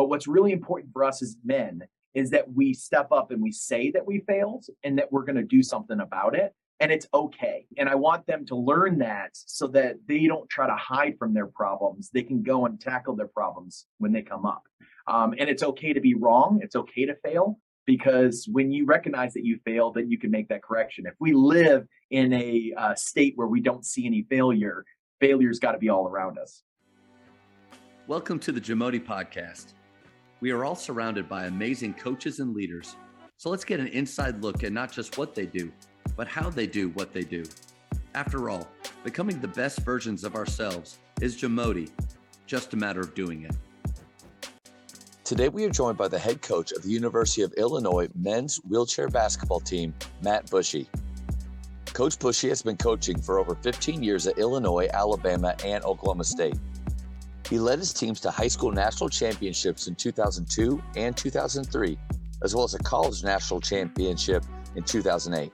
But 0.00 0.08
what's 0.08 0.26
really 0.26 0.52
important 0.52 0.94
for 0.94 1.04
us 1.04 1.20
as 1.20 1.36
men 1.44 1.82
is 2.14 2.30
that 2.30 2.50
we 2.50 2.72
step 2.72 3.12
up 3.12 3.32
and 3.32 3.42
we 3.42 3.52
say 3.52 3.90
that 3.90 4.06
we 4.06 4.24
failed 4.26 4.64
and 4.82 4.96
that 4.96 5.12
we're 5.12 5.26
going 5.26 5.36
to 5.36 5.42
do 5.42 5.62
something 5.62 6.00
about 6.00 6.34
it 6.34 6.54
and 6.80 6.90
it's 6.90 7.06
okay. 7.12 7.66
And 7.76 7.86
I 7.86 7.96
want 7.96 8.26
them 8.26 8.46
to 8.46 8.56
learn 8.56 9.00
that 9.00 9.32
so 9.34 9.66
that 9.66 9.96
they 10.08 10.26
don't 10.26 10.48
try 10.48 10.66
to 10.66 10.74
hide 10.74 11.16
from 11.18 11.34
their 11.34 11.48
problems. 11.48 12.08
They 12.08 12.22
can 12.22 12.42
go 12.42 12.64
and 12.64 12.80
tackle 12.80 13.14
their 13.14 13.26
problems 13.26 13.84
when 13.98 14.10
they 14.10 14.22
come 14.22 14.46
up. 14.46 14.62
Um, 15.06 15.34
and 15.38 15.50
it's 15.50 15.62
okay 15.62 15.92
to 15.92 16.00
be 16.00 16.14
wrong. 16.14 16.60
It's 16.62 16.76
okay 16.76 17.04
to 17.04 17.14
fail 17.16 17.58
because 17.84 18.48
when 18.50 18.72
you 18.72 18.86
recognize 18.86 19.34
that 19.34 19.44
you 19.44 19.58
failed, 19.66 19.96
then 19.96 20.10
you 20.10 20.16
can 20.16 20.30
make 20.30 20.48
that 20.48 20.62
correction. 20.62 21.04
If 21.04 21.14
we 21.20 21.34
live 21.34 21.86
in 22.10 22.32
a 22.32 22.72
uh, 22.74 22.94
state 22.94 23.34
where 23.36 23.48
we 23.48 23.60
don't 23.60 23.84
see 23.84 24.06
any 24.06 24.22
failure, 24.30 24.82
failure's 25.20 25.58
got 25.58 25.72
to 25.72 25.78
be 25.78 25.90
all 25.90 26.08
around 26.08 26.38
us. 26.38 26.62
Welcome 28.06 28.38
to 28.38 28.50
the 28.50 28.62
Jamodi 28.62 28.98
Podcast. 28.98 29.74
We 30.40 30.52
are 30.52 30.64
all 30.64 30.74
surrounded 30.74 31.28
by 31.28 31.44
amazing 31.44 31.94
coaches 31.94 32.40
and 32.40 32.54
leaders. 32.54 32.96
So 33.36 33.50
let's 33.50 33.64
get 33.64 33.78
an 33.78 33.88
inside 33.88 34.42
look 34.42 34.64
at 34.64 34.72
not 34.72 34.90
just 34.90 35.18
what 35.18 35.34
they 35.34 35.44
do, 35.44 35.70
but 36.16 36.26
how 36.26 36.48
they 36.48 36.66
do 36.66 36.88
what 36.90 37.12
they 37.12 37.24
do. 37.24 37.44
After 38.14 38.48
all, 38.48 38.66
becoming 39.04 39.38
the 39.40 39.48
best 39.48 39.80
versions 39.80 40.24
of 40.24 40.34
ourselves 40.36 40.96
is 41.20 41.36
Jamodi, 41.36 41.90
just 42.46 42.72
a 42.72 42.76
matter 42.78 43.00
of 43.00 43.14
doing 43.14 43.42
it. 43.42 43.54
Today, 45.24 45.50
we 45.50 45.64
are 45.64 45.70
joined 45.70 45.98
by 45.98 46.08
the 46.08 46.18
head 46.18 46.40
coach 46.40 46.72
of 46.72 46.82
the 46.82 46.90
University 46.90 47.42
of 47.42 47.52
Illinois 47.58 48.08
men's 48.14 48.56
wheelchair 48.66 49.08
basketball 49.08 49.60
team, 49.60 49.92
Matt 50.22 50.46
Buchi. 50.46 50.86
Coach 51.92 52.18
Buchi 52.18 52.48
has 52.48 52.62
been 52.62 52.78
coaching 52.78 53.20
for 53.20 53.38
over 53.38 53.54
15 53.56 54.02
years 54.02 54.26
at 54.26 54.38
Illinois, 54.38 54.88
Alabama, 54.94 55.54
and 55.66 55.84
Oklahoma 55.84 56.24
State. 56.24 56.56
He 57.50 57.58
led 57.58 57.80
his 57.80 57.92
teams 57.92 58.20
to 58.20 58.30
high 58.30 58.46
school 58.46 58.70
national 58.70 59.10
championships 59.10 59.88
in 59.88 59.96
2002 59.96 60.80
and 60.94 61.16
2003, 61.16 61.98
as 62.44 62.54
well 62.54 62.62
as 62.62 62.74
a 62.74 62.78
college 62.78 63.24
national 63.24 63.60
championship 63.60 64.44
in 64.76 64.84
2008. 64.84 65.50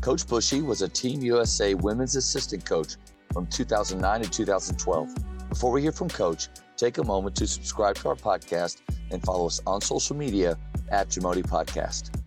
Coach 0.00 0.24
Buchi 0.24 0.64
was 0.64 0.82
a 0.82 0.88
Team 0.88 1.22
USA 1.22 1.74
women's 1.74 2.14
assistant 2.14 2.64
coach 2.64 2.94
from 3.32 3.48
2009 3.48 4.22
to 4.22 4.30
2012. 4.30 5.14
Before 5.48 5.72
we 5.72 5.82
hear 5.82 5.90
from 5.90 6.08
Coach, 6.08 6.46
take 6.76 6.98
a 6.98 7.04
moment 7.04 7.34
to 7.36 7.48
subscribe 7.48 7.96
to 7.96 8.10
our 8.10 8.14
podcast 8.14 8.82
and 9.10 9.20
follow 9.24 9.46
us 9.46 9.60
on 9.66 9.80
social 9.80 10.14
media 10.14 10.56
at 10.90 11.08
Jamodi 11.08 11.42
Podcast. 11.42 12.22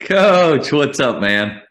Coach, 0.00 0.72
what's 0.72 0.98
up, 0.98 1.20
man? 1.20 1.62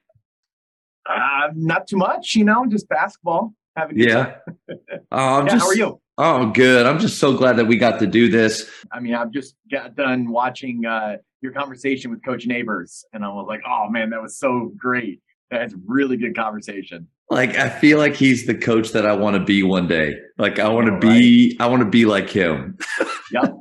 Uh, 1.06 1.50
not 1.54 1.86
too 1.86 1.98
much, 1.98 2.34
you 2.34 2.46
know, 2.46 2.66
just 2.66 2.88
basketball. 2.88 3.54
Having 3.76 4.00
yeah. 4.00 4.36
I'm 5.12 5.48
yeah, 5.48 5.52
just, 5.52 5.62
how 5.62 5.68
are 5.68 5.76
you? 5.76 6.00
Oh, 6.18 6.50
good. 6.50 6.86
I'm 6.86 7.00
just 7.00 7.20
so 7.20 7.36
glad 7.36 7.58
that 7.58 7.66
we 7.66 7.78
got 7.78 8.00
to 8.00 8.08
do 8.08 8.30
this. 8.30 8.70
I 8.92 9.00
mean, 9.02 9.16
I've 9.16 9.32
just 9.32 9.56
got 9.70 9.96
done 9.96 10.30
watching 10.30 10.86
uh, 10.86 11.18
your 11.42 11.52
conversation 11.52 12.10
with 12.10 12.24
Coach 12.24 12.48
Neighbors, 12.48 13.06
and 13.12 13.26
I 13.26 13.30
was 13.30 13.46
like, 13.48 13.62
oh 13.68 13.90
man, 13.90 14.12
that 14.12 14.22
was 14.22 14.38
so 14.38 14.72
great. 14.78 15.22
That's 15.52 15.74
really 15.86 16.18
good 16.18 16.36
conversation. 16.36 17.08
Like 17.30 17.58
I 17.58 17.70
feel 17.70 17.98
like 17.98 18.16
he's 18.16 18.46
the 18.46 18.56
coach 18.56 18.92
that 18.92 19.06
I 19.06 19.14
want 19.14 19.36
to 19.36 19.44
be 19.44 19.64
one 19.64 19.88
day. 19.88 20.16
Like 20.38 20.60
I 20.60 20.70
want 20.70 20.88
to 20.88 21.00
be, 21.00 21.56
right? 21.60 21.66
I 21.66 21.70
want 21.70 21.82
to 21.82 21.90
be 21.90 22.06
like 22.06 22.30
him. 22.30 22.78
yep. 23.32 23.54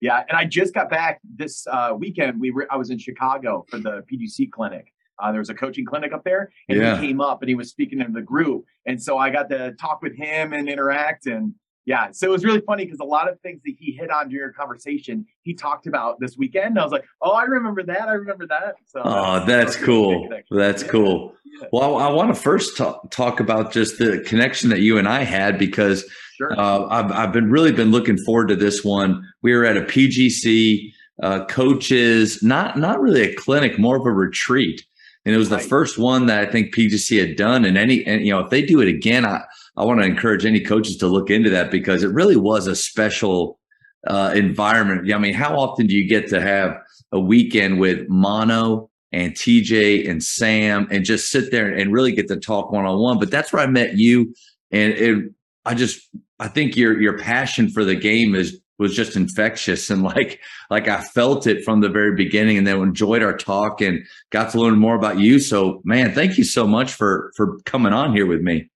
Yeah, 0.00 0.24
and 0.26 0.38
I 0.38 0.46
just 0.46 0.72
got 0.72 0.88
back 0.88 1.20
this 1.36 1.66
uh, 1.66 1.92
weekend. 1.98 2.40
We 2.40 2.50
were 2.50 2.66
I 2.70 2.76
was 2.76 2.90
in 2.90 2.98
Chicago 2.98 3.66
for 3.68 3.78
the 3.78 4.02
PGC 4.10 4.50
clinic. 4.50 4.92
Uh, 5.18 5.32
there 5.32 5.40
was 5.40 5.50
a 5.50 5.54
coaching 5.54 5.84
clinic 5.84 6.14
up 6.14 6.24
there, 6.24 6.50
and 6.70 6.80
yeah. 6.80 6.98
he 6.98 7.08
came 7.08 7.20
up 7.20 7.42
and 7.42 7.50
he 7.50 7.54
was 7.54 7.68
speaking 7.68 7.98
to 7.98 8.06
the 8.10 8.22
group, 8.22 8.64
and 8.86 9.02
so 9.02 9.18
I 9.18 9.28
got 9.28 9.50
to 9.50 9.72
talk 9.72 10.00
with 10.00 10.16
him 10.16 10.54
and 10.54 10.68
interact. 10.68 11.26
And 11.26 11.54
yeah, 11.86 12.10
so 12.12 12.26
it 12.26 12.30
was 12.30 12.44
really 12.44 12.60
funny 12.60 12.84
because 12.84 13.00
a 13.00 13.04
lot 13.04 13.28
of 13.28 13.40
things 13.40 13.60
that 13.64 13.74
he 13.78 13.92
hit 13.92 14.10
on 14.10 14.28
during 14.28 14.44
our 14.44 14.52
conversation, 14.52 15.24
he 15.42 15.54
talked 15.54 15.86
about 15.86 16.20
this 16.20 16.36
weekend. 16.36 16.78
I 16.78 16.82
was 16.82 16.92
like, 16.92 17.04
oh, 17.22 17.32
I 17.32 17.44
remember 17.44 17.82
that. 17.82 18.02
I 18.02 18.12
remember 18.12 18.46
that. 18.48 18.74
So, 18.86 19.00
oh, 19.04 19.44
that's 19.46 19.76
cool. 19.76 20.28
That's 20.50 20.82
yeah. 20.82 20.88
cool. 20.88 21.34
Yeah. 21.44 21.68
Well, 21.72 21.96
I, 21.96 22.08
I 22.08 22.12
want 22.12 22.34
to 22.34 22.40
first 22.40 22.76
talk, 22.76 23.10
talk 23.10 23.40
about 23.40 23.72
just 23.72 23.98
the 23.98 24.20
connection 24.20 24.68
that 24.70 24.80
you 24.80 24.98
and 24.98 25.08
I 25.08 25.22
had 25.22 25.58
because 25.58 26.04
sure. 26.36 26.52
uh, 26.58 26.86
I've, 26.86 27.10
I've 27.12 27.32
been 27.32 27.50
really 27.50 27.72
been 27.72 27.90
looking 27.90 28.18
forward 28.18 28.48
to 28.48 28.56
this 28.56 28.84
one. 28.84 29.26
We 29.42 29.54
were 29.54 29.64
at 29.64 29.76
a 29.76 29.82
PGC 29.82 30.92
uh, 31.22 31.46
coaches, 31.46 32.42
not 32.42 32.78
not 32.78 33.00
really 33.00 33.22
a 33.22 33.34
clinic, 33.34 33.78
more 33.78 33.96
of 33.96 34.06
a 34.06 34.12
retreat, 34.12 34.84
and 35.24 35.34
it 35.34 35.38
was 35.38 35.50
right. 35.50 35.62
the 35.62 35.68
first 35.68 35.98
one 35.98 36.26
that 36.26 36.46
I 36.46 36.50
think 36.50 36.74
PGC 36.74 37.26
had 37.26 37.36
done. 37.36 37.64
And 37.64 37.76
any, 37.76 38.04
and 38.06 38.24
you 38.24 38.32
know, 38.32 38.40
if 38.40 38.50
they 38.50 38.62
do 38.62 38.80
it 38.80 38.88
again, 38.88 39.26
I 39.26 39.42
I 39.80 39.84
want 39.84 40.00
to 40.00 40.06
encourage 40.06 40.44
any 40.44 40.60
coaches 40.60 40.98
to 40.98 41.06
look 41.06 41.30
into 41.30 41.48
that 41.50 41.70
because 41.70 42.02
it 42.02 42.12
really 42.12 42.36
was 42.36 42.66
a 42.66 42.76
special 42.76 43.58
uh, 44.06 44.30
environment. 44.34 45.10
I 45.10 45.16
mean, 45.16 45.32
how 45.32 45.56
often 45.58 45.86
do 45.86 45.94
you 45.94 46.06
get 46.06 46.28
to 46.28 46.40
have 46.42 46.76
a 47.12 47.18
weekend 47.18 47.80
with 47.80 48.06
Mono 48.10 48.90
and 49.10 49.32
TJ 49.32 50.06
and 50.06 50.22
Sam 50.22 50.86
and 50.90 51.02
just 51.02 51.30
sit 51.30 51.50
there 51.50 51.72
and 51.72 51.94
really 51.94 52.12
get 52.12 52.28
to 52.28 52.36
talk 52.36 52.70
one 52.70 52.84
on 52.84 52.98
one? 52.98 53.18
But 53.18 53.30
that's 53.30 53.54
where 53.54 53.62
I 53.62 53.66
met 53.68 53.96
you, 53.96 54.34
and 54.70 54.92
it, 54.92 55.32
I 55.64 55.72
just 55.72 56.10
I 56.38 56.48
think 56.48 56.76
your 56.76 57.00
your 57.00 57.16
passion 57.16 57.70
for 57.70 57.82
the 57.82 57.96
game 57.96 58.34
is 58.34 58.60
was 58.78 58.94
just 58.94 59.16
infectious 59.16 59.88
and 59.88 60.02
like 60.14 60.40
like 60.68 60.88
I 60.88 61.00
felt 61.00 61.46
it 61.46 61.64
from 61.64 61.80
the 61.80 61.88
very 61.88 62.14
beginning 62.14 62.58
and 62.58 62.66
then 62.66 62.82
enjoyed 62.82 63.22
our 63.22 63.34
talk 63.34 63.80
and 63.80 64.04
got 64.28 64.52
to 64.52 64.60
learn 64.60 64.78
more 64.78 64.94
about 64.94 65.18
you. 65.18 65.38
So 65.38 65.80
man, 65.84 66.12
thank 66.12 66.36
you 66.36 66.44
so 66.44 66.66
much 66.66 66.92
for 66.92 67.32
for 67.34 67.58
coming 67.60 67.94
on 67.94 68.14
here 68.14 68.26
with 68.26 68.42
me. 68.42 68.68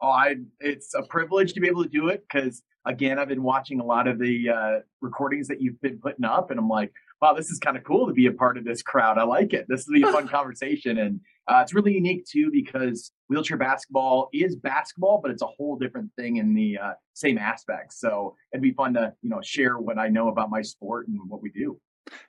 Oh, 0.00 0.08
I 0.08 0.36
it's 0.60 0.94
a 0.94 1.02
privilege 1.02 1.52
to 1.54 1.60
be 1.60 1.68
able 1.68 1.82
to 1.82 1.88
do 1.88 2.08
it 2.08 2.24
because 2.30 2.62
again, 2.86 3.18
I've 3.18 3.28
been 3.28 3.42
watching 3.42 3.80
a 3.80 3.84
lot 3.84 4.06
of 4.06 4.18
the 4.18 4.48
uh, 4.48 4.78
recordings 5.00 5.48
that 5.48 5.60
you've 5.60 5.80
been 5.80 5.98
putting 5.98 6.24
up, 6.24 6.50
and 6.50 6.58
I'm 6.58 6.68
like, 6.68 6.92
wow, 7.20 7.34
this 7.34 7.50
is 7.50 7.58
kind 7.58 7.76
of 7.76 7.84
cool 7.84 8.06
to 8.06 8.12
be 8.12 8.26
a 8.26 8.32
part 8.32 8.56
of 8.56 8.64
this 8.64 8.82
crowd. 8.82 9.18
I 9.18 9.24
like 9.24 9.52
it. 9.52 9.66
This 9.68 9.86
will 9.86 9.94
be 9.94 10.02
a 10.02 10.12
fun 10.12 10.28
conversation, 10.36 10.98
and 10.98 11.20
uh, 11.48 11.60
it's 11.62 11.74
really 11.74 11.92
unique 11.92 12.24
too 12.26 12.50
because 12.52 13.12
wheelchair 13.28 13.56
basketball 13.56 14.28
is 14.32 14.56
basketball, 14.56 15.20
but 15.22 15.30
it's 15.30 15.42
a 15.42 15.46
whole 15.46 15.76
different 15.76 16.10
thing 16.16 16.36
in 16.36 16.54
the 16.54 16.78
uh, 16.78 16.92
same 17.14 17.38
aspects. 17.38 18.00
So 18.00 18.36
it'd 18.52 18.62
be 18.62 18.72
fun 18.72 18.94
to 18.94 19.12
you 19.22 19.30
know 19.30 19.40
share 19.42 19.78
what 19.78 19.98
I 19.98 20.08
know 20.08 20.28
about 20.28 20.50
my 20.50 20.62
sport 20.62 21.08
and 21.08 21.18
what 21.28 21.42
we 21.42 21.50
do. 21.50 21.78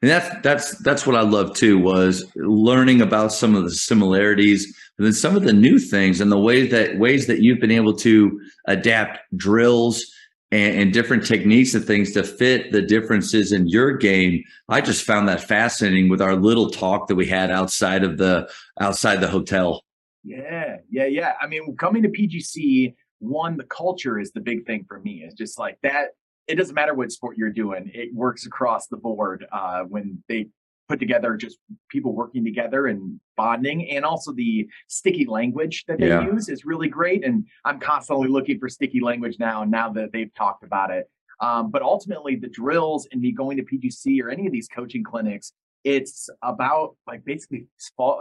And 0.01 0.11
that's 0.11 0.41
that's 0.43 0.77
that's 0.79 1.07
what 1.07 1.15
I 1.15 1.21
love 1.21 1.55
too 1.55 1.79
was 1.79 2.25
learning 2.35 3.01
about 3.01 3.31
some 3.31 3.55
of 3.55 3.63
the 3.63 3.71
similarities 3.71 4.65
and 4.97 5.05
then 5.05 5.13
some 5.13 5.35
of 5.35 5.43
the 5.43 5.53
new 5.53 5.79
things 5.79 6.21
and 6.21 6.31
the 6.31 6.39
ways 6.39 6.71
that 6.71 6.97
ways 6.97 7.27
that 7.27 7.39
you've 7.39 7.59
been 7.59 7.71
able 7.71 7.95
to 7.97 8.39
adapt 8.67 9.19
drills 9.35 10.05
and, 10.51 10.75
and, 10.77 10.93
different 10.93 11.25
techniques 11.25 11.73
and 11.73 11.83
things 11.83 12.13
to 12.13 12.23
fit 12.23 12.71
the 12.71 12.81
differences 12.81 13.51
in 13.51 13.67
your 13.67 13.97
game. 13.97 14.41
I 14.69 14.79
just 14.79 15.03
found 15.03 15.27
that 15.27 15.43
fascinating 15.43 16.09
with 16.09 16.21
our 16.21 16.35
little 16.35 16.69
talk 16.69 17.07
that 17.07 17.15
we 17.15 17.27
had 17.27 17.51
outside 17.51 18.03
of 18.03 18.17
the 18.17 18.49
outside 18.79 19.17
the 19.17 19.27
hotel. 19.27 19.83
Yeah, 20.23 20.77
yeah, 20.89 21.05
yeah. 21.05 21.33
I 21.41 21.47
mean, 21.47 21.75
coming 21.77 22.03
to 22.03 22.09
PGC, 22.09 22.95
one, 23.19 23.57
the 23.57 23.65
culture 23.65 24.19
is 24.19 24.31
the 24.31 24.41
big 24.41 24.65
thing 24.65 24.85
for 24.87 24.99
me. 24.99 25.23
It's 25.25 25.35
just 25.35 25.59
like 25.59 25.79
that 25.83 26.09
it 26.47 26.55
doesn't 26.55 26.75
matter 26.75 26.93
what 26.93 27.11
sport 27.11 27.37
you're 27.37 27.49
doing; 27.49 27.91
it 27.93 28.13
works 28.13 28.45
across 28.45 28.87
the 28.87 28.97
board 28.97 29.45
uh, 29.51 29.83
when 29.83 30.23
they 30.27 30.47
put 30.87 30.99
together 30.99 31.35
just 31.35 31.57
people 31.89 32.13
working 32.13 32.45
together 32.45 32.87
and 32.87 33.19
bonding 33.35 33.89
and 33.89 34.05
also 34.05 34.31
the 34.31 34.67
sticky 34.87 35.25
language 35.25 35.83
that 35.87 35.99
they 35.99 36.07
yeah. 36.07 36.23
use 36.23 36.47
is 36.47 36.63
really 36.63 36.87
great 36.87 37.25
and 37.25 37.45
i'm 37.65 37.77
constantly 37.77 38.29
looking 38.29 38.57
for 38.57 38.69
sticky 38.69 39.01
language 39.01 39.35
now 39.37 39.65
now 39.65 39.91
that 39.91 40.13
they've 40.13 40.33
talked 40.33 40.63
about 40.63 40.89
it. 40.89 41.09
Um, 41.41 41.69
but 41.69 41.83
ultimately 41.83 42.35
the 42.35 42.47
drills 42.47 43.05
and 43.11 43.21
me 43.21 43.33
going 43.33 43.57
to 43.57 43.63
pgc 43.63 44.21
or 44.21 44.29
any 44.29 44.47
of 44.47 44.53
these 44.53 44.69
coaching 44.69 45.03
clinics 45.03 45.51
it's 45.83 46.29
about 46.41 46.95
like 47.05 47.23
basically 47.25 47.67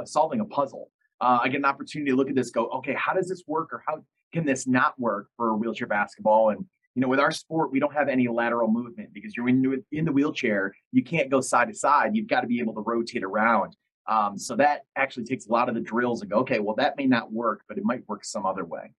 solving 0.04 0.40
a 0.40 0.44
puzzle. 0.44 0.90
Uh, 1.20 1.38
i 1.42 1.48
get 1.48 1.58
an 1.58 1.64
opportunity 1.64 2.10
to 2.10 2.16
look 2.16 2.28
at 2.28 2.34
this 2.34 2.50
go 2.50 2.66
okay 2.70 2.94
how 2.98 3.14
does 3.14 3.28
this 3.28 3.44
work 3.46 3.72
or 3.72 3.82
how 3.86 4.02
can 4.32 4.44
this 4.44 4.66
not 4.66 4.98
work 4.98 5.28
for 5.36 5.56
wheelchair 5.56 5.86
basketball? 5.86 6.50
And 6.50 6.64
you 6.96 7.02
know, 7.02 7.08
with 7.08 7.20
our 7.20 7.30
sport, 7.30 7.70
we 7.70 7.78
don't 7.78 7.92
have 7.92 8.08
any 8.08 8.26
lateral 8.26 8.68
movement 8.68 9.10
because 9.12 9.36
you're 9.36 9.50
in, 9.50 9.84
in 9.92 10.06
the 10.06 10.12
wheelchair. 10.12 10.74
You 10.92 11.04
can't 11.04 11.30
go 11.30 11.42
side 11.42 11.68
to 11.68 11.74
side. 11.74 12.16
You've 12.16 12.26
got 12.26 12.40
to 12.40 12.46
be 12.46 12.58
able 12.58 12.72
to 12.72 12.80
rotate 12.80 13.22
around. 13.22 13.76
Um, 14.08 14.38
so 14.38 14.56
that 14.56 14.82
actually 14.96 15.24
takes 15.24 15.46
a 15.46 15.52
lot 15.52 15.68
of 15.68 15.74
the 15.74 15.82
drills 15.82 16.22
and 16.22 16.30
go, 16.30 16.38
okay, 16.38 16.58
well, 16.58 16.74
that 16.76 16.96
may 16.96 17.06
not 17.06 17.30
work, 17.30 17.60
but 17.68 17.76
it 17.76 17.84
might 17.84 18.08
work 18.08 18.24
some 18.24 18.46
other 18.46 18.64
way. 18.64 18.92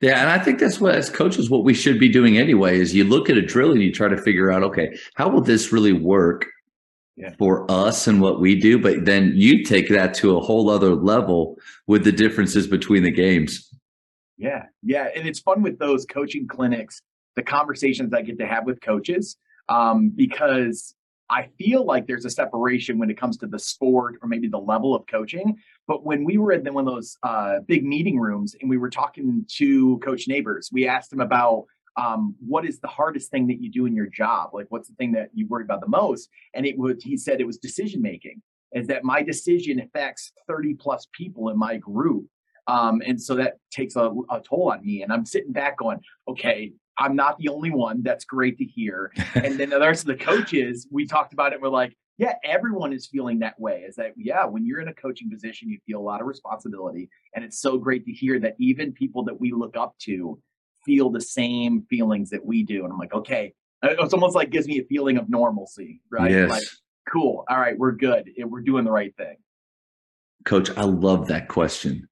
Yeah, 0.00 0.20
and 0.20 0.30
I 0.30 0.38
think 0.38 0.60
that's 0.60 0.80
what 0.80 0.94
as 0.94 1.10
coaches 1.10 1.50
what 1.50 1.64
we 1.64 1.74
should 1.74 1.98
be 1.98 2.08
doing 2.08 2.38
anyway 2.38 2.78
is 2.78 2.94
you 2.94 3.04
look 3.04 3.28
at 3.28 3.36
a 3.36 3.42
drill 3.42 3.72
and 3.72 3.82
you 3.82 3.92
try 3.92 4.06
to 4.06 4.16
figure 4.16 4.52
out, 4.52 4.62
okay, 4.62 4.96
how 5.14 5.28
will 5.28 5.40
this 5.40 5.72
really 5.72 5.94
work 5.94 6.46
yeah. 7.16 7.34
for 7.38 7.68
us 7.68 8.06
and 8.06 8.20
what 8.20 8.40
we 8.40 8.60
do? 8.60 8.78
But 8.78 9.04
then 9.04 9.32
you 9.34 9.64
take 9.64 9.88
that 9.88 10.14
to 10.14 10.36
a 10.36 10.40
whole 10.40 10.70
other 10.70 10.94
level 10.94 11.56
with 11.88 12.04
the 12.04 12.12
differences 12.12 12.68
between 12.68 13.02
the 13.02 13.10
games. 13.10 13.74
Yeah, 14.36 14.66
yeah, 14.82 15.08
and 15.14 15.26
it's 15.28 15.40
fun 15.40 15.62
with 15.62 15.78
those 15.78 16.06
coaching 16.06 16.46
clinics, 16.48 17.00
the 17.36 17.42
conversations 17.42 18.12
I 18.12 18.22
get 18.22 18.38
to 18.38 18.46
have 18.46 18.64
with 18.66 18.80
coaches, 18.80 19.36
um, 19.68 20.10
because 20.14 20.94
I 21.30 21.48
feel 21.58 21.84
like 21.84 22.06
there's 22.06 22.24
a 22.24 22.30
separation 22.30 22.98
when 22.98 23.10
it 23.10 23.18
comes 23.18 23.38
to 23.38 23.46
the 23.46 23.58
sport 23.58 24.16
or 24.22 24.28
maybe 24.28 24.48
the 24.48 24.58
level 24.58 24.94
of 24.94 25.06
coaching. 25.06 25.56
But 25.86 26.04
when 26.04 26.24
we 26.24 26.36
were 26.36 26.52
in 26.52 26.64
one 26.72 26.86
of 26.86 26.94
those 26.94 27.16
uh, 27.22 27.60
big 27.66 27.84
meeting 27.84 28.18
rooms 28.18 28.54
and 28.60 28.68
we 28.68 28.76
were 28.76 28.90
talking 28.90 29.46
to 29.56 29.98
Coach 29.98 30.28
Neighbors, 30.28 30.68
we 30.72 30.86
asked 30.86 31.12
him 31.12 31.20
about 31.20 31.64
um, 31.96 32.34
what 32.40 32.66
is 32.66 32.80
the 32.80 32.88
hardest 32.88 33.30
thing 33.30 33.46
that 33.46 33.62
you 33.62 33.70
do 33.70 33.86
in 33.86 33.94
your 33.94 34.06
job? 34.06 34.50
Like, 34.52 34.66
what's 34.68 34.88
the 34.88 34.94
thing 34.96 35.12
that 35.12 35.30
you 35.32 35.46
worry 35.46 35.64
about 35.64 35.80
the 35.80 35.88
most? 35.88 36.28
And 36.52 36.66
it 36.66 36.76
was, 36.76 37.02
he 37.02 37.16
said 37.16 37.40
it 37.40 37.46
was 37.46 37.56
decision 37.56 38.02
making, 38.02 38.42
is 38.72 38.88
that 38.88 39.04
my 39.04 39.22
decision 39.22 39.80
affects 39.80 40.32
30 40.48 40.74
plus 40.74 41.06
people 41.12 41.48
in 41.48 41.58
my 41.58 41.76
group. 41.76 42.26
Um, 42.66 43.02
and 43.06 43.20
so 43.20 43.34
that 43.36 43.54
takes 43.70 43.96
a, 43.96 44.10
a 44.30 44.40
toll 44.40 44.72
on 44.72 44.84
me. 44.84 45.02
And 45.02 45.12
I'm 45.12 45.26
sitting 45.26 45.52
back 45.52 45.78
going, 45.78 46.00
okay, 46.28 46.72
I'm 46.98 47.16
not 47.16 47.38
the 47.38 47.48
only 47.48 47.70
one. 47.70 48.02
That's 48.02 48.24
great 48.24 48.58
to 48.58 48.64
hear. 48.64 49.12
and 49.34 49.58
then 49.58 49.70
the 49.70 49.80
rest 49.80 50.02
of 50.02 50.18
the 50.18 50.24
coaches, 50.24 50.86
we 50.90 51.06
talked 51.06 51.32
about 51.32 51.52
it. 51.52 51.60
We're 51.60 51.68
like, 51.68 51.96
yeah, 52.16 52.34
everyone 52.44 52.92
is 52.92 53.06
feeling 53.06 53.40
that 53.40 53.58
way. 53.58 53.84
Is 53.86 53.96
that, 53.96 54.12
yeah, 54.16 54.44
when 54.44 54.64
you're 54.64 54.80
in 54.80 54.88
a 54.88 54.94
coaching 54.94 55.28
position, 55.28 55.68
you 55.68 55.78
feel 55.84 55.98
a 55.98 56.02
lot 56.02 56.20
of 56.20 56.26
responsibility. 56.28 57.08
And 57.34 57.44
it's 57.44 57.60
so 57.60 57.76
great 57.76 58.04
to 58.06 58.12
hear 58.12 58.38
that 58.40 58.54
even 58.58 58.92
people 58.92 59.24
that 59.24 59.40
we 59.40 59.52
look 59.52 59.76
up 59.76 59.96
to 60.02 60.38
feel 60.84 61.10
the 61.10 61.20
same 61.20 61.84
feelings 61.90 62.30
that 62.30 62.44
we 62.44 62.62
do. 62.62 62.84
And 62.84 62.92
I'm 62.92 62.98
like, 62.98 63.14
okay, 63.14 63.52
it's 63.82 64.14
almost 64.14 64.36
like 64.36 64.50
gives 64.50 64.68
me 64.68 64.78
a 64.78 64.84
feeling 64.84 65.16
of 65.16 65.28
normalcy, 65.28 66.00
right? 66.10 66.30
Yes. 66.30 66.50
Like, 66.50 66.62
cool. 67.10 67.44
All 67.48 67.58
right, 67.58 67.76
we're 67.76 67.92
good. 67.92 68.30
We're 68.38 68.60
doing 68.60 68.84
the 68.84 68.92
right 68.92 69.14
thing. 69.16 69.36
Coach, 70.44 70.70
I 70.76 70.84
love 70.84 71.26
that 71.28 71.48
question. 71.48 72.08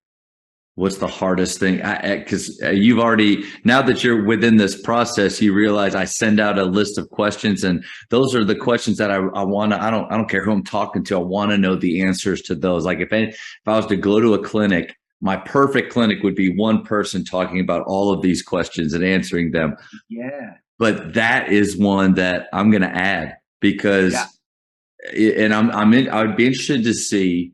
What's 0.75 0.97
the 0.97 1.07
hardest 1.07 1.61
thing? 1.61 1.77
Because 1.77 2.59
uh, 2.63 2.71
you've 2.71 2.99
already, 2.99 3.45
now 3.65 3.83
that 3.83 4.03
you're 4.03 4.25
within 4.25 4.57
this 4.57 4.81
process, 4.81 5.41
you 5.43 5.53
realize 5.53 5.95
I 5.95 6.07
send 6.07 6.41
out 6.41 6.59
a 6.59 6.65
list 6.65 6.97
of 6.97 7.11
questions, 7.11 7.63
and 7.63 7.85
those 8.09 8.35
are 8.35 8.43
the 8.43 8.55
questions 8.55 8.97
that 8.97 9.11
I, 9.11 9.17
I 9.17 9.43
want 9.43 9.73
to. 9.73 9.83
I 9.83 9.91
don't. 9.91 10.11
I 10.11 10.17
don't 10.17 10.31
care 10.31 10.43
who 10.43 10.53
I'm 10.53 10.65
talking 10.65 11.05
to. 11.05 11.17
I 11.17 11.23
want 11.23 11.51
to 11.51 11.59
know 11.59 11.77
the 11.77 12.01
answers 12.03 12.41
to 12.43 12.55
those. 12.55 12.87
Like 12.87 13.01
if 13.01 13.13
any, 13.13 13.29
if 13.29 13.39
I 13.67 13.77
was 13.77 13.87
to 13.87 13.97
go 13.97 14.19
to 14.19 14.33
a 14.33 14.43
clinic 14.43 14.97
my 15.23 15.37
perfect 15.37 15.93
clinic 15.93 16.23
would 16.25 16.35
be 16.35 16.55
one 16.55 16.83
person 16.83 17.25
talking 17.25 17.61
about 17.61 17.85
all 17.87 18.13
of 18.13 18.21
these 18.21 18.43
questions 18.43 18.93
and 18.93 19.05
answering 19.05 19.53
them. 19.53 19.77
Yeah. 20.09 20.55
But 20.79 21.15
that 21.15 21.51
is 21.51 21.77
one 21.77 22.15
that 22.15 22.49
I'm 22.53 22.71
going 22.71 22.83
to 22.83 22.89
add 22.89 23.37
because, 23.61 24.15
yeah. 25.15 25.45
and 25.45 25.55
I'm, 25.55 25.71
I'm 25.71 25.95
in, 25.95 26.11
I 26.11 26.25
would 26.25 26.37
be 26.37 26.47
interested 26.47 26.83
to 26.83 26.93
see 26.93 27.53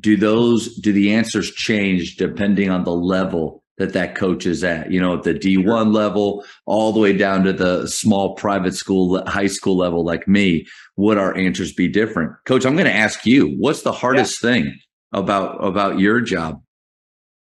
do 0.00 0.16
those, 0.16 0.76
do 0.76 0.92
the 0.92 1.12
answers 1.12 1.50
change 1.52 2.16
depending 2.16 2.70
on 2.70 2.84
the 2.84 2.94
level 2.94 3.62
that 3.78 3.92
that 3.92 4.14
coach 4.14 4.46
is 4.46 4.64
at, 4.64 4.90
you 4.90 5.00
know, 5.00 5.14
at 5.18 5.22
the 5.22 5.34
D1 5.34 5.64
sure. 5.64 5.84
level 5.84 6.44
all 6.64 6.92
the 6.92 7.00
way 7.00 7.12
down 7.12 7.44
to 7.44 7.52
the 7.52 7.86
small 7.86 8.34
private 8.34 8.74
school, 8.74 9.22
high 9.26 9.46
school 9.46 9.76
level 9.76 10.04
like 10.04 10.26
me, 10.26 10.66
would 10.96 11.18
our 11.18 11.36
answers 11.36 11.72
be 11.72 11.88
different? 11.88 12.32
Coach, 12.46 12.64
I'm 12.64 12.74
going 12.74 12.86
to 12.86 12.94
ask 12.94 13.26
you, 13.26 13.54
what's 13.58 13.82
the 13.82 13.92
hardest 13.92 14.42
yeah. 14.42 14.50
thing 14.50 14.78
about 15.12 15.62
about 15.62 15.98
your 15.98 16.20
job? 16.20 16.62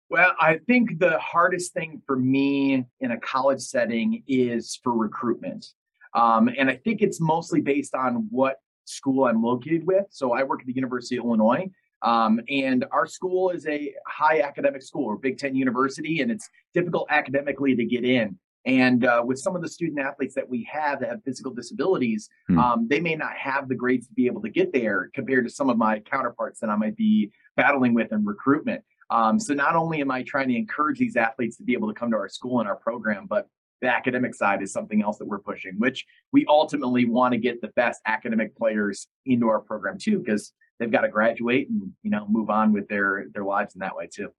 Well, 0.09 0.33
I 0.39 0.59
think 0.67 0.99
the 0.99 1.17
hardest 1.19 1.73
thing 1.73 2.01
for 2.05 2.15
me 2.15 2.85
in 2.99 3.11
a 3.11 3.19
college 3.19 3.61
setting 3.61 4.23
is 4.27 4.79
for 4.83 4.93
recruitment. 4.93 5.65
Um, 6.13 6.49
and 6.57 6.69
I 6.69 6.75
think 6.75 7.01
it's 7.01 7.19
mostly 7.19 7.61
based 7.61 7.95
on 7.95 8.27
what 8.29 8.57
school 8.85 9.25
I'm 9.25 9.41
located 9.41 9.87
with. 9.87 10.05
So 10.11 10.33
I 10.33 10.43
work 10.43 10.61
at 10.61 10.67
the 10.67 10.73
University 10.73 11.17
of 11.17 11.25
Illinois. 11.25 11.69
Um, 12.03 12.41
and 12.49 12.85
our 12.91 13.07
school 13.07 13.49
is 13.49 13.65
a 13.67 13.93
high 14.07 14.41
academic 14.41 14.83
school 14.83 15.05
or 15.05 15.17
Big 15.17 15.37
Ten 15.37 15.55
university, 15.55 16.21
and 16.21 16.31
it's 16.31 16.49
difficult 16.73 17.07
academically 17.09 17.75
to 17.75 17.85
get 17.85 18.03
in. 18.03 18.37
And 18.65 19.05
uh, 19.05 19.21
with 19.25 19.39
some 19.39 19.55
of 19.55 19.61
the 19.61 19.67
student 19.67 19.99
athletes 19.99 20.35
that 20.35 20.49
we 20.49 20.67
have 20.71 21.01
that 21.01 21.09
have 21.09 21.23
physical 21.23 21.53
disabilities, 21.53 22.29
hmm. 22.47 22.59
um, 22.59 22.87
they 22.89 22.99
may 22.99 23.15
not 23.15 23.35
have 23.35 23.67
the 23.67 23.75
grades 23.75 24.07
to 24.07 24.13
be 24.13 24.25
able 24.25 24.41
to 24.41 24.49
get 24.49 24.71
there 24.71 25.09
compared 25.13 25.45
to 25.45 25.51
some 25.51 25.69
of 25.69 25.77
my 25.77 25.99
counterparts 25.99 26.59
that 26.61 26.69
I 26.69 26.75
might 26.75 26.95
be 26.95 27.31
battling 27.57 27.93
with 27.93 28.11
in 28.11 28.23
recruitment. 28.25 28.83
Um, 29.09 29.39
so 29.39 29.53
not 29.53 29.75
only 29.75 30.01
am 30.01 30.11
I 30.11 30.23
trying 30.23 30.47
to 30.47 30.55
encourage 30.55 30.97
these 30.97 31.17
athletes 31.17 31.57
to 31.57 31.63
be 31.63 31.73
able 31.73 31.89
to 31.89 31.93
come 31.93 32.11
to 32.11 32.17
our 32.17 32.29
school 32.29 32.59
and 32.59 32.69
our 32.69 32.77
program, 32.77 33.27
but 33.27 33.47
the 33.81 33.89
academic 33.89 34.33
side 34.33 34.61
is 34.63 34.71
something 34.71 35.03
else 35.03 35.17
that 35.17 35.27
we're 35.27 35.39
pushing, 35.39 35.73
which 35.77 36.05
we 36.31 36.45
ultimately 36.47 37.03
want 37.03 37.33
to 37.33 37.37
get 37.37 37.61
the 37.61 37.67
best 37.75 37.99
academic 38.07 38.55
players 38.55 39.07
into 39.25 39.49
our 39.49 39.59
program 39.59 39.97
too, 39.99 40.19
because 40.19 40.53
they've 40.83 40.91
got 40.91 41.01
to 41.01 41.09
graduate 41.09 41.69
and 41.69 41.91
you 42.03 42.11
know 42.11 42.27
move 42.29 42.49
on 42.49 42.73
with 42.73 42.87
their 42.89 43.25
their 43.33 43.45
lives 43.45 43.73
in 43.75 43.79
that 43.79 43.95
way 43.95 44.07
too. 44.13 44.29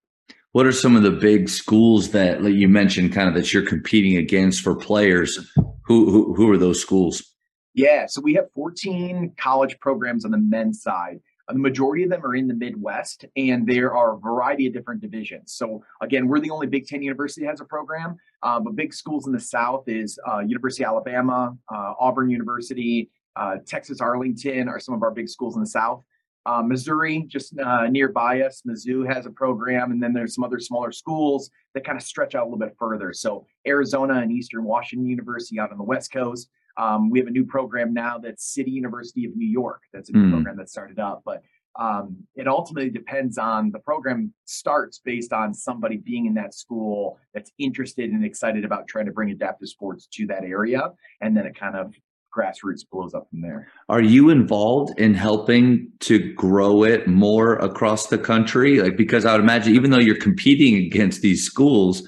What 0.51 0.65
are 0.65 0.71
some 0.71 0.95
of 0.95 1.03
the 1.03 1.11
big 1.11 1.49
schools 1.49 2.11
that 2.11 2.43
like 2.43 2.53
you 2.53 2.69
mentioned, 2.69 3.13
kind 3.13 3.27
of 3.27 3.33
that 3.35 3.51
you're 3.51 3.65
competing 3.65 4.17
against 4.17 4.61
for 4.61 4.75
players? 4.75 5.51
Who 5.85 6.11
who, 6.11 6.33
who 6.35 6.51
are 6.51 6.57
those 6.57 6.79
schools? 6.79 7.33
Yeah, 7.73 8.05
so 8.05 8.21
we 8.21 8.33
have 8.35 8.45
14 8.53 9.33
college 9.37 9.77
programs 9.81 10.23
on 10.23 10.31
the 10.31 10.37
men's 10.37 10.81
side. 10.81 11.19
Uh, 11.49 11.53
the 11.53 11.59
majority 11.59 12.03
of 12.03 12.09
them 12.09 12.25
are 12.25 12.33
in 12.33 12.47
the 12.47 12.53
Midwest, 12.53 13.25
and 13.35 13.67
there 13.67 13.93
are 13.93 14.15
a 14.15 14.17
variety 14.17 14.65
of 14.65 14.73
different 14.73 15.01
divisions. 15.01 15.53
So 15.53 15.83
again, 16.01 16.29
we're 16.29 16.39
the 16.39 16.51
only 16.51 16.67
Big 16.67 16.87
Ten 16.87 17.01
university 17.01 17.41
that 17.41 17.51
has 17.51 17.59
a 17.59 17.65
program, 17.65 18.15
uh, 18.43 18.61
but 18.61 18.77
big 18.77 18.93
schools 18.93 19.27
in 19.27 19.33
the 19.33 19.41
South 19.41 19.83
is 19.87 20.17
uh, 20.25 20.39
University 20.39 20.85
of 20.85 20.91
Alabama, 20.91 21.57
uh, 21.69 21.93
Auburn 21.99 22.29
University, 22.29 23.09
uh, 23.35 23.57
Texas 23.65 23.99
Arlington 24.01 24.69
are 24.69 24.79
some 24.79 24.95
of 24.95 25.03
our 25.03 25.11
big 25.11 25.27
schools 25.29 25.55
in 25.55 25.61
the 25.61 25.67
South. 25.67 26.03
Uh, 26.45 26.61
Missouri, 26.61 27.25
just 27.27 27.55
nearby 27.89 28.41
us, 28.41 28.61
Mizzou 28.67 29.11
has 29.11 29.25
a 29.25 29.31
program, 29.31 29.91
and 29.91 30.01
then 30.01 30.13
there's 30.13 30.35
some 30.35 30.43
other 30.43 30.59
smaller 30.59 30.91
schools 30.91 31.49
that 31.73 31.83
kind 31.83 31.97
of 31.97 32.03
stretch 32.03 32.35
out 32.35 32.43
a 32.43 32.45
little 32.45 32.59
bit 32.59 32.75
further. 32.77 33.13
So 33.13 33.47
Arizona 33.67 34.15
and 34.15 34.31
Eastern 34.31 34.63
Washington 34.63 35.07
University 35.07 35.59
out 35.59 35.71
on 35.71 35.77
the 35.77 35.83
West 35.83 36.11
Coast. 36.11 36.49
Um, 36.77 37.09
we 37.09 37.19
have 37.19 37.27
a 37.27 37.31
new 37.31 37.45
program 37.45 37.93
now 37.93 38.17
that's 38.17 38.53
City 38.53 38.71
University 38.71 39.25
of 39.25 39.35
New 39.35 39.47
York. 39.47 39.81
That's 39.93 40.09
a 40.09 40.13
new 40.13 40.27
mm. 40.27 40.31
program 40.31 40.57
that 40.57 40.69
started 40.69 40.99
up, 40.99 41.23
but 41.25 41.41
um, 41.77 42.17
it 42.35 42.47
ultimately 42.47 42.89
depends 42.89 43.37
on 43.37 43.71
the 43.71 43.79
program 43.79 44.33
starts 44.45 44.99
based 44.99 45.33
on 45.33 45.53
somebody 45.53 45.97
being 45.97 46.25
in 46.25 46.33
that 46.35 46.53
school 46.53 47.17
that's 47.33 47.51
interested 47.59 48.11
and 48.11 48.23
excited 48.23 48.63
about 48.63 48.87
trying 48.87 49.05
to 49.07 49.11
bring 49.11 49.31
adaptive 49.31 49.67
sports 49.67 50.07
to 50.13 50.27
that 50.27 50.43
area, 50.43 50.91
and 51.21 51.35
then 51.35 51.45
it 51.45 51.57
kind 51.57 51.75
of 51.75 51.93
grassroots 52.35 52.81
blows 52.89 53.13
up 53.13 53.29
from 53.29 53.41
there. 53.41 53.67
Are 53.89 54.01
you 54.01 54.29
involved 54.29 54.99
in 54.99 55.13
helping 55.13 55.91
to 56.01 56.33
grow 56.33 56.83
it 56.83 57.07
more 57.07 57.55
across 57.55 58.07
the 58.07 58.17
country? 58.17 58.81
Like 58.81 58.97
because 58.97 59.25
I 59.25 59.31
would 59.31 59.41
imagine 59.41 59.75
even 59.75 59.91
though 59.91 59.99
you're 59.99 60.19
competing 60.19 60.75
against 60.85 61.21
these 61.21 61.43
schools 61.43 62.03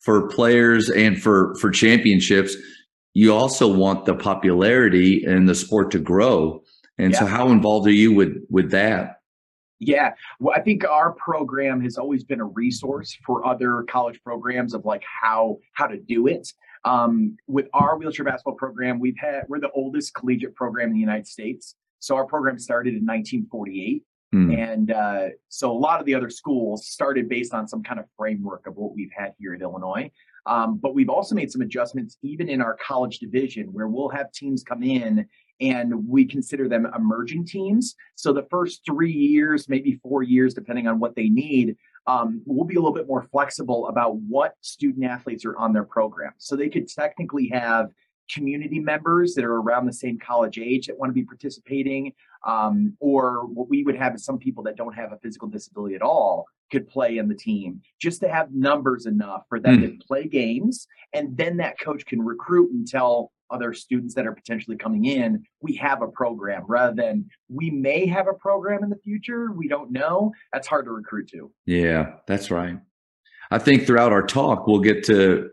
for 0.00 0.28
players 0.28 0.90
and 0.90 1.20
for 1.20 1.54
for 1.60 1.70
championships, 1.70 2.56
you 3.14 3.34
also 3.34 3.72
want 3.72 4.04
the 4.04 4.14
popularity 4.14 5.24
and 5.24 5.48
the 5.48 5.54
sport 5.54 5.90
to 5.92 5.98
grow. 5.98 6.62
And 6.98 7.12
yeah. 7.12 7.20
so 7.20 7.26
how 7.26 7.50
involved 7.50 7.86
are 7.86 7.92
you 7.92 8.12
with 8.12 8.34
with 8.50 8.70
that? 8.72 9.16
Yeah, 9.82 10.12
well, 10.38 10.54
I 10.54 10.60
think 10.60 10.84
our 10.84 11.12
program 11.12 11.80
has 11.80 11.96
always 11.96 12.22
been 12.22 12.40
a 12.40 12.44
resource 12.44 13.16
for 13.24 13.46
other 13.46 13.82
college 13.88 14.20
programs 14.22 14.74
of 14.74 14.84
like 14.84 15.02
how 15.22 15.56
how 15.72 15.86
to 15.86 15.96
do 15.96 16.26
it. 16.26 16.52
Um, 16.84 17.36
with 17.46 17.68
our 17.74 17.98
wheelchair 17.98 18.24
basketball 18.24 18.54
program, 18.54 18.98
we've 18.98 19.18
had 19.18 19.44
we're 19.48 19.60
the 19.60 19.70
oldest 19.72 20.14
collegiate 20.14 20.54
program 20.54 20.88
in 20.88 20.94
the 20.94 21.00
United 21.00 21.26
States. 21.26 21.74
So 21.98 22.16
our 22.16 22.26
program 22.26 22.58
started 22.58 22.94
in 22.94 23.04
1948. 23.06 24.02
Hmm. 24.32 24.50
And 24.52 24.90
uh, 24.92 25.28
so 25.48 25.70
a 25.70 25.76
lot 25.76 26.00
of 26.00 26.06
the 26.06 26.14
other 26.14 26.30
schools 26.30 26.86
started 26.86 27.28
based 27.28 27.52
on 27.52 27.66
some 27.66 27.82
kind 27.82 27.98
of 27.98 28.06
framework 28.16 28.66
of 28.66 28.76
what 28.76 28.94
we've 28.94 29.10
had 29.14 29.34
here 29.38 29.54
at 29.54 29.60
Illinois. 29.60 30.10
Um, 30.46 30.78
but 30.78 30.94
we've 30.94 31.10
also 31.10 31.34
made 31.34 31.50
some 31.50 31.60
adjustments 31.62 32.16
even 32.22 32.48
in 32.48 32.62
our 32.62 32.76
college 32.76 33.18
division 33.18 33.66
where 33.72 33.88
we'll 33.88 34.08
have 34.08 34.32
teams 34.32 34.62
come 34.62 34.82
in 34.82 35.26
and 35.60 36.08
we 36.08 36.24
consider 36.24 36.68
them 36.68 36.86
emerging 36.96 37.44
teams. 37.46 37.94
So 38.14 38.32
the 38.32 38.46
first 38.50 38.80
three 38.86 39.12
years, 39.12 39.68
maybe 39.68 40.00
four 40.02 40.22
years, 40.22 40.54
depending 40.54 40.86
on 40.86 40.98
what 40.98 41.14
they 41.14 41.28
need, 41.28 41.76
um, 42.06 42.42
we'll 42.46 42.64
be 42.64 42.76
a 42.76 42.80
little 42.80 42.94
bit 42.94 43.06
more 43.06 43.26
flexible 43.30 43.88
about 43.88 44.16
what 44.16 44.54
student 44.60 45.04
athletes 45.04 45.44
are 45.44 45.56
on 45.56 45.72
their 45.72 45.84
program. 45.84 46.32
So 46.38 46.56
they 46.56 46.68
could 46.68 46.88
technically 46.88 47.48
have 47.48 47.90
community 48.32 48.78
members 48.78 49.34
that 49.34 49.44
are 49.44 49.56
around 49.56 49.86
the 49.86 49.92
same 49.92 50.18
college 50.18 50.58
age 50.58 50.86
that 50.86 50.98
want 50.98 51.10
to 51.10 51.14
be 51.14 51.24
participating, 51.24 52.12
um, 52.46 52.96
or 53.00 53.46
what 53.46 53.68
we 53.68 53.82
would 53.82 53.96
have 53.96 54.14
is 54.14 54.24
some 54.24 54.38
people 54.38 54.62
that 54.64 54.76
don't 54.76 54.94
have 54.94 55.12
a 55.12 55.18
physical 55.18 55.48
disability 55.48 55.94
at 55.94 56.02
all 56.02 56.46
could 56.70 56.88
play 56.88 57.18
in 57.18 57.28
the 57.28 57.34
team, 57.34 57.80
just 58.00 58.20
to 58.20 58.28
have 58.28 58.52
numbers 58.52 59.06
enough 59.06 59.42
for 59.48 59.58
them 59.58 59.78
mm. 59.78 59.98
to 59.98 60.06
play 60.06 60.28
games, 60.28 60.86
and 61.12 61.36
then 61.36 61.56
that 61.56 61.80
coach 61.80 62.06
can 62.06 62.22
recruit 62.22 62.70
and 62.70 62.86
tell 62.86 63.32
other 63.50 63.72
students 63.72 64.14
that 64.14 64.26
are 64.26 64.32
potentially 64.32 64.76
coming 64.76 65.04
in, 65.04 65.44
we 65.60 65.74
have 65.76 66.02
a 66.02 66.08
program 66.08 66.64
rather 66.68 66.94
than 66.94 67.28
we 67.48 67.70
may 67.70 68.06
have 68.06 68.28
a 68.28 68.34
program 68.34 68.82
in 68.82 68.90
the 68.90 68.96
future. 68.96 69.52
We 69.52 69.68
don't 69.68 69.90
know. 69.90 70.32
That's 70.52 70.66
hard 70.66 70.84
to 70.86 70.92
recruit 70.92 71.28
to. 71.30 71.50
Yeah, 71.66 72.14
that's 72.26 72.50
right. 72.50 72.78
I 73.50 73.58
think 73.58 73.86
throughout 73.86 74.12
our 74.12 74.26
talk, 74.26 74.66
we'll 74.66 74.80
get 74.80 75.04
to 75.04 75.50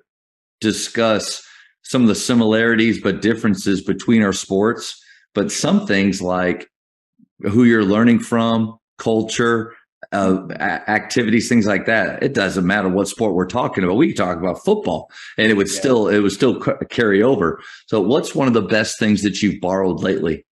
discuss 0.62 1.44
some 1.84 2.02
of 2.02 2.08
the 2.08 2.16
similarities 2.16 3.02
but 3.02 3.22
differences 3.22 3.82
between 3.82 4.22
our 4.22 4.34
sports, 4.34 5.02
but 5.34 5.52
some 5.52 5.88
things 5.88 6.22
like 6.22 6.70
who 7.42 7.64
you're 7.64 7.86
learning 7.86 8.20
from, 8.20 8.78
culture, 8.98 9.74
uh, 10.12 10.52
activities, 10.88 11.50
things 11.50 11.66
like 11.66 11.86
that. 11.86 12.22
It 12.24 12.34
doesn't 12.34 12.66
matter 12.66 12.90
what 12.90 13.08
sport 13.08 13.34
we're 13.34 13.48
talking 13.48 13.84
about. 13.84 13.96
We 13.96 14.08
can 14.08 14.16
talk 14.16 14.38
about 14.38 14.64
football, 14.64 15.12
and 15.38 15.52
it 15.52 15.56
would 15.56 15.68
yeah. 15.68 15.80
still 15.80 16.08
it 16.08 16.20
would 16.20 16.32
still 16.32 16.60
carry 16.90 17.24
over. 17.24 17.62
So, 17.88 18.02
what's 18.02 18.36
one 18.36 18.48
of 18.48 18.54
the 18.54 18.62
best 18.62 19.00
things 19.00 19.24
that 19.24 19.42
you've 19.42 19.60
borrowed 19.60 20.02
lately? 20.02 20.46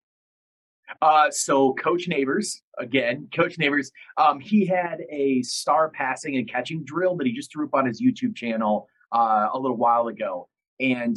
Uh, 1.01 1.29
so 1.29 1.73
Coach 1.73 2.07
Neighbors, 2.07 2.61
again, 2.79 3.27
Coach 3.35 3.57
Neighbors, 3.57 3.91
um, 4.17 4.39
he 4.39 4.65
had 4.65 5.01
a 5.09 5.41
star 5.43 5.89
passing 5.89 6.37
and 6.37 6.49
catching 6.49 6.83
drill 6.83 7.15
that 7.17 7.27
he 7.27 7.33
just 7.33 7.51
threw 7.51 7.65
up 7.65 7.75
on 7.75 7.85
his 7.85 8.01
YouTube 8.01 8.35
channel 8.35 8.87
uh, 9.11 9.49
a 9.53 9.59
little 9.59 9.77
while 9.77 10.07
ago. 10.07 10.47
And 10.79 11.15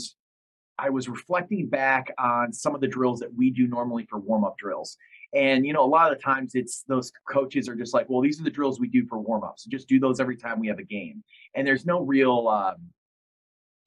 I 0.78 0.90
was 0.90 1.08
reflecting 1.08 1.68
back 1.68 2.12
on 2.18 2.52
some 2.52 2.74
of 2.74 2.80
the 2.80 2.86
drills 2.86 3.20
that 3.20 3.34
we 3.34 3.50
do 3.50 3.66
normally 3.66 4.06
for 4.08 4.18
warm 4.18 4.44
up 4.44 4.56
drills. 4.58 4.96
And, 5.34 5.66
you 5.66 5.72
know, 5.72 5.84
a 5.84 5.86
lot 5.86 6.10
of 6.10 6.18
the 6.18 6.22
times 6.22 6.54
it's 6.54 6.84
those 6.88 7.12
coaches 7.28 7.68
are 7.68 7.74
just 7.74 7.92
like, 7.92 8.08
well, 8.08 8.22
these 8.22 8.40
are 8.40 8.44
the 8.44 8.50
drills 8.50 8.80
we 8.80 8.88
do 8.88 9.06
for 9.06 9.18
warm 9.18 9.44
ups. 9.44 9.64
Just 9.64 9.88
do 9.88 10.00
those 10.00 10.20
every 10.20 10.36
time 10.36 10.58
we 10.58 10.68
have 10.68 10.78
a 10.78 10.84
game. 10.84 11.22
And 11.54 11.66
there's 11.66 11.84
no 11.84 12.00
real 12.00 12.48
um, 12.48 12.76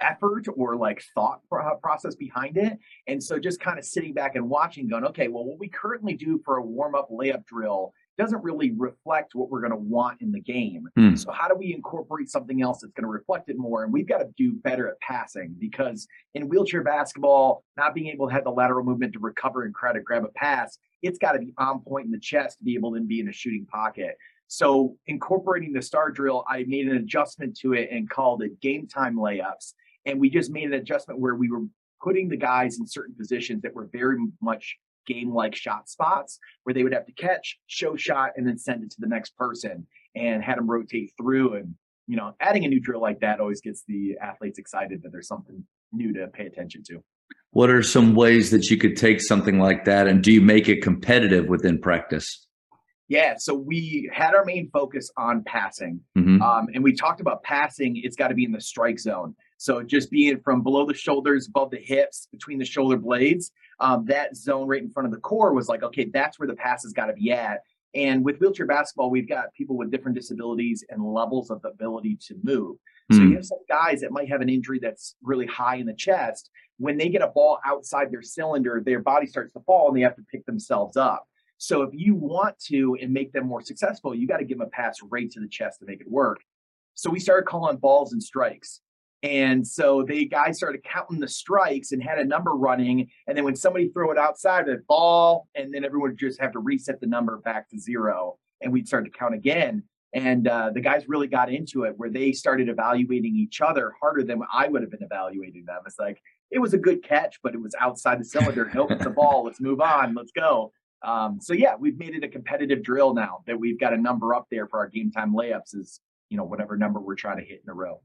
effort 0.01 0.45
or 0.55 0.75
like 0.75 1.03
thought 1.15 1.41
process 1.81 2.15
behind 2.15 2.57
it. 2.57 2.77
And 3.07 3.23
so 3.23 3.39
just 3.39 3.59
kind 3.59 3.79
of 3.79 3.85
sitting 3.85 4.13
back 4.13 4.35
and 4.35 4.49
watching, 4.49 4.87
going, 4.87 5.05
okay, 5.05 5.27
well, 5.27 5.45
what 5.45 5.59
we 5.59 5.67
currently 5.67 6.13
do 6.13 6.39
for 6.43 6.57
a 6.57 6.63
warm 6.63 6.95
up 6.95 7.09
layup 7.09 7.45
drill 7.45 7.93
doesn't 8.17 8.43
really 8.43 8.71
reflect 8.71 9.35
what 9.35 9.49
we're 9.49 9.61
going 9.61 9.71
to 9.71 9.77
want 9.77 10.21
in 10.21 10.31
the 10.31 10.39
game. 10.39 10.87
Hmm. 10.95 11.15
So 11.15 11.31
how 11.31 11.47
do 11.47 11.55
we 11.55 11.73
incorporate 11.73 12.29
something 12.29 12.61
else 12.61 12.81
that's 12.81 12.93
going 12.93 13.03
to 13.03 13.09
reflect 13.09 13.49
it 13.49 13.57
more? 13.57 13.83
And 13.83 13.93
we've 13.93 14.07
got 14.07 14.19
to 14.19 14.29
do 14.37 14.53
better 14.53 14.89
at 14.89 14.99
passing 14.99 15.55
because 15.59 16.07
in 16.35 16.49
wheelchair 16.49 16.83
basketball, 16.83 17.63
not 17.77 17.95
being 17.95 18.07
able 18.07 18.27
to 18.27 18.33
have 18.33 18.43
the 18.43 18.51
lateral 18.51 18.85
movement 18.85 19.13
to 19.13 19.19
recover 19.19 19.63
and 19.63 19.73
try 19.73 19.93
to 19.93 20.01
grab 20.01 20.23
a 20.23 20.29
pass, 20.29 20.77
it's 21.01 21.17
got 21.17 21.33
to 21.33 21.39
be 21.39 21.53
on 21.57 21.79
point 21.79 22.05
in 22.05 22.11
the 22.11 22.19
chest 22.19 22.59
to 22.59 22.63
be 22.63 22.75
able 22.75 22.93
to 22.93 23.01
be 23.01 23.19
in 23.19 23.29
a 23.29 23.33
shooting 23.33 23.65
pocket. 23.65 24.17
So 24.47 24.97
incorporating 25.07 25.71
the 25.71 25.81
star 25.81 26.11
drill, 26.11 26.43
I 26.49 26.65
made 26.67 26.87
an 26.87 26.97
adjustment 26.97 27.57
to 27.59 27.73
it 27.73 27.89
and 27.91 28.09
called 28.09 28.43
it 28.43 28.59
game 28.59 28.87
time 28.87 29.15
layups. 29.15 29.73
And 30.05 30.19
we 30.19 30.29
just 30.29 30.51
made 30.51 30.65
an 30.65 30.73
adjustment 30.73 31.19
where 31.19 31.35
we 31.35 31.49
were 31.49 31.63
putting 32.03 32.27
the 32.27 32.37
guys 32.37 32.79
in 32.79 32.85
certain 32.85 33.15
positions 33.15 33.61
that 33.61 33.73
were 33.73 33.89
very 33.91 34.17
much 34.41 34.77
game 35.07 35.33
like 35.33 35.55
shot 35.55 35.89
spots 35.89 36.39
where 36.63 36.73
they 36.73 36.83
would 36.83 36.93
have 36.93 37.05
to 37.05 37.13
catch, 37.13 37.59
show 37.67 37.95
shot, 37.95 38.31
and 38.35 38.47
then 38.47 38.57
send 38.57 38.83
it 38.83 38.91
to 38.91 38.97
the 38.99 39.07
next 39.07 39.35
person 39.37 39.87
and 40.15 40.43
had 40.43 40.57
them 40.57 40.69
rotate 40.69 41.11
through. 41.17 41.55
And, 41.55 41.75
you 42.07 42.17
know, 42.17 42.35
adding 42.39 42.65
a 42.65 42.67
new 42.67 42.79
drill 42.79 43.01
like 43.01 43.21
that 43.21 43.39
always 43.39 43.61
gets 43.61 43.83
the 43.87 44.17
athletes 44.21 44.59
excited 44.59 45.03
that 45.03 45.11
there's 45.11 45.27
something 45.27 45.63
new 45.91 46.13
to 46.13 46.27
pay 46.27 46.45
attention 46.45 46.83
to. 46.87 47.03
What 47.51 47.69
are 47.69 47.83
some 47.83 48.15
ways 48.15 48.51
that 48.51 48.69
you 48.69 48.77
could 48.77 48.95
take 48.95 49.21
something 49.21 49.59
like 49.59 49.85
that 49.85 50.07
and 50.07 50.23
do 50.23 50.31
you 50.31 50.41
make 50.41 50.69
it 50.69 50.81
competitive 50.81 51.47
within 51.47 51.79
practice? 51.79 52.47
Yeah, 53.09 53.33
so 53.37 53.53
we 53.53 54.09
had 54.13 54.33
our 54.33 54.45
main 54.45 54.69
focus 54.71 55.11
on 55.17 55.43
passing, 55.43 55.99
mm-hmm. 56.17 56.41
um, 56.41 56.67
and 56.73 56.81
we 56.81 56.95
talked 56.95 57.19
about 57.19 57.43
passing. 57.43 57.99
It's 58.01 58.15
got 58.15 58.29
to 58.29 58.35
be 58.35 58.45
in 58.45 58.53
the 58.53 58.61
strike 58.61 58.99
zone. 58.99 59.35
So 59.57 59.83
just 59.83 60.09
being 60.09 60.39
from 60.39 60.63
below 60.63 60.85
the 60.85 60.93
shoulders, 60.93 61.45
above 61.49 61.71
the 61.71 61.77
hips, 61.77 62.29
between 62.31 62.57
the 62.57 62.63
shoulder 62.63 62.95
blades, 62.95 63.51
um, 63.81 64.05
that 64.05 64.37
zone 64.37 64.67
right 64.67 64.81
in 64.81 64.89
front 64.89 65.07
of 65.07 65.11
the 65.11 65.19
core 65.19 65.53
was 65.53 65.67
like, 65.67 65.83
okay, 65.83 66.05
that's 66.05 66.39
where 66.39 66.47
the 66.47 66.55
pass 66.55 66.83
has 66.83 66.93
got 66.93 67.07
to 67.07 67.13
be 67.13 67.31
at. 67.31 67.61
And 67.93 68.23
with 68.23 68.39
wheelchair 68.39 68.65
basketball, 68.65 69.09
we've 69.09 69.27
got 69.27 69.53
people 69.53 69.75
with 69.75 69.91
different 69.91 70.15
disabilities 70.15 70.85
and 70.89 71.03
levels 71.03 71.49
of 71.49 71.65
ability 71.65 72.17
to 72.27 72.35
move. 72.41 72.77
So 73.11 73.19
mm. 73.19 73.29
you 73.29 73.35
have 73.35 73.45
some 73.45 73.59
guys 73.67 73.99
that 74.01 74.11
might 74.11 74.29
have 74.29 74.39
an 74.39 74.47
injury 74.47 74.79
that's 74.79 75.15
really 75.21 75.47
high 75.47 75.75
in 75.75 75.87
the 75.87 75.93
chest. 75.93 76.49
When 76.77 76.97
they 76.97 77.09
get 77.09 77.21
a 77.21 77.27
ball 77.27 77.59
outside 77.65 78.11
their 78.11 78.21
cylinder, 78.21 78.81
their 78.85 79.01
body 79.01 79.27
starts 79.27 79.51
to 79.53 79.59
fall 79.61 79.89
and 79.89 79.97
they 79.97 80.01
have 80.01 80.15
to 80.15 80.25
pick 80.31 80.45
themselves 80.45 80.95
up. 80.95 81.27
So 81.57 81.81
if 81.81 81.89
you 81.93 82.15
want 82.15 82.57
to 82.67 82.97
and 83.01 83.11
make 83.11 83.33
them 83.33 83.45
more 83.45 83.61
successful, 83.61 84.15
you 84.15 84.25
got 84.27 84.37
to 84.37 84.45
give 84.45 84.59
them 84.59 84.67
a 84.67 84.69
pass 84.69 84.99
right 85.09 85.29
to 85.31 85.39
the 85.39 85.49
chest 85.49 85.79
to 85.79 85.85
make 85.85 86.01
it 86.01 86.09
work. 86.09 86.39
So 86.95 87.09
we 87.09 87.19
started 87.19 87.45
calling 87.45 87.77
balls 87.77 88.13
and 88.13 88.23
strikes. 88.23 88.81
And 89.23 89.65
so 89.65 90.03
the 90.03 90.25
guys 90.25 90.57
started 90.57 90.83
counting 90.83 91.19
the 91.19 91.27
strikes 91.27 91.91
and 91.91 92.01
had 92.01 92.17
a 92.17 92.25
number 92.25 92.51
running. 92.51 93.09
And 93.27 93.37
then 93.37 93.43
when 93.43 93.55
somebody 93.55 93.89
threw 93.89 94.11
it 94.11 94.17
outside, 94.17 94.65
the 94.65 94.81
ball, 94.87 95.47
and 95.53 95.73
then 95.73 95.85
everyone 95.85 96.11
would 96.11 96.19
just 96.19 96.41
have 96.41 96.53
to 96.53 96.59
reset 96.59 96.99
the 96.99 97.07
number 97.07 97.37
back 97.37 97.69
to 97.69 97.79
zero. 97.79 98.37
And 98.61 98.73
we'd 98.73 98.87
start 98.87 99.05
to 99.05 99.11
count 99.11 99.35
again. 99.35 99.83
And 100.13 100.47
uh, 100.47 100.71
the 100.73 100.81
guys 100.81 101.07
really 101.07 101.27
got 101.27 101.51
into 101.51 101.83
it 101.83 101.93
where 101.97 102.09
they 102.09 102.33
started 102.33 102.67
evaluating 102.67 103.35
each 103.35 103.61
other 103.61 103.93
harder 104.01 104.23
than 104.23 104.41
I 104.51 104.67
would 104.67 104.81
have 104.81 104.91
been 104.91 105.03
evaluating 105.03 105.65
them. 105.65 105.81
It's 105.85 105.99
like, 105.99 106.21
it 106.49 106.59
was 106.59 106.73
a 106.73 106.77
good 106.77 107.03
catch, 107.03 107.39
but 107.41 107.53
it 107.53 107.61
was 107.61 107.73
outside 107.79 108.19
the 108.19 108.25
cylinder. 108.25 108.69
nope, 108.73 108.91
it's 108.91 109.05
a 109.05 109.09
ball. 109.09 109.45
Let's 109.45 109.61
move 109.61 109.79
on. 109.79 110.13
Let's 110.13 110.31
go. 110.31 110.73
Um, 111.03 111.39
so 111.39 111.53
yeah, 111.53 111.75
we've 111.79 111.97
made 111.97 112.13
it 112.13 112.23
a 112.23 112.27
competitive 112.27 112.83
drill 112.83 113.13
now 113.13 113.39
that 113.47 113.59
we've 113.59 113.79
got 113.79 113.93
a 113.93 113.97
number 113.97 114.35
up 114.35 114.47
there 114.51 114.67
for 114.67 114.79
our 114.79 114.87
game 114.87 115.11
time 115.11 115.33
layups 115.33 115.75
is, 115.75 115.99
you 116.29 116.37
know, 116.37 116.43
whatever 116.43 116.77
number 116.77 116.99
we're 116.99 117.15
trying 117.15 117.37
to 117.37 117.43
hit 117.43 117.61
in 117.63 117.69
a 117.69 117.73
row. 117.73 118.01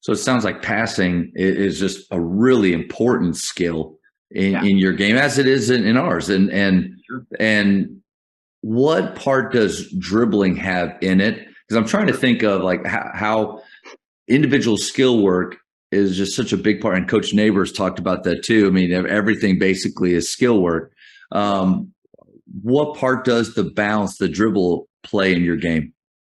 So 0.00 0.12
it 0.12 0.16
sounds 0.16 0.44
like 0.44 0.62
passing 0.62 1.32
is 1.34 1.78
just 1.78 2.06
a 2.10 2.20
really 2.20 2.72
important 2.72 3.36
skill 3.36 3.98
in, 4.30 4.52
yeah. 4.52 4.64
in 4.64 4.78
your 4.78 4.92
game, 4.92 5.16
as 5.16 5.38
it 5.38 5.46
is 5.46 5.70
in, 5.70 5.86
in 5.86 5.96
ours. 5.96 6.28
And 6.28 6.50
and 6.50 6.90
sure. 7.06 7.26
and 7.38 8.02
what 8.62 9.14
part 9.14 9.52
does 9.52 9.92
dribbling 9.98 10.56
have 10.56 10.96
in 11.00 11.20
it? 11.20 11.36
Because 11.36 11.76
I'm 11.76 11.86
trying 11.86 12.06
to 12.08 12.12
think 12.12 12.42
of 12.42 12.62
like 12.62 12.84
how, 12.86 13.10
how, 13.14 13.62
individual 14.28 14.76
skill 14.76 15.22
work 15.22 15.56
is 15.90 16.16
just 16.16 16.34
such 16.34 16.52
a 16.52 16.56
big 16.56 16.80
part. 16.80 16.96
And 16.96 17.08
Coach 17.08 17.34
Neighbors 17.34 17.72
talked 17.72 17.98
about 17.98 18.24
that 18.24 18.42
too. 18.42 18.66
I 18.66 18.70
mean, 18.70 18.92
everything 18.92 19.58
basically 19.58 20.14
is 20.14 20.30
skill 20.30 20.60
work. 20.60 20.92
Um, 21.32 21.92
what 22.62 22.96
part 22.96 23.24
does 23.24 23.54
the 23.54 23.64
bounce, 23.64 24.18
the 24.18 24.28
dribble 24.28 24.88
play 25.02 25.34
in 25.34 25.42
your 25.42 25.56
game? 25.56 25.92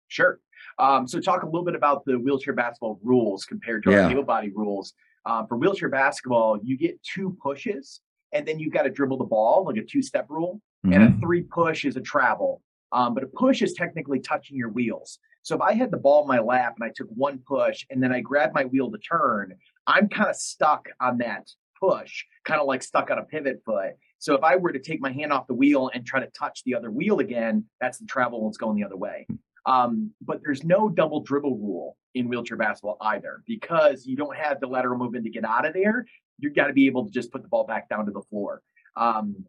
Sure. 0.08 0.38
Um, 0.78 1.06
so 1.06 1.20
talk 1.20 1.42
a 1.42 1.46
little 1.46 1.64
bit 1.64 1.74
about 1.74 2.04
the 2.04 2.18
wheelchair 2.18 2.54
basketball 2.54 2.98
rules 3.02 3.44
compared 3.44 3.84
to 3.84 3.90
yeah. 3.90 4.04
our 4.04 4.10
able 4.10 4.22
body 4.24 4.50
rules. 4.54 4.94
Um, 5.24 5.46
for 5.46 5.56
wheelchair 5.56 5.88
basketball, 5.88 6.58
you 6.62 6.76
get 6.76 7.00
two 7.02 7.36
pushes 7.42 8.00
and 8.32 8.46
then 8.46 8.58
you've 8.58 8.72
got 8.72 8.82
to 8.82 8.90
dribble 8.90 9.18
the 9.18 9.24
ball, 9.24 9.64
like 9.66 9.76
a 9.76 9.84
two 9.84 10.02
step 10.02 10.26
rule. 10.28 10.60
Mm-hmm. 10.84 10.92
And 10.94 11.02
a 11.02 11.06
mm-hmm. 11.08 11.20
three 11.20 11.42
push 11.42 11.84
is 11.84 11.96
a 11.96 12.00
travel. 12.00 12.62
Um, 12.90 13.14
but 13.14 13.22
a 13.22 13.28
push 13.28 13.62
is 13.62 13.72
technically 13.72 14.20
touching 14.20 14.56
your 14.56 14.68
wheels. 14.68 15.18
So 15.42 15.56
if 15.56 15.60
I 15.60 15.74
had 15.74 15.90
the 15.90 15.96
ball 15.96 16.22
in 16.22 16.28
my 16.28 16.38
lap 16.38 16.74
and 16.78 16.84
I 16.84 16.92
took 16.94 17.08
one 17.08 17.38
push 17.46 17.84
and 17.90 18.02
then 18.02 18.12
I 18.12 18.20
grabbed 18.20 18.54
my 18.54 18.64
wheel 18.64 18.90
to 18.90 18.98
turn, 18.98 19.54
I'm 19.86 20.08
kind 20.08 20.30
of 20.30 20.36
stuck 20.36 20.88
on 21.00 21.18
that 21.18 21.48
push, 21.80 22.24
kind 22.44 22.60
of 22.60 22.66
like 22.66 22.82
stuck 22.82 23.10
on 23.10 23.18
a 23.18 23.24
pivot 23.24 23.62
foot. 23.64 23.92
So 24.18 24.34
if 24.34 24.44
I 24.44 24.56
were 24.56 24.72
to 24.72 24.78
take 24.78 25.00
my 25.00 25.10
hand 25.10 25.32
off 25.32 25.48
the 25.48 25.54
wheel 25.54 25.90
and 25.92 26.06
try 26.06 26.20
to 26.20 26.28
touch 26.30 26.62
the 26.64 26.76
other 26.76 26.90
wheel 26.92 27.18
again, 27.18 27.64
that's 27.80 27.98
the 27.98 28.06
travel 28.06 28.46
it's 28.48 28.56
going 28.56 28.76
the 28.76 28.84
other 28.84 28.96
way. 28.96 29.26
Um, 29.66 30.10
but 30.20 30.40
there's 30.42 30.64
no 30.64 30.88
double 30.88 31.20
dribble 31.20 31.56
rule 31.56 31.96
in 32.14 32.28
wheelchair 32.28 32.56
basketball 32.56 32.96
either 33.00 33.42
because 33.46 34.06
you 34.06 34.16
don't 34.16 34.36
have 34.36 34.60
the 34.60 34.66
lateral 34.66 34.98
movement 34.98 35.24
to 35.24 35.30
get 35.30 35.44
out 35.44 35.66
of 35.66 35.72
there. 35.72 36.04
You've 36.38 36.54
got 36.54 36.66
to 36.66 36.72
be 36.72 36.86
able 36.86 37.06
to 37.06 37.10
just 37.10 37.30
put 37.30 37.42
the 37.42 37.48
ball 37.48 37.64
back 37.64 37.88
down 37.88 38.06
to 38.06 38.12
the 38.12 38.22
floor. 38.22 38.62
Um, 38.96 39.44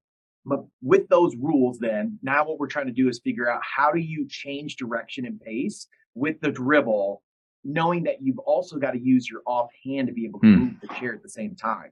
but 0.45 0.65
with 0.81 1.07
those 1.09 1.35
rules, 1.35 1.79
then 1.79 2.19
now 2.21 2.45
what 2.45 2.59
we're 2.59 2.67
trying 2.67 2.87
to 2.87 2.93
do 2.93 3.07
is 3.07 3.19
figure 3.19 3.49
out 3.49 3.61
how 3.63 3.91
do 3.91 3.99
you 3.99 4.27
change 4.27 4.75
direction 4.75 5.25
and 5.25 5.39
pace 5.41 5.87
with 6.15 6.39
the 6.41 6.51
dribble, 6.51 7.23
knowing 7.63 8.03
that 8.03 8.21
you've 8.21 8.39
also 8.39 8.77
got 8.77 8.91
to 8.91 8.99
use 8.99 9.29
your 9.29 9.41
off 9.45 9.69
hand 9.85 10.07
to 10.07 10.13
be 10.13 10.25
able 10.25 10.39
to 10.41 10.47
hmm. 10.47 10.59
move 10.59 10.73
the 10.81 10.87
chair 10.95 11.13
at 11.13 11.23
the 11.23 11.29
same 11.29 11.55
time. 11.55 11.91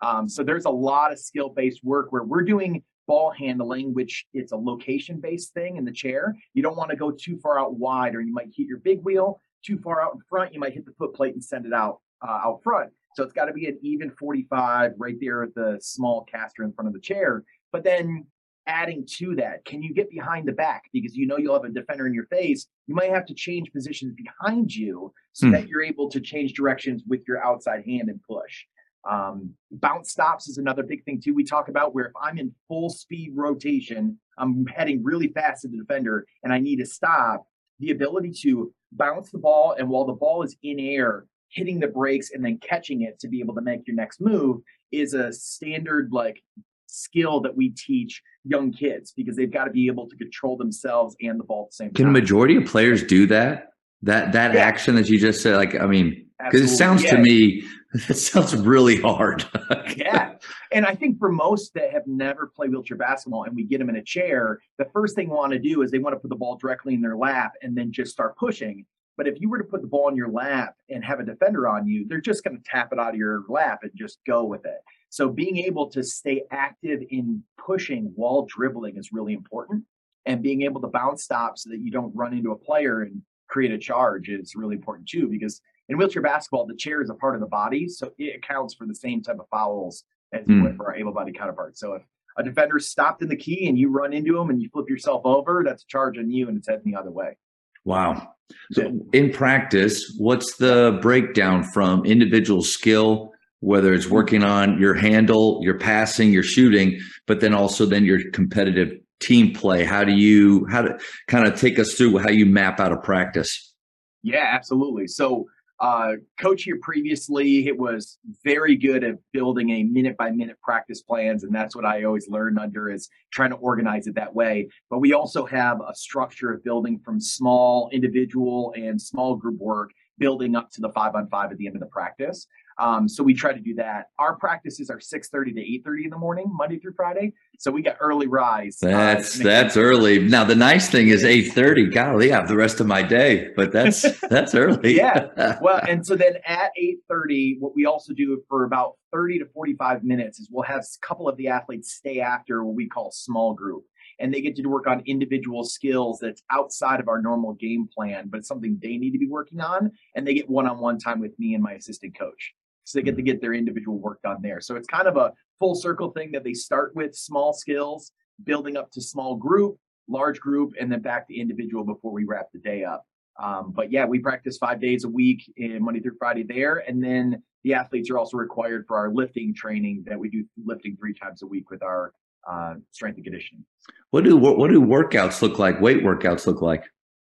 Um, 0.00 0.28
so 0.28 0.44
there's 0.44 0.64
a 0.64 0.70
lot 0.70 1.12
of 1.12 1.18
skill 1.18 1.48
based 1.48 1.82
work 1.82 2.12
where 2.12 2.22
we're 2.22 2.42
doing 2.42 2.84
ball 3.08 3.32
handling, 3.36 3.92
which 3.92 4.26
it's 4.32 4.52
a 4.52 4.56
location 4.56 5.18
based 5.18 5.52
thing 5.54 5.76
in 5.76 5.84
the 5.84 5.92
chair. 5.92 6.36
You 6.54 6.62
don't 6.62 6.76
want 6.76 6.90
to 6.90 6.96
go 6.96 7.10
too 7.10 7.38
far 7.42 7.58
out 7.58 7.74
wide, 7.74 8.14
or 8.14 8.20
you 8.20 8.32
might 8.32 8.52
hit 8.54 8.68
your 8.68 8.78
big 8.78 9.02
wheel 9.02 9.40
too 9.64 9.78
far 9.78 10.00
out 10.00 10.14
in 10.14 10.20
front. 10.28 10.54
You 10.54 10.60
might 10.60 10.74
hit 10.74 10.86
the 10.86 10.92
foot 10.92 11.14
plate 11.14 11.34
and 11.34 11.42
send 11.42 11.66
it 11.66 11.72
out 11.72 11.98
uh, 12.22 12.40
out 12.44 12.60
front. 12.62 12.92
So 13.16 13.24
it's 13.24 13.32
got 13.32 13.46
to 13.46 13.52
be 13.52 13.66
an 13.66 13.78
even 13.82 14.12
45 14.12 14.92
right 14.96 15.16
there 15.20 15.42
at 15.42 15.54
the 15.54 15.78
small 15.80 16.24
caster 16.30 16.62
in 16.62 16.72
front 16.72 16.86
of 16.86 16.94
the 16.94 17.00
chair. 17.00 17.42
But 17.72 17.82
then 17.82 18.26
adding 18.68 19.06
to 19.16 19.34
that, 19.36 19.64
can 19.64 19.82
you 19.82 19.92
get 19.94 20.10
behind 20.10 20.46
the 20.46 20.52
back? 20.52 20.82
Because 20.92 21.16
you 21.16 21.26
know 21.26 21.38
you'll 21.38 21.54
have 21.54 21.64
a 21.64 21.70
defender 21.70 22.06
in 22.06 22.14
your 22.14 22.26
face. 22.26 22.68
You 22.86 22.94
might 22.94 23.10
have 23.10 23.26
to 23.26 23.34
change 23.34 23.72
positions 23.72 24.14
behind 24.14 24.72
you 24.72 25.12
so 25.32 25.46
hmm. 25.46 25.54
that 25.54 25.66
you're 25.66 25.82
able 25.82 26.10
to 26.10 26.20
change 26.20 26.52
directions 26.52 27.02
with 27.08 27.22
your 27.26 27.42
outside 27.42 27.84
hand 27.86 28.08
and 28.08 28.20
push. 28.22 28.66
Um, 29.08 29.54
bounce 29.70 30.10
stops 30.10 30.48
is 30.48 30.58
another 30.58 30.82
big 30.82 31.04
thing 31.04 31.20
too. 31.20 31.34
We 31.34 31.44
talk 31.44 31.68
about 31.68 31.94
where 31.94 32.06
if 32.06 32.12
I'm 32.20 32.38
in 32.38 32.54
full 32.66 32.90
speed 32.90 33.32
rotation, 33.34 34.18
I'm 34.38 34.66
heading 34.66 35.02
really 35.02 35.28
fast 35.28 35.62
to 35.62 35.68
the 35.68 35.78
defender, 35.78 36.26
and 36.42 36.52
I 36.52 36.58
need 36.58 36.76
to 36.76 36.86
stop. 36.86 37.46
The 37.80 37.90
ability 37.90 38.32
to 38.42 38.72
bounce 38.92 39.30
the 39.30 39.38
ball, 39.38 39.76
and 39.78 39.88
while 39.88 40.04
the 40.04 40.12
ball 40.12 40.42
is 40.42 40.56
in 40.62 40.80
air, 40.80 41.26
hitting 41.50 41.80
the 41.80 41.88
brakes 41.88 42.30
and 42.32 42.44
then 42.44 42.58
catching 42.58 43.02
it 43.02 43.18
to 43.20 43.28
be 43.28 43.40
able 43.40 43.54
to 43.54 43.60
make 43.60 43.86
your 43.86 43.96
next 43.96 44.20
move 44.20 44.60
is 44.92 45.14
a 45.14 45.32
standard 45.32 46.10
like 46.12 46.42
skill 46.86 47.40
that 47.40 47.56
we 47.56 47.70
teach 47.70 48.22
young 48.44 48.72
kids 48.72 49.12
because 49.16 49.36
they've 49.36 49.52
got 49.52 49.64
to 49.64 49.70
be 49.70 49.86
able 49.86 50.08
to 50.08 50.16
control 50.16 50.56
themselves 50.56 51.14
and 51.20 51.38
the 51.38 51.44
ball 51.44 51.64
at 51.64 51.70
the 51.70 51.74
same 51.74 51.88
Can 51.88 52.06
time. 52.06 52.14
Can 52.14 52.20
majority 52.20 52.56
of 52.56 52.66
players 52.66 53.02
do 53.02 53.26
that? 53.28 53.72
That 54.02 54.32
that 54.32 54.54
yeah. 54.54 54.60
action 54.60 54.94
that 54.94 55.08
you 55.08 55.18
just 55.18 55.42
said, 55.42 55.56
like 55.56 55.74
I 55.74 55.86
mean, 55.86 56.27
because 56.44 56.72
it 56.72 56.76
sounds 56.76 57.02
yeah. 57.02 57.16
to 57.16 57.18
me 57.22 57.64
it 57.94 58.16
sounds 58.16 58.54
really 58.54 59.00
hard. 59.00 59.46
yeah. 59.96 60.34
And 60.72 60.84
I 60.84 60.94
think 60.94 61.18
for 61.18 61.32
most 61.32 61.72
that 61.74 61.90
have 61.90 62.06
never 62.06 62.46
played 62.46 62.70
wheelchair 62.70 62.96
basketball 62.96 63.44
and 63.44 63.56
we 63.56 63.64
get 63.64 63.78
them 63.78 63.88
in 63.88 63.96
a 63.96 64.02
chair, 64.02 64.58
the 64.76 64.84
first 64.92 65.14
thing 65.14 65.30
we 65.30 65.36
want 65.36 65.52
to 65.52 65.58
do 65.58 65.82
is 65.82 65.90
they 65.90 65.98
want 65.98 66.14
to 66.14 66.20
put 66.20 66.28
the 66.28 66.36
ball 66.36 66.56
directly 66.56 66.94
in 66.94 67.00
their 67.00 67.16
lap 67.16 67.52
and 67.62 67.76
then 67.76 67.90
just 67.90 68.12
start 68.12 68.36
pushing. 68.36 68.84
But 69.16 69.26
if 69.26 69.40
you 69.40 69.48
were 69.48 69.58
to 69.58 69.64
put 69.64 69.80
the 69.80 69.88
ball 69.88 70.08
in 70.08 70.16
your 70.16 70.28
lap 70.28 70.76
and 70.90 71.02
have 71.04 71.18
a 71.18 71.24
defender 71.24 71.66
on 71.66 71.88
you, 71.88 72.06
they're 72.06 72.20
just 72.20 72.44
going 72.44 72.56
to 72.56 72.62
tap 72.62 72.92
it 72.92 73.00
out 73.00 73.14
of 73.14 73.16
your 73.16 73.44
lap 73.48 73.80
and 73.82 73.90
just 73.94 74.18
go 74.26 74.44
with 74.44 74.64
it. 74.66 74.78
So 75.08 75.30
being 75.30 75.56
able 75.56 75.88
to 75.90 76.02
stay 76.02 76.42
active 76.50 77.00
in 77.10 77.42
pushing 77.56 78.12
while 78.14 78.42
dribbling 78.42 78.96
is 78.96 79.12
really 79.12 79.32
important. 79.32 79.84
And 80.26 80.42
being 80.42 80.62
able 80.62 80.82
to 80.82 80.88
bounce 80.88 81.24
stop 81.24 81.56
so 81.56 81.70
that 81.70 81.80
you 81.80 81.90
don't 81.90 82.14
run 82.14 82.34
into 82.34 82.52
a 82.52 82.56
player 82.56 83.00
and 83.00 83.22
create 83.48 83.72
a 83.72 83.78
charge 83.78 84.28
is 84.28 84.54
really 84.54 84.76
important 84.76 85.08
too, 85.08 85.26
because 85.26 85.62
in 85.88 85.96
wheelchair 85.96 86.22
basketball, 86.22 86.66
the 86.66 86.76
chair 86.76 87.00
is 87.00 87.10
a 87.10 87.14
part 87.14 87.34
of 87.34 87.40
the 87.40 87.46
body, 87.46 87.88
so 87.88 88.12
it 88.18 88.36
accounts 88.36 88.74
for 88.74 88.86
the 88.86 88.94
same 88.94 89.22
type 89.22 89.38
of 89.40 89.48
fouls 89.50 90.04
as 90.32 90.46
you 90.46 90.56
mm. 90.56 90.62
would 90.64 90.76
for 90.76 90.86
our 90.86 90.96
able-bodied 90.96 91.36
counterparts. 91.36 91.80
So 91.80 91.94
if 91.94 92.02
a 92.36 92.42
defender 92.42 92.78
stopped 92.78 93.22
in 93.22 93.28
the 93.28 93.36
key 93.36 93.68
and 93.68 93.78
you 93.78 93.90
run 93.90 94.12
into 94.12 94.38
him 94.38 94.50
and 94.50 94.60
you 94.60 94.68
flip 94.68 94.88
yourself 94.88 95.22
over, 95.24 95.62
that's 95.64 95.82
a 95.82 95.86
charge 95.86 96.18
on 96.18 96.30
you 96.30 96.48
and 96.48 96.58
it's 96.58 96.68
heading 96.68 96.92
the 96.92 96.98
other 96.98 97.10
way. 97.10 97.36
Wow. 97.84 98.34
So 98.72 99.00
in 99.12 99.32
practice, 99.32 100.14
what's 100.18 100.56
the 100.56 100.98
breakdown 101.00 101.62
from 101.62 102.04
individual 102.04 102.62
skill, 102.62 103.32
whether 103.60 103.94
it's 103.94 104.08
working 104.08 104.42
on 104.42 104.78
your 104.78 104.94
handle, 104.94 105.60
your 105.62 105.78
passing, 105.78 106.32
your 106.32 106.42
shooting, 106.42 107.00
but 107.26 107.40
then 107.40 107.54
also 107.54 107.86
then 107.86 108.04
your 108.04 108.30
competitive 108.30 108.92
team 109.20 109.54
play? 109.54 109.84
How 109.84 110.04
do 110.04 110.12
you 110.12 110.66
how 110.66 110.82
to 110.82 110.98
kind 111.28 111.48
of 111.48 111.58
take 111.58 111.78
us 111.78 111.94
through 111.94 112.18
how 112.18 112.30
you 112.30 112.46
map 112.46 112.78
out 112.78 112.92
a 112.92 112.98
practice? 112.98 113.74
Yeah, 114.22 114.44
absolutely. 114.52 115.06
So 115.06 115.48
uh, 115.80 116.14
coach 116.40 116.64
here 116.64 116.78
previously, 116.82 117.68
it 117.68 117.78
was 117.78 118.18
very 118.44 118.76
good 118.76 119.04
at 119.04 119.16
building 119.32 119.70
a 119.70 119.84
minute 119.84 120.16
by 120.16 120.30
minute 120.30 120.56
practice 120.60 121.02
plans, 121.02 121.44
and 121.44 121.54
that's 121.54 121.76
what 121.76 121.84
I 121.84 122.04
always 122.04 122.28
learned 122.28 122.58
under 122.58 122.90
is 122.90 123.08
trying 123.32 123.50
to 123.50 123.56
organize 123.56 124.06
it 124.06 124.16
that 124.16 124.34
way. 124.34 124.68
But 124.90 124.98
we 124.98 125.12
also 125.12 125.46
have 125.46 125.80
a 125.80 125.94
structure 125.94 126.52
of 126.52 126.64
building 126.64 126.98
from 126.98 127.20
small 127.20 127.90
individual 127.92 128.72
and 128.76 129.00
small 129.00 129.36
group 129.36 129.58
work, 129.60 129.90
building 130.18 130.56
up 130.56 130.70
to 130.72 130.80
the 130.80 130.90
five 130.90 131.14
on 131.14 131.28
five 131.28 131.52
at 131.52 131.58
the 131.58 131.66
end 131.66 131.76
of 131.76 131.80
the 131.80 131.86
practice. 131.86 132.46
Um, 132.78 133.08
so 133.08 133.22
we 133.22 133.34
try 133.34 133.52
to 133.52 133.60
do 133.60 133.74
that. 133.74 134.06
Our 134.18 134.36
practices 134.36 134.90
are 134.90 135.00
6:30 135.00 135.54
to 135.54 135.60
8:30 135.60 136.04
in 136.04 136.10
the 136.10 136.18
morning, 136.18 136.46
Monday 136.48 136.78
through 136.78 136.94
Friday. 136.94 137.32
So 137.58 137.70
we 137.70 137.82
got 137.82 137.96
early 138.00 138.28
rise. 138.28 138.78
That's 138.80 139.40
uh, 139.40 139.44
that's 139.44 139.76
early. 139.76 140.20
Now 140.20 140.44
the 140.44 140.54
nice 140.54 140.88
thing 140.88 141.08
is 141.08 141.24
8:30. 141.24 141.92
Golly, 141.92 142.32
I 142.32 142.36
have 142.36 142.48
the 142.48 142.56
rest 142.56 142.80
of 142.80 142.86
my 142.86 143.02
day, 143.02 143.50
but 143.56 143.72
that's 143.72 144.02
that's 144.28 144.54
early. 144.54 144.96
yeah. 144.96 145.56
Well, 145.60 145.80
and 145.88 146.06
so 146.06 146.14
then 146.14 146.34
at 146.46 146.70
8:30, 146.80 147.56
what 147.58 147.74
we 147.74 147.84
also 147.84 148.12
do 148.12 148.42
for 148.48 148.64
about 148.64 148.94
30 149.12 149.40
to 149.40 149.46
45 149.46 150.04
minutes 150.04 150.38
is 150.38 150.48
we'll 150.50 150.64
have 150.64 150.80
a 150.80 151.06
couple 151.06 151.28
of 151.28 151.36
the 151.36 151.48
athletes 151.48 151.94
stay 151.94 152.20
after 152.20 152.64
what 152.64 152.74
we 152.74 152.88
call 152.88 153.10
small 153.10 153.54
group 153.54 153.84
and 154.18 154.32
they 154.32 154.40
get 154.40 154.56
to 154.56 154.66
work 154.66 154.86
on 154.86 155.02
individual 155.06 155.64
skills 155.64 156.18
that's 156.20 156.42
outside 156.50 157.00
of 157.00 157.08
our 157.08 157.20
normal 157.20 157.54
game 157.54 157.88
plan, 157.92 158.28
but 158.28 158.38
it's 158.38 158.48
something 158.48 158.78
they 158.82 158.96
need 158.96 159.12
to 159.12 159.18
be 159.18 159.28
working 159.28 159.60
on. 159.60 159.92
And 160.14 160.26
they 160.26 160.34
get 160.34 160.50
one 160.50 160.66
on 160.66 160.78
one 160.78 160.98
time 160.98 161.20
with 161.20 161.38
me 161.38 161.54
and 161.54 161.62
my 161.62 161.72
assistant 161.72 162.18
coach. 162.18 162.54
So 162.88 162.98
they 162.98 163.02
get 163.02 163.16
to 163.16 163.22
get 163.22 163.42
their 163.42 163.52
individual 163.52 163.98
work 163.98 164.22
done 164.22 164.38
there. 164.40 164.62
So 164.62 164.74
it's 164.74 164.88
kind 164.88 165.06
of 165.06 165.18
a 165.18 165.32
full 165.58 165.74
circle 165.74 166.10
thing 166.10 166.32
that 166.32 166.42
they 166.42 166.54
start 166.54 166.96
with 166.96 167.14
small 167.14 167.52
skills, 167.52 168.12
building 168.44 168.78
up 168.78 168.90
to 168.92 169.02
small 169.02 169.36
group, 169.36 169.76
large 170.08 170.40
group, 170.40 170.72
and 170.80 170.90
then 170.90 171.02
back 171.02 171.28
to 171.28 171.38
individual 171.38 171.84
before 171.84 172.12
we 172.12 172.24
wrap 172.24 172.46
the 172.54 172.60
day 172.60 172.84
up. 172.84 173.04
Um, 173.38 173.72
but 173.76 173.92
yeah, 173.92 174.06
we 174.06 174.20
practice 174.20 174.56
five 174.56 174.80
days 174.80 175.04
a 175.04 175.08
week, 175.08 175.52
in 175.58 175.82
Monday 175.84 176.00
through 176.00 176.16
Friday 176.18 176.44
there, 176.44 176.82
and 176.88 177.04
then 177.04 177.42
the 177.62 177.74
athletes 177.74 178.08
are 178.10 178.16
also 178.16 178.38
required 178.38 178.86
for 178.88 178.96
our 178.96 179.12
lifting 179.12 179.54
training 179.54 180.04
that 180.06 180.18
we 180.18 180.30
do 180.30 180.44
lifting 180.64 180.96
three 180.96 181.12
times 181.12 181.42
a 181.42 181.46
week 181.46 181.70
with 181.70 181.82
our 181.82 182.12
uh, 182.50 182.74
strength 182.90 183.16
and 183.16 183.24
conditioning. 183.24 183.64
What 184.12 184.24
do 184.24 184.34
what 184.36 184.70
do 184.70 184.80
workouts 184.80 185.42
look 185.42 185.58
like? 185.58 185.78
Weight 185.80 186.02
workouts 186.02 186.46
look 186.46 186.62
like? 186.62 186.84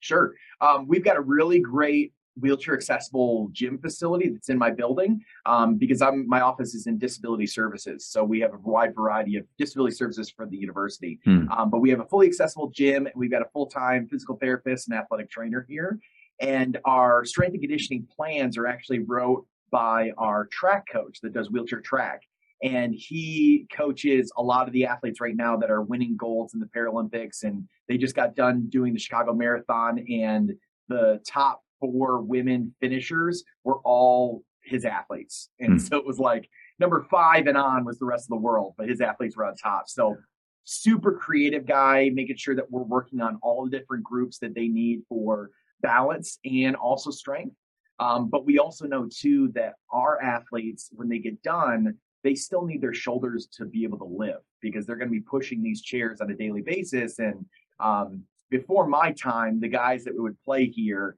Sure. 0.00 0.34
Um, 0.60 0.86
we've 0.86 1.04
got 1.04 1.16
a 1.16 1.20
really 1.20 1.58
great 1.58 2.12
wheelchair 2.40 2.74
accessible 2.74 3.48
gym 3.52 3.78
facility 3.78 4.28
that's 4.28 4.48
in 4.48 4.58
my 4.58 4.70
building 4.70 5.20
um, 5.46 5.76
because 5.76 6.02
I'm 6.02 6.28
my 6.28 6.40
office 6.40 6.74
is 6.74 6.86
in 6.86 6.98
disability 6.98 7.46
services. 7.46 8.06
So 8.06 8.24
we 8.24 8.40
have 8.40 8.54
a 8.54 8.58
wide 8.58 8.94
variety 8.94 9.36
of 9.36 9.44
disability 9.58 9.94
services 9.94 10.30
for 10.30 10.46
the 10.46 10.56
university. 10.56 11.18
Hmm. 11.24 11.50
Um, 11.50 11.70
but 11.70 11.80
we 11.80 11.90
have 11.90 12.00
a 12.00 12.06
fully 12.06 12.26
accessible 12.26 12.70
gym 12.70 13.06
and 13.06 13.14
we've 13.16 13.30
got 13.30 13.42
a 13.42 13.48
full 13.52 13.66
time 13.66 14.06
physical 14.08 14.36
therapist 14.36 14.88
and 14.88 14.98
athletic 14.98 15.30
trainer 15.30 15.64
here. 15.68 15.98
And 16.40 16.78
our 16.84 17.24
strength 17.24 17.54
and 17.54 17.62
conditioning 17.62 18.06
plans 18.14 18.56
are 18.56 18.66
actually 18.66 19.00
wrote 19.00 19.46
by 19.70 20.12
our 20.16 20.46
track 20.46 20.86
coach 20.90 21.20
that 21.22 21.32
does 21.32 21.50
wheelchair 21.50 21.80
track. 21.80 22.22
And 22.62 22.94
he 22.94 23.66
coaches 23.72 24.32
a 24.36 24.42
lot 24.42 24.66
of 24.66 24.72
the 24.72 24.86
athletes 24.86 25.20
right 25.20 25.36
now 25.36 25.56
that 25.58 25.70
are 25.70 25.82
winning 25.82 26.16
golds 26.16 26.54
in 26.54 26.60
the 26.60 26.66
Paralympics. 26.66 27.44
And 27.44 27.68
they 27.88 27.98
just 27.98 28.16
got 28.16 28.34
done 28.34 28.68
doing 28.68 28.92
the 28.92 28.98
Chicago 28.98 29.32
Marathon 29.32 30.04
and 30.10 30.52
the 30.88 31.20
top 31.26 31.62
four 31.80 32.20
women 32.20 32.74
finishers 32.80 33.44
were 33.64 33.78
all 33.84 34.42
his 34.62 34.84
athletes. 34.84 35.48
And 35.60 35.78
mm. 35.78 35.80
so 35.80 35.96
it 35.96 36.06
was 36.06 36.18
like 36.18 36.48
number 36.78 37.06
five 37.10 37.46
and 37.46 37.56
on 37.56 37.84
was 37.84 37.98
the 37.98 38.04
rest 38.04 38.24
of 38.24 38.30
the 38.30 38.36
world, 38.36 38.74
but 38.76 38.88
his 38.88 39.00
athletes 39.00 39.36
were 39.36 39.46
on 39.46 39.56
top. 39.56 39.88
So 39.88 40.16
super 40.64 41.12
creative 41.12 41.66
guy, 41.66 42.10
making 42.12 42.36
sure 42.36 42.54
that 42.54 42.70
we're 42.70 42.82
working 42.82 43.20
on 43.20 43.38
all 43.42 43.64
the 43.64 43.70
different 43.70 44.04
groups 44.04 44.38
that 44.38 44.54
they 44.54 44.68
need 44.68 45.00
for 45.08 45.50
balance 45.80 46.38
and 46.44 46.76
also 46.76 47.10
strength. 47.10 47.56
Um, 48.00 48.28
but 48.28 48.44
we 48.44 48.58
also 48.58 48.86
know 48.86 49.08
too 49.10 49.50
that 49.54 49.74
our 49.90 50.20
athletes, 50.22 50.90
when 50.92 51.08
they 51.08 51.18
get 51.18 51.42
done, 51.42 51.94
they 52.22 52.34
still 52.34 52.64
need 52.64 52.82
their 52.82 52.94
shoulders 52.94 53.48
to 53.52 53.64
be 53.64 53.84
able 53.84 53.98
to 53.98 54.04
live 54.04 54.40
because 54.60 54.86
they're 54.86 54.96
going 54.96 55.08
to 55.08 55.12
be 55.12 55.20
pushing 55.20 55.62
these 55.62 55.82
chairs 55.82 56.20
on 56.20 56.30
a 56.30 56.34
daily 56.34 56.62
basis. 56.62 57.18
And 57.18 57.46
um, 57.80 58.24
before 58.50 58.86
my 58.86 59.12
time, 59.12 59.60
the 59.60 59.68
guys 59.68 60.04
that 60.04 60.14
would 60.16 60.36
play 60.44 60.66
here, 60.66 61.16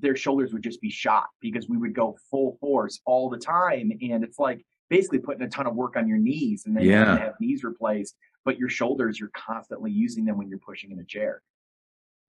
their 0.00 0.16
shoulders 0.16 0.52
would 0.52 0.62
just 0.62 0.80
be 0.80 0.90
shot 0.90 1.26
because 1.40 1.68
we 1.68 1.76
would 1.76 1.94
go 1.94 2.16
full 2.30 2.56
force 2.60 3.00
all 3.04 3.28
the 3.28 3.38
time. 3.38 3.92
And 4.00 4.24
it's 4.24 4.38
like 4.38 4.64
basically 4.88 5.18
putting 5.18 5.42
a 5.42 5.48
ton 5.48 5.66
of 5.66 5.74
work 5.74 5.96
on 5.96 6.08
your 6.08 6.18
knees 6.18 6.64
and 6.66 6.76
then 6.76 6.84
yeah. 6.84 7.14
you 7.14 7.18
have 7.20 7.34
knees 7.40 7.64
replaced, 7.64 8.16
but 8.44 8.58
your 8.58 8.68
shoulders, 8.68 9.18
you're 9.18 9.30
constantly 9.34 9.90
using 9.90 10.24
them 10.24 10.36
when 10.36 10.48
you're 10.48 10.58
pushing 10.58 10.90
in 10.90 10.98
a 10.98 11.04
chair. 11.04 11.42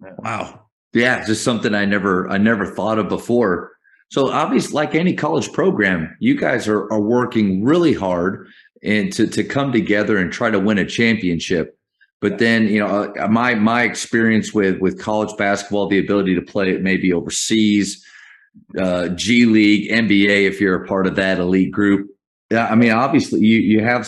Yeah. 0.03 0.13
Wow. 0.17 0.65
Yeah, 0.93 1.25
just 1.25 1.43
something 1.43 1.73
I 1.73 1.85
never 1.85 2.29
I 2.29 2.37
never 2.37 2.65
thought 2.65 2.99
of 2.99 3.07
before. 3.07 3.71
So 4.09 4.29
obviously, 4.29 4.73
like 4.73 4.93
any 4.93 5.13
college 5.13 5.53
program, 5.53 6.15
you 6.19 6.37
guys 6.37 6.67
are, 6.67 6.91
are 6.91 6.99
working 6.99 7.63
really 7.63 7.93
hard 7.93 8.47
and 8.83 9.11
to, 9.13 9.25
to 9.27 9.43
come 9.43 9.71
together 9.71 10.17
and 10.17 10.33
try 10.33 10.49
to 10.49 10.59
win 10.59 10.79
a 10.79 10.85
championship. 10.85 11.77
But 12.21 12.37
then, 12.37 12.67
you 12.67 12.79
know, 12.79 13.13
uh, 13.19 13.27
my 13.27 13.55
my 13.55 13.83
experience 13.83 14.53
with 14.53 14.79
with 14.79 14.99
college 14.99 15.35
basketball, 15.37 15.87
the 15.87 15.99
ability 15.99 16.35
to 16.35 16.41
play 16.41 16.71
it 16.71 16.83
maybe 16.83 17.11
overseas, 17.11 18.05
uh, 18.79 19.09
G 19.09 19.45
League, 19.45 19.89
NBA, 19.89 20.47
if 20.47 20.61
you're 20.61 20.83
a 20.83 20.87
part 20.87 21.07
of 21.07 21.15
that 21.15 21.39
elite 21.39 21.71
group. 21.71 22.09
I 22.51 22.75
mean, 22.75 22.91
obviously, 22.91 23.39
you 23.41 23.57
you 23.59 23.83
have 23.83 24.07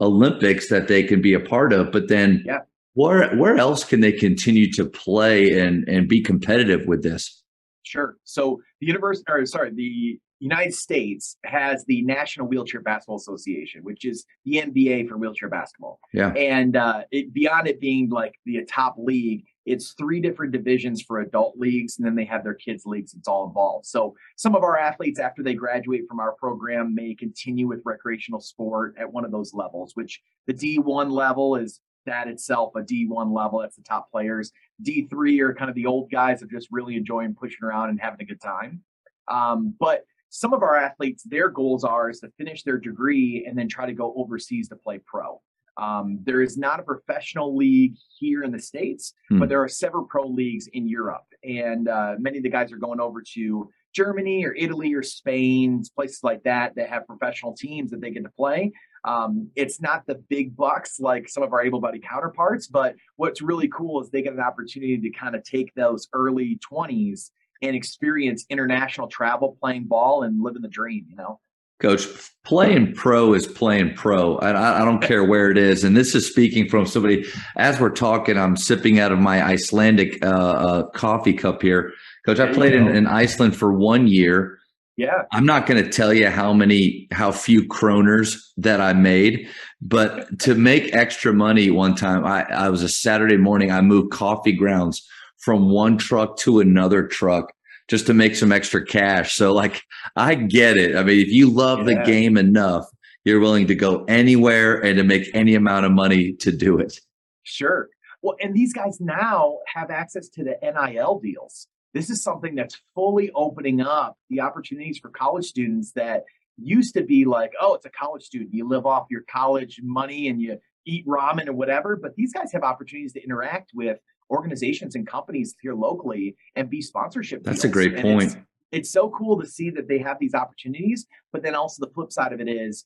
Olympics 0.00 0.68
that 0.70 0.88
they 0.88 1.04
can 1.04 1.22
be 1.22 1.34
a 1.34 1.40
part 1.40 1.72
of, 1.72 1.92
but 1.92 2.08
then 2.08 2.42
yeah. 2.44 2.60
where 2.94 3.34
where 3.36 3.56
else 3.56 3.84
can 3.84 4.00
they 4.00 4.12
continue 4.12 4.72
to 4.72 4.84
play 4.84 5.58
and 5.60 5.88
and 5.88 6.08
be 6.08 6.20
competitive 6.20 6.86
with 6.86 7.02
this? 7.02 7.42
Sure. 7.84 8.16
So 8.24 8.60
the 8.80 8.88
university, 8.88 9.24
or 9.28 9.46
sorry, 9.46 9.72
the 9.72 10.18
United 10.38 10.74
States 10.74 11.36
has 11.44 11.84
the 11.86 12.02
National 12.02 12.46
Wheelchair 12.46 12.80
Basketball 12.80 13.16
Association, 13.16 13.82
which 13.82 14.04
is 14.04 14.24
the 14.44 14.56
NBA 14.56 15.08
for 15.08 15.16
wheelchair 15.16 15.48
basketball. 15.48 15.98
Yeah. 16.12 16.32
And 16.32 16.76
uh, 16.76 17.04
it, 17.10 17.32
beyond 17.32 17.68
it 17.68 17.80
being 17.80 18.10
like 18.10 18.34
the 18.44 18.64
top 18.64 18.96
league, 18.98 19.44
it's 19.64 19.94
three 19.94 20.20
different 20.20 20.52
divisions 20.52 21.02
for 21.02 21.20
adult 21.20 21.58
leagues, 21.58 21.98
and 21.98 22.06
then 22.06 22.14
they 22.14 22.24
have 22.24 22.44
their 22.44 22.54
kids 22.54 22.84
leagues. 22.86 23.14
It's 23.14 23.26
all 23.26 23.46
involved. 23.46 23.86
So 23.86 24.14
some 24.36 24.54
of 24.54 24.62
our 24.62 24.78
athletes, 24.78 25.18
after 25.18 25.42
they 25.42 25.54
graduate 25.54 26.04
from 26.08 26.20
our 26.20 26.32
program, 26.32 26.94
may 26.94 27.14
continue 27.14 27.66
with 27.66 27.80
recreational 27.84 28.40
sport 28.40 28.94
at 28.98 29.12
one 29.12 29.24
of 29.24 29.32
those 29.32 29.54
levels, 29.54 29.92
which 29.94 30.20
the 30.46 30.54
D1 30.54 31.10
level 31.10 31.56
is 31.56 31.80
that 32.06 32.28
itself 32.28 32.72
a 32.76 32.80
D1 32.80 33.34
level. 33.34 33.60
That's 33.60 33.76
the 33.76 33.82
top 33.82 34.10
players. 34.10 34.52
D3 34.82 35.40
are 35.40 35.54
kind 35.54 35.68
of 35.68 35.74
the 35.74 35.86
old 35.86 36.10
guys 36.10 36.40
that 36.40 36.50
just 36.50 36.68
really 36.70 36.96
enjoying 36.96 37.34
pushing 37.34 37.64
around 37.64 37.90
and 37.90 38.00
having 38.00 38.20
a 38.22 38.24
good 38.24 38.40
time. 38.40 38.82
Um, 39.28 39.74
but 39.80 40.04
some 40.30 40.52
of 40.52 40.62
our 40.62 40.76
athletes, 40.76 41.22
their 41.24 41.48
goals 41.48 41.84
are 41.84 42.10
is 42.10 42.20
to 42.20 42.30
finish 42.38 42.62
their 42.62 42.78
degree 42.78 43.46
and 43.48 43.58
then 43.58 43.68
try 43.68 43.86
to 43.86 43.92
go 43.92 44.14
overseas 44.16 44.68
to 44.68 44.76
play 44.76 45.00
pro. 45.04 45.40
Um, 45.78 46.20
there 46.24 46.40
is 46.40 46.56
not 46.56 46.80
a 46.80 46.82
professional 46.82 47.54
league 47.54 47.96
here 48.18 48.42
in 48.42 48.50
the 48.50 48.58
States, 48.58 49.12
hmm. 49.28 49.38
but 49.38 49.48
there 49.48 49.62
are 49.62 49.68
several 49.68 50.04
pro 50.04 50.26
leagues 50.26 50.68
in 50.72 50.88
Europe. 50.88 51.26
And 51.44 51.88
uh, 51.88 52.14
many 52.18 52.38
of 52.38 52.44
the 52.44 52.50
guys 52.50 52.72
are 52.72 52.78
going 52.78 53.00
over 53.00 53.22
to 53.34 53.70
Germany 53.94 54.44
or 54.44 54.54
Italy 54.54 54.94
or 54.94 55.02
Spain, 55.02 55.82
places 55.94 56.20
like 56.22 56.42
that, 56.44 56.74
that 56.76 56.88
have 56.88 57.06
professional 57.06 57.54
teams 57.54 57.90
that 57.90 58.00
they 58.00 58.10
get 58.10 58.24
to 58.24 58.30
play. 58.30 58.72
Um, 59.04 59.50
it's 59.54 59.80
not 59.80 60.06
the 60.06 60.16
big 60.28 60.56
bucks 60.56 60.98
like 60.98 61.28
some 61.28 61.42
of 61.42 61.52
our 61.52 61.62
able 61.62 61.80
bodied 61.80 62.04
counterparts, 62.04 62.66
but 62.66 62.96
what's 63.16 63.40
really 63.40 63.68
cool 63.68 64.02
is 64.02 64.10
they 64.10 64.22
get 64.22 64.32
an 64.32 64.40
opportunity 64.40 64.98
to 64.98 65.10
kind 65.10 65.36
of 65.36 65.44
take 65.44 65.72
those 65.74 66.08
early 66.12 66.58
20s 66.70 67.30
and 67.62 67.74
experience 67.76 68.44
international 68.50 69.08
travel 69.08 69.56
playing 69.60 69.84
ball 69.84 70.22
and 70.22 70.42
living 70.42 70.62
the 70.62 70.68
dream, 70.68 71.06
you 71.08 71.16
know? 71.16 71.40
Coach, 71.78 72.06
playing 72.42 72.94
pro 72.94 73.34
is 73.34 73.46
playing 73.46 73.94
pro. 73.94 74.38
I, 74.38 74.80
I, 74.80 74.84
don't 74.84 75.02
care 75.02 75.22
where 75.24 75.50
it 75.50 75.58
is. 75.58 75.84
And 75.84 75.94
this 75.94 76.14
is 76.14 76.26
speaking 76.26 76.70
from 76.70 76.86
somebody, 76.86 77.26
as 77.56 77.78
we're 77.78 77.90
talking, 77.90 78.38
I'm 78.38 78.56
sipping 78.56 78.98
out 78.98 79.12
of 79.12 79.18
my 79.18 79.44
Icelandic 79.44 80.24
uh, 80.24 80.28
uh, 80.28 80.82
coffee 80.90 81.34
cup 81.34 81.60
here. 81.60 81.92
Coach, 82.24 82.40
I 82.40 82.50
played 82.50 82.72
in, 82.72 82.88
in 82.88 83.06
Iceland 83.06 83.54
for 83.56 83.74
one 83.74 84.08
year. 84.08 84.58
Yeah. 84.96 85.24
I'm 85.32 85.44
not 85.44 85.66
going 85.66 85.84
to 85.84 85.90
tell 85.90 86.14
you 86.14 86.30
how 86.30 86.54
many, 86.54 87.08
how 87.12 87.30
few 87.30 87.68
kroners 87.68 88.38
that 88.56 88.80
I 88.80 88.94
made, 88.94 89.46
but 89.82 90.38
to 90.40 90.54
make 90.54 90.94
extra 90.94 91.34
money 91.34 91.70
one 91.70 91.94
time, 91.94 92.24
I, 92.24 92.44
I 92.44 92.70
was 92.70 92.82
a 92.82 92.88
Saturday 92.88 93.36
morning, 93.36 93.70
I 93.70 93.82
moved 93.82 94.12
coffee 94.12 94.52
grounds 94.52 95.06
from 95.38 95.70
one 95.70 95.98
truck 95.98 96.36
to 96.38 96.60
another 96.60 97.06
truck 97.06 97.52
just 97.88 98.06
to 98.06 98.14
make 98.14 98.34
some 98.34 98.52
extra 98.52 98.84
cash. 98.84 99.34
So 99.34 99.52
like 99.52 99.82
I 100.16 100.34
get 100.34 100.76
it. 100.76 100.96
I 100.96 101.02
mean, 101.02 101.20
if 101.20 101.28
you 101.28 101.50
love 101.50 101.80
yeah. 101.80 101.84
the 101.94 102.04
game 102.04 102.36
enough, 102.36 102.86
you're 103.24 103.40
willing 103.40 103.66
to 103.66 103.74
go 103.74 104.04
anywhere 104.04 104.82
and 104.84 104.96
to 104.98 105.04
make 105.04 105.28
any 105.34 105.54
amount 105.54 105.86
of 105.86 105.92
money 105.92 106.32
to 106.34 106.52
do 106.52 106.78
it. 106.78 106.98
Sure. 107.42 107.88
Well, 108.22 108.36
and 108.40 108.54
these 108.54 108.72
guys 108.72 109.00
now 109.00 109.58
have 109.72 109.90
access 109.90 110.28
to 110.30 110.44
the 110.44 110.56
NIL 110.62 111.20
deals. 111.20 111.68
This 111.92 112.10
is 112.10 112.22
something 112.22 112.54
that's 112.54 112.80
fully 112.94 113.30
opening 113.34 113.80
up 113.80 114.16
the 114.30 114.40
opportunities 114.40 114.98
for 114.98 115.10
college 115.10 115.46
students 115.46 115.92
that 115.92 116.24
used 116.58 116.94
to 116.94 117.02
be 117.02 117.24
like, 117.24 117.52
oh, 117.60 117.74
it's 117.74 117.86
a 117.86 117.90
college 117.90 118.22
student. 118.22 118.52
You 118.52 118.68
live 118.68 118.86
off 118.86 119.06
your 119.10 119.22
college 119.30 119.80
money 119.82 120.28
and 120.28 120.40
you 120.40 120.58
eat 120.84 121.06
ramen 121.06 121.48
or 121.48 121.52
whatever. 121.52 121.96
But 121.96 122.14
these 122.16 122.32
guys 122.32 122.52
have 122.52 122.62
opportunities 122.62 123.12
to 123.14 123.22
interact 123.22 123.72
with 123.74 123.98
organizations 124.30 124.94
and 124.94 125.06
companies 125.06 125.54
here 125.60 125.74
locally 125.74 126.36
and 126.54 126.68
be 126.68 126.82
sponsorship. 126.82 127.42
That's 127.42 127.62
deals. 127.62 127.70
a 127.70 127.72
great 127.72 127.96
point. 127.98 128.22
It's, 128.22 128.36
it's 128.72 128.90
so 128.90 129.10
cool 129.10 129.40
to 129.40 129.46
see 129.46 129.70
that 129.70 129.88
they 129.88 129.98
have 129.98 130.18
these 130.18 130.34
opportunities. 130.34 131.06
But 131.32 131.42
then 131.42 131.54
also 131.54 131.84
the 131.84 131.92
flip 131.92 132.12
side 132.12 132.32
of 132.32 132.40
it 132.40 132.48
is 132.48 132.84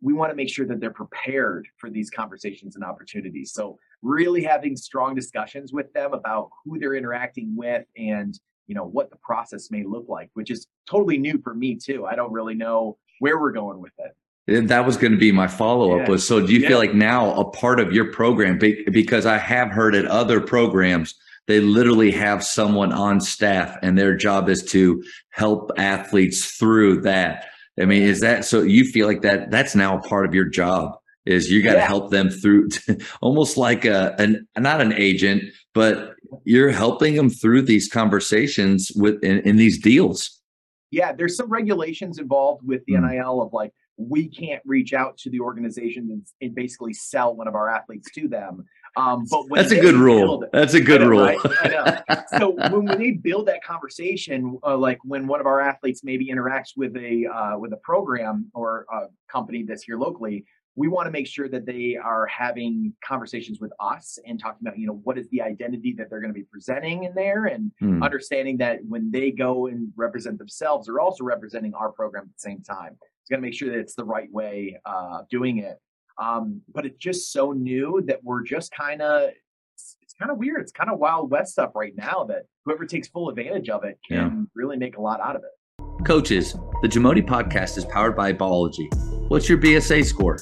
we 0.00 0.12
want 0.12 0.30
to 0.30 0.36
make 0.36 0.48
sure 0.48 0.66
that 0.66 0.80
they're 0.80 0.90
prepared 0.90 1.68
for 1.76 1.90
these 1.90 2.10
conversations 2.10 2.74
and 2.74 2.84
opportunities. 2.84 3.52
So 3.52 3.78
really 4.02 4.42
having 4.42 4.76
strong 4.76 5.14
discussions 5.14 5.72
with 5.72 5.92
them 5.92 6.14
about 6.14 6.50
who 6.64 6.78
they're 6.78 6.94
interacting 6.94 7.54
with 7.54 7.84
and 7.96 8.38
you 8.66 8.74
know 8.74 8.84
what 8.84 9.10
the 9.10 9.16
process 9.16 9.70
may 9.70 9.82
look 9.82 10.06
like, 10.08 10.30
which 10.34 10.50
is 10.50 10.66
totally 10.88 11.18
new 11.18 11.40
for 11.42 11.54
me 11.54 11.74
too. 11.74 12.06
I 12.06 12.14
don't 12.14 12.32
really 12.32 12.54
know 12.54 12.98
where 13.18 13.38
we're 13.38 13.52
going 13.52 13.80
with 13.80 13.92
it. 13.98 14.16
That 14.50 14.84
was 14.84 14.96
going 14.96 15.12
to 15.12 15.18
be 15.18 15.32
my 15.32 15.46
follow 15.46 15.98
up. 15.98 16.06
Yeah. 16.06 16.10
Was 16.10 16.26
so? 16.26 16.44
Do 16.44 16.52
you 16.52 16.60
yeah. 16.60 16.68
feel 16.68 16.78
like 16.78 16.94
now 16.94 17.32
a 17.34 17.48
part 17.50 17.80
of 17.80 17.92
your 17.92 18.12
program 18.12 18.58
because 18.58 19.24
I 19.26 19.38
have 19.38 19.70
heard 19.70 19.94
at 19.94 20.06
other 20.06 20.40
programs 20.40 21.14
they 21.50 21.58
literally 21.60 22.12
have 22.12 22.44
someone 22.44 22.92
on 22.92 23.20
staff 23.20 23.76
and 23.82 23.98
their 23.98 24.14
job 24.14 24.48
is 24.48 24.62
to 24.62 25.02
help 25.30 25.72
athletes 25.76 26.44
through 26.52 27.00
that. 27.00 27.46
I 27.80 27.86
mean, 27.86 28.02
is 28.02 28.20
that 28.20 28.44
so? 28.44 28.62
You 28.62 28.84
feel 28.84 29.08
like 29.08 29.22
that 29.22 29.50
that's 29.50 29.74
now 29.74 29.98
a 29.98 30.00
part 30.00 30.26
of 30.26 30.32
your 30.34 30.44
job 30.44 30.92
is 31.26 31.50
you 31.50 31.62
got 31.62 31.72
to 31.72 31.78
yeah. 31.78 31.86
help 31.86 32.10
them 32.10 32.30
through, 32.30 32.68
almost 33.20 33.56
like 33.56 33.84
a 33.84 34.14
an 34.18 34.46
not 34.58 34.80
an 34.80 34.92
agent, 34.92 35.42
but 35.74 36.14
you're 36.44 36.70
helping 36.70 37.16
them 37.16 37.30
through 37.30 37.62
these 37.62 37.88
conversations 37.88 38.92
with 38.94 39.22
in, 39.24 39.40
in 39.40 39.56
these 39.56 39.80
deals. 39.82 40.40
Yeah, 40.92 41.12
there's 41.12 41.36
some 41.36 41.48
regulations 41.48 42.18
involved 42.18 42.64
with 42.64 42.82
the 42.86 42.94
mm. 42.94 43.10
NIL 43.10 43.42
of 43.42 43.52
like 43.52 43.72
we 44.08 44.28
can't 44.28 44.62
reach 44.64 44.92
out 44.92 45.16
to 45.18 45.30
the 45.30 45.40
organization 45.40 46.08
and, 46.10 46.26
and 46.40 46.54
basically 46.54 46.92
sell 46.92 47.34
one 47.34 47.48
of 47.48 47.54
our 47.54 47.68
athletes 47.68 48.10
to 48.14 48.28
them. 48.28 48.64
Um, 48.96 49.24
but 49.30 49.44
that's 49.50 49.70
a 49.70 49.80
good 49.80 49.94
rule. 49.94 50.42
It, 50.42 50.50
that's 50.52 50.74
a 50.74 50.80
good 50.80 51.02
rule. 51.02 51.22
Right? 51.22 51.38
so 52.38 52.50
when, 52.50 52.86
when, 52.86 52.98
they 52.98 53.12
build 53.12 53.46
that 53.46 53.62
conversation, 53.62 54.58
uh, 54.66 54.76
like 54.76 54.98
when 55.04 55.28
one 55.28 55.40
of 55.40 55.46
our 55.46 55.60
athletes 55.60 56.02
maybe 56.02 56.28
interacts 56.28 56.70
with 56.76 56.96
a 56.96 57.26
uh, 57.26 57.58
with 57.58 57.72
a 57.72 57.76
program 57.78 58.50
or 58.52 58.86
a 58.92 59.02
company 59.30 59.62
that's 59.62 59.84
here 59.84 59.96
locally, 59.96 60.44
we 60.76 60.88
want 60.88 61.06
to 61.06 61.10
make 61.10 61.26
sure 61.26 61.48
that 61.48 61.66
they 61.66 61.96
are 62.02 62.26
having 62.26 62.92
conversations 63.04 63.60
with 63.60 63.72
us 63.80 64.18
and 64.26 64.40
talking 64.40 64.66
about 64.66 64.78
you 64.78 64.86
know 64.86 65.00
what 65.04 65.18
is 65.18 65.28
the 65.28 65.42
identity 65.42 65.94
that 65.96 66.08
they're 66.08 66.20
going 66.20 66.32
to 66.32 66.38
be 66.38 66.46
presenting 66.50 67.04
in 67.04 67.14
there 67.14 67.46
and 67.46 67.70
mm. 67.82 68.02
understanding 68.02 68.56
that 68.58 68.78
when 68.88 69.10
they 69.10 69.30
go 69.30 69.66
and 69.66 69.92
represent 69.96 70.38
themselves 70.38 70.86
they're 70.86 71.00
also 71.00 71.24
representing 71.24 71.74
our 71.74 71.90
program 71.92 72.24
at 72.24 72.28
the 72.28 72.38
same 72.38 72.62
time 72.62 72.96
it's 73.20 73.30
got 73.30 73.36
to 73.36 73.42
make 73.42 73.54
sure 73.54 73.70
that 73.70 73.78
it's 73.78 73.94
the 73.94 74.04
right 74.04 74.30
way 74.32 74.78
uh, 74.84 75.20
of 75.20 75.28
doing 75.28 75.58
it 75.58 75.78
um, 76.18 76.60
but 76.72 76.84
it's 76.84 76.98
just 76.98 77.32
so 77.32 77.52
new 77.52 78.02
that 78.06 78.22
we're 78.22 78.42
just 78.42 78.70
kind 78.72 79.02
of 79.02 79.30
it's, 79.74 79.96
it's 80.02 80.14
kind 80.14 80.30
of 80.30 80.38
weird 80.38 80.60
it's 80.60 80.72
kind 80.72 80.90
of 80.90 80.98
wild 80.98 81.30
west 81.30 81.52
stuff 81.52 81.70
right 81.74 81.94
now 81.96 82.24
that 82.24 82.44
whoever 82.64 82.84
takes 82.84 83.08
full 83.08 83.28
advantage 83.28 83.68
of 83.68 83.84
it 83.84 83.98
can 84.06 84.16
yeah. 84.16 84.44
really 84.54 84.76
make 84.76 84.96
a 84.96 85.00
lot 85.00 85.20
out 85.20 85.36
of 85.36 85.42
it 85.42 86.04
coaches 86.04 86.54
the 86.82 86.88
jamodi 86.88 87.26
podcast 87.26 87.76
is 87.76 87.84
powered 87.84 88.16
by 88.16 88.32
Ballogy. 88.32 88.88
what's 89.28 89.48
your 89.48 89.58
bsa 89.58 90.04
score 90.04 90.38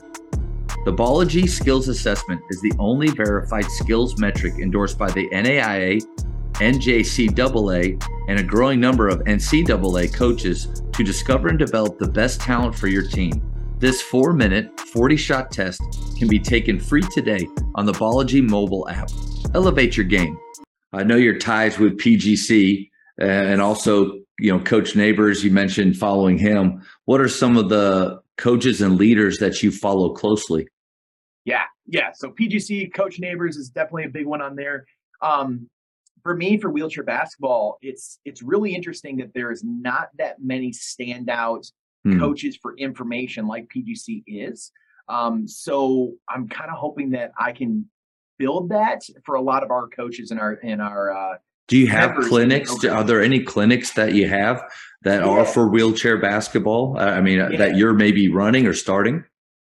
the 0.84 0.94
Ballogy 0.94 1.46
Skills 1.46 1.88
Assessment 1.88 2.40
is 2.48 2.62
the 2.62 2.72
only 2.78 3.08
verified 3.08 3.66
skills 3.66 4.18
metric 4.18 4.54
endorsed 4.54 4.96
by 4.96 5.10
the 5.10 5.28
NAIA, 5.30 6.00
NJCAA, 6.54 8.02
and 8.28 8.38
a 8.38 8.42
growing 8.42 8.78
number 8.78 9.08
of 9.08 9.20
NCAA 9.24 10.14
coaches 10.14 10.82
to 10.92 11.02
discover 11.02 11.48
and 11.48 11.58
develop 11.58 11.98
the 11.98 12.06
best 12.06 12.40
talent 12.40 12.74
for 12.74 12.86
your 12.86 13.02
team. 13.02 13.42
This 13.78 14.02
four 14.02 14.32
minute, 14.32 14.78
40 14.78 15.16
shot 15.16 15.50
test 15.50 15.80
can 16.18 16.28
be 16.28 16.38
taken 16.38 16.78
free 16.78 17.02
today 17.14 17.48
on 17.74 17.86
the 17.86 17.92
Ballogy 17.92 18.46
mobile 18.46 18.88
app. 18.88 19.10
Elevate 19.54 19.96
your 19.96 20.06
game. 20.06 20.38
I 20.92 21.04
know 21.04 21.16
your 21.16 21.38
ties 21.38 21.78
with 21.78 21.98
PGC 21.98 22.88
uh, 23.20 23.24
and 23.24 23.60
also, 23.60 24.12
you 24.38 24.52
know, 24.52 24.60
Coach 24.60 24.94
Neighbors, 24.94 25.42
you 25.44 25.50
mentioned 25.50 25.96
following 25.96 26.38
him. 26.38 26.82
What 27.06 27.20
are 27.20 27.28
some 27.28 27.56
of 27.56 27.68
the 27.68 28.20
coaches 28.36 28.80
and 28.80 28.96
leaders 28.96 29.38
that 29.38 29.62
you 29.62 29.70
follow 29.70 30.12
closely? 30.12 30.68
Yeah, 31.44 31.64
yeah. 31.86 32.10
So 32.14 32.30
PGC 32.30 32.92
Coach 32.92 33.18
Neighbors 33.18 33.56
is 33.56 33.70
definitely 33.70 34.04
a 34.04 34.10
big 34.10 34.26
one 34.26 34.42
on 34.42 34.54
there. 34.54 34.86
Um, 35.22 35.68
for 36.28 36.36
me, 36.36 36.58
for 36.58 36.68
wheelchair 36.68 37.04
basketball, 37.04 37.78
it's 37.80 38.18
it's 38.26 38.42
really 38.42 38.74
interesting 38.74 39.16
that 39.16 39.32
there's 39.32 39.64
not 39.64 40.10
that 40.18 40.36
many 40.42 40.72
standout 40.72 41.72
hmm. 42.04 42.20
coaches 42.20 42.58
for 42.60 42.76
information 42.76 43.46
like 43.46 43.66
PGC 43.74 44.24
is. 44.26 44.70
Um, 45.08 45.48
so 45.48 46.12
I'm 46.28 46.46
kind 46.46 46.70
of 46.70 46.76
hoping 46.76 47.12
that 47.12 47.32
I 47.38 47.52
can 47.52 47.86
build 48.38 48.68
that 48.68 49.04
for 49.24 49.36
a 49.36 49.40
lot 49.40 49.62
of 49.62 49.70
our 49.70 49.88
coaches 49.88 50.30
in 50.30 50.38
our 50.38 50.52
in 50.52 50.82
our. 50.82 51.16
Uh, 51.16 51.36
Do 51.66 51.78
you 51.78 51.86
have 51.86 52.14
clinics? 52.16 52.84
Are 52.84 53.04
there 53.04 53.22
any 53.22 53.40
clinics 53.40 53.94
that 53.94 54.12
you 54.12 54.28
have 54.28 54.62
that 55.04 55.22
yeah. 55.24 55.30
are 55.30 55.46
for 55.46 55.66
wheelchair 55.70 56.18
basketball? 56.18 56.98
I 56.98 57.22
mean, 57.22 57.38
yeah. 57.38 57.56
that 57.56 57.76
you're 57.76 57.94
maybe 57.94 58.28
running 58.28 58.66
or 58.66 58.74
starting? 58.74 59.24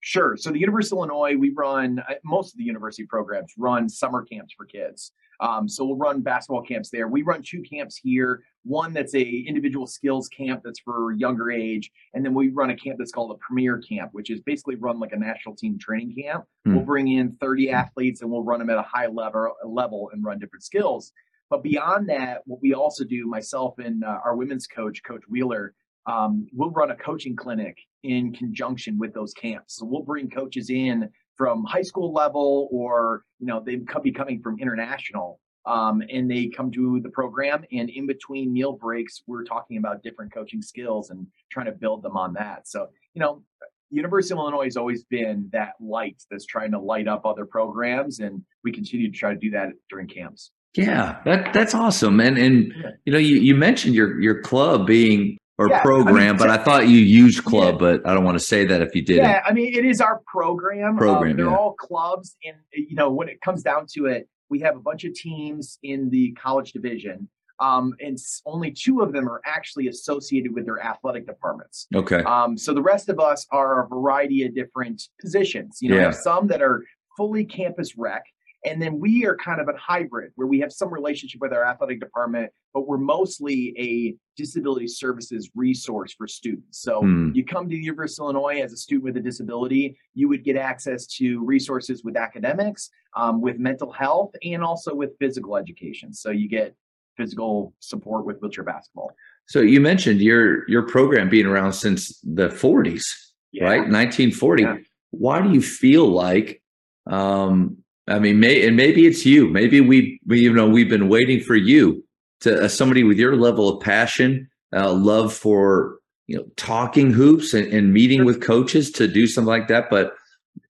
Sure. 0.00 0.36
So 0.36 0.50
the 0.50 0.58
University 0.58 0.96
of 0.96 0.98
Illinois, 0.98 1.36
we 1.36 1.50
run 1.50 2.00
uh, 2.00 2.14
most 2.24 2.54
of 2.54 2.58
the 2.58 2.64
university 2.64 3.06
programs 3.06 3.52
run 3.56 3.88
summer 3.88 4.24
camps 4.24 4.52
for 4.56 4.66
kids. 4.66 5.12
Um, 5.40 5.68
so 5.68 5.84
we'll 5.84 5.96
run 5.96 6.20
basketball 6.20 6.62
camps 6.62 6.90
there. 6.90 7.08
We 7.08 7.22
run 7.22 7.42
two 7.42 7.62
camps 7.62 7.96
here. 7.96 8.42
One 8.64 8.92
that's 8.92 9.14
a 9.14 9.22
individual 9.22 9.86
skills 9.86 10.28
camp 10.28 10.60
that's 10.62 10.80
for 10.80 11.12
younger 11.12 11.50
age, 11.50 11.90
and 12.12 12.24
then 12.24 12.34
we 12.34 12.50
run 12.50 12.70
a 12.70 12.76
camp 12.76 12.98
that's 12.98 13.12
called 13.12 13.30
a 13.30 13.38
premier 13.38 13.78
camp, 13.78 14.10
which 14.12 14.30
is 14.30 14.40
basically 14.40 14.76
run 14.76 15.00
like 15.00 15.12
a 15.12 15.18
national 15.18 15.56
team 15.56 15.78
training 15.78 16.14
camp. 16.22 16.44
Mm. 16.68 16.74
We'll 16.74 16.84
bring 16.84 17.08
in 17.08 17.36
30 17.40 17.70
athletes 17.70 18.20
and 18.20 18.30
we'll 18.30 18.44
run 18.44 18.58
them 18.58 18.70
at 18.70 18.76
a 18.76 18.82
high 18.82 19.06
level 19.06 19.54
level 19.64 20.10
and 20.12 20.22
run 20.22 20.38
different 20.38 20.64
skills. 20.64 21.12
But 21.48 21.62
beyond 21.62 22.08
that, 22.10 22.42
what 22.44 22.60
we 22.62 22.74
also 22.74 23.04
do, 23.04 23.26
myself 23.26 23.78
and 23.78 24.04
uh, 24.04 24.18
our 24.24 24.36
women's 24.36 24.66
coach, 24.66 25.02
Coach 25.02 25.22
Wheeler, 25.28 25.74
um, 26.06 26.46
we'll 26.52 26.70
run 26.70 26.90
a 26.90 26.96
coaching 26.96 27.34
clinic 27.34 27.76
in 28.02 28.32
conjunction 28.32 28.98
with 28.98 29.12
those 29.12 29.34
camps. 29.34 29.76
So 29.76 29.84
we'll 29.84 30.02
bring 30.02 30.30
coaches 30.30 30.70
in 30.70 31.10
from 31.40 31.64
high 31.64 31.80
school 31.80 32.12
level 32.12 32.68
or, 32.70 33.24
you 33.38 33.46
know, 33.46 33.62
they 33.64 33.78
could 33.78 34.02
be 34.02 34.12
coming 34.12 34.42
from 34.42 34.58
international. 34.58 35.40
Um, 35.64 36.02
and 36.12 36.30
they 36.30 36.48
come 36.48 36.70
to 36.72 37.00
the 37.02 37.08
program 37.08 37.64
and 37.72 37.88
in 37.88 38.06
between 38.06 38.52
meal 38.52 38.74
breaks, 38.74 39.22
we're 39.26 39.44
talking 39.44 39.78
about 39.78 40.02
different 40.02 40.34
coaching 40.34 40.60
skills 40.60 41.08
and 41.08 41.26
trying 41.50 41.64
to 41.64 41.72
build 41.72 42.02
them 42.02 42.14
on 42.14 42.34
that. 42.34 42.68
So, 42.68 42.88
you 43.14 43.20
know, 43.22 43.42
University 43.90 44.34
of 44.34 44.38
Illinois 44.38 44.64
has 44.64 44.76
always 44.76 45.04
been 45.04 45.48
that 45.54 45.72
light 45.80 46.22
that's 46.30 46.44
trying 46.44 46.72
to 46.72 46.78
light 46.78 47.08
up 47.08 47.24
other 47.24 47.46
programs. 47.46 48.20
And 48.20 48.42
we 48.62 48.70
continue 48.70 49.10
to 49.10 49.16
try 49.16 49.32
to 49.32 49.38
do 49.38 49.50
that 49.52 49.68
during 49.88 50.08
camps. 50.08 50.50
Yeah, 50.74 51.20
that 51.24 51.54
that's 51.54 51.74
awesome. 51.74 52.20
And 52.20 52.36
and 52.36 52.74
you 53.06 53.12
know, 53.14 53.18
you, 53.18 53.36
you 53.36 53.54
mentioned 53.54 53.94
your 53.94 54.20
your 54.20 54.42
club 54.42 54.86
being 54.86 55.38
or 55.60 55.68
yeah, 55.68 55.82
program, 55.82 56.16
I 56.16 56.26
mean, 56.28 56.36
but 56.38 56.48
I 56.48 56.56
thought 56.56 56.88
you 56.88 56.96
used 56.96 57.44
club, 57.44 57.74
yeah. 57.74 57.78
but 57.78 58.08
I 58.08 58.14
don't 58.14 58.24
want 58.24 58.38
to 58.38 58.44
say 58.44 58.64
that 58.64 58.80
if 58.80 58.94
you 58.94 59.02
didn't. 59.02 59.26
Yeah, 59.26 59.42
I 59.44 59.52
mean, 59.52 59.74
it 59.74 59.84
is 59.84 60.00
our 60.00 60.22
program. 60.26 60.96
Program. 60.96 61.32
Um, 61.32 61.36
they're 61.36 61.46
yeah. 61.50 61.54
all 61.54 61.74
clubs, 61.74 62.34
and 62.42 62.56
you 62.72 62.96
know, 62.96 63.10
when 63.10 63.28
it 63.28 63.42
comes 63.42 63.62
down 63.62 63.84
to 63.92 64.06
it, 64.06 64.26
we 64.48 64.60
have 64.60 64.74
a 64.74 64.80
bunch 64.80 65.04
of 65.04 65.12
teams 65.12 65.78
in 65.82 66.08
the 66.08 66.32
college 66.32 66.72
division, 66.72 67.28
um, 67.58 67.92
and 68.00 68.16
only 68.46 68.70
two 68.70 69.02
of 69.02 69.12
them 69.12 69.28
are 69.28 69.42
actually 69.44 69.88
associated 69.88 70.54
with 70.54 70.64
their 70.64 70.82
athletic 70.82 71.26
departments. 71.26 71.86
Okay. 71.94 72.22
Um, 72.22 72.56
so 72.56 72.72
the 72.72 72.80
rest 72.80 73.10
of 73.10 73.20
us 73.20 73.46
are 73.52 73.84
a 73.84 73.88
variety 73.88 74.46
of 74.46 74.54
different 74.54 75.02
positions. 75.20 75.76
You 75.82 75.90
know, 75.90 75.96
yeah. 75.96 76.10
some 76.10 76.46
that 76.46 76.62
are 76.62 76.86
fully 77.18 77.44
campus 77.44 77.98
rec, 77.98 78.22
and 78.64 78.80
then 78.80 79.00
we 79.00 79.24
are 79.24 79.36
kind 79.36 79.60
of 79.60 79.68
a 79.68 79.76
hybrid 79.78 80.32
where 80.36 80.46
we 80.46 80.60
have 80.60 80.72
some 80.72 80.92
relationship 80.92 81.40
with 81.40 81.52
our 81.52 81.64
athletic 81.64 82.00
department, 82.00 82.52
but 82.74 82.86
we're 82.86 82.98
mostly 82.98 83.74
a 83.78 84.14
disability 84.36 84.86
services 84.86 85.50
resource 85.54 86.12
for 86.12 86.28
students. 86.28 86.82
So 86.82 87.00
hmm. 87.00 87.30
you 87.34 87.44
come 87.44 87.64
to 87.64 87.70
the 87.70 87.82
University 87.82 88.22
of 88.22 88.34
Illinois 88.34 88.60
as 88.62 88.72
a 88.72 88.76
student 88.76 89.04
with 89.04 89.16
a 89.16 89.20
disability, 89.20 89.96
you 90.14 90.28
would 90.28 90.44
get 90.44 90.56
access 90.56 91.06
to 91.18 91.44
resources 91.44 92.04
with 92.04 92.16
academics, 92.16 92.90
um, 93.16 93.40
with 93.40 93.58
mental 93.58 93.92
health, 93.92 94.32
and 94.44 94.62
also 94.62 94.94
with 94.94 95.18
physical 95.18 95.56
education. 95.56 96.12
So 96.12 96.30
you 96.30 96.48
get 96.48 96.74
physical 97.16 97.74
support 97.80 98.24
with 98.26 98.38
wheelchair 98.40 98.64
basketball. 98.64 99.12
So 99.46 99.60
you 99.60 99.80
mentioned 99.80 100.20
your 100.20 100.68
your 100.68 100.82
program 100.82 101.28
being 101.28 101.46
around 101.46 101.72
since 101.72 102.20
the 102.20 102.48
40s, 102.48 103.04
yeah. 103.52 103.64
right? 103.64 103.80
1940. 103.80 104.62
Yeah. 104.62 104.76
Why 105.10 105.42
do 105.42 105.50
you 105.50 105.60
feel 105.60 106.06
like 106.06 106.62
um, 107.10 107.78
I 108.10 108.18
mean, 108.18 108.40
may, 108.40 108.66
and 108.66 108.76
maybe 108.76 109.06
it's 109.06 109.24
you. 109.24 109.48
Maybe 109.48 109.80
we, 109.80 110.20
we, 110.26 110.40
you 110.40 110.52
know, 110.52 110.68
we've 110.68 110.88
been 110.88 111.08
waiting 111.08 111.40
for 111.40 111.54
you 111.54 112.04
to 112.40 112.64
uh, 112.64 112.68
somebody 112.68 113.04
with 113.04 113.18
your 113.18 113.36
level 113.36 113.68
of 113.68 113.82
passion, 113.82 114.48
uh, 114.74 114.92
love 114.92 115.32
for 115.32 115.98
you 116.26 116.36
know 116.36 116.44
talking 116.56 117.12
hoops 117.12 117.54
and, 117.54 117.66
and 117.72 117.92
meeting 117.92 118.24
with 118.24 118.42
coaches 118.42 118.90
to 118.92 119.06
do 119.06 119.26
something 119.26 119.48
like 119.48 119.68
that. 119.68 119.90
But 119.90 120.14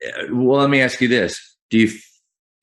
uh, 0.07 0.27
well, 0.33 0.61
let 0.61 0.71
me 0.71 0.81
ask 0.81 1.01
you 1.01 1.09
this: 1.09 1.57
Do 1.71 1.79
you 1.79 1.89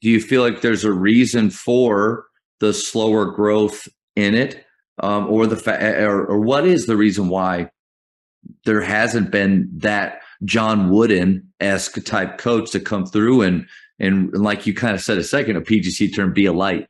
do 0.02 0.10
you 0.10 0.22
feel 0.22 0.42
like 0.42 0.62
there's 0.62 0.84
a 0.84 0.92
reason 0.92 1.50
for 1.50 2.26
the 2.60 2.74
slower 2.74 3.26
growth 3.26 3.88
in 4.16 4.36
it, 4.36 4.64
um, 5.02 5.28
or 5.28 5.48
the 5.48 5.56
fa- 5.56 6.04
or, 6.04 6.26
or 6.26 6.40
what 6.40 6.66
is 6.66 6.86
the 6.86 6.98
reason 6.98 7.30
why 7.30 7.70
there 8.66 8.82
hasn't 8.82 9.32
been 9.32 9.70
that 9.78 10.22
John 10.44 10.90
Wooden 10.90 11.52
esque 11.60 12.04
type 12.04 12.38
coach 12.38 12.72
to 12.72 12.80
come 12.80 13.06
through 13.06 13.42
and 13.42 13.68
and 14.00 14.34
like 14.34 14.68
you 14.68 14.74
kind 14.74 14.96
of 14.96 15.02
said 15.02 15.18
a 15.18 15.24
second, 15.24 15.56
a 15.56 15.62
PGC 15.62 16.16
term, 16.16 16.34
be 16.34 16.46
a 16.46 16.54
light. 16.54 16.88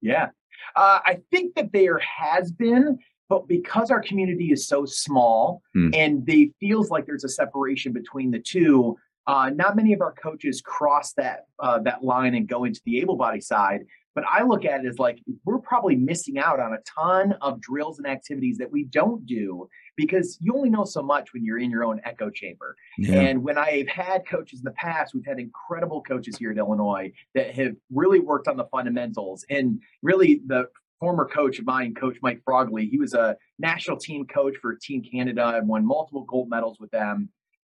Yeah, 0.00 0.28
uh, 0.76 1.00
I 1.04 1.18
think 1.30 1.54
that 1.54 1.72
there 1.72 1.98
has 1.98 2.52
been, 2.52 2.98
but 3.28 3.46
because 3.46 3.90
our 3.90 4.00
community 4.00 4.52
is 4.52 4.66
so 4.66 4.84
small 4.84 5.62
hmm. 5.74 5.90
and 5.94 6.26
they 6.26 6.50
feels 6.60 6.90
like 6.90 7.06
there's 7.06 7.24
a 7.24 7.28
separation 7.28 7.92
between 7.92 8.30
the 8.30 8.38
two, 8.38 8.96
uh, 9.26 9.50
not 9.50 9.76
many 9.76 9.92
of 9.92 10.00
our 10.00 10.12
coaches 10.12 10.60
cross 10.60 11.12
that 11.14 11.46
uh, 11.58 11.78
that 11.80 12.02
line 12.02 12.34
and 12.34 12.48
go 12.48 12.64
into 12.64 12.80
the 12.84 12.98
able 13.00 13.16
body 13.16 13.40
side. 13.40 13.82
But 14.14 14.24
I 14.30 14.42
look 14.42 14.64
at 14.64 14.84
it 14.84 14.88
as 14.88 14.98
like 14.98 15.20
we're 15.44 15.58
probably 15.58 15.96
missing 15.96 16.38
out 16.38 16.58
on 16.58 16.72
a 16.72 16.78
ton 16.98 17.34
of 17.40 17.60
drills 17.60 17.98
and 17.98 18.06
activities 18.06 18.58
that 18.58 18.70
we 18.70 18.84
don't 18.84 19.24
do 19.24 19.68
because 19.96 20.36
you 20.40 20.54
only 20.54 20.70
know 20.70 20.84
so 20.84 21.02
much 21.02 21.32
when 21.32 21.44
you're 21.44 21.58
in 21.58 21.70
your 21.70 21.84
own 21.84 22.00
echo 22.04 22.30
chamber. 22.30 22.74
Yeah. 22.98 23.20
And 23.20 23.44
when 23.44 23.58
I've 23.58 23.88
had 23.88 24.26
coaches 24.26 24.60
in 24.60 24.64
the 24.64 24.72
past, 24.72 25.14
we've 25.14 25.26
had 25.26 25.38
incredible 25.38 26.02
coaches 26.02 26.36
here 26.36 26.50
at 26.50 26.58
Illinois 26.58 27.12
that 27.34 27.54
have 27.54 27.76
really 27.92 28.20
worked 28.20 28.48
on 28.48 28.56
the 28.56 28.64
fundamentals. 28.64 29.44
And 29.48 29.80
really, 30.02 30.42
the 30.46 30.68
former 30.98 31.26
coach 31.26 31.58
of 31.58 31.66
mine, 31.66 31.94
Coach 31.94 32.18
Mike 32.22 32.42
Frogley, 32.44 32.88
he 32.90 32.98
was 32.98 33.14
a 33.14 33.36
national 33.58 33.96
team 33.96 34.26
coach 34.26 34.56
for 34.60 34.74
Team 34.74 35.02
Canada 35.02 35.54
and 35.56 35.66
won 35.68 35.84
multiple 35.84 36.24
gold 36.24 36.50
medals 36.50 36.78
with 36.78 36.90
them. 36.90 37.30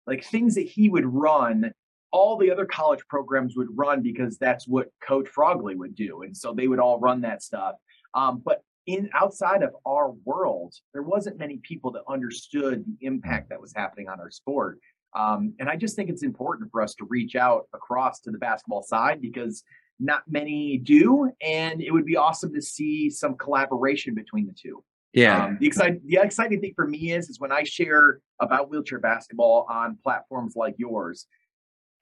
Like 0.06 0.24
things 0.24 0.54
that 0.54 0.66
he 0.66 0.88
would 0.88 1.04
run 1.04 1.72
all 2.12 2.36
the 2.36 2.50
other 2.50 2.66
college 2.66 3.00
programs 3.08 3.56
would 3.56 3.68
run 3.74 4.02
because 4.02 4.38
that's 4.38 4.66
what 4.66 4.88
Coach 5.06 5.28
Frogley 5.28 5.76
would 5.76 5.94
do, 5.94 6.22
and 6.22 6.36
so 6.36 6.52
they 6.52 6.68
would 6.68 6.78
all 6.78 6.98
run 6.98 7.20
that 7.22 7.42
stuff. 7.42 7.74
Um, 8.14 8.42
but 8.44 8.62
in 8.86 9.10
outside 9.14 9.62
of 9.62 9.74
our 9.84 10.12
world, 10.24 10.74
there 10.92 11.02
wasn't 11.02 11.38
many 11.38 11.58
people 11.62 11.90
that 11.92 12.02
understood 12.08 12.84
the 12.86 13.06
impact 13.06 13.50
that 13.50 13.60
was 13.60 13.72
happening 13.74 14.08
on 14.08 14.20
our 14.20 14.30
sport. 14.30 14.78
Um, 15.14 15.54
and 15.58 15.68
I 15.68 15.76
just 15.76 15.96
think 15.96 16.10
it's 16.10 16.22
important 16.22 16.70
for 16.70 16.82
us 16.82 16.94
to 16.96 17.06
reach 17.06 17.36
out 17.36 17.66
across 17.74 18.20
to 18.20 18.30
the 18.30 18.38
basketball 18.38 18.82
side 18.82 19.20
because 19.20 19.64
not 19.98 20.22
many 20.28 20.78
do, 20.78 21.30
and 21.40 21.80
it 21.80 21.90
would 21.90 22.04
be 22.04 22.16
awesome 22.16 22.52
to 22.54 22.62
see 22.62 23.10
some 23.10 23.34
collaboration 23.36 24.14
between 24.14 24.46
the 24.46 24.52
two. 24.52 24.84
Yeah. 25.12 25.46
Um, 25.46 25.56
the 25.58 25.66
exciting 25.66 26.02
the 26.04 26.18
exciting 26.20 26.60
thing 26.60 26.74
for 26.76 26.86
me 26.86 27.12
is 27.12 27.30
is 27.30 27.40
when 27.40 27.50
I 27.50 27.62
share 27.62 28.20
about 28.40 28.68
wheelchair 28.68 28.98
basketball 28.98 29.66
on 29.70 29.98
platforms 30.02 30.54
like 30.54 30.74
yours, 30.76 31.26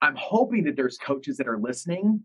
I'm 0.01 0.15
hoping 0.15 0.63
that 0.65 0.75
there's 0.75 0.97
coaches 0.97 1.37
that 1.37 1.47
are 1.47 1.57
listening 1.57 2.21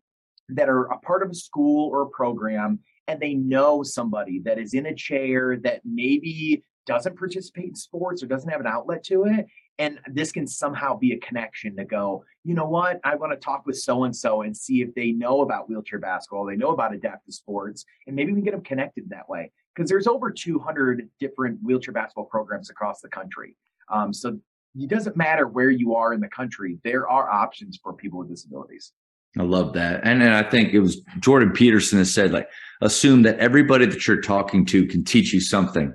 that 0.48 0.68
are 0.68 0.87
a 0.87 0.98
part 0.98 1.22
of 1.22 1.30
a 1.30 1.35
school 1.35 1.88
or 1.90 2.02
a 2.02 2.09
program 2.09 2.80
and 3.06 3.20
they 3.20 3.35
know 3.35 3.83
somebody 3.83 4.40
that 4.44 4.59
is 4.59 4.74
in 4.74 4.87
a 4.87 4.94
chair 4.94 5.56
that 5.62 5.80
maybe 5.85 6.62
doesn't 6.87 7.16
participate 7.16 7.68
in 7.68 7.74
sports 7.74 8.22
or 8.22 8.26
doesn't 8.26 8.50
have 8.50 8.61
an 8.61 8.66
outlet 8.66 9.04
to 9.04 9.24
it 9.24 9.46
and 9.78 10.00
this 10.09 10.33
can 10.33 10.46
somehow 10.46 10.96
be 10.96 11.12
a 11.12 11.18
connection 11.18 11.76
to 11.76 11.85
go 11.85 12.24
you 12.44 12.54
know 12.54 12.66
what? 12.66 13.00
I 13.04 13.16
want 13.16 13.33
to 13.33 13.37
talk 13.37 13.66
with 13.66 13.78
so 13.78 14.04
and 14.04 14.16
so 14.16 14.42
and 14.42 14.56
see 14.56 14.80
if 14.80 14.94
they 14.94 15.12
know 15.12 15.42
about 15.42 15.68
wheelchair 15.68 15.98
basketball 15.98 16.46
they 16.46 16.56
know 16.56 16.70
about 16.70 16.94
adaptive 16.94 17.35
sports 17.35 17.85
and 18.06 18.16
maybe 18.16 18.33
we 18.33 18.38
can 18.38 18.44
get 18.44 18.52
them 18.52 18.62
connected 18.62 19.11
that 19.11 19.28
way. 19.28 19.52
Because 19.74 19.88
there's 19.88 20.06
over 20.06 20.30
200 20.30 21.09
different 21.20 21.61
wheelchair 21.62 21.92
basketball 21.92 22.24
programs 22.24 22.70
across 22.70 23.00
the 23.00 23.09
country. 23.09 23.56
Um, 23.88 24.12
so 24.12 24.38
it 24.78 24.88
doesn't 24.88 25.16
matter 25.16 25.46
where 25.46 25.70
you 25.70 25.94
are 25.94 26.12
in 26.12 26.20
the 26.20 26.28
country 26.28 26.78
there 26.85 27.09
are 27.09 27.30
options 27.30 27.78
for 27.83 27.92
people 27.92 28.18
with 28.18 28.28
disabilities 28.28 28.92
I 29.38 29.42
love 29.42 29.74
that. 29.74 30.00
And 30.02 30.20
then 30.20 30.33
I 30.33 30.42
think 30.42 30.72
it 30.72 30.80
was 30.80 31.00
Jordan 31.20 31.52
Peterson 31.52 31.98
that 31.98 32.06
said, 32.06 32.33
like, 32.33 32.48
assume 32.80 33.22
that 33.22 33.38
everybody 33.38 33.87
that 33.87 34.06
you're 34.06 34.20
talking 34.20 34.66
to 34.66 34.87
can 34.87 35.04
teach 35.04 35.33
you 35.33 35.40
something. 35.40 35.94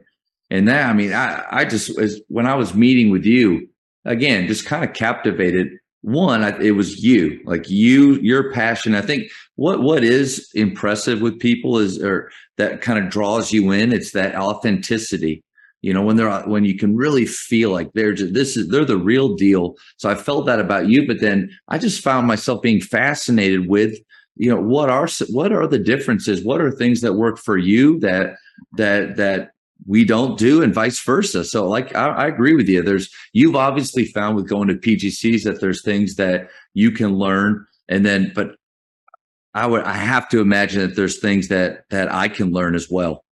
And 0.50 0.68
that, 0.68 0.90
I 0.90 0.94
mean, 0.94 1.12
I, 1.12 1.44
I 1.52 1.66
just, 1.66 1.98
as 2.00 2.22
when 2.28 2.48
I 2.48 2.56
was 2.56 2.74
meeting 2.74 3.10
with 3.10 3.26
you, 3.26 3.68
again, 4.06 4.48
just 4.48 4.66
kind 4.66 4.84
of 4.86 4.94
captivated. 4.94 5.70
One, 6.02 6.44
I, 6.44 6.58
it 6.60 6.72
was 6.72 7.04
you, 7.04 7.42
like 7.46 7.70
you, 7.70 8.14
your 8.16 8.54
passion. 8.54 8.94
I 8.94 9.02
think 9.02 9.32
what 9.56 9.82
what 9.82 10.04
is 10.04 10.52
impressive 10.54 11.20
with 11.20 11.40
people 11.40 11.80
is, 11.80 12.02
or 12.02 12.30
that 12.58 12.82
kind 12.82 13.04
of 13.04 13.10
draws 13.10 13.52
you 13.52 13.72
in. 13.72 13.92
It's 13.92 14.12
that 14.12 14.36
authenticity 14.36 15.44
you 15.82 15.94
know 15.94 16.02
when 16.02 16.16
they're 16.16 16.30
uh, 16.30 16.48
when 16.48 16.66
you 16.66 16.78
can 16.78 16.96
really 16.96 17.26
feel 17.26 17.72
like 17.72 17.92
they're 17.94 18.14
just 18.14 18.34
this 18.34 18.58
is 18.58 18.70
they're 18.70 18.86
the 18.86 18.98
real 18.98 19.36
deal. 19.36 19.76
So 19.98 20.10
i 20.10 20.16
felt 20.16 20.46
that 20.48 20.60
about 20.60 20.90
you 20.90 21.06
but 21.08 21.20
then 21.20 21.50
i 21.68 21.78
just 21.78 22.04
found 22.04 22.28
myself 22.28 22.62
being 22.62 22.82
fascinated 22.82 23.68
with 23.70 23.98
you 24.36 24.50
know 24.50 24.62
what 24.62 24.90
are 24.90 25.08
what 25.30 25.52
are 25.52 25.68
the 25.68 25.80
differences? 25.80 26.44
What 26.44 26.62
are 26.62 26.72
things 26.72 27.02
that 27.02 27.14
work 27.14 27.38
for 27.38 27.58
you 27.58 28.00
that 28.00 28.36
that 28.74 29.16
that 29.18 29.52
we 29.86 30.04
don't 30.04 30.38
do 30.38 30.62
and 30.62 30.74
vice 30.74 31.00
versa? 31.00 31.46
So 31.46 31.68
like 31.68 31.96
I, 31.96 32.08
I 32.08 32.28
agree 32.28 32.56
with 32.56 32.68
you. 32.68 32.82
There's 32.82 33.10
you've 33.34 33.56
obviously 33.56 34.06
found 34.06 34.36
with 34.36 34.48
going 34.48 34.68
to 34.68 34.76
pgcs 34.76 35.44
that 35.44 35.62
there's 35.62 35.84
things 35.84 36.16
that 36.16 36.50
you 36.74 36.92
can 36.92 37.16
learn 37.16 37.66
and 37.88 38.06
then 38.06 38.32
but 38.36 38.56
i 39.54 39.66
would 39.66 39.84
i 39.84 39.94
have 39.94 40.28
to 40.30 40.42
imagine 40.42 40.82
that 40.82 40.96
there's 40.96 41.20
things 41.20 41.48
that 41.48 41.86
that 41.90 42.12
i 42.12 42.28
can 42.28 42.52
learn 42.52 42.76
as 42.76 42.90
well. 42.90 43.24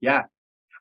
Yeah 0.00 0.24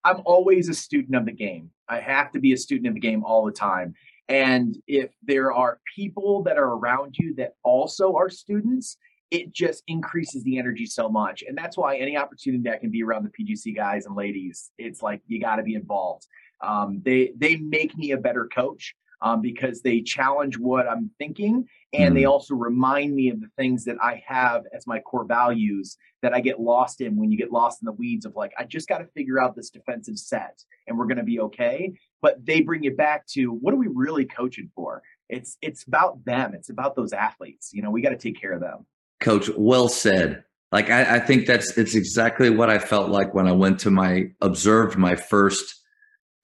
I'm 0.06 0.22
always 0.24 0.70
a 0.70 0.74
student 0.74 1.15
of 1.15 1.26
the 1.26 1.32
game. 1.32 1.72
I 1.89 2.00
have 2.00 2.32
to 2.34 2.39
be 2.39 2.54
a 2.54 2.58
student 2.58 2.88
of 2.88 2.94
the 2.94 3.00
game 3.00 3.24
all 3.24 3.44
the 3.44 3.52
time. 3.52 3.96
And 4.30 4.78
if 4.88 5.12
there 5.24 5.52
are 5.52 5.80
people 5.96 6.44
that 6.44 6.58
are 6.58 6.74
around 6.74 7.18
you 7.18 7.34
that 7.36 7.56
also 7.63 8.15
are 8.15 8.30
students, 8.30 8.98
it 9.32 9.52
just 9.52 9.84
increases 9.88 10.44
the 10.44 10.60
energy 10.60 10.86
so 10.86 11.10
much. 11.10 11.44
And 11.48 11.58
that's 11.58 11.76
why 11.76 11.98
any 11.98 12.18
opportunity 12.18 12.63
that 12.70 12.82
can 12.82 12.91
be 12.91 13.04
around 13.04 13.24
the 13.24 13.44
PGC 13.44 13.76
guys 13.76 14.06
and 14.06 14.15
ladies, 14.15 14.72
it's 14.78 15.02
like 15.02 15.22
you 15.28 15.41
got 15.41 15.56
to 15.58 15.63
be 15.63 15.74
involved. 15.74 16.28
Um, 16.62 17.02
they 17.04 17.32
they 17.36 17.58
make 17.58 17.98
me 17.98 18.12
a 18.12 18.18
better 18.18 18.48
coach 18.48 18.96
um, 19.22 19.41
because 19.41 19.82
they 19.82 20.02
challenge 20.02 20.58
what 20.58 20.88
I'm 20.88 21.10
thinking 21.18 21.68
and 21.97 22.13
mm 22.13 22.15
they 22.15 22.25
also 22.25 22.55
remind 22.55 23.13
me 23.13 23.29
of 23.29 23.41
the 23.41 23.49
things 23.58 23.84
that 23.86 23.97
I 24.01 24.23
have 24.25 24.63
as 24.73 24.88
my 24.88 24.99
core 24.99 25.25
values 25.25 25.97
that 26.21 26.34
I 26.34 26.39
get 26.39 26.60
lost 26.60 27.01
in 27.01 27.17
when 27.17 27.29
you 27.29 27.38
get 27.38 27.51
lost 27.51 27.81
in 27.81 27.86
the 27.86 27.91
weeds 27.91 28.25
of 28.25 28.36
like, 28.36 28.53
I 28.58 28.63
just 28.63 28.88
got 28.88 28.99
to 28.99 29.05
figure 29.08 29.39
out 29.39 29.55
this 29.55 29.69
defensive 29.69 30.17
set 30.17 30.63
and 30.88 30.97
we're 30.97 31.08
going 31.08 31.17
to 31.17 31.23
be 31.23 31.41
okay. 31.41 31.93
But 32.21 32.45
they 32.45 32.62
bring 32.62 32.84
you 32.84 32.95
back 32.95 33.27
to 33.34 33.47
what 33.47 33.73
are 33.73 33.77
we 33.77 33.88
really 33.93 34.25
coaching 34.25 34.71
for? 34.75 35.03
It's 35.27 35.58
it's 35.62 35.86
about 35.86 36.23
them. 36.23 36.53
It's 36.53 36.69
about 36.69 36.95
those 36.95 37.12
athletes. 37.12 37.71
You 37.73 37.81
know, 37.81 37.91
we 37.91 38.01
got 38.01 38.10
to 38.10 38.17
take 38.17 38.39
care 38.39 38.53
of 38.53 38.62
them. 38.62 38.86
Coach, 39.19 39.49
well 39.58 39.89
said. 39.89 40.43
Like 40.71 40.89
I, 40.89 41.17
I 41.17 41.19
think 41.19 41.47
that's 41.47 41.77
it's 41.77 41.95
exactly 41.95 42.49
what 42.49 42.69
I 42.69 42.79
felt 42.79 43.10
like 43.10 43.34
when 43.34 43.47
I 43.47 43.51
went 43.51 43.79
to 43.81 43.91
my 43.91 44.31
observed 44.41 44.97
my 44.97 45.15
first 45.15 45.81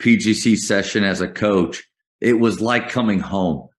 PGC 0.01 0.57
session 0.57 1.03
as 1.03 1.21
a 1.21 1.27
coach. 1.27 1.83
It 2.19 2.39
was 2.39 2.61
like 2.61 2.89
coming 2.89 3.19
home 3.19 3.69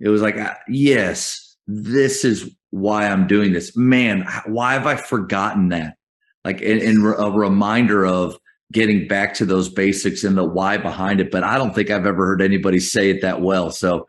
it 0.00 0.08
was 0.08 0.22
like, 0.22 0.36
yes, 0.68 1.56
this 1.66 2.24
is 2.24 2.54
why 2.70 3.06
I'm 3.06 3.26
doing 3.26 3.52
this. 3.52 3.76
Man, 3.76 4.26
why 4.46 4.74
have 4.74 4.86
I 4.86 4.96
forgotten 4.96 5.68
that? 5.70 5.96
Like, 6.44 6.60
in, 6.60 6.96
a 7.04 7.30
reminder 7.30 8.04
of 8.04 8.36
getting 8.72 9.06
back 9.06 9.34
to 9.34 9.46
those 9.46 9.68
basics 9.68 10.24
and 10.24 10.36
the 10.36 10.44
why 10.44 10.76
behind 10.76 11.20
it. 11.20 11.30
But 11.30 11.44
I 11.44 11.56
don't 11.56 11.74
think 11.74 11.90
I've 11.90 12.06
ever 12.06 12.26
heard 12.26 12.42
anybody 12.42 12.80
say 12.80 13.10
it 13.10 13.22
that 13.22 13.40
well. 13.40 13.70
So 13.70 14.06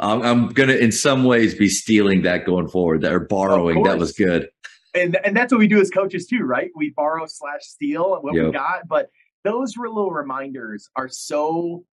I'm, 0.00 0.22
I'm 0.22 0.48
going 0.48 0.68
to, 0.68 0.78
in 0.78 0.92
some 0.92 1.24
ways, 1.24 1.54
be 1.54 1.68
stealing 1.68 2.22
that 2.22 2.46
going 2.46 2.68
forward 2.68 3.04
or 3.04 3.20
borrowing. 3.20 3.82
That 3.82 3.98
was 3.98 4.12
good. 4.12 4.48
And, 4.94 5.18
and 5.24 5.36
that's 5.36 5.52
what 5.52 5.58
we 5.58 5.68
do 5.68 5.80
as 5.80 5.90
coaches 5.90 6.26
too, 6.26 6.44
right? 6.44 6.70
We 6.74 6.90
borrow 6.90 7.26
slash 7.26 7.62
steal 7.62 8.18
what 8.22 8.34
yep. 8.34 8.46
we 8.46 8.52
got. 8.52 8.88
But 8.88 9.10
those 9.44 9.76
little 9.76 10.10
reminders 10.10 10.88
are 10.96 11.08
so 11.08 11.84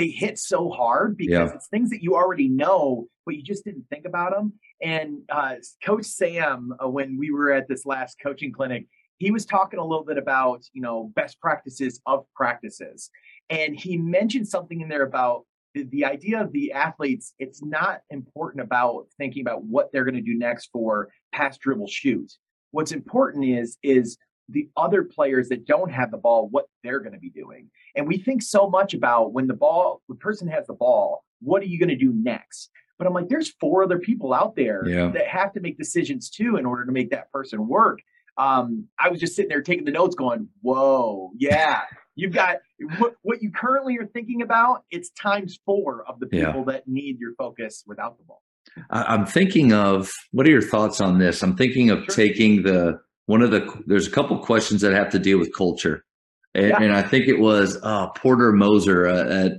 they 0.00 0.08
hit 0.08 0.38
so 0.38 0.70
hard 0.70 1.14
because 1.18 1.50
yeah. 1.50 1.54
it's 1.54 1.68
things 1.68 1.90
that 1.90 2.02
you 2.02 2.14
already 2.14 2.48
know, 2.48 3.06
but 3.26 3.34
you 3.34 3.42
just 3.42 3.64
didn't 3.66 3.84
think 3.90 4.06
about 4.06 4.32
them. 4.32 4.54
And 4.82 5.18
uh, 5.28 5.56
Coach 5.84 6.06
Sam, 6.06 6.72
uh, 6.82 6.88
when 6.88 7.18
we 7.18 7.30
were 7.30 7.52
at 7.52 7.68
this 7.68 7.84
last 7.84 8.16
coaching 8.22 8.50
clinic, 8.50 8.86
he 9.18 9.30
was 9.30 9.44
talking 9.44 9.78
a 9.78 9.84
little 9.84 10.06
bit 10.06 10.16
about 10.16 10.62
you 10.72 10.80
know 10.80 11.12
best 11.14 11.38
practices 11.38 12.00
of 12.06 12.24
practices, 12.34 13.10
and 13.50 13.78
he 13.78 13.98
mentioned 13.98 14.48
something 14.48 14.80
in 14.80 14.88
there 14.88 15.02
about 15.02 15.44
the, 15.74 15.82
the 15.82 16.06
idea 16.06 16.42
of 16.42 16.50
the 16.52 16.72
athletes. 16.72 17.34
It's 17.38 17.62
not 17.62 18.00
important 18.08 18.64
about 18.64 19.04
thinking 19.18 19.42
about 19.42 19.64
what 19.64 19.92
they're 19.92 20.04
going 20.04 20.14
to 20.14 20.22
do 20.22 20.38
next 20.38 20.70
for 20.72 21.10
pass, 21.34 21.58
dribble, 21.58 21.88
shoot. 21.88 22.32
What's 22.70 22.92
important 22.92 23.44
is 23.44 23.76
is 23.82 24.16
the 24.50 24.68
other 24.76 25.04
players 25.04 25.48
that 25.48 25.66
don't 25.66 25.90
have 25.90 26.10
the 26.10 26.18
ball 26.18 26.48
what 26.50 26.66
they're 26.82 27.00
going 27.00 27.12
to 27.12 27.18
be 27.18 27.30
doing. 27.30 27.70
And 27.94 28.06
we 28.06 28.18
think 28.18 28.42
so 28.42 28.68
much 28.68 28.94
about 28.94 29.32
when 29.32 29.46
the 29.46 29.54
ball, 29.54 30.02
the 30.08 30.14
person 30.14 30.48
has 30.48 30.66
the 30.66 30.74
ball, 30.74 31.24
what 31.40 31.62
are 31.62 31.66
you 31.66 31.78
going 31.78 31.88
to 31.88 31.96
do 31.96 32.12
next? 32.12 32.70
But 32.98 33.06
I'm 33.06 33.14
like, 33.14 33.28
there's 33.28 33.54
four 33.60 33.82
other 33.82 33.98
people 33.98 34.34
out 34.34 34.56
there 34.56 34.86
yeah. 34.86 35.10
that 35.12 35.26
have 35.26 35.52
to 35.54 35.60
make 35.60 35.78
decisions 35.78 36.28
too 36.28 36.56
in 36.56 36.66
order 36.66 36.84
to 36.84 36.92
make 36.92 37.10
that 37.10 37.32
person 37.32 37.66
work. 37.66 38.00
um, 38.36 38.86
I 38.98 39.08
was 39.08 39.20
just 39.20 39.34
sitting 39.34 39.48
there 39.48 39.62
taking 39.62 39.84
the 39.84 39.90
notes, 39.90 40.14
going, 40.14 40.48
"Whoa, 40.62 41.30
yeah." 41.36 41.82
You've 42.16 42.32
got 42.32 42.58
what, 42.98 43.14
what 43.22 43.40
you 43.40 43.50
currently 43.50 43.96
are 43.98 44.06
thinking 44.06 44.42
about. 44.42 44.84
It's 44.90 45.10
times 45.10 45.58
four 45.64 46.04
of 46.06 46.20
the 46.20 46.26
people 46.26 46.64
yeah. 46.66 46.72
that 46.72 46.88
need 46.88 47.18
your 47.18 47.34
focus 47.34 47.82
without 47.86 48.18
the 48.18 48.24
ball. 48.24 48.42
I'm 48.90 49.24
thinking 49.24 49.72
of 49.72 50.10
what 50.32 50.46
are 50.46 50.50
your 50.50 50.62
thoughts 50.62 51.00
on 51.00 51.18
this? 51.18 51.42
I'm 51.42 51.56
thinking 51.56 51.90
of 51.90 52.04
sure. 52.04 52.14
taking 52.14 52.62
the 52.62 53.00
one 53.30 53.42
of 53.42 53.52
the 53.52 53.64
there's 53.86 54.08
a 54.08 54.10
couple 54.10 54.36
questions 54.38 54.80
that 54.80 54.92
have 54.92 55.10
to 55.10 55.18
deal 55.20 55.38
with 55.38 55.54
culture, 55.56 56.04
and, 56.52 56.70
yeah. 56.70 56.82
and 56.82 56.92
I 56.92 57.00
think 57.00 57.28
it 57.28 57.38
was 57.38 57.78
uh, 57.84 58.08
Porter 58.08 58.50
Moser 58.50 59.06
uh, 59.06 59.44
at 59.44 59.52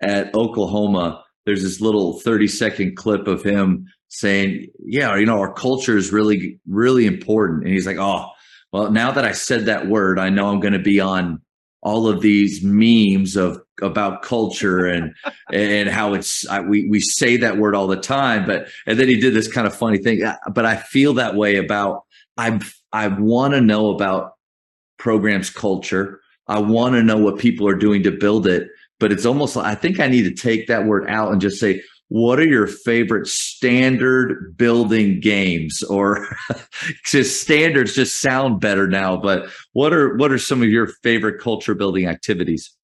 at 0.00 0.34
Oklahoma. 0.36 1.24
There's 1.44 1.64
this 1.64 1.80
little 1.80 2.20
30 2.20 2.46
second 2.46 2.96
clip 2.96 3.26
of 3.26 3.42
him 3.42 3.86
saying, 4.06 4.68
"Yeah, 4.78 5.16
you 5.16 5.26
know, 5.26 5.40
our 5.40 5.52
culture 5.52 5.96
is 5.96 6.12
really 6.12 6.60
really 6.68 7.06
important," 7.06 7.64
and 7.64 7.72
he's 7.72 7.88
like, 7.88 7.96
"Oh, 7.98 8.28
well, 8.72 8.92
now 8.92 9.10
that 9.10 9.24
I 9.24 9.32
said 9.32 9.66
that 9.66 9.88
word, 9.88 10.20
I 10.20 10.28
know 10.28 10.46
I'm 10.50 10.60
going 10.60 10.74
to 10.74 10.78
be 10.78 11.00
on 11.00 11.40
all 11.82 12.06
of 12.06 12.20
these 12.20 12.62
memes 12.62 13.34
of 13.34 13.60
about 13.82 14.22
culture 14.22 14.86
and 14.86 15.12
and 15.52 15.88
how 15.88 16.14
it's 16.14 16.46
I, 16.48 16.60
we 16.60 16.88
we 16.88 17.00
say 17.00 17.36
that 17.38 17.58
word 17.58 17.74
all 17.74 17.86
the 17.86 18.00
time 18.00 18.46
but 18.46 18.68
and 18.86 18.98
then 18.98 19.06
he 19.06 19.14
did 19.20 19.32
this 19.32 19.46
kind 19.46 19.64
of 19.64 19.76
funny 19.76 19.98
thing 19.98 20.24
uh, 20.24 20.34
but 20.52 20.66
i 20.66 20.74
feel 20.74 21.14
that 21.14 21.36
way 21.36 21.54
about 21.54 22.02
i 22.36 22.58
i 22.92 23.08
want 23.08 23.54
to 23.54 23.60
know 23.60 23.90
about 23.90 24.32
programs 24.98 25.48
culture. 25.48 26.20
I 26.48 26.58
want 26.58 26.94
to 26.94 27.02
know 27.02 27.18
what 27.18 27.38
people 27.38 27.68
are 27.68 27.76
doing 27.76 28.02
to 28.04 28.10
build 28.10 28.46
it 28.46 28.68
but 28.98 29.12
it's 29.12 29.26
almost 29.26 29.54
like 29.56 29.66
i 29.66 29.74
think 29.74 30.00
i 30.00 30.08
need 30.08 30.22
to 30.22 30.34
take 30.34 30.66
that 30.66 30.86
word 30.86 31.08
out 31.08 31.30
and 31.30 31.40
just 31.40 31.60
say 31.60 31.82
what 32.08 32.38
are 32.38 32.46
your 32.46 32.66
favorite 32.66 33.26
standard 33.26 34.56
building 34.56 35.20
games? 35.20 35.82
Or 35.82 36.26
just 37.04 37.42
standards 37.42 37.94
just 37.94 38.20
sound 38.20 38.60
better 38.60 38.88
now 38.88 39.16
but 39.16 39.48
what 39.72 39.92
are 39.92 40.16
what 40.16 40.32
are 40.32 40.38
some 40.38 40.62
of 40.62 40.68
your 40.68 40.88
favorite 41.02 41.40
culture 41.40 41.74
building 41.74 42.06
activities? 42.06 42.74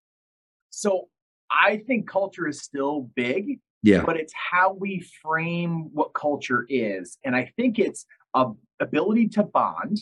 So 0.70 1.08
i 1.50 1.78
think 1.86 2.08
culture 2.08 2.46
is 2.46 2.60
still 2.60 3.10
big 3.14 3.60
yeah. 3.82 4.02
but 4.04 4.16
it's 4.16 4.32
how 4.50 4.72
we 4.72 5.06
frame 5.22 5.90
what 5.92 6.14
culture 6.14 6.66
is. 6.68 7.18
And 7.24 7.34
i 7.34 7.52
think 7.56 7.78
it's 7.78 8.06
ability 8.80 9.28
to 9.28 9.42
bond 9.42 10.00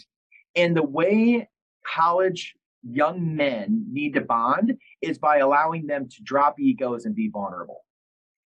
and 0.57 0.77
the 0.77 0.83
way 0.83 1.49
college 1.87 2.55
young 2.83 3.37
men 3.37 3.87
need 3.91 4.15
to 4.15 4.21
bond 4.21 4.77
is 5.01 5.19
by 5.19 5.39
allowing 5.39 5.87
them 5.87 6.09
to 6.09 6.23
drop 6.23 6.59
egos 6.59 7.05
and 7.05 7.15
be 7.15 7.29
vulnerable 7.29 7.85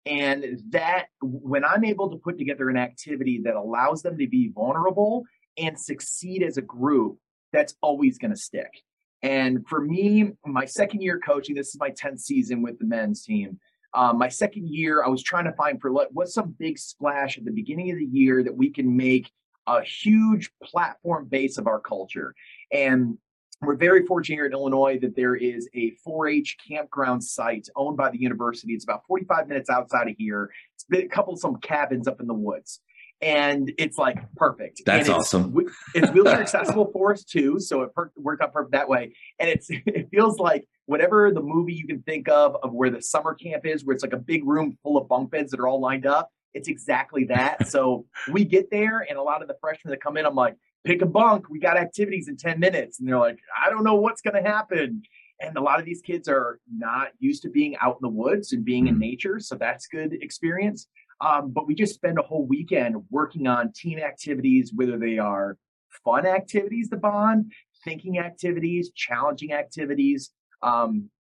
and 0.07 0.61
that 0.71 1.07
when 1.21 1.65
I'm 1.65 1.85
able 1.85 2.11
to 2.11 2.17
put 2.17 2.39
together 2.39 2.71
an 2.71 2.77
activity 2.77 3.41
that 3.45 3.55
allows 3.55 4.03
them 4.03 4.17
to 4.19 4.27
be 4.27 4.49
vulnerable 4.49 5.25
and 5.59 5.79
succeed 5.79 6.43
as 6.43 6.57
a 6.57 6.63
group, 6.63 7.19
that's 7.53 7.75
always 7.83 8.19
going 8.19 8.31
to 8.31 8.37
stick. 8.37 8.83
And 9.23 9.67
for 9.69 9.81
me, 9.81 10.33
my 10.47 10.65
second 10.65 11.03
year 11.03 11.21
coaching, 11.25 11.55
this 11.55 11.69
is 11.69 11.79
my 11.79 11.91
10th 11.91 12.21
season 12.21 12.63
with 12.63 12.79
the 12.79 12.87
men's 12.87 13.25
team. 13.25 13.61
Um, 13.93 14.19
my 14.19 14.29
second 14.29 14.69
year, 14.69 15.05
I 15.05 15.09
was 15.09 15.23
trying 15.23 15.45
to 15.45 15.53
find 15.53 15.81
for 15.81 15.93
what's 15.93 16.33
some 16.33 16.55
big 16.59 16.79
splash 16.79 17.37
at 17.37 17.45
the 17.45 17.51
beginning 17.51 17.91
of 17.91 17.99
the 17.99 18.05
year 18.05 18.43
that 18.43 18.57
we 18.57 18.71
can 18.71 18.97
make 18.97 19.31
a 19.67 19.83
huge 19.83 20.51
platform 20.63 21.27
base 21.27 21.59
of 21.59 21.67
our 21.67 21.81
culture. 21.81 22.35
And 22.73 23.19
we're 23.63 23.77
very 23.77 24.07
fortunate 24.07 24.37
here 24.37 24.47
in 24.47 24.53
Illinois 24.53 24.99
that 25.01 25.15
there 25.15 25.37
is 25.37 25.69
a 25.75 25.93
4-H 26.07 26.57
campground 26.67 27.23
site 27.23 27.69
owned 27.77 27.97
by 27.97 28.11
the 28.11 28.19
university. 28.19 28.73
It's 28.73 28.85
about 28.85 29.07
45 29.07 29.49
minutes 29.49 29.69
outside 29.69 30.09
of 30.09 30.15
here. 30.17 30.51
It's 30.75 30.87
a 30.93 31.09
couple 31.09 31.35
of 31.35 31.41
some 31.41 31.57
cabins 31.57 32.09
up 32.09 32.21
in 32.21 32.27
the 32.27 32.35
woods. 32.35 32.81
And 33.23 33.71
it's 33.77 33.99
like 33.99 34.17
perfect. 34.35 34.81
That's 34.87 35.09
it's, 35.09 35.11
awesome. 35.11 35.55
It's 35.95 36.11
wheelchair 36.11 36.41
accessible 36.41 36.91
for 36.91 37.13
us 37.13 37.23
too, 37.23 37.61
so 37.61 37.83
it 37.83 37.95
per- 37.95 38.11
worked 38.17 38.43
out 38.43 38.55
perfect 38.55 38.73
that 38.73 38.89
way. 38.89 39.13
And 39.39 39.51
it's 39.51 39.67
it 39.71 40.09
feels 40.11 40.39
like 40.39 40.67
whatever 40.87 41.31
the 41.31 41.43
movie 41.43 41.75
you 41.75 41.87
can 41.87 42.03
think 42.03 42.31
of 42.31 42.57
of 42.63 42.73
where 42.73 42.89
the 42.89 43.03
summer 43.03 43.35
camp 43.35 43.67
is, 43.67 43.85
where 43.85 43.93
it's 43.93 44.03
like 44.03 44.15
a 44.15 44.19
big 44.19 44.47
room 44.47 44.79
full 44.83 44.97
of 44.97 45.07
bunk 45.07 45.33
beds 45.33 45.51
that 45.51 45.61
are 45.61 45.69
all 45.69 45.81
lined 45.81 46.07
up. 46.07 46.31
It's 46.55 46.69
exactly 46.69 47.25
that. 47.25 47.69
so 47.69 48.07
we 48.31 48.45
get 48.45 48.71
there, 48.71 49.07
and 49.09 49.19
a 49.19 49.23
lot 49.23 49.43
of 49.43 49.49
the 49.49 49.57
freshmen 49.61 49.91
that 49.91 50.03
come 50.03 50.17
in, 50.17 50.27
I'm 50.27 50.35
like, 50.35 50.57
pick 50.85 51.03
a 51.03 51.07
bunk. 51.07 51.49
We 51.49 51.59
got 51.59 51.77
activities 51.77 52.29
in 52.29 52.37
10 52.37 52.59
minutes. 52.59 53.01
And 53.01 53.09
they're 53.09 53.19
like, 53.19 53.39
I 53.65 53.71
don't 53.71 53.85
know 53.85 53.97
what's 53.97 54.23
going 54.23 54.43
to 54.43 54.49
happen. 54.49 55.03
And 55.41 55.57
a 55.57 55.61
lot 55.61 55.79
of 55.79 55.87
these 55.87 56.03
kids 56.03 56.29
are 56.29 56.59
not 56.71 57.09
used 57.19 57.43
to 57.43 57.51
being 57.51 57.77
out 57.79 57.99
in 58.01 58.03
the 58.03 58.09
woods 58.09 58.53
and 58.53 58.65
being 58.65 58.87
in 58.87 58.95
mm-hmm. 58.95 59.01
nature. 59.01 59.41
So 59.41 59.55
that's 59.55 59.87
good 59.87 60.13
experience. 60.23 60.87
Um, 61.21 61.51
but 61.51 61.67
we 61.67 61.75
just 61.75 61.95
spend 61.95 62.19
a 62.19 62.23
whole 62.23 62.47
weekend 62.47 62.97
working 63.11 63.47
on 63.47 63.73
team 63.73 63.99
activities, 63.99 64.73
whether 64.75 64.99
they 64.99 65.19
are 65.19 65.57
fun 66.05 66.27
activities 66.27 66.89
to 66.91 66.97
bond, 66.97 67.53
thinking 67.85 68.19
activities, 68.19 68.91
challenging 68.95 69.53
activities. 69.53 70.31
Um, 70.63 71.11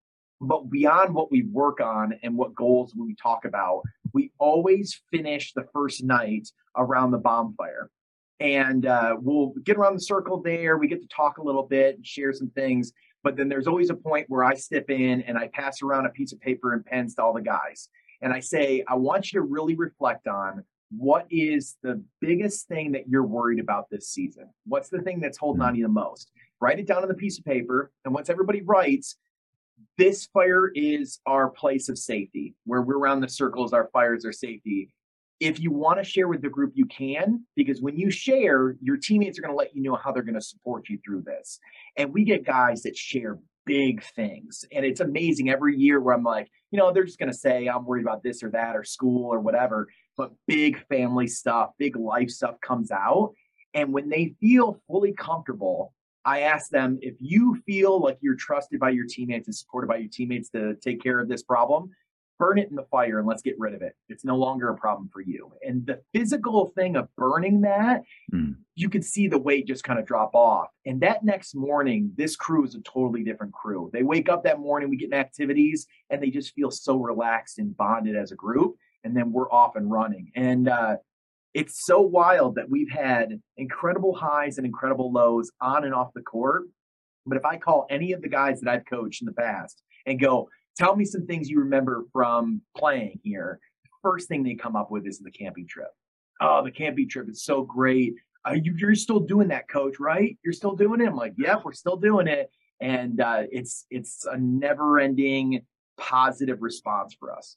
but 0.40 0.70
beyond 0.70 1.14
what 1.14 1.30
we 1.30 1.42
work 1.42 1.80
on 1.80 2.14
and 2.22 2.36
what 2.36 2.54
goals 2.54 2.94
we 2.96 3.14
talk 3.14 3.44
about, 3.44 3.82
we 4.12 4.32
always 4.38 5.00
finish 5.12 5.52
the 5.52 5.66
first 5.72 6.02
night 6.02 6.48
around 6.76 7.10
the 7.10 7.18
bonfire 7.18 7.90
and 8.40 8.86
uh, 8.86 9.16
we'll 9.20 9.52
get 9.64 9.76
around 9.76 9.94
the 9.94 10.00
circle 10.00 10.40
there. 10.42 10.78
We 10.78 10.88
get 10.88 11.02
to 11.02 11.08
talk 11.08 11.38
a 11.38 11.42
little 11.42 11.62
bit 11.62 11.96
and 11.96 12.06
share 12.06 12.32
some 12.32 12.48
things. 12.50 12.92
But 13.22 13.36
then 13.36 13.50
there's 13.50 13.66
always 13.66 13.90
a 13.90 13.94
point 13.94 14.30
where 14.30 14.44
I 14.44 14.54
step 14.54 14.88
in 14.88 15.20
and 15.22 15.36
I 15.36 15.48
pass 15.48 15.82
around 15.82 16.06
a 16.06 16.10
piece 16.10 16.32
of 16.32 16.40
paper 16.40 16.72
and 16.72 16.84
pens 16.84 17.14
to 17.16 17.22
all 17.22 17.34
the 17.34 17.42
guys. 17.42 17.90
And 18.22 18.32
I 18.32 18.40
say, 18.40 18.82
I 18.88 18.94
want 18.94 19.30
you 19.30 19.40
to 19.40 19.46
really 19.46 19.76
reflect 19.76 20.26
on 20.26 20.64
what 20.90 21.26
is 21.30 21.76
the 21.82 22.02
biggest 22.20 22.66
thing 22.66 22.92
that 22.92 23.08
you're 23.08 23.26
worried 23.26 23.60
about 23.60 23.90
this 23.90 24.08
season? 24.08 24.48
What's 24.66 24.88
the 24.88 25.02
thing 25.02 25.20
that's 25.20 25.38
holding 25.38 25.62
on 25.62 25.74
to 25.74 25.78
you 25.78 25.84
the 25.84 25.90
most? 25.90 26.32
Write 26.60 26.80
it 26.80 26.86
down 26.86 27.02
on 27.02 27.08
the 27.08 27.14
piece 27.14 27.38
of 27.38 27.44
paper. 27.44 27.92
And 28.04 28.14
once 28.14 28.30
everybody 28.30 28.62
writes, 28.62 29.16
this 29.98 30.26
fire 30.26 30.70
is 30.74 31.20
our 31.26 31.50
place 31.50 31.88
of 31.88 31.98
safety. 31.98 32.54
Where 32.64 32.82
we're 32.82 32.98
around 32.98 33.20
the 33.20 33.28
circles, 33.28 33.72
our 33.72 33.88
fires 33.92 34.24
are 34.24 34.32
safety 34.32 34.92
if 35.40 35.58
you 35.58 35.72
want 35.72 35.98
to 35.98 36.04
share 36.04 36.28
with 36.28 36.42
the 36.42 36.50
group, 36.50 36.72
you 36.74 36.84
can, 36.84 37.44
because 37.56 37.80
when 37.80 37.96
you 37.96 38.10
share, 38.10 38.76
your 38.82 38.98
teammates 38.98 39.38
are 39.38 39.42
going 39.42 39.52
to 39.52 39.56
let 39.56 39.74
you 39.74 39.82
know 39.82 39.96
how 39.96 40.12
they're 40.12 40.22
going 40.22 40.34
to 40.34 40.40
support 40.40 40.88
you 40.88 40.98
through 41.04 41.22
this. 41.22 41.58
And 41.96 42.12
we 42.12 42.24
get 42.24 42.44
guys 42.44 42.82
that 42.82 42.96
share 42.96 43.38
big 43.64 44.04
things. 44.14 44.64
And 44.70 44.84
it's 44.84 45.00
amazing 45.00 45.48
every 45.48 45.76
year 45.76 45.98
where 46.00 46.14
I'm 46.14 46.22
like, 46.22 46.50
you 46.70 46.78
know, 46.78 46.92
they're 46.92 47.04
just 47.04 47.18
going 47.18 47.32
to 47.32 47.36
say, 47.36 47.68
I'm 47.68 47.86
worried 47.86 48.04
about 48.04 48.22
this 48.22 48.42
or 48.42 48.50
that 48.50 48.76
or 48.76 48.84
school 48.84 49.32
or 49.32 49.40
whatever. 49.40 49.88
But 50.16 50.32
big 50.46 50.86
family 50.88 51.26
stuff, 51.26 51.70
big 51.78 51.96
life 51.96 52.28
stuff 52.28 52.56
comes 52.60 52.90
out. 52.90 53.32
And 53.72 53.94
when 53.94 54.10
they 54.10 54.34
feel 54.40 54.78
fully 54.88 55.14
comfortable, 55.14 55.94
I 56.24 56.40
ask 56.40 56.70
them 56.70 56.98
if 57.00 57.14
you 57.18 57.60
feel 57.66 58.00
like 58.00 58.18
you're 58.20 58.36
trusted 58.36 58.78
by 58.80 58.90
your 58.90 59.06
teammates 59.06 59.48
and 59.48 59.54
supported 59.54 59.86
by 59.86 59.96
your 59.96 60.10
teammates 60.10 60.50
to 60.50 60.74
take 60.76 61.02
care 61.02 61.18
of 61.18 61.28
this 61.28 61.42
problem, 61.42 61.90
burn 62.40 62.58
it 62.58 62.70
in 62.70 62.74
the 62.74 62.86
fire 62.90 63.18
and 63.18 63.28
let's 63.28 63.42
get 63.42 63.54
rid 63.58 63.74
of 63.74 63.82
it. 63.82 63.94
It's 64.08 64.24
no 64.24 64.34
longer 64.36 64.70
a 64.70 64.76
problem 64.76 65.10
for 65.12 65.20
you. 65.20 65.52
And 65.62 65.86
the 65.86 66.00
physical 66.14 66.72
thing 66.74 66.96
of 66.96 67.08
burning 67.14 67.60
that, 67.60 68.02
mm. 68.32 68.56
you 68.74 68.88
could 68.88 69.04
see 69.04 69.28
the 69.28 69.38
weight 69.38 69.66
just 69.66 69.84
kind 69.84 69.98
of 69.98 70.06
drop 70.06 70.34
off. 70.34 70.68
And 70.86 71.02
that 71.02 71.22
next 71.22 71.54
morning, 71.54 72.12
this 72.16 72.36
crew 72.36 72.64
is 72.64 72.74
a 72.74 72.80
totally 72.80 73.22
different 73.22 73.52
crew. 73.52 73.90
They 73.92 74.02
wake 74.02 74.30
up 74.30 74.44
that 74.44 74.58
morning, 74.58 74.88
we 74.88 74.96
get 74.96 75.12
in 75.12 75.14
activities, 75.14 75.86
and 76.08 76.22
they 76.22 76.30
just 76.30 76.54
feel 76.54 76.70
so 76.70 76.96
relaxed 76.96 77.58
and 77.58 77.76
bonded 77.76 78.16
as 78.16 78.32
a 78.32 78.36
group. 78.36 78.76
And 79.04 79.14
then 79.14 79.32
we're 79.32 79.50
off 79.50 79.76
and 79.76 79.90
running. 79.90 80.32
And 80.34 80.68
uh, 80.68 80.96
it's 81.54 81.84
so 81.84 82.00
wild 82.00 82.54
that 82.56 82.70
we've 82.70 82.90
had 82.90 83.40
incredible 83.56 84.14
highs 84.14 84.56
and 84.58 84.66
incredible 84.66 85.12
lows 85.12 85.50
on 85.60 85.84
and 85.84 85.94
off 85.94 86.12
the 86.14 86.22
court. 86.22 86.64
But 87.26 87.38
if 87.38 87.44
I 87.44 87.56
call 87.56 87.86
any 87.90 88.12
of 88.12 88.22
the 88.22 88.28
guys 88.28 88.60
that 88.60 88.70
I've 88.70 88.86
coached 88.86 89.22
in 89.22 89.26
the 89.26 89.32
past 89.32 89.82
and 90.06 90.20
go, 90.20 90.48
tell 90.76 90.96
me 90.96 91.04
some 91.04 91.26
things 91.26 91.50
you 91.50 91.58
remember 91.60 92.04
from 92.12 92.62
playing 92.76 93.20
here. 93.22 93.58
the 93.84 93.90
First 94.02 94.28
thing 94.28 94.42
they 94.42 94.54
come 94.54 94.76
up 94.76 94.90
with 94.90 95.06
is 95.06 95.18
the 95.18 95.30
camping 95.30 95.66
trip. 95.66 95.90
Oh, 96.40 96.64
the 96.64 96.70
camping 96.70 97.08
trip 97.08 97.28
is 97.28 97.44
so 97.44 97.62
great. 97.62 98.14
Uh, 98.48 98.52
you, 98.52 98.74
are 98.88 98.94
still 98.94 99.20
doing 99.20 99.48
that, 99.48 99.68
coach, 99.68 100.00
right? 100.00 100.38
You're 100.42 100.54
still 100.54 100.74
doing 100.74 101.02
it. 101.02 101.08
I'm 101.08 101.16
like, 101.16 101.34
yep, 101.36 101.62
we're 101.64 101.74
still 101.74 101.96
doing 101.96 102.26
it, 102.26 102.50
and 102.80 103.20
uh, 103.20 103.42
it's 103.52 103.84
it's 103.90 104.24
a 104.24 104.38
never-ending 104.38 105.60
positive 105.98 106.62
response 106.62 107.14
for 107.20 107.36
us. 107.36 107.56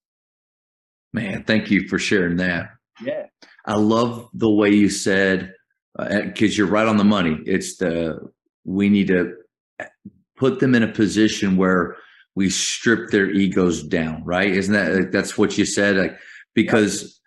Man, 1.14 1.44
thank 1.46 1.72
you 1.72 1.88
for 1.88 1.98
sharing 1.98 2.36
that. 2.38 2.72
Yeah, 3.02 3.26
I 3.66 3.76
love 3.76 4.30
the 4.34 4.50
way 4.50 4.70
you 4.70 4.90
said 4.90 5.54
because 5.98 6.52
uh, 6.52 6.56
you're 6.56 6.68
right 6.68 6.88
on 6.88 6.98
the 6.98 7.04
money. 7.04 7.40
It's 7.46 7.78
the 7.78 8.20
we 8.66 8.90
need 8.90 9.08
to 9.08 9.34
put 10.38 10.60
them 10.60 10.76
in 10.76 10.84
a 10.84 10.92
position 10.92 11.58
where 11.58 11.96
we 12.36 12.50
strip 12.50 13.10
their 13.12 13.30
egos 13.30 13.84
down, 13.84 14.24
right? 14.24 14.50
Isn't 14.50 14.74
that 14.74 15.12
that's 15.12 15.38
what 15.38 15.58
you 15.58 15.66
said? 15.66 15.98
Like 15.98 16.18
because 16.54 17.20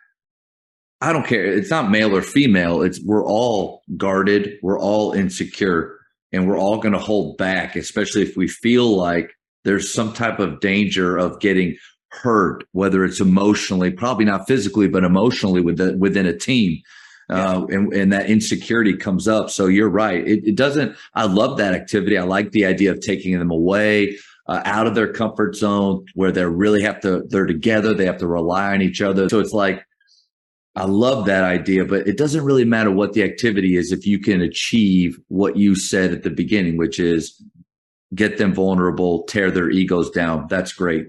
I 1.00 1.12
don't 1.12 1.26
care. 1.26 1.44
It's 1.44 1.70
not 1.70 1.90
male 1.90 2.16
or 2.16 2.22
female. 2.22 2.82
It's 2.82 3.00
we're 3.04 3.24
all 3.24 3.82
guarded. 3.96 4.54
We're 4.62 4.80
all 4.80 5.12
insecure, 5.12 5.98
and 6.32 6.48
we're 6.48 6.58
all 6.58 6.78
going 6.78 6.94
to 6.94 6.98
hold 6.98 7.36
back, 7.36 7.76
especially 7.76 8.22
if 8.22 8.36
we 8.36 8.48
feel 8.48 8.96
like 8.96 9.32
there's 9.64 9.92
some 9.92 10.12
type 10.14 10.38
of 10.38 10.60
danger 10.60 11.16
of 11.16 11.38
getting 11.40 11.76
hurt, 12.22 12.64
whether 12.72 13.04
it's 13.04 13.20
emotionally, 13.20 13.90
probably 13.90 14.24
not 14.24 14.46
physically, 14.46 14.88
but 14.88 15.04
emotionally 15.04 15.60
within 15.60 15.98
within 15.98 16.26
a 16.26 16.36
team. 16.36 16.82
uh, 17.28 17.66
and, 17.70 17.92
and 17.92 18.12
that 18.12 18.30
insecurity 18.30 18.96
comes 18.96 19.26
up. 19.26 19.50
So 19.50 19.66
you're 19.66 19.88
right. 19.90 20.24
It, 20.26 20.46
it, 20.46 20.56
doesn't, 20.56 20.96
I 21.14 21.24
love 21.26 21.58
that 21.58 21.74
activity. 21.74 22.16
I 22.16 22.22
like 22.22 22.52
the 22.52 22.64
idea 22.66 22.92
of 22.92 23.00
taking 23.00 23.36
them 23.36 23.50
away. 23.50 24.16
Uh, 24.48 24.62
out 24.64 24.86
of 24.86 24.94
their 24.94 25.12
comfort 25.12 25.56
zone 25.56 26.04
where 26.14 26.30
they 26.30 26.44
really 26.44 26.80
have 26.80 27.00
to 27.00 27.24
they're 27.30 27.46
together 27.46 27.92
they 27.92 28.06
have 28.06 28.18
to 28.18 28.28
rely 28.28 28.72
on 28.72 28.80
each 28.80 29.02
other 29.02 29.28
so 29.28 29.40
it's 29.40 29.52
like 29.52 29.84
i 30.76 30.84
love 30.84 31.26
that 31.26 31.42
idea 31.42 31.84
but 31.84 32.06
it 32.06 32.16
doesn't 32.16 32.44
really 32.44 32.64
matter 32.64 32.92
what 32.92 33.12
the 33.12 33.24
activity 33.24 33.74
is 33.74 33.90
if 33.90 34.06
you 34.06 34.20
can 34.20 34.40
achieve 34.40 35.18
what 35.26 35.56
you 35.56 35.74
said 35.74 36.12
at 36.12 36.22
the 36.22 36.30
beginning 36.30 36.76
which 36.76 37.00
is 37.00 37.42
get 38.14 38.38
them 38.38 38.54
vulnerable 38.54 39.24
tear 39.24 39.50
their 39.50 39.68
egos 39.68 40.10
down 40.10 40.46
that's 40.48 40.72
great 40.72 41.08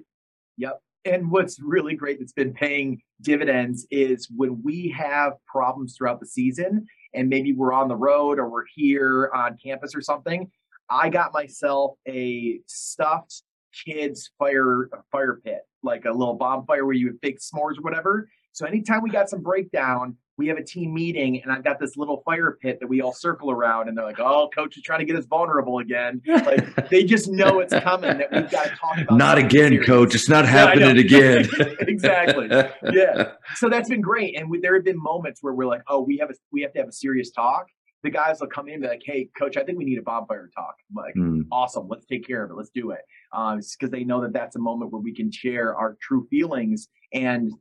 yep 0.57 0.81
and 1.07 1.31
what's 1.31 1.59
really 1.59 1.95
great 1.95 2.19
that's 2.19 2.33
been 2.33 2.53
paying 2.53 3.01
dividends 3.21 3.87
is 3.89 4.29
when 4.35 4.61
we 4.63 4.89
have 4.89 5.33
problems 5.45 5.95
throughout 5.95 6.19
the 6.19 6.25
season 6.25 6.85
and 7.13 7.29
maybe 7.29 7.53
we're 7.53 7.73
on 7.73 7.87
the 7.87 7.95
road 7.95 8.37
or 8.37 8.49
we're 8.49 8.65
here 8.75 9.31
on 9.33 9.57
campus 9.63 9.95
or 9.95 10.01
something 10.01 10.49
i 10.89 11.09
got 11.09 11.33
myself 11.33 11.95
a 12.07 12.59
stuffed 12.67 13.43
kids 13.85 14.31
fire 14.37 14.89
fire 15.11 15.39
pit 15.43 15.61
like 15.83 16.05
a 16.05 16.11
little 16.11 16.35
bonfire 16.35 16.85
where 16.85 16.95
you 16.95 17.07
would 17.07 17.21
bake 17.21 17.39
s'mores 17.39 17.77
or 17.77 17.81
whatever. 17.81 18.29
So 18.51 18.65
anytime 18.65 19.01
we 19.01 19.09
got 19.09 19.29
some 19.29 19.41
breakdown 19.41 20.17
we 20.37 20.47
have 20.47 20.57
a 20.57 20.63
team 20.63 20.93
meeting 20.93 21.41
and 21.41 21.51
I've 21.51 21.63
got 21.63 21.79
this 21.79 21.97
little 21.97 22.21
fire 22.23 22.57
pit 22.61 22.77
that 22.79 22.87
we 22.87 23.01
all 23.01 23.13
circle 23.13 23.49
around 23.49 23.89
and 23.89 23.97
they're 23.97 24.05
like, 24.05 24.19
oh, 24.19 24.49
coach 24.53 24.77
is 24.77 24.83
trying 24.83 24.99
to 24.99 25.05
get 25.05 25.15
us 25.15 25.25
vulnerable 25.25 25.79
again. 25.79 26.21
Like 26.27 26.89
they 26.89 27.03
just 27.03 27.27
know 27.27 27.59
it's 27.59 27.73
coming 27.73 28.19
that 28.19 28.31
we've 28.31 28.49
got 28.49 28.65
to 28.65 28.75
talk 28.75 28.97
about. 28.99 29.17
Not 29.17 29.37
again, 29.39 29.71
series. 29.71 29.87
coach. 29.87 30.15
It's 30.15 30.29
not 30.29 30.45
happening 30.47 30.95
yeah, 30.95 31.01
again. 31.01 31.49
exactly. 31.81 32.47
Yeah. 32.49 33.31
So 33.55 33.67
that's 33.67 33.89
been 33.89 34.01
great. 34.01 34.37
And 34.37 34.49
we, 34.49 34.59
there 34.59 34.75
have 34.75 34.85
been 34.85 35.01
moments 35.01 35.41
where 35.41 35.53
we're 35.53 35.65
like, 35.65 35.81
oh, 35.87 36.01
we 36.01 36.17
have 36.17 36.29
a, 36.29 36.35
we 36.51 36.61
have 36.61 36.73
to 36.73 36.79
have 36.79 36.89
a 36.89 36.93
serious 36.93 37.31
talk. 37.31 37.67
The 38.03 38.11
guys 38.11 38.39
will 38.39 38.47
come 38.47 38.67
in 38.67 38.75
and 38.75 38.83
be 38.83 38.89
like, 38.89 39.01
hey, 39.03 39.29
coach, 39.37 39.57
I 39.57 39.63
think 39.63 39.79
we 39.79 39.85
need 39.85 39.97
a 39.97 40.03
bonfire 40.03 40.51
talk. 40.55 40.75
I'm 40.89 41.03
like, 41.03 41.15
mm. 41.15 41.47
awesome. 41.51 41.87
Let's 41.87 42.05
take 42.05 42.27
care 42.27 42.43
of 42.43 42.51
it. 42.51 42.53
Let's 42.53 42.69
do 42.69 42.91
it. 42.91 42.99
Because 43.31 43.75
uh, 43.83 43.87
they 43.87 44.03
know 44.03 44.21
that 44.21 44.33
that's 44.33 44.55
a 44.55 44.59
moment 44.59 44.91
where 44.91 45.01
we 45.01 45.15
can 45.15 45.31
share 45.31 45.75
our 45.75 45.97
true 45.99 46.27
feelings 46.29 46.89
and 47.11 47.51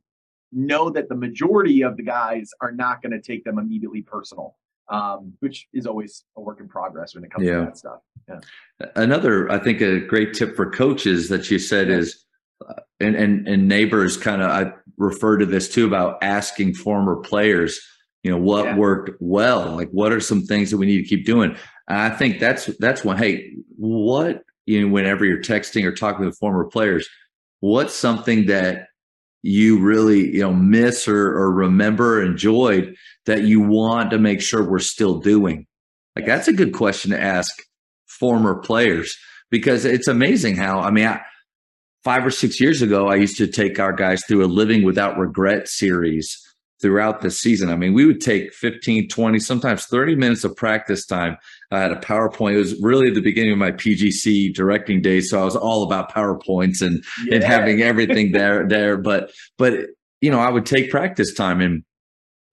know 0.51 0.89
that 0.89 1.09
the 1.09 1.15
majority 1.15 1.83
of 1.83 1.97
the 1.97 2.03
guys 2.03 2.51
are 2.61 2.71
not 2.71 3.01
going 3.01 3.11
to 3.11 3.21
take 3.21 3.43
them 3.43 3.59
immediately 3.59 4.01
personal, 4.01 4.55
um, 4.89 5.33
which 5.39 5.67
is 5.73 5.85
always 5.85 6.23
a 6.35 6.41
work 6.41 6.59
in 6.59 6.67
progress 6.67 7.15
when 7.15 7.23
it 7.23 7.31
comes 7.31 7.45
yeah. 7.45 7.57
to 7.57 7.65
that 7.65 7.77
stuff. 7.77 7.99
Yeah. 8.27 8.39
Another, 8.95 9.51
I 9.51 9.59
think, 9.59 9.81
a 9.81 9.99
great 9.99 10.33
tip 10.33 10.55
for 10.55 10.69
coaches 10.69 11.29
that 11.29 11.49
you 11.51 11.59
said 11.59 11.89
yeah. 11.89 11.97
is, 11.97 12.25
uh, 12.67 12.73
and 12.99 13.15
and 13.15 13.47
and 13.47 13.67
neighbors 13.67 14.17
kind 14.17 14.41
of 14.41 14.49
I 14.49 14.73
refer 14.97 15.37
to 15.37 15.45
this 15.45 15.71
too 15.71 15.85
about 15.85 16.17
asking 16.23 16.73
former 16.73 17.17
players, 17.17 17.79
you 18.23 18.31
know, 18.31 18.37
what 18.37 18.75
worked 18.75 19.11
well, 19.19 19.75
like 19.75 19.89
what 19.91 20.11
are 20.11 20.19
some 20.19 20.41
things 20.43 20.71
that 20.71 20.77
we 20.77 20.87
need 20.87 21.03
to 21.03 21.07
keep 21.07 21.25
doing. 21.25 21.55
And 21.87 21.99
I 21.99 22.09
think 22.09 22.39
that's 22.39 22.65
that's 22.79 23.03
one. 23.03 23.17
Hey, 23.17 23.53
what 23.75 24.43
you 24.65 24.81
know, 24.81 24.93
whenever 24.93 25.23
you're 25.23 25.41
texting 25.41 25.85
or 25.85 25.93
talking 25.93 26.25
with 26.25 26.37
former 26.37 26.65
players, 26.65 27.07
what's 27.59 27.95
something 27.95 28.47
that 28.47 28.87
you 29.43 29.79
really 29.79 30.33
you 30.35 30.41
know 30.41 30.53
miss 30.53 31.07
or, 31.07 31.29
or 31.29 31.51
remember 31.51 32.21
enjoyed 32.23 32.95
that 33.25 33.43
you 33.43 33.61
want 33.61 34.11
to 34.11 34.17
make 34.17 34.41
sure 34.41 34.67
we're 34.67 34.79
still 34.79 35.19
doing? 35.19 35.65
Like 36.15 36.25
that's 36.25 36.47
a 36.47 36.53
good 36.53 36.73
question 36.73 37.11
to 37.11 37.21
ask 37.21 37.53
former 38.07 38.55
players 38.55 39.17
because 39.49 39.85
it's 39.85 40.07
amazing 40.07 40.55
how 40.55 40.79
i 40.79 40.91
mean 40.91 41.05
I, 41.05 41.21
five 42.03 42.25
or 42.25 42.31
six 42.31 42.59
years 42.59 42.81
ago 42.81 43.07
i 43.07 43.15
used 43.15 43.37
to 43.37 43.47
take 43.47 43.79
our 43.79 43.93
guys 43.93 44.23
through 44.25 44.45
a 44.45 44.47
living 44.47 44.83
without 44.83 45.17
regret 45.17 45.67
series 45.67 46.41
throughout 46.81 47.21
the 47.21 47.31
season. 47.31 47.69
I 47.69 47.75
mean, 47.75 47.93
we 47.93 48.05
would 48.05 48.21
take 48.21 48.53
15, 48.53 49.07
20, 49.07 49.39
sometimes 49.39 49.85
30 49.85 50.15
minutes 50.15 50.43
of 50.43 50.55
practice 50.55 51.05
time. 51.05 51.37
I 51.71 51.79
had 51.79 51.91
a 51.91 51.97
PowerPoint. 51.97 52.53
It 52.53 52.57
was 52.57 52.81
really 52.81 53.09
the 53.09 53.21
beginning 53.21 53.53
of 53.53 53.57
my 53.57 53.71
PGC 53.71 54.53
directing 54.53 55.01
days. 55.01 55.29
So 55.29 55.41
I 55.41 55.45
was 55.45 55.55
all 55.55 55.83
about 55.83 56.11
PowerPoints 56.11 56.81
and, 56.81 57.03
yeah. 57.25 57.35
and 57.35 57.43
having 57.43 57.81
everything 57.81 58.31
there, 58.31 58.67
there. 58.69 58.97
But, 58.97 59.31
but, 59.57 59.87
you 60.21 60.29
know, 60.29 60.39
I 60.39 60.49
would 60.49 60.65
take 60.65 60.91
practice 60.91 61.33
time 61.33 61.61
and 61.61 61.83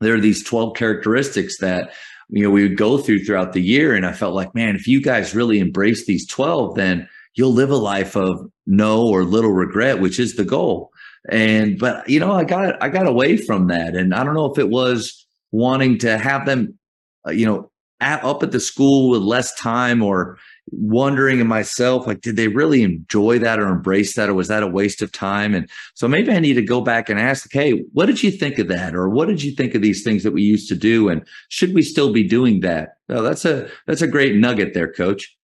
there 0.01 0.15
are 0.15 0.21
these 0.21 0.43
12 0.43 0.75
characteristics 0.75 1.59
that, 1.59 1.93
you 2.29 2.43
know, 2.43 2.51
we 2.51 2.63
would 2.63 2.77
go 2.77 2.99
through 2.99 3.25
throughout 3.25 3.53
the 3.53 3.63
year. 3.63 3.95
And 3.95 4.07
I 4.07 4.13
felt 4.13 4.35
like, 4.35 4.55
man, 4.55 4.75
if 4.75 4.89
you 4.89 5.01
guys 5.01 5.35
really 5.35 5.61
embrace 5.61 6.07
these 6.07 6.27
12, 6.27 6.75
then 6.75 7.09
you'll 7.35 7.53
live 7.53 7.71
a 7.71 7.77
life 7.77 8.17
of 8.17 8.51
no 8.67 9.07
or 9.07 9.25
little 9.25 9.53
regret, 9.53 10.01
which 10.01 10.19
is 10.19 10.35
the 10.35 10.45
goal 10.45 10.91
and 11.31 11.79
but 11.79 12.09
you 12.09 12.21
know 12.21 12.33
i 12.33 12.45
got 12.45 12.83
i 12.83 12.89
got 12.89 13.07
away 13.07 13.37
from 13.37 13.69
that. 13.69 13.95
And 13.95 14.15
i 14.15 14.25
don't 14.25 14.35
know 14.35 14.51
if 14.51 14.59
it 14.59 14.69
was 14.69 15.27
wanting 15.53 15.99
to 15.99 16.19
have 16.19 16.47
them 16.47 16.79
uh, 17.27 17.31
you 17.31 17.47
know 17.47 17.71
at, 18.01 18.23
up 18.25 18.43
at 18.43 18.53
the 18.53 18.61
school 18.61 19.11
with 19.11 19.23
less 19.23 19.55
time 19.55 20.03
or 20.03 20.37
wondering 20.71 21.41
in 21.41 21.47
myself 21.47 22.07
like 22.07 22.21
did 22.21 22.37
they 22.37 22.49
really 22.49 22.83
enjoy 22.83 23.39
that 23.39 23.59
or 23.59 23.69
embrace 23.69 24.17
that 24.17 24.29
or 24.29 24.35
was 24.35 24.49
that 24.49 24.63
a 24.63 24.67
waste 24.67 25.01
of 25.03 25.13
time? 25.13 25.55
And 25.55 25.71
so 25.95 26.09
maybe 26.09 26.33
i 26.33 26.39
need 26.39 26.55
to 26.55 26.63
go 26.63 26.81
back 26.81 27.09
and 27.09 27.19
ask 27.19 27.51
hey 27.53 27.85
what 27.93 28.07
did 28.07 28.23
you 28.23 28.31
think 28.31 28.59
of 28.59 28.69
that? 28.69 28.95
Or 28.95 29.09
what 29.09 29.29
did 29.29 29.43
you 29.43 29.53
think 29.53 29.75
of 29.75 29.83
these 29.83 30.03
things 30.03 30.23
that 30.25 30.33
we 30.33 30.43
used 30.43 30.69
to 30.69 30.75
do? 30.75 31.09
And 31.09 31.27
should 31.49 31.75
we 31.75 31.83
still 31.83 32.13
be 32.13 32.25
doing 32.25 32.61
that? 32.61 32.97
Oh, 33.09 33.23
that's 33.23 33.45
a 33.45 33.69
that's 33.87 34.03
a 34.03 34.09
great 34.09 34.37
nugget 34.37 34.75
there 34.75 34.93
coach. 34.93 35.37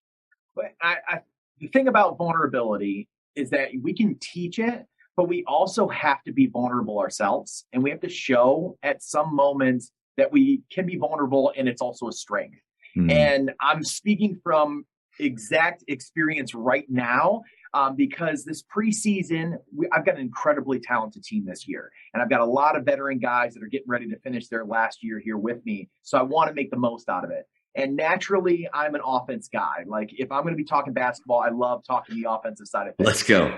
I, 0.81 0.97
I 1.07 1.19
the 1.59 1.67
thing 1.67 1.87
about 1.87 2.17
vulnerability 2.17 3.07
is 3.35 3.51
that 3.51 3.69
we 3.81 3.93
can 3.93 4.17
teach 4.19 4.59
it 4.59 4.85
but 5.17 5.27
we 5.27 5.43
also 5.45 5.87
have 5.89 6.23
to 6.23 6.31
be 6.31 6.47
vulnerable 6.47 6.99
ourselves 6.99 7.65
and 7.73 7.83
we 7.83 7.89
have 7.89 7.99
to 8.01 8.09
show 8.09 8.77
at 8.83 9.03
some 9.03 9.35
moments 9.35 9.91
that 10.17 10.31
we 10.31 10.61
can 10.71 10.85
be 10.85 10.97
vulnerable 10.97 11.53
and 11.57 11.67
it's 11.67 11.81
also 11.81 12.07
a 12.07 12.11
strength. 12.11 12.59
Mm. 12.97 13.11
And 13.11 13.51
I'm 13.61 13.83
speaking 13.83 14.39
from 14.43 14.85
exact 15.19 15.83
experience 15.87 16.53
right 16.53 16.85
now 16.89 17.41
um, 17.73 17.95
because 17.95 18.43
this 18.43 18.63
preseason, 18.63 19.55
we, 19.75 19.87
I've 19.91 20.05
got 20.05 20.15
an 20.15 20.21
incredibly 20.21 20.79
talented 20.79 21.23
team 21.23 21.45
this 21.45 21.67
year. 21.67 21.91
And 22.13 22.21
I've 22.21 22.29
got 22.29 22.41
a 22.41 22.45
lot 22.45 22.75
of 22.75 22.83
veteran 22.83 23.19
guys 23.19 23.53
that 23.53 23.63
are 23.63 23.67
getting 23.67 23.87
ready 23.87 24.07
to 24.09 24.19
finish 24.19 24.47
their 24.47 24.65
last 24.65 25.03
year 25.03 25.19
here 25.19 25.37
with 25.37 25.65
me. 25.65 25.89
So 26.01 26.17
I 26.17 26.23
want 26.23 26.49
to 26.49 26.53
make 26.53 26.71
the 26.71 26.77
most 26.77 27.07
out 27.07 27.23
of 27.23 27.31
it. 27.31 27.45
And 27.75 27.95
naturally, 27.95 28.67
I'm 28.73 28.95
an 28.95 29.01
offense 29.03 29.47
guy. 29.51 29.85
Like 29.87 30.11
if 30.17 30.31
I'm 30.31 30.43
going 30.43 30.53
to 30.53 30.57
be 30.57 30.65
talking 30.65 30.93
basketball, 30.93 31.39
I 31.39 31.49
love 31.49 31.83
talking 31.87 32.21
the 32.21 32.29
offensive 32.29 32.67
side 32.67 32.87
of 32.87 32.95
things. 32.95 33.07
Let's 33.07 33.23
go. 33.23 33.57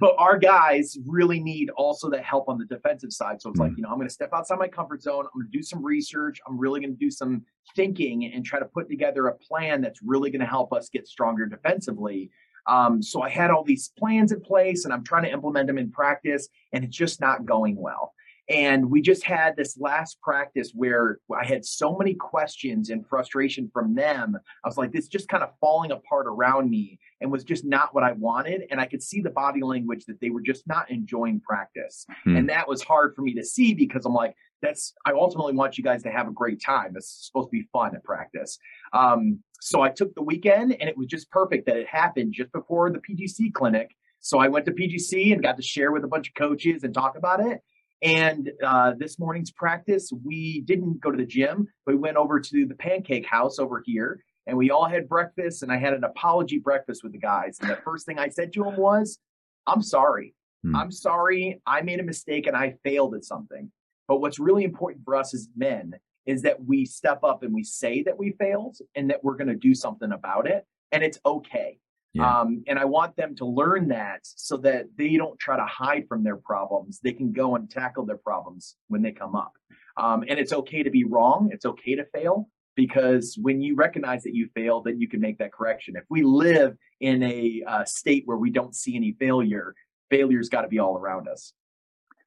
But 0.00 0.16
our 0.18 0.36
guys 0.38 0.98
really 1.06 1.38
need 1.38 1.70
also 1.70 2.10
that 2.10 2.24
help 2.24 2.48
on 2.48 2.58
the 2.58 2.64
defensive 2.64 3.12
side. 3.12 3.40
So 3.40 3.50
it's 3.50 3.60
mm-hmm. 3.60 3.68
like, 3.68 3.76
you 3.76 3.82
know, 3.84 3.90
I'm 3.90 3.96
going 3.96 4.08
to 4.08 4.12
step 4.12 4.30
outside 4.34 4.58
my 4.58 4.66
comfort 4.66 5.02
zone. 5.02 5.24
I'm 5.26 5.40
going 5.40 5.50
to 5.52 5.56
do 5.56 5.62
some 5.62 5.84
research. 5.84 6.40
I'm 6.48 6.58
really 6.58 6.80
going 6.80 6.92
to 6.92 6.98
do 6.98 7.12
some 7.12 7.42
thinking 7.76 8.32
and 8.32 8.44
try 8.44 8.58
to 8.58 8.64
put 8.64 8.88
together 8.88 9.28
a 9.28 9.36
plan 9.36 9.80
that's 9.80 10.00
really 10.02 10.30
going 10.30 10.40
to 10.40 10.46
help 10.46 10.72
us 10.72 10.88
get 10.88 11.06
stronger 11.06 11.46
defensively. 11.46 12.30
Um, 12.66 13.02
so 13.02 13.22
I 13.22 13.28
had 13.28 13.50
all 13.50 13.62
these 13.62 13.92
plans 13.96 14.32
in 14.32 14.40
place 14.40 14.84
and 14.84 14.92
I'm 14.92 15.04
trying 15.04 15.24
to 15.24 15.30
implement 15.30 15.66
them 15.66 15.78
in 15.78 15.92
practice, 15.92 16.48
and 16.72 16.82
it's 16.82 16.96
just 16.96 17.20
not 17.20 17.44
going 17.44 17.76
well. 17.76 18.14
And 18.48 18.90
we 18.90 19.00
just 19.00 19.24
had 19.24 19.56
this 19.56 19.78
last 19.78 20.20
practice 20.20 20.72
where 20.74 21.18
I 21.34 21.46
had 21.46 21.64
so 21.64 21.96
many 21.96 22.14
questions 22.14 22.90
and 22.90 23.06
frustration 23.06 23.70
from 23.72 23.94
them. 23.94 24.36
I 24.64 24.68
was 24.68 24.76
like, 24.76 24.92
this 24.92 25.08
just 25.08 25.28
kind 25.28 25.42
of 25.42 25.50
falling 25.60 25.92
apart 25.92 26.26
around 26.26 26.68
me 26.68 26.98
and 27.20 27.32
was 27.32 27.44
just 27.44 27.64
not 27.64 27.94
what 27.94 28.04
I 28.04 28.12
wanted. 28.12 28.64
And 28.70 28.80
I 28.80 28.86
could 28.86 29.02
see 29.02 29.22
the 29.22 29.30
body 29.30 29.62
language 29.62 30.04
that 30.06 30.20
they 30.20 30.28
were 30.28 30.42
just 30.42 30.66
not 30.66 30.90
enjoying 30.90 31.40
practice. 31.40 32.04
Hmm. 32.24 32.36
And 32.36 32.48
that 32.50 32.68
was 32.68 32.82
hard 32.82 33.14
for 33.16 33.22
me 33.22 33.34
to 33.34 33.44
see 33.44 33.72
because 33.72 34.04
I'm 34.04 34.12
like, 34.12 34.34
that's, 34.60 34.92
I 35.06 35.12
ultimately 35.12 35.54
want 35.54 35.78
you 35.78 35.84
guys 35.84 36.02
to 36.02 36.10
have 36.10 36.28
a 36.28 36.32
great 36.32 36.62
time. 36.62 36.94
It's 36.96 37.26
supposed 37.26 37.48
to 37.48 37.52
be 37.52 37.68
fun 37.72 37.94
at 37.94 38.04
practice. 38.04 38.58
Um, 38.92 39.40
so 39.60 39.80
I 39.80 39.88
took 39.88 40.14
the 40.14 40.22
weekend 40.22 40.76
and 40.78 40.88
it 40.88 40.96
was 40.96 41.06
just 41.06 41.30
perfect 41.30 41.66
that 41.66 41.76
it 41.76 41.86
happened 41.86 42.34
just 42.34 42.52
before 42.52 42.90
the 42.90 42.98
PGC 42.98 43.54
clinic. 43.54 43.90
So 44.20 44.38
I 44.38 44.48
went 44.48 44.66
to 44.66 44.72
PGC 44.72 45.32
and 45.32 45.42
got 45.42 45.56
to 45.56 45.62
share 45.62 45.92
with 45.92 46.04
a 46.04 46.08
bunch 46.08 46.28
of 46.28 46.34
coaches 46.34 46.84
and 46.84 46.92
talk 46.92 47.16
about 47.16 47.40
it. 47.40 47.62
And 48.04 48.52
uh, 48.62 48.92
this 48.98 49.18
morning's 49.18 49.50
practice, 49.50 50.12
we 50.24 50.60
didn't 50.60 51.00
go 51.00 51.10
to 51.10 51.16
the 51.16 51.24
gym, 51.24 51.66
we 51.86 51.96
went 51.96 52.18
over 52.18 52.38
to 52.38 52.66
the 52.66 52.74
pancake 52.74 53.26
house 53.26 53.58
over 53.58 53.82
here 53.84 54.22
and 54.46 54.58
we 54.58 54.70
all 54.70 54.84
had 54.84 55.08
breakfast. 55.08 55.62
And 55.62 55.72
I 55.72 55.78
had 55.78 55.94
an 55.94 56.04
apology 56.04 56.58
breakfast 56.58 57.02
with 57.02 57.12
the 57.12 57.18
guys. 57.18 57.58
And 57.60 57.70
the 57.70 57.76
first 57.76 58.04
thing 58.04 58.18
I 58.18 58.28
said 58.28 58.52
to 58.52 58.64
them 58.64 58.76
was, 58.76 59.18
I'm 59.66 59.80
sorry. 59.82 60.34
Hmm. 60.62 60.76
I'm 60.76 60.90
sorry. 60.92 61.62
I 61.66 61.80
made 61.80 61.98
a 61.98 62.04
mistake 62.04 62.46
and 62.46 62.56
I 62.56 62.74
failed 62.84 63.14
at 63.14 63.24
something. 63.24 63.72
But 64.06 64.20
what's 64.20 64.38
really 64.38 64.64
important 64.64 65.04
for 65.06 65.16
us 65.16 65.32
as 65.32 65.48
men 65.56 65.94
is 66.26 66.42
that 66.42 66.62
we 66.62 66.84
step 66.84 67.24
up 67.24 67.42
and 67.42 67.54
we 67.54 67.64
say 67.64 68.02
that 68.02 68.18
we 68.18 68.32
failed 68.38 68.76
and 68.94 69.08
that 69.10 69.24
we're 69.24 69.36
going 69.36 69.48
to 69.48 69.54
do 69.54 69.74
something 69.74 70.12
about 70.12 70.46
it. 70.46 70.66
And 70.92 71.02
it's 71.02 71.18
okay. 71.24 71.78
Yeah. 72.14 72.40
Um, 72.40 72.62
and 72.68 72.78
I 72.78 72.84
want 72.84 73.16
them 73.16 73.34
to 73.36 73.44
learn 73.44 73.88
that 73.88 74.20
so 74.22 74.56
that 74.58 74.86
they 74.96 75.16
don't 75.16 75.38
try 75.38 75.56
to 75.56 75.66
hide 75.66 76.06
from 76.08 76.22
their 76.22 76.36
problems. 76.36 77.00
They 77.02 77.12
can 77.12 77.32
go 77.32 77.56
and 77.56 77.68
tackle 77.68 78.06
their 78.06 78.16
problems 78.16 78.76
when 78.86 79.02
they 79.02 79.10
come 79.10 79.34
up. 79.34 79.52
Um, 79.96 80.24
and 80.28 80.38
it's 80.38 80.52
okay 80.52 80.84
to 80.84 80.90
be 80.90 81.04
wrong. 81.04 81.50
It's 81.52 81.66
okay 81.66 81.96
to 81.96 82.04
fail 82.06 82.48
because 82.76 83.36
when 83.40 83.60
you 83.60 83.74
recognize 83.74 84.22
that 84.24 84.34
you 84.34 84.48
failed, 84.54 84.84
then 84.84 85.00
you 85.00 85.08
can 85.08 85.20
make 85.20 85.38
that 85.38 85.52
correction. 85.52 85.96
If 85.96 86.04
we 86.08 86.22
live 86.22 86.76
in 87.00 87.22
a 87.24 87.62
uh, 87.66 87.84
state 87.84 88.22
where 88.26 88.36
we 88.36 88.50
don't 88.50 88.74
see 88.74 88.96
any 88.96 89.16
failure, 89.18 89.74
failure's 90.10 90.48
got 90.48 90.62
to 90.62 90.68
be 90.68 90.78
all 90.78 90.96
around 90.96 91.28
us. 91.28 91.52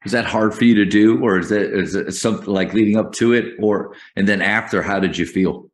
is 0.06 0.12
that 0.12 0.26
hard 0.26 0.54
for 0.54 0.66
you 0.66 0.76
to 0.76 0.86
do, 0.86 1.22
or 1.24 1.40
is 1.40 1.52
it 1.52 1.74
is 1.74 1.96
it 1.96 2.14
something 2.14 2.54
like 2.54 2.74
leading 2.74 2.98
up 2.98 3.14
to 3.14 3.34
it, 3.34 3.56
or 3.60 3.96
and 4.16 4.28
then 4.28 4.42
after? 4.42 4.82
How 4.82 5.00
did 5.00 5.18
you 5.18 5.26
feel? 5.26 5.70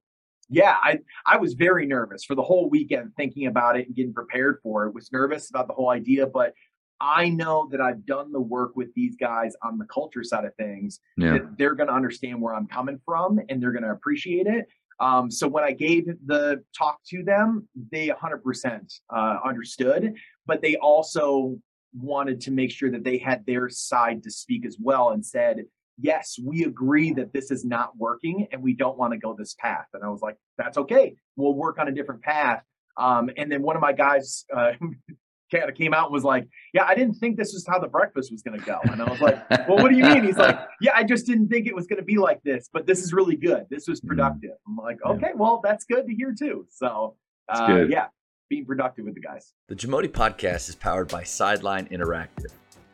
Yeah, 0.53 0.77
I 0.81 0.99
I 1.25 1.37
was 1.37 1.53
very 1.53 1.85
nervous 1.85 2.23
for 2.23 2.35
the 2.35 2.43
whole 2.43 2.69
weekend, 2.69 3.11
thinking 3.17 3.47
about 3.47 3.77
it 3.77 3.87
and 3.87 3.95
getting 3.95 4.13
prepared 4.13 4.59
for 4.61 4.85
it. 4.85 4.93
Was 4.93 5.11
nervous 5.11 5.49
about 5.49 5.67
the 5.67 5.73
whole 5.73 5.89
idea, 5.89 6.27
but 6.27 6.53
I 7.01 7.29
know 7.29 7.67
that 7.71 7.81
I've 7.81 8.05
done 8.05 8.31
the 8.31 8.39
work 8.39 8.75
with 8.75 8.93
these 8.93 9.15
guys 9.15 9.53
on 9.61 9.77
the 9.77 9.85
culture 9.85 10.23
side 10.23 10.45
of 10.45 10.55
things. 10.55 10.99
Yeah. 11.17 11.33
That 11.33 11.57
they're 11.57 11.75
going 11.75 11.89
to 11.89 11.93
understand 11.93 12.41
where 12.41 12.53
I'm 12.53 12.67
coming 12.67 12.99
from 13.03 13.39
and 13.49 13.61
they're 13.61 13.73
going 13.73 13.83
to 13.83 13.91
appreciate 13.91 14.47
it. 14.47 14.67
Um, 14.99 15.29
so 15.29 15.47
when 15.47 15.63
I 15.63 15.71
gave 15.71 16.05
the 16.25 16.63
talk 16.77 16.99
to 17.09 17.23
them, 17.23 17.67
they 17.91 18.07
100% 18.07 18.99
uh, 19.09 19.37
understood, 19.43 20.13
but 20.45 20.61
they 20.61 20.75
also 20.77 21.57
wanted 21.93 22.41
to 22.41 22.51
make 22.51 22.71
sure 22.71 22.89
that 22.91 23.03
they 23.03 23.17
had 23.17 23.45
their 23.45 23.69
side 23.69 24.23
to 24.23 24.31
speak 24.31 24.65
as 24.65 24.77
well 24.79 25.09
and 25.09 25.25
said, 25.25 25.65
yes, 25.99 26.37
we 26.43 26.63
agree 26.63 27.13
that 27.13 27.33
this 27.33 27.51
is 27.51 27.63
not 27.63 27.97
working 27.97 28.47
and 28.51 28.61
we 28.61 28.73
don't 28.73 28.97
want 28.97 29.13
to 29.13 29.19
go 29.19 29.35
this 29.37 29.55
path. 29.59 29.87
And 29.93 30.03
I 30.03 30.09
was 30.09 30.21
like, 30.21 30.37
that's 30.57 30.77
okay. 30.77 31.15
We'll 31.35 31.53
work 31.53 31.77
on 31.79 31.87
a 31.87 31.91
different 31.91 32.21
path. 32.21 32.63
Um, 32.97 33.29
and 33.37 33.51
then 33.51 33.61
one 33.61 33.75
of 33.75 33.81
my 33.81 33.93
guys 33.93 34.45
uh, 34.55 34.73
kind 35.51 35.69
of 35.69 35.75
came 35.75 35.93
out 35.93 36.05
and 36.05 36.13
was 36.13 36.23
like, 36.23 36.47
yeah, 36.73 36.85
I 36.85 36.95
didn't 36.95 37.15
think 37.15 37.37
this 37.37 37.53
was 37.53 37.65
how 37.67 37.79
the 37.79 37.87
breakfast 37.87 38.31
was 38.31 38.41
going 38.41 38.59
to 38.59 38.65
go. 38.65 38.79
And 38.83 39.01
I 39.01 39.09
was 39.09 39.21
like, 39.21 39.49
well, 39.67 39.77
what 39.77 39.89
do 39.89 39.97
you 39.97 40.03
mean? 40.03 40.23
He's 40.23 40.37
like, 40.37 40.59
yeah, 40.81 40.91
I 40.95 41.03
just 41.03 41.25
didn't 41.25 41.49
think 41.49 41.67
it 41.67 41.75
was 41.75 41.87
going 41.87 41.99
to 41.99 42.05
be 42.05 42.17
like 42.17 42.41
this, 42.43 42.69
but 42.71 42.85
this 42.87 43.03
is 43.03 43.13
really 43.13 43.35
good. 43.35 43.65
This 43.69 43.87
was 43.87 43.99
mm-hmm. 43.99 44.09
productive. 44.09 44.51
I'm 44.67 44.75
like, 44.75 44.99
okay, 45.05 45.31
well, 45.35 45.61
that's 45.63 45.85
good 45.85 46.07
to 46.07 46.13
hear 46.13 46.33
too. 46.37 46.67
So, 46.71 47.15
uh, 47.49 47.85
yeah, 47.89 48.07
being 48.49 48.65
productive 48.65 49.05
with 49.05 49.15
the 49.15 49.21
guys. 49.21 49.53
The 49.67 49.75
Jamodi 49.75 50.09
podcast 50.09 50.69
is 50.69 50.75
powered 50.75 51.07
by 51.07 51.23
Sideline 51.23 51.87
Interactive. 51.87 52.51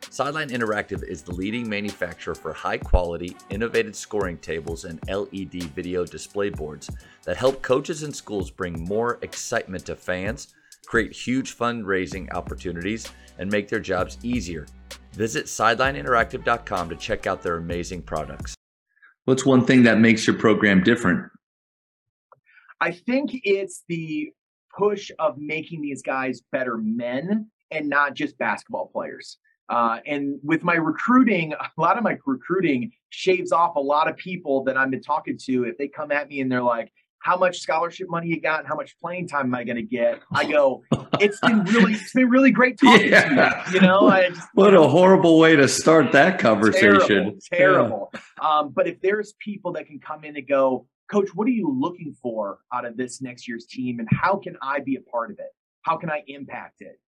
Sideline 0.08 0.48
Interactive 0.48 1.02
is 1.04 1.22
the 1.22 1.34
leading 1.34 1.68
manufacturer 1.68 2.34
for 2.34 2.52
high 2.52 2.78
quality, 2.78 3.36
innovative 3.50 3.94
scoring 3.94 4.38
tables 4.38 4.84
and 4.84 4.98
LED 5.08 5.64
video 5.74 6.04
display 6.04 6.48
boards 6.48 6.90
that 7.24 7.36
help 7.36 7.62
coaches 7.62 8.02
and 8.02 8.14
schools 8.14 8.50
bring 8.50 8.84
more 8.84 9.18
excitement 9.22 9.86
to 9.86 9.94
fans, 9.94 10.54
create 10.86 11.12
huge 11.12 11.56
fundraising 11.56 12.32
opportunities, 12.32 13.06
and 13.38 13.50
make 13.50 13.68
their 13.68 13.80
jobs 13.80 14.18
easier. 14.22 14.66
Visit 15.12 15.46
sidelineinteractive.com 15.46 16.88
to 16.88 16.96
check 16.96 17.26
out 17.26 17.42
their 17.42 17.56
amazing 17.56 18.02
products. 18.02 18.54
What's 19.26 19.46
one 19.46 19.64
thing 19.64 19.82
that 19.84 19.98
makes 19.98 20.26
your 20.26 20.36
program 20.36 20.82
different? 20.82 21.30
I 22.80 22.92
think 22.92 23.30
it's 23.44 23.84
the 23.88 24.32
push 24.76 25.10
of 25.18 25.36
making 25.38 25.82
these 25.82 26.02
guys 26.02 26.40
better 26.52 26.78
men 26.78 27.50
and 27.70 27.88
not 27.88 28.14
just 28.14 28.38
basketball 28.38 28.86
players. 28.92 29.38
Uh, 29.70 30.00
and 30.04 30.38
with 30.42 30.64
my 30.64 30.74
recruiting, 30.74 31.52
a 31.78 31.80
lot 31.80 31.96
of 31.96 32.04
my 32.04 32.18
recruiting 32.26 32.92
shaves 33.10 33.52
off 33.52 33.76
a 33.76 33.80
lot 33.80 34.08
of 34.08 34.16
people 34.16 34.64
that 34.64 34.76
I've 34.76 34.90
been 34.90 35.02
talking 35.02 35.38
to. 35.46 35.64
If 35.64 35.78
they 35.78 35.88
come 35.88 36.12
at 36.12 36.28
me 36.28 36.40
and 36.40 36.50
they're 36.50 36.62
like, 36.62 36.92
how 37.22 37.36
much 37.36 37.60
scholarship 37.60 38.08
money 38.08 38.28
you 38.28 38.40
got 38.40 38.60
and 38.60 38.68
how 38.68 38.74
much 38.74 38.98
playing 38.98 39.28
time 39.28 39.46
am 39.46 39.54
I 39.54 39.62
going 39.64 39.76
to 39.76 39.82
get? 39.82 40.20
I 40.32 40.50
go, 40.50 40.82
it's 41.20 41.38
been 41.40 41.64
really, 41.64 41.92
it's 41.92 42.12
been 42.14 42.30
really 42.30 42.50
great 42.50 42.78
talking 42.82 43.10
yeah. 43.10 43.64
to 43.64 43.70
you. 43.72 43.74
You 43.74 43.86
know, 43.86 44.08
I 44.08 44.30
just, 44.30 44.48
what 44.54 44.74
a 44.74 44.88
horrible 44.88 45.38
way 45.38 45.54
to 45.54 45.68
start 45.68 46.12
that 46.12 46.38
conversation. 46.38 47.38
Terrible. 47.40 47.40
terrible. 47.52 48.10
Yeah. 48.14 48.20
Um, 48.40 48.70
but 48.70 48.88
if 48.88 49.00
there's 49.02 49.34
people 49.38 49.72
that 49.72 49.86
can 49.86 49.98
come 49.98 50.24
in 50.24 50.34
and 50.34 50.48
go, 50.48 50.86
coach, 51.10 51.28
what 51.34 51.46
are 51.46 51.52
you 51.52 51.70
looking 51.70 52.16
for 52.22 52.58
out 52.72 52.86
of 52.86 52.96
this 52.96 53.20
next 53.20 53.46
year's 53.46 53.66
team 53.66 53.98
and 53.98 54.08
how 54.10 54.36
can 54.36 54.56
I 54.62 54.80
be 54.80 54.96
a 54.96 55.00
part 55.00 55.30
of 55.30 55.38
it? 55.38 55.52
How 55.82 55.96
can 55.96 56.10
I 56.10 56.22
impact 56.26 56.80
it? 56.80 56.98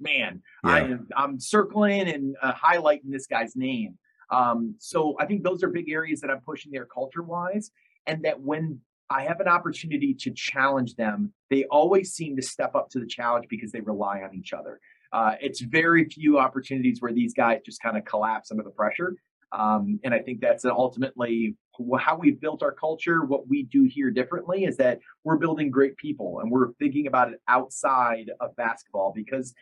Man, 0.00 0.42
yeah. 0.64 0.70
I, 0.70 0.96
I'm 1.16 1.38
circling 1.38 2.08
and 2.08 2.36
uh, 2.42 2.52
highlighting 2.52 3.10
this 3.10 3.26
guy's 3.26 3.54
name. 3.56 3.98
Um, 4.30 4.74
so 4.78 5.14
I 5.20 5.26
think 5.26 5.44
those 5.44 5.62
are 5.62 5.68
big 5.68 5.90
areas 5.90 6.20
that 6.20 6.30
I'm 6.30 6.40
pushing 6.40 6.72
there 6.72 6.86
culture 6.86 7.22
wise. 7.22 7.70
And 8.06 8.24
that 8.24 8.40
when 8.40 8.80
I 9.10 9.24
have 9.24 9.40
an 9.40 9.48
opportunity 9.48 10.14
to 10.14 10.30
challenge 10.30 10.94
them, 10.96 11.32
they 11.50 11.64
always 11.64 12.14
seem 12.14 12.34
to 12.36 12.42
step 12.42 12.74
up 12.74 12.88
to 12.90 12.98
the 12.98 13.06
challenge 13.06 13.46
because 13.48 13.70
they 13.70 13.80
rely 13.80 14.22
on 14.22 14.34
each 14.34 14.52
other. 14.52 14.80
Uh, 15.12 15.34
it's 15.40 15.60
very 15.60 16.06
few 16.06 16.38
opportunities 16.38 17.02
where 17.02 17.12
these 17.12 17.34
guys 17.34 17.60
just 17.64 17.82
kind 17.82 17.98
of 17.98 18.04
collapse 18.06 18.50
under 18.50 18.62
the 18.62 18.70
pressure. 18.70 19.14
Um, 19.52 20.00
and 20.02 20.14
I 20.14 20.20
think 20.20 20.40
that's 20.40 20.64
ultimately 20.64 21.56
how 21.98 22.16
we've 22.16 22.40
built 22.40 22.62
our 22.62 22.72
culture. 22.72 23.24
What 23.24 23.48
we 23.48 23.64
do 23.64 23.84
here 23.84 24.10
differently 24.10 24.64
is 24.64 24.76
that 24.76 25.00
we're 25.24 25.36
building 25.36 25.70
great 25.70 25.96
people 25.96 26.40
and 26.40 26.50
we're 26.50 26.72
thinking 26.74 27.06
about 27.06 27.32
it 27.32 27.40
outside 27.48 28.30
of 28.40 28.54
basketball 28.56 29.12
because 29.14 29.54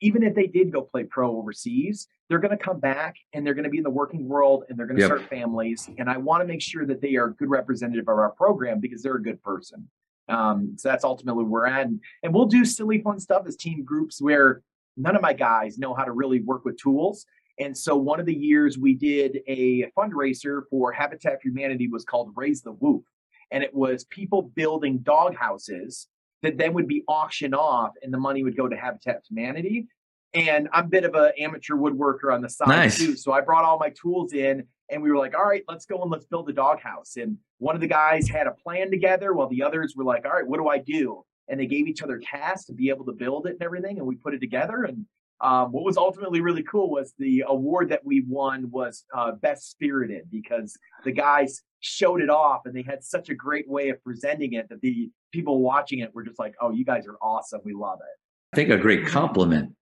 even 0.00 0.22
if 0.22 0.34
they 0.34 0.46
did 0.46 0.72
go 0.72 0.82
play 0.82 1.04
pro 1.04 1.36
overseas, 1.36 2.08
they're 2.28 2.38
going 2.38 2.56
to 2.56 2.62
come 2.62 2.80
back 2.80 3.16
and 3.32 3.46
they're 3.46 3.54
going 3.54 3.64
to 3.64 3.70
be 3.70 3.78
in 3.78 3.84
the 3.84 3.90
working 3.90 4.28
world 4.28 4.64
and 4.68 4.78
they're 4.78 4.86
going 4.86 4.96
to 4.96 5.02
yep. 5.02 5.08
start 5.08 5.30
families. 5.30 5.88
And 5.98 6.10
I 6.10 6.18
want 6.18 6.42
to 6.42 6.46
make 6.46 6.60
sure 6.60 6.84
that 6.86 7.00
they 7.00 7.16
are 7.16 7.26
a 7.26 7.34
good 7.34 7.48
representative 7.48 8.08
of 8.08 8.18
our 8.18 8.30
program 8.30 8.80
because 8.80 9.02
they're 9.02 9.16
a 9.16 9.22
good 9.22 9.42
person. 9.42 9.88
Um, 10.28 10.74
so 10.76 10.88
that's 10.88 11.04
ultimately 11.04 11.44
where 11.44 11.62
we're 11.62 11.66
at. 11.66 11.86
And, 11.86 12.00
and 12.22 12.34
we'll 12.34 12.46
do 12.46 12.64
silly 12.64 13.00
fun 13.00 13.20
stuff 13.20 13.44
as 13.46 13.56
team 13.56 13.84
groups 13.84 14.20
where 14.20 14.62
none 14.96 15.16
of 15.16 15.22
my 15.22 15.32
guys 15.32 15.78
know 15.78 15.94
how 15.94 16.04
to 16.04 16.12
really 16.12 16.40
work 16.40 16.64
with 16.64 16.76
tools. 16.78 17.26
And 17.58 17.76
so 17.76 17.96
one 17.96 18.20
of 18.20 18.26
the 18.26 18.34
years 18.34 18.78
we 18.78 18.94
did 18.94 19.40
a 19.46 19.90
fundraiser 19.96 20.62
for 20.68 20.92
Habitat 20.92 21.40
for 21.42 21.48
Humanity 21.48 21.88
was 21.88 22.04
called 22.04 22.32
Raise 22.36 22.62
the 22.62 22.72
Woof. 22.72 23.02
And 23.50 23.62
it 23.62 23.74
was 23.74 24.04
people 24.04 24.42
building 24.54 24.98
dog 24.98 25.34
houses 25.36 26.08
that 26.42 26.58
then 26.58 26.74
would 26.74 26.88
be 26.88 27.02
auctioned 27.08 27.54
off 27.54 27.92
and 28.02 28.12
the 28.12 28.18
money 28.18 28.42
would 28.44 28.56
go 28.56 28.68
to 28.68 28.76
Habitat 28.76 29.16
for 29.16 29.34
Humanity. 29.34 29.88
And 30.34 30.68
I'm 30.72 30.84
a 30.84 30.88
bit 30.88 31.04
of 31.04 31.14
an 31.14 31.32
amateur 31.38 31.74
woodworker 31.74 32.32
on 32.32 32.42
the 32.42 32.50
side 32.50 32.68
nice. 32.68 32.98
too. 32.98 33.16
So 33.16 33.32
I 33.32 33.40
brought 33.40 33.64
all 33.64 33.78
my 33.78 33.90
tools 33.90 34.34
in 34.34 34.64
and 34.90 35.02
we 35.02 35.10
were 35.10 35.16
like, 35.16 35.34
all 35.34 35.46
right, 35.46 35.62
let's 35.66 35.86
go 35.86 36.02
and 36.02 36.10
let's 36.10 36.26
build 36.26 36.48
a 36.50 36.52
doghouse. 36.52 37.16
And 37.16 37.38
one 37.58 37.74
of 37.74 37.80
the 37.80 37.86
guys 37.86 38.28
had 38.28 38.46
a 38.46 38.52
plan 38.52 38.90
together 38.90 39.32
while 39.32 39.48
the 39.48 39.62
others 39.62 39.94
were 39.96 40.04
like, 40.04 40.26
all 40.26 40.32
right, 40.32 40.46
what 40.46 40.58
do 40.58 40.68
I 40.68 40.78
do? 40.78 41.24
And 41.48 41.58
they 41.58 41.66
gave 41.66 41.86
each 41.86 42.02
other 42.02 42.20
tasks 42.22 42.66
to 42.66 42.74
be 42.74 42.90
able 42.90 43.06
to 43.06 43.12
build 43.12 43.46
it 43.46 43.52
and 43.52 43.62
everything. 43.62 43.98
And 43.98 44.06
we 44.06 44.16
put 44.16 44.34
it 44.34 44.40
together. 44.40 44.82
And 44.84 45.06
um, 45.40 45.70
what 45.72 45.84
was 45.84 45.96
ultimately 45.96 46.40
really 46.40 46.62
cool 46.62 46.90
was 46.90 47.12
the 47.18 47.44
award 47.46 47.90
that 47.90 48.04
we 48.04 48.24
won 48.26 48.70
was 48.70 49.04
uh, 49.14 49.32
best 49.32 49.70
spirited 49.70 50.30
because 50.30 50.76
the 51.04 51.12
guys 51.12 51.62
showed 51.80 52.22
it 52.22 52.30
off 52.30 52.62
and 52.64 52.74
they 52.74 52.82
had 52.82 53.04
such 53.04 53.28
a 53.28 53.34
great 53.34 53.68
way 53.68 53.90
of 53.90 54.02
presenting 54.02 54.54
it 54.54 54.68
that 54.70 54.80
the 54.80 55.10
people 55.32 55.60
watching 55.60 55.98
it 55.98 56.14
were 56.14 56.22
just 56.22 56.38
like, 56.38 56.54
"Oh, 56.60 56.70
you 56.70 56.84
guys 56.84 57.06
are 57.06 57.18
awesome. 57.20 57.60
We 57.64 57.74
love 57.74 57.98
it." 58.00 58.54
I 58.54 58.56
think 58.56 58.70
a 58.70 58.78
great 58.78 59.06
compliment 59.06 59.72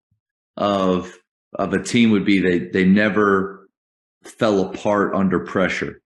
of 0.57 1.17
of 1.55 1.73
a 1.73 1.83
team 1.83 2.11
would 2.11 2.25
be 2.25 2.41
they 2.41 2.59
they 2.59 2.85
never 2.85 3.69
fell 4.25 4.61
apart 4.61 5.15
under 5.15 5.39
pressure. 5.39 6.01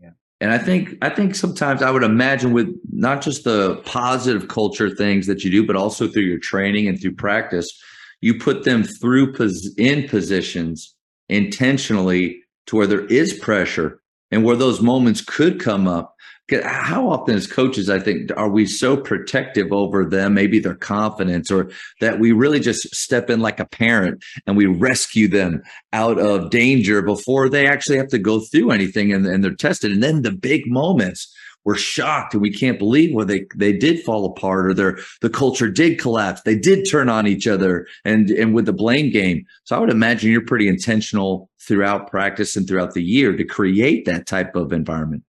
Yeah. 0.00 0.10
And 0.40 0.52
I 0.52 0.58
think 0.58 0.96
I 1.02 1.10
think 1.10 1.34
sometimes 1.34 1.82
I 1.82 1.90
would 1.90 2.04
imagine 2.04 2.52
with 2.52 2.68
not 2.92 3.22
just 3.22 3.42
the 3.42 3.76
positive 3.84 4.46
culture 4.46 4.88
things 4.88 5.26
that 5.26 5.42
you 5.42 5.50
do, 5.50 5.66
but 5.66 5.74
also 5.74 6.06
through 6.06 6.22
your 6.22 6.38
training 6.38 6.86
and 6.86 7.00
through 7.00 7.16
practice, 7.16 7.76
you 8.24 8.38
put 8.38 8.64
them 8.64 8.82
through 8.82 9.34
pos- 9.34 9.68
in 9.76 10.08
positions 10.08 10.94
intentionally 11.28 12.40
to 12.66 12.74
where 12.74 12.86
there 12.86 13.04
is 13.06 13.34
pressure 13.34 14.00
and 14.30 14.42
where 14.42 14.56
those 14.56 14.80
moments 14.80 15.20
could 15.20 15.60
come 15.60 15.86
up. 15.86 16.16
How 16.62 17.08
often 17.08 17.34
as 17.36 17.46
coaches 17.46 17.88
i 17.88 17.98
think 17.98 18.30
are 18.36 18.50
we 18.50 18.66
so 18.66 18.98
protective 18.98 19.72
over 19.72 20.04
them 20.04 20.34
maybe 20.34 20.58
their 20.58 20.74
confidence 20.74 21.50
or 21.50 21.70
that 22.02 22.20
we 22.20 22.32
really 22.32 22.60
just 22.60 22.94
step 22.94 23.30
in 23.30 23.40
like 23.40 23.60
a 23.60 23.64
parent 23.64 24.22
and 24.46 24.54
we 24.54 24.66
rescue 24.66 25.26
them 25.26 25.62
out 25.94 26.18
of 26.18 26.50
danger 26.50 27.00
before 27.00 27.48
they 27.48 27.66
actually 27.66 27.96
have 27.96 28.08
to 28.08 28.18
go 28.18 28.40
through 28.40 28.70
anything 28.72 29.10
and, 29.10 29.26
and 29.26 29.42
they're 29.42 29.54
tested? 29.54 29.90
And 29.90 30.02
then 30.02 30.20
the 30.20 30.32
big 30.32 30.66
moments 30.66 31.33
we're 31.64 31.76
shocked 31.76 32.34
and 32.34 32.42
we 32.42 32.52
can't 32.52 32.78
believe 32.78 33.14
where 33.14 33.24
they 33.24 33.46
they 33.56 33.72
did 33.72 34.02
fall 34.02 34.26
apart 34.26 34.66
or 34.66 34.74
their 34.74 34.98
the 35.20 35.30
culture 35.30 35.70
did 35.70 35.98
collapse. 35.98 36.42
They 36.42 36.56
did 36.56 36.88
turn 36.88 37.08
on 37.08 37.26
each 37.26 37.46
other 37.46 37.86
and 38.04 38.30
and 38.30 38.54
with 38.54 38.66
the 38.66 38.72
blame 38.72 39.10
game. 39.10 39.44
So 39.64 39.76
i 39.76 39.78
would 39.78 39.90
imagine 39.90 40.30
you're 40.30 40.44
pretty 40.44 40.68
intentional 40.68 41.50
throughout 41.60 42.10
practice 42.10 42.56
and 42.56 42.68
throughout 42.68 42.94
the 42.94 43.02
year 43.02 43.36
to 43.36 43.44
create 43.44 44.04
that 44.04 44.26
type 44.26 44.54
of 44.54 44.72
environment. 44.72 45.22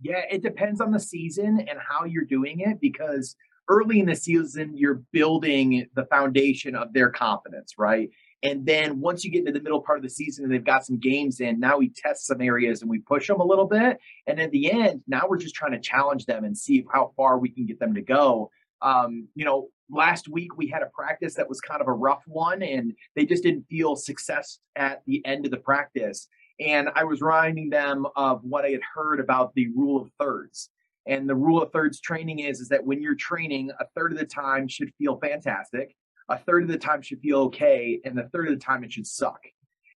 Yeah 0.00 0.22
it 0.30 0.42
depends 0.42 0.80
on 0.80 0.90
the 0.90 1.00
season 1.00 1.60
and 1.68 1.78
how 1.86 2.04
you're 2.04 2.24
doing 2.24 2.60
it 2.60 2.80
because 2.80 3.36
early 3.68 4.00
in 4.00 4.06
the 4.06 4.16
season 4.16 4.76
you're 4.76 5.02
building 5.12 5.86
the 5.94 6.04
foundation 6.06 6.74
of 6.74 6.92
their 6.92 7.10
confidence 7.10 7.74
right 7.78 8.10
and 8.44 8.66
then 8.66 9.00
once 9.00 9.24
you 9.24 9.30
get 9.30 9.40
into 9.40 9.52
the 9.52 9.62
middle 9.62 9.80
part 9.80 9.98
of 9.98 10.02
the 10.02 10.10
season 10.10 10.44
and 10.44 10.52
they've 10.52 10.62
got 10.62 10.84
some 10.84 10.98
games 10.98 11.40
in, 11.40 11.58
now 11.58 11.78
we 11.78 11.88
test 11.88 12.26
some 12.26 12.42
areas 12.42 12.82
and 12.82 12.90
we 12.90 12.98
push 12.98 13.26
them 13.26 13.40
a 13.40 13.44
little 13.44 13.64
bit. 13.64 13.98
And 14.26 14.38
at 14.38 14.50
the 14.50 14.70
end, 14.70 15.00
now 15.08 15.22
we're 15.26 15.38
just 15.38 15.54
trying 15.54 15.72
to 15.72 15.80
challenge 15.80 16.26
them 16.26 16.44
and 16.44 16.56
see 16.56 16.84
how 16.92 17.12
far 17.16 17.38
we 17.38 17.48
can 17.48 17.64
get 17.64 17.80
them 17.80 17.94
to 17.94 18.02
go. 18.02 18.50
Um, 18.82 19.28
you 19.34 19.46
know, 19.46 19.68
last 19.90 20.28
week 20.28 20.58
we 20.58 20.68
had 20.68 20.82
a 20.82 20.90
practice 20.94 21.34
that 21.36 21.48
was 21.48 21.58
kind 21.60 21.80
of 21.80 21.88
a 21.88 21.92
rough 21.92 22.22
one 22.26 22.62
and 22.62 22.92
they 23.16 23.24
just 23.24 23.42
didn't 23.42 23.64
feel 23.70 23.96
success 23.96 24.58
at 24.76 25.02
the 25.06 25.24
end 25.24 25.46
of 25.46 25.50
the 25.50 25.56
practice. 25.56 26.28
And 26.60 26.90
I 26.94 27.04
was 27.04 27.22
reminding 27.22 27.70
them 27.70 28.06
of 28.14 28.40
what 28.44 28.66
I 28.66 28.70
had 28.70 28.82
heard 28.94 29.20
about 29.20 29.54
the 29.54 29.68
rule 29.68 30.02
of 30.02 30.10
thirds. 30.20 30.68
And 31.06 31.28
the 31.28 31.34
rule 31.34 31.62
of 31.62 31.72
thirds 31.72 31.98
training 31.98 32.40
is, 32.40 32.60
is 32.60 32.68
that 32.68 32.84
when 32.84 33.00
you're 33.00 33.14
training, 33.14 33.70
a 33.80 33.86
third 33.96 34.12
of 34.12 34.18
the 34.18 34.26
time 34.26 34.68
should 34.68 34.92
feel 34.98 35.18
fantastic 35.18 35.96
a 36.28 36.38
third 36.38 36.64
of 36.64 36.68
the 36.68 36.78
time 36.78 37.02
should 37.02 37.20
feel 37.20 37.40
okay, 37.42 38.00
and 38.04 38.16
the 38.16 38.28
third 38.32 38.48
of 38.48 38.54
the 38.54 38.64
time 38.64 38.84
it 38.84 38.92
should 38.92 39.06
suck. 39.06 39.40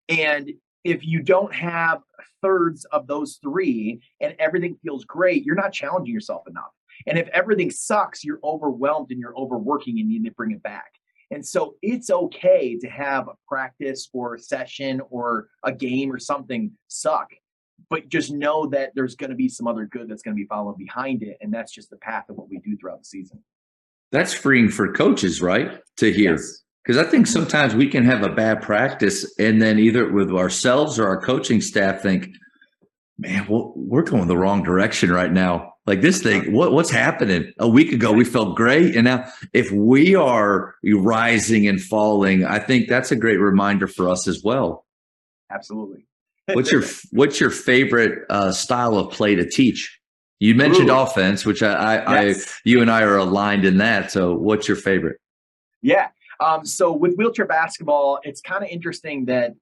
And 0.08 0.52
if 0.84 1.06
you 1.06 1.22
don't 1.22 1.54
have 1.54 2.02
thirds 2.42 2.84
of 2.86 3.06
those 3.06 3.38
three 3.42 4.00
and 4.20 4.34
everything 4.38 4.78
feels 4.82 5.04
great, 5.04 5.44
you're 5.44 5.54
not 5.54 5.72
challenging 5.72 6.14
yourself 6.14 6.46
enough. 6.48 6.72
And 7.06 7.18
if 7.18 7.28
everything 7.28 7.70
sucks, 7.70 8.24
you're 8.24 8.40
overwhelmed 8.42 9.10
and 9.10 9.20
you're 9.20 9.36
overworking 9.36 9.98
and 10.00 10.10
you 10.10 10.20
need 10.20 10.28
to 10.28 10.34
bring 10.34 10.52
it 10.52 10.62
back. 10.62 10.92
And 11.30 11.44
so 11.44 11.74
it's 11.82 12.10
okay 12.10 12.78
to 12.78 12.88
have 12.88 13.28
a 13.28 13.34
practice 13.46 14.08
or 14.12 14.34
a 14.34 14.38
session 14.38 15.02
or 15.10 15.48
a 15.62 15.72
game 15.72 16.10
or 16.10 16.18
something 16.18 16.72
suck, 16.88 17.28
but 17.90 18.08
just 18.08 18.32
know 18.32 18.66
that 18.68 18.92
there's 18.94 19.14
going 19.14 19.30
to 19.30 19.36
be 19.36 19.48
some 19.48 19.66
other 19.66 19.84
good 19.84 20.08
that's 20.08 20.22
going 20.22 20.34
to 20.34 20.40
be 20.40 20.48
followed 20.48 20.78
behind 20.78 21.22
it. 21.22 21.36
And 21.40 21.52
that's 21.52 21.72
just 21.72 21.90
the 21.90 21.96
path 21.98 22.30
of 22.30 22.36
what 22.36 22.48
we 22.48 22.58
do 22.58 22.76
throughout 22.76 23.00
the 23.00 23.04
season. 23.04 23.44
That's 24.12 24.32
freeing 24.32 24.68
for 24.68 24.92
coaches, 24.92 25.42
right? 25.42 25.78
To 25.98 26.12
hear. 26.12 26.32
Yes. 26.32 26.62
Because 26.84 27.04
I 27.06 27.10
think 27.10 27.26
sometimes 27.26 27.74
we 27.74 27.86
can 27.86 28.04
have 28.04 28.22
a 28.22 28.30
bad 28.30 28.62
practice 28.62 29.30
and 29.38 29.60
then 29.60 29.78
either 29.78 30.10
with 30.10 30.30
ourselves 30.30 30.98
or 30.98 31.06
our 31.06 31.20
coaching 31.20 31.60
staff 31.60 32.00
think, 32.00 32.30
man, 33.18 33.46
well, 33.46 33.74
we're 33.76 34.02
going 34.02 34.26
the 34.26 34.38
wrong 34.38 34.62
direction 34.62 35.10
right 35.10 35.30
now. 35.30 35.74
Like 35.86 36.00
this 36.00 36.22
thing, 36.22 36.52
what, 36.52 36.72
what's 36.72 36.90
happening? 36.90 37.52
A 37.58 37.68
week 37.68 37.92
ago, 37.92 38.12
we 38.12 38.24
felt 38.24 38.56
great. 38.56 38.94
And 38.94 39.04
now, 39.04 39.30
if 39.52 39.70
we 39.70 40.14
are 40.14 40.74
rising 40.82 41.66
and 41.66 41.80
falling, 41.80 42.44
I 42.44 42.58
think 42.58 42.88
that's 42.88 43.10
a 43.10 43.16
great 43.16 43.38
reminder 43.38 43.86
for 43.86 44.08
us 44.08 44.28
as 44.28 44.42
well. 44.42 44.86
Absolutely. 45.50 46.06
what's 46.52 46.70
your 46.70 46.82
What's 47.10 47.40
your 47.40 47.50
favorite 47.50 48.24
uh, 48.28 48.52
style 48.52 48.96
of 48.98 49.12
play 49.12 49.34
to 49.34 49.48
teach? 49.48 49.98
You 50.40 50.54
mentioned 50.54 50.90
Ooh. 50.90 50.98
offense, 50.98 51.44
which 51.44 51.62
I, 51.62 51.96
I, 51.96 52.24
yes. 52.26 52.48
I, 52.48 52.52
you 52.64 52.80
and 52.80 52.90
I 52.90 53.02
are 53.02 53.16
aligned 53.16 53.64
in 53.64 53.78
that. 53.78 54.12
So, 54.12 54.34
what's 54.34 54.68
your 54.68 54.76
favorite? 54.76 55.18
Yeah. 55.82 56.08
Um, 56.40 56.64
so 56.64 56.92
with 56.92 57.16
wheelchair 57.16 57.46
basketball, 57.46 58.20
it's 58.22 58.40
kind 58.40 58.62
of 58.62 58.70
interesting 58.70 59.24
that 59.26 59.54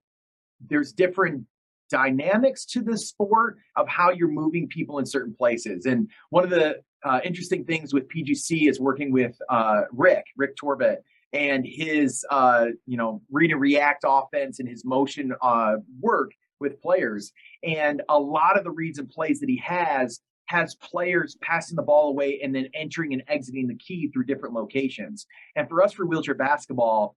there's 0.69 0.93
different 0.93 1.45
dynamics 1.91 2.65
to 2.67 2.83
the 2.83 2.99
sport 2.99 3.59
of 3.77 3.89
how 3.89 4.11
you're 4.11 4.29
moving 4.29 4.69
people 4.69 4.99
in 4.99 5.07
certain 5.07 5.35
places. 5.35 5.87
And 5.87 6.11
one 6.31 6.45
of 6.45 6.51
the 6.51 6.81
uh, 7.05 7.21
interesting 7.25 7.65
things 7.65 7.95
with 7.95 8.09
PGC 8.09 8.69
is 8.69 8.81
working 8.81 9.13
with 9.13 9.37
uh, 9.49 9.83
Rick, 9.93 10.25
Rick 10.37 10.57
Torbett, 10.57 10.99
and 11.33 11.65
his 11.67 12.25
uh, 12.31 12.67
you 12.87 12.97
know 12.97 13.23
read 13.31 13.53
and 13.53 13.61
react 13.61 14.05
offense 14.07 14.59
and 14.59 14.69
his 14.69 14.85
motion 14.85 15.33
uh, 15.41 15.77
work 16.01 16.33
with 16.59 16.81
players. 16.81 17.33
And 17.63 18.03
a 18.09 18.19
lot 18.19 18.59
of 18.59 18.65
the 18.65 18.71
reads 18.71 18.99
and 18.99 19.09
plays 19.09 19.41
that 19.41 19.49
he 19.49 19.59
has 19.59 20.21
has 20.47 20.75
players 20.77 21.37
passing 21.41 21.77
the 21.77 21.83
ball 21.83 22.09
away 22.09 22.41
and 22.43 22.55
then 22.55 22.69
entering 22.75 23.13
and 23.13 23.23
exiting 23.29 23.67
the 23.67 23.77
key 23.77 24.09
through 24.09 24.25
different 24.25 24.55
locations. 24.55 25.27
And 25.57 25.69
for 25.69 25.83
us 25.83 25.93
for 25.93 26.07
wheelchair 26.07 26.35
basketball, 26.35 27.17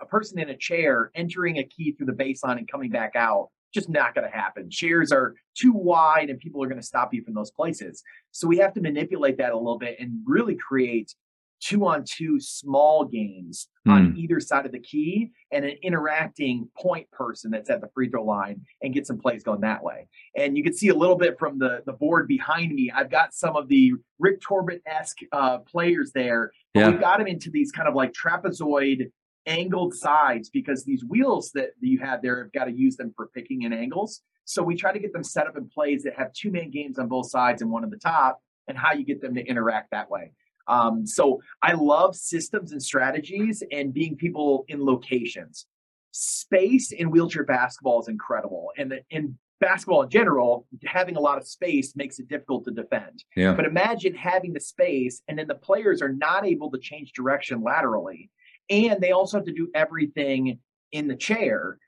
a 0.00 0.06
person 0.06 0.38
in 0.38 0.50
a 0.50 0.56
chair 0.56 1.10
entering 1.14 1.58
a 1.58 1.64
key 1.64 1.92
through 1.92 2.06
the 2.06 2.12
baseline 2.12 2.58
and 2.58 2.70
coming 2.70 2.90
back 2.90 3.16
out 3.16 3.50
just 3.74 3.88
not 3.88 4.14
going 4.14 4.26
to 4.26 4.34
happen. 4.34 4.70
Chairs 4.70 5.12
are 5.12 5.34
too 5.54 5.72
wide 5.72 6.30
and 6.30 6.38
people 6.38 6.62
are 6.62 6.68
going 6.68 6.80
to 6.80 6.86
stop 6.86 7.12
you 7.12 7.22
from 7.22 7.34
those 7.34 7.50
places. 7.50 8.02
So 8.32 8.48
we 8.48 8.58
have 8.58 8.72
to 8.74 8.80
manipulate 8.80 9.36
that 9.38 9.52
a 9.52 9.58
little 9.58 9.78
bit 9.78 9.96
and 9.98 10.20
really 10.24 10.56
create 10.56 11.14
two 11.60 11.86
on 11.86 12.04
two 12.04 12.38
small 12.40 13.04
games 13.04 13.68
mm. 13.86 13.92
on 13.92 14.12
hmm. 14.12 14.18
either 14.18 14.40
side 14.40 14.66
of 14.66 14.72
the 14.72 14.78
key 14.78 15.30
and 15.52 15.64
an 15.64 15.76
interacting 15.82 16.68
point 16.76 17.10
person 17.10 17.50
that's 17.50 17.70
at 17.70 17.80
the 17.80 17.88
free 17.94 18.08
throw 18.08 18.24
line 18.24 18.60
and 18.82 18.94
get 18.94 19.06
some 19.06 19.18
plays 19.18 19.42
going 19.42 19.60
that 19.60 19.82
way. 19.82 20.08
And 20.36 20.56
you 20.56 20.62
can 20.62 20.72
see 20.72 20.88
a 20.88 20.94
little 20.94 21.16
bit 21.16 21.38
from 21.38 21.58
the, 21.58 21.82
the 21.86 21.92
board 21.92 22.28
behind 22.28 22.74
me. 22.74 22.90
I've 22.94 23.10
got 23.10 23.34
some 23.34 23.56
of 23.56 23.68
the 23.68 23.92
Rick 24.18 24.40
Torbett 24.40 24.80
esque 24.86 25.18
uh, 25.32 25.58
players 25.58 26.12
there. 26.12 26.52
But 26.74 26.80
yeah. 26.80 26.90
we've 26.90 27.00
got 27.00 27.18
them 27.18 27.26
into 27.26 27.50
these 27.50 27.72
kind 27.72 27.88
of 27.88 27.94
like 27.94 28.12
trapezoid 28.12 29.10
angled 29.46 29.94
sides 29.94 30.50
because 30.50 30.84
these 30.84 31.04
wheels 31.04 31.50
that 31.52 31.70
you 31.80 31.98
have 32.00 32.22
there 32.22 32.42
have 32.42 32.52
got 32.52 32.66
to 32.66 32.72
use 32.72 32.96
them 32.96 33.12
for 33.16 33.28
picking 33.28 33.62
in 33.62 33.72
angles. 33.72 34.20
So 34.44 34.62
we 34.62 34.76
try 34.76 34.92
to 34.92 34.98
get 34.98 35.12
them 35.12 35.24
set 35.24 35.46
up 35.46 35.56
in 35.56 35.68
plays 35.68 36.04
that 36.04 36.14
have 36.16 36.32
two 36.32 36.50
main 36.50 36.70
games 36.70 36.98
on 36.98 37.08
both 37.08 37.28
sides 37.30 37.62
and 37.62 37.70
one 37.70 37.84
on 37.84 37.90
the 37.90 37.98
top, 37.98 38.40
and 38.66 38.78
how 38.78 38.92
you 38.92 39.04
get 39.04 39.20
them 39.20 39.34
to 39.34 39.44
interact 39.44 39.90
that 39.90 40.10
way. 40.10 40.32
Um, 40.68 41.06
so 41.06 41.40
I 41.62 41.72
love 41.72 42.14
systems 42.14 42.72
and 42.72 42.82
strategies 42.82 43.62
and 43.72 43.92
being 43.92 44.16
people 44.16 44.64
in 44.68 44.84
locations. 44.84 45.66
Space 46.12 46.92
in 46.92 47.10
wheelchair 47.10 47.44
basketball 47.44 48.00
is 48.00 48.08
incredible, 48.08 48.70
and 48.76 48.94
in 49.10 49.38
basketball 49.60 50.02
in 50.02 50.10
general, 50.10 50.66
having 50.84 51.16
a 51.16 51.20
lot 51.20 51.38
of 51.38 51.46
space 51.46 51.96
makes 51.96 52.18
it 52.18 52.28
difficult 52.28 52.64
to 52.64 52.70
defend. 52.70 53.24
Yeah. 53.36 53.52
But 53.52 53.66
imagine 53.66 54.14
having 54.14 54.52
the 54.52 54.60
space, 54.60 55.22
and 55.28 55.38
then 55.38 55.48
the 55.48 55.54
players 55.54 56.00
are 56.02 56.12
not 56.12 56.46
able 56.46 56.70
to 56.70 56.78
change 56.78 57.12
direction 57.12 57.62
laterally 57.62 58.30
and 58.70 59.00
they 59.00 59.12
also 59.12 59.38
have 59.38 59.46
to 59.46 59.52
do 59.52 59.68
everything 59.74 60.58
in 60.92 61.08
the 61.08 61.16
chair. 61.16 61.78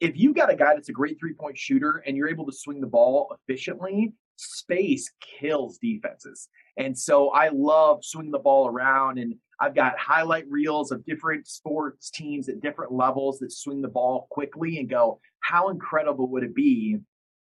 If 0.00 0.16
you 0.16 0.34
got 0.34 0.50
a 0.50 0.56
guy 0.56 0.74
that's 0.74 0.88
a 0.88 0.92
great 0.92 1.18
three 1.18 1.32
point 1.32 1.56
shooter 1.56 2.02
and 2.06 2.16
you're 2.16 2.28
able 2.28 2.46
to 2.46 2.52
swing 2.52 2.80
the 2.80 2.86
ball 2.86 3.34
efficiently, 3.48 4.12
space 4.36 5.10
kills 5.20 5.78
defenses. 5.78 6.48
And 6.76 6.96
so 6.96 7.30
I 7.30 7.48
love 7.52 8.04
swinging 8.04 8.32
the 8.32 8.38
ball 8.38 8.68
around. 8.68 9.18
And 9.18 9.34
I've 9.60 9.74
got 9.74 9.98
highlight 9.98 10.44
reels 10.48 10.92
of 10.92 11.04
different 11.06 11.48
sports 11.48 12.10
teams 12.10 12.48
at 12.48 12.60
different 12.60 12.92
levels 12.92 13.38
that 13.38 13.52
swing 13.52 13.82
the 13.82 13.88
ball 13.88 14.26
quickly 14.30 14.78
and 14.78 14.88
go, 14.88 15.20
how 15.40 15.70
incredible 15.70 16.28
would 16.30 16.42
it 16.42 16.54
be 16.54 16.98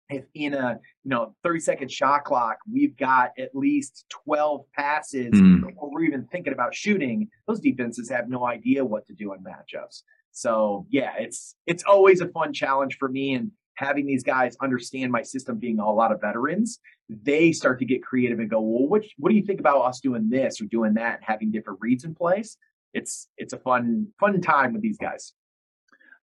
if 0.08 0.24
in 0.34 0.54
a 0.54 0.78
you 1.04 1.10
know 1.10 1.34
30 1.42 1.60
second 1.60 1.90
shot 1.90 2.24
clock 2.24 2.58
we've 2.70 2.96
got 2.96 3.30
at 3.38 3.54
least 3.54 4.04
12 4.24 4.64
passes 4.74 5.32
mm. 5.32 5.66
before 5.66 5.90
we're 5.90 6.04
even 6.04 6.26
thinking 6.30 6.52
about 6.52 6.74
shooting 6.74 7.28
those 7.46 7.60
defenses 7.60 8.08
have 8.08 8.28
no 8.28 8.46
idea 8.46 8.84
what 8.84 9.06
to 9.06 9.14
do 9.14 9.32
in 9.32 9.40
matchups 9.40 10.02
so 10.32 10.86
yeah 10.90 11.14
it's 11.18 11.56
it's 11.66 11.82
always 11.84 12.20
a 12.20 12.28
fun 12.28 12.52
challenge 12.52 12.96
for 12.98 13.08
me 13.08 13.34
and 13.34 13.50
having 13.76 14.06
these 14.06 14.22
guys 14.22 14.56
understand 14.60 15.12
my 15.12 15.22
system 15.22 15.58
being 15.58 15.78
a 15.78 15.92
lot 15.92 16.12
of 16.12 16.20
veterans 16.20 16.80
they 17.08 17.52
start 17.52 17.78
to 17.78 17.84
get 17.84 18.02
creative 18.02 18.38
and 18.38 18.50
go 18.50 18.60
well 18.60 18.88
what, 18.88 19.04
what 19.18 19.30
do 19.30 19.36
you 19.36 19.44
think 19.44 19.60
about 19.60 19.82
us 19.82 20.00
doing 20.00 20.28
this 20.28 20.60
or 20.60 20.64
doing 20.64 20.94
that 20.94 21.20
having 21.22 21.50
different 21.50 21.78
reads 21.80 22.04
in 22.04 22.14
place? 22.14 22.56
It's 22.92 23.28
it's 23.36 23.52
a 23.52 23.58
fun 23.58 24.08
fun 24.18 24.40
time 24.40 24.72
with 24.72 24.82
these 24.82 24.98
guys. 24.98 25.32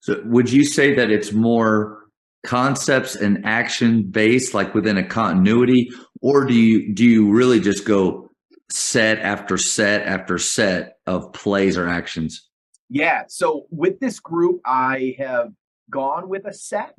So 0.01 0.21
would 0.25 0.51
you 0.51 0.65
say 0.65 0.95
that 0.95 1.09
it's 1.09 1.31
more 1.31 2.03
concepts 2.45 3.15
and 3.15 3.45
action 3.45 4.03
based 4.03 4.53
like 4.53 4.73
within 4.73 4.97
a 4.97 5.03
continuity 5.03 5.89
or 6.21 6.45
do 6.45 6.53
you 6.53 6.93
do 6.93 7.05
you 7.05 7.31
really 7.31 7.59
just 7.59 7.85
go 7.85 8.29
set 8.69 9.19
after 9.19 9.57
set 9.57 10.05
after 10.05 10.37
set 10.37 10.97
of 11.05 11.31
plays 11.31 11.77
or 11.77 11.87
actions? 11.87 12.49
Yeah 12.89 13.23
so 13.27 13.65
with 13.69 13.99
this 13.99 14.19
group 14.19 14.59
i 14.65 15.15
have 15.17 15.53
gone 15.89 16.27
with 16.27 16.45
a 16.45 16.53
set 16.53 16.95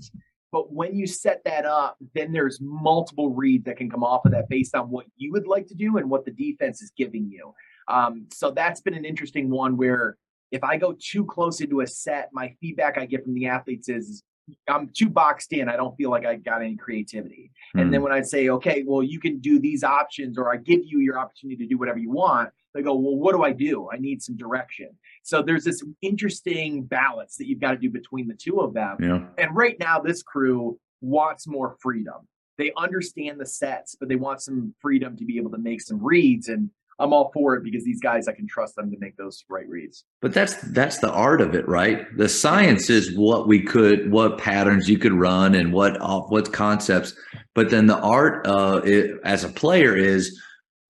but 0.54 0.72
when 0.72 0.94
you 0.94 1.06
set 1.06 1.42
that 1.44 1.66
up 1.66 1.98
then 2.14 2.32
there's 2.32 2.60
multiple 2.60 3.30
reads 3.30 3.64
that 3.64 3.76
can 3.76 3.90
come 3.90 4.04
off 4.04 4.24
of 4.24 4.32
that 4.32 4.48
based 4.48 4.74
on 4.74 4.88
what 4.88 5.06
you 5.16 5.32
would 5.32 5.46
like 5.46 5.66
to 5.66 5.74
do 5.74 5.98
and 5.98 6.08
what 6.08 6.24
the 6.24 6.30
defense 6.30 6.80
is 6.80 6.92
giving 6.96 7.28
you 7.28 7.52
um, 7.88 8.26
so 8.32 8.50
that's 8.50 8.80
been 8.80 8.94
an 8.94 9.04
interesting 9.04 9.50
one 9.50 9.76
where 9.76 10.16
if 10.52 10.62
i 10.62 10.76
go 10.76 10.94
too 10.98 11.24
close 11.24 11.60
into 11.60 11.80
a 11.80 11.86
set 11.86 12.30
my 12.32 12.54
feedback 12.60 12.96
i 12.96 13.04
get 13.04 13.24
from 13.24 13.34
the 13.34 13.46
athletes 13.46 13.88
is 13.88 14.22
I'm 14.68 14.90
too 14.94 15.08
boxed 15.08 15.54
in. 15.54 15.70
I 15.70 15.76
don't 15.76 15.96
feel 15.96 16.10
like 16.10 16.26
I 16.26 16.36
got 16.36 16.60
any 16.60 16.76
creativity. 16.76 17.50
Mm. 17.74 17.80
And 17.80 17.92
then 17.92 18.00
hmm. 18.00 18.04
when 18.04 18.12
I 18.12 18.20
say, 18.20 18.50
okay, 18.50 18.84
well, 18.86 19.02
you 19.02 19.18
can 19.18 19.38
do 19.38 19.58
these 19.58 19.82
options, 19.82 20.36
or 20.36 20.52
I 20.52 20.58
give 20.58 20.80
you 20.84 20.98
your 21.00 21.18
opportunity 21.18 21.64
to 21.64 21.66
do 21.66 21.78
whatever 21.78 21.98
you 21.98 22.10
want, 22.10 22.50
they 22.74 22.82
go, 22.82 22.94
well, 22.94 23.16
what 23.16 23.34
do 23.34 23.42
I 23.44 23.52
do? 23.52 23.88
I 23.92 23.98
need 23.98 24.20
some 24.20 24.36
direction. 24.36 24.90
So 25.22 25.42
there's 25.42 25.64
this 25.64 25.82
interesting 26.02 26.82
balance 26.82 27.36
that 27.36 27.46
you've 27.46 27.60
got 27.60 27.70
to 27.70 27.78
do 27.78 27.88
between 27.90 28.28
the 28.28 28.34
two 28.34 28.60
of 28.60 28.74
them. 28.74 28.96
Yeah. 29.00 29.26
And 29.38 29.54
right 29.56 29.76
now, 29.78 30.00
this 30.00 30.22
crew 30.22 30.78
wants 31.00 31.46
more 31.46 31.76
freedom. 31.80 32.26
They 32.58 32.72
understand 32.76 33.40
the 33.40 33.46
sets, 33.46 33.96
but 33.98 34.08
they 34.08 34.16
want 34.16 34.42
some 34.42 34.74
freedom 34.80 35.16
to 35.16 35.24
be 35.24 35.38
able 35.38 35.50
to 35.52 35.58
make 35.58 35.80
some 35.80 36.02
reads. 36.04 36.48
And 36.48 36.70
I'm 36.98 37.12
all 37.12 37.30
for 37.32 37.54
it 37.54 37.64
because 37.64 37.84
these 37.84 38.00
guys, 38.00 38.28
I 38.28 38.32
can 38.32 38.46
trust 38.46 38.76
them 38.76 38.90
to 38.90 38.96
make 38.98 39.16
those 39.16 39.44
right 39.48 39.68
reads. 39.68 40.04
But 40.20 40.32
that's 40.32 40.54
that's 40.72 40.98
the 40.98 41.10
art 41.10 41.40
of 41.40 41.54
it, 41.54 41.66
right? 41.68 42.06
The 42.16 42.28
science 42.28 42.90
is 42.90 43.16
what 43.16 43.48
we 43.48 43.62
could, 43.62 44.10
what 44.10 44.38
patterns 44.38 44.88
you 44.88 44.98
could 44.98 45.12
run, 45.12 45.54
and 45.54 45.72
what 45.72 45.96
what 46.30 46.52
concepts. 46.52 47.14
But 47.54 47.70
then 47.70 47.86
the 47.86 47.98
art, 47.98 48.46
uh, 48.46 48.80
it, 48.84 49.18
as 49.24 49.42
a 49.44 49.48
player, 49.48 49.96
is 49.96 50.40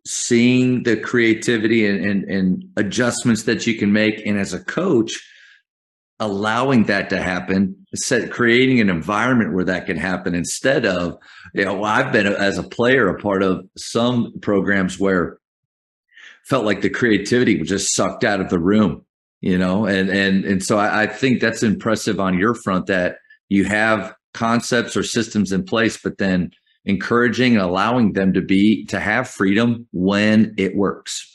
seeing 0.07 0.83
the 0.83 0.97
creativity 0.97 1.87
and, 1.87 2.05
and, 2.05 2.25
and 2.25 2.65
adjustments 2.77 3.45
that 3.45 3.67
you 3.67 3.77
can 3.77 3.93
make, 3.93 4.25
and 4.27 4.39
as 4.39 4.53
a 4.53 4.63
coach, 4.63 5.13
allowing 6.21 6.85
that 6.85 7.11
to 7.11 7.21
happen, 7.21 7.75
set 7.95 8.31
creating 8.31 8.81
an 8.81 8.91
environment 8.91 9.55
where 9.55 9.65
that 9.65 9.87
can 9.87 9.97
happen 9.97 10.35
instead 10.35 10.87
of, 10.87 11.17
you 11.55 11.65
know, 11.65 11.83
I've 11.83 12.13
been 12.13 12.27
as 12.27 12.59
a 12.59 12.63
player 12.63 13.09
a 13.09 13.21
part 13.21 13.43
of 13.43 13.67
some 13.77 14.35
programs 14.41 14.99
where 14.99 15.39
felt 16.45 16.65
like 16.65 16.83
the 16.83 16.91
creativity 16.91 17.59
was 17.59 17.69
just 17.69 17.95
sucked 17.95 18.23
out 18.23 18.41
of 18.41 18.51
the 18.51 18.59
room, 18.59 19.05
you 19.41 19.59
know, 19.59 19.87
and 19.87 20.11
and 20.11 20.45
and 20.45 20.63
so 20.63 20.79
I, 20.79 21.05
I 21.05 21.07
think 21.07 21.41
that's 21.41 21.63
impressive 21.63 22.21
on 22.21 22.39
your 22.39 22.55
front 22.55 22.87
that 22.87 23.17
you 23.49 23.65
have 23.65 24.15
concepts 24.35 24.97
or 24.97 25.03
systems 25.03 25.53
in 25.53 25.65
place, 25.65 25.99
but 26.03 26.19
then 26.19 26.51
encouraging 26.85 27.55
and 27.55 27.63
allowing 27.63 28.13
them 28.13 28.33
to 28.33 28.43
be 28.43 28.85
to 28.87 29.01
have 29.01 29.29
freedom 29.29 29.87
when 29.93 30.55
it 30.59 30.77
works. 30.77 31.31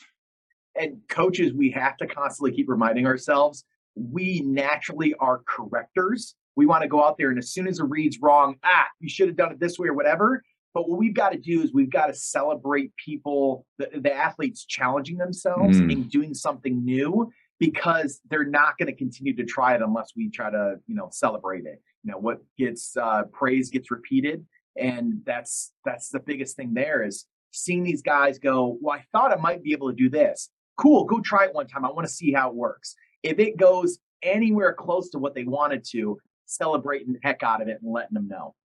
And 0.76 1.02
coaches, 1.10 1.54
we 1.54 1.72
have 1.72 1.98
to 1.98 2.08
constantly 2.08 2.56
keep 2.56 2.70
reminding 2.70 3.06
ourselves 3.06 3.66
we 4.00 4.42
naturally 4.46 5.14
are 5.20 5.42
correctors 5.46 6.36
We 6.56 6.66
want 6.66 6.84
to 6.84 6.90
go 6.90 7.04
out 7.04 7.18
there 7.18 7.30
and 7.30 7.40
as 7.40 7.52
soon 7.52 7.68
as 7.68 7.80
a 7.80 7.86
read's 7.86 8.20
wrong, 8.22 8.56
ah, 8.64 8.86
you 9.00 9.10
should 9.10 9.28
have 9.28 9.38
done 9.38 9.52
it 9.52 9.60
this 9.60 9.80
way 9.80 9.88
or 9.88 9.94
whatever. 9.94 10.44
But 10.74 10.90
what 10.90 11.00
we've 11.00 11.14
got 11.14 11.32
to 11.32 11.38
do 11.38 11.62
is 11.62 11.74
we've 11.74 11.92
got 11.92 12.08
to 12.08 12.14
celebrate 12.14 12.92
people, 13.04 13.66
the, 13.78 13.90
the 13.96 14.14
athletes 14.14 14.66
challenging 14.66 15.18
themselves 15.18 15.80
mm. 15.80 15.92
and 15.92 16.10
doing 16.10 16.34
something 16.34 16.84
new 16.84 17.32
because 17.60 18.22
they're 18.30 18.46
not 18.46 18.78
going 18.78 18.88
to 18.88 18.96
continue 18.96 19.36
to 19.36 19.46
try 19.46 19.74
it 19.76 19.82
unless 19.82 20.12
we 20.16 20.30
try 20.30 20.50
to, 20.50 20.76
you 20.86 20.96
know, 20.96 21.10
celebrate 21.12 21.66
it. 21.66 21.82
You 22.04 22.12
know, 22.12 22.18
what 22.18 22.40
gets 22.58 22.96
uh, 22.96 23.24
praise 23.32 23.70
gets 23.70 23.90
repeated, 23.90 24.46
and 24.76 25.22
that's 25.26 25.72
that's 25.86 26.10
the 26.10 26.20
biggest 26.20 26.56
thing. 26.56 26.74
There 26.74 27.04
is 27.04 27.26
seeing 27.52 27.84
these 27.84 28.02
guys 28.02 28.40
go. 28.40 28.78
Well, 28.82 28.98
I 28.98 29.04
thought 29.12 29.32
I 29.32 29.42
might 29.42 29.64
be 29.64 29.74
able 29.74 29.90
to 29.90 29.96
do 29.96 30.10
this. 30.10 30.50
Cool, 30.78 31.06
go 31.06 31.20
try 31.20 31.46
it 31.46 31.54
one 31.54 31.68
time. 31.68 31.86
I 31.86 31.92
want 31.92 32.08
to 32.08 32.14
see 32.14 32.32
how 32.32 32.50
it 32.50 32.56
works. 32.56 32.96
If 33.24 33.40
it 33.40 33.58
goes 33.58 34.00
anywhere 34.24 34.74
close 34.74 35.10
to 35.10 35.20
what 35.20 35.36
they 35.36 35.44
wanted 35.44 35.84
to, 35.92 36.18
celebrating 36.46 37.14
the 37.14 37.20
heck 37.24 37.44
out 37.44 37.62
of 37.62 37.68
it 37.68 37.80
and 37.82 37.92
letting 37.92 38.14
them 38.14 38.28
know. 38.28 38.56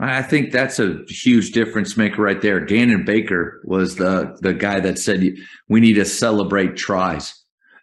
I 0.00 0.22
think 0.22 0.52
that's 0.52 0.78
a 0.78 1.02
huge 1.08 1.50
difference 1.50 1.96
maker 1.96 2.22
right 2.22 2.40
there. 2.40 2.60
Gannon 2.60 3.04
Baker 3.04 3.60
was 3.64 3.96
the 3.96 4.36
the 4.40 4.54
guy 4.54 4.78
that 4.80 4.98
said 4.98 5.34
we 5.68 5.80
need 5.80 5.94
to 5.94 6.04
celebrate 6.04 6.76
tries, 6.76 7.34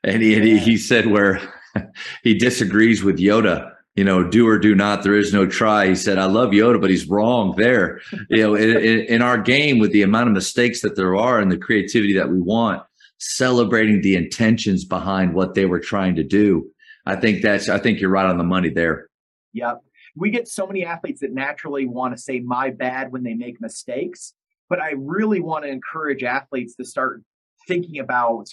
and 0.04 0.22
he 0.22 0.36
yeah. 0.36 0.58
he 0.58 0.78
said 0.78 1.08
where 1.08 1.42
he 2.24 2.34
disagrees 2.34 3.04
with 3.04 3.18
Yoda. 3.18 3.75
You 3.96 4.04
know, 4.04 4.28
do 4.28 4.48
or 4.48 4.60
do 4.60 4.76
not. 4.76 5.04
There 5.04 5.16
is 5.16 5.34
no 5.34 5.46
try. 5.46 5.88
He 5.88 5.96
said, 5.96 6.18
"I 6.18 6.26
love 6.26 6.50
Yoda, 6.50 6.82
but 6.82 6.90
he's 6.90 7.08
wrong 7.08 7.56
there." 7.58 8.02
You 8.30 8.44
know, 8.44 8.56
in, 8.56 9.06
in 9.06 9.22
our 9.22 9.38
game 9.38 9.80
with 9.80 9.92
the 9.92 10.02
amount 10.02 10.28
of 10.28 10.34
mistakes 10.34 10.82
that 10.82 10.96
there 10.96 11.16
are 11.16 11.40
and 11.40 11.52
the 11.52 11.58
creativity 11.58 12.14
that 12.18 12.30
we 12.30 12.42
want, 12.42 12.84
celebrating 13.20 14.02
the 14.02 14.16
intentions 14.16 14.84
behind 14.84 15.34
what 15.34 15.54
they 15.54 15.66
were 15.66 15.80
trying 15.80 16.16
to 16.16 16.24
do. 16.24 16.70
I 17.06 17.16
think 17.16 17.42
that's. 17.42 17.70
I 17.70 17.80
think 17.80 18.02
you're 18.02 18.10
right 18.10 18.26
on 18.26 18.38
the 18.38 18.44
money 18.44 18.70
there. 18.70 19.08
Yep 19.54 19.82
we 20.16 20.30
get 20.30 20.48
so 20.48 20.66
many 20.66 20.86
athletes 20.86 21.22
that 21.22 21.34
naturally 21.34 21.86
want 21.86 22.16
to 22.16 22.22
say 22.22 22.40
my 22.40 22.70
bad 22.70 23.12
when 23.12 23.24
they 23.24 23.34
make 23.34 23.60
mistakes. 23.60 24.34
But 24.70 24.80
I 24.80 24.94
really 24.98 25.42
want 25.42 25.66
to 25.66 25.70
encourage 25.70 26.24
athletes 26.24 26.76
to 26.76 26.86
start 26.86 27.22
thinking 27.68 28.00
about 28.00 28.48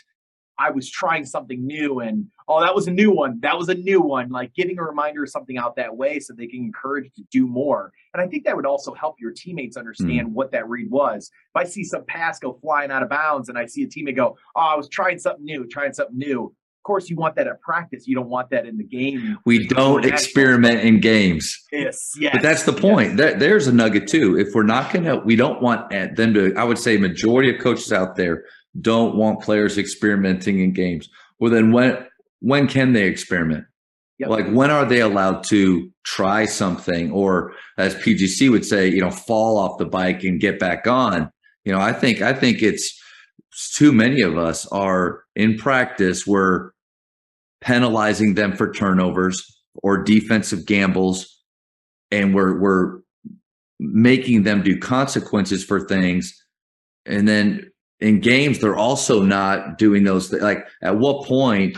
I 0.63 0.71
was 0.71 0.89
trying 0.89 1.25
something 1.25 1.67
new 1.67 2.01
and 2.01 2.27
oh 2.47 2.61
that 2.61 2.75
was 2.75 2.87
a 2.87 2.91
new 2.91 3.11
one. 3.11 3.41
That 3.41 3.59
was 3.59 3.69
a 3.69 3.75
new 3.75 4.01
one. 4.01 4.31
Like 4.31 4.55
getting 4.55 4.79
a 4.79 4.83
reminder 4.83 5.25
of 5.25 5.31
something 5.31 5.59
out 5.59 5.77
that 5.77 5.97
way 5.97 6.21
so 6.21 6.33
they 6.33 6.47
can 6.47 6.61
encourage 6.61 7.13
to 7.15 7.23
do 7.31 7.47
more. 7.47 7.93
And 8.15 8.23
I 8.23 8.29
think 8.29 8.45
that 8.45 8.55
would 8.55 8.67
also 8.67 8.95
help 8.95 9.17
your 9.21 9.33
teammates 9.33 9.77
understand 9.77 10.29
mm. 10.29 10.33
what 10.33 10.53
that 10.53 10.69
read 10.69 10.91
was. 10.91 11.31
If 11.55 11.61
I 11.61 11.65
see 11.65 11.83
some 11.83 12.05
pass 12.05 12.39
go 12.39 12.59
flying 12.63 12.91
out 12.91 13.03
of 13.03 13.09
bounds 13.09 13.49
and 13.49 13.59
I 13.59 13.67
see 13.67 13.83
a 13.83 13.89
teammate 13.89 14.17
go, 14.17 14.37
Oh, 14.55 14.61
I 14.61 14.77
was 14.77 14.89
trying 14.89 15.19
something 15.19 15.45
new, 15.45 15.67
trying 15.67 15.93
something 15.93 16.17
new. 16.17 16.55
Of 16.83 16.85
course, 16.85 17.09
you 17.09 17.15
want 17.15 17.37
that 17.37 17.47
at 17.47 17.61
practice. 17.61 18.09
You 18.09 18.17
don't 18.17 18.29
want 18.29 18.51
that 18.51 18.67
in 18.67 18.77
the 18.77 18.83
game. 18.83 19.39
We 19.47 19.69
don't 19.69 20.05
experiment 20.05 20.81
in 20.81 20.99
games. 20.99 21.57
Yes, 21.71 22.11
yes. 22.19 22.33
But 22.33 22.43
that's 22.43 22.65
the 22.65 22.73
point. 22.73 23.17
Yes. 23.17 23.39
there's 23.39 23.69
a 23.69 23.73
nugget 23.73 24.09
too. 24.09 24.37
If 24.37 24.53
we're 24.53 24.65
not 24.65 24.93
going 24.93 25.05
to, 25.05 25.19
we 25.19 25.37
don't 25.37 25.63
want 25.63 25.91
them 25.91 26.35
to. 26.35 26.53
I 26.57 26.65
would 26.65 26.79
say 26.79 26.97
majority 26.97 27.55
of 27.55 27.63
coaches 27.63 27.93
out 27.93 28.17
there 28.17 28.47
don't 28.81 29.16
want 29.16 29.43
players 29.43 29.79
experimenting 29.79 30.61
in 30.61 30.73
games. 30.73 31.09
Well, 31.39 31.51
then 31.51 31.73
when 31.73 32.07
when 32.41 32.68
can 32.68 32.93
they 32.93 33.07
experiment? 33.07 33.64
Yep. 34.18 34.29
Like 34.29 34.51
when 34.51 34.70
are 34.70 34.85
they 34.85 35.01
allowed 35.01 35.45
to 35.45 35.91
try 36.05 36.47
something, 36.47 37.11
or 37.11 37.53
as 37.79 37.95
PGC 37.97 38.51
would 38.51 38.64
say, 38.64 38.89
you 38.89 39.01
know, 39.01 39.11
fall 39.11 39.59
off 39.59 39.79
the 39.79 39.87
bike 39.87 40.23
and 40.25 40.41
get 40.41 40.59
back 40.59 40.87
on? 40.87 41.31
You 41.64 41.73
know, 41.73 41.81
I 41.81 41.93
think 41.93 42.23
I 42.23 42.33
think 42.33 42.62
it's 42.62 42.99
too 43.75 43.93
many 43.93 44.23
of 44.23 44.39
us 44.39 44.66
are 44.68 45.25
in 45.37 45.59
practice 45.59 46.27
we're 46.27 46.70
penalizing 47.61 48.35
them 48.35 48.57
for 48.57 48.73
turnovers 48.73 49.45
or 49.83 50.03
defensive 50.03 50.66
gambles 50.66 51.43
and 52.11 52.35
we're 52.35 52.59
we're 52.59 53.01
making 53.79 54.43
them 54.45 54.62
do 54.62 54.79
consequences 54.79 55.64
for 55.64 55.81
things 55.81 56.35
and 57.07 57.29
then 57.29 57.72
in 58.03 58.21
games 58.21 58.59
they're 58.59 58.77
also 58.77 59.23
not 59.23 59.79
doing 59.79 60.05
those 60.05 60.31
th- 60.31 60.43
like 60.43 60.67
at 60.83 60.99
what 60.99 61.27
point 61.27 61.77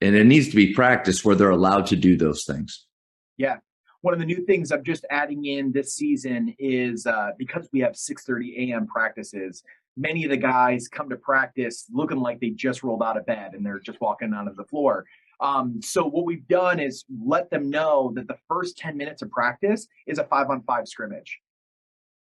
and 0.00 0.14
it 0.14 0.24
needs 0.24 0.48
to 0.48 0.56
be 0.56 0.74
practice 0.74 1.24
where 1.24 1.34
they're 1.34 1.50
allowed 1.50 1.86
to 1.86 1.96
do 1.96 2.16
those 2.16 2.44
things 2.44 2.86
yeah 3.36 3.56
one 4.00 4.14
of 4.14 4.20
the 4.20 4.26
new 4.26 4.44
things 4.46 4.72
i'm 4.72 4.84
just 4.84 5.04
adding 5.10 5.44
in 5.44 5.72
this 5.72 5.94
season 5.94 6.54
is 6.58 7.06
uh, 7.06 7.30
because 7.38 7.68
we 7.72 7.80
have 7.80 7.92
6.30 7.92 8.70
a.m 8.70 8.86
practices 8.86 9.62
many 9.96 10.24
of 10.24 10.30
the 10.30 10.36
guys 10.36 10.88
come 10.88 11.08
to 11.08 11.16
practice 11.16 11.86
looking 11.92 12.18
like 12.18 12.40
they 12.40 12.50
just 12.50 12.82
rolled 12.82 13.02
out 13.02 13.16
of 13.16 13.26
bed 13.26 13.52
and 13.54 13.64
they're 13.64 13.78
just 13.78 14.00
walking 14.00 14.32
onto 14.32 14.54
the 14.54 14.64
floor. 14.64 15.06
Um, 15.40 15.80
so 15.82 16.04
what 16.04 16.24
we've 16.24 16.46
done 16.48 16.80
is 16.80 17.04
let 17.24 17.50
them 17.50 17.70
know 17.70 18.12
that 18.14 18.28
the 18.28 18.36
first 18.48 18.78
10 18.78 18.96
minutes 18.96 19.22
of 19.22 19.30
practice 19.30 19.86
is 20.06 20.18
a 20.18 20.24
five 20.24 20.48
on 20.50 20.62
five 20.62 20.88
scrimmage. 20.88 21.38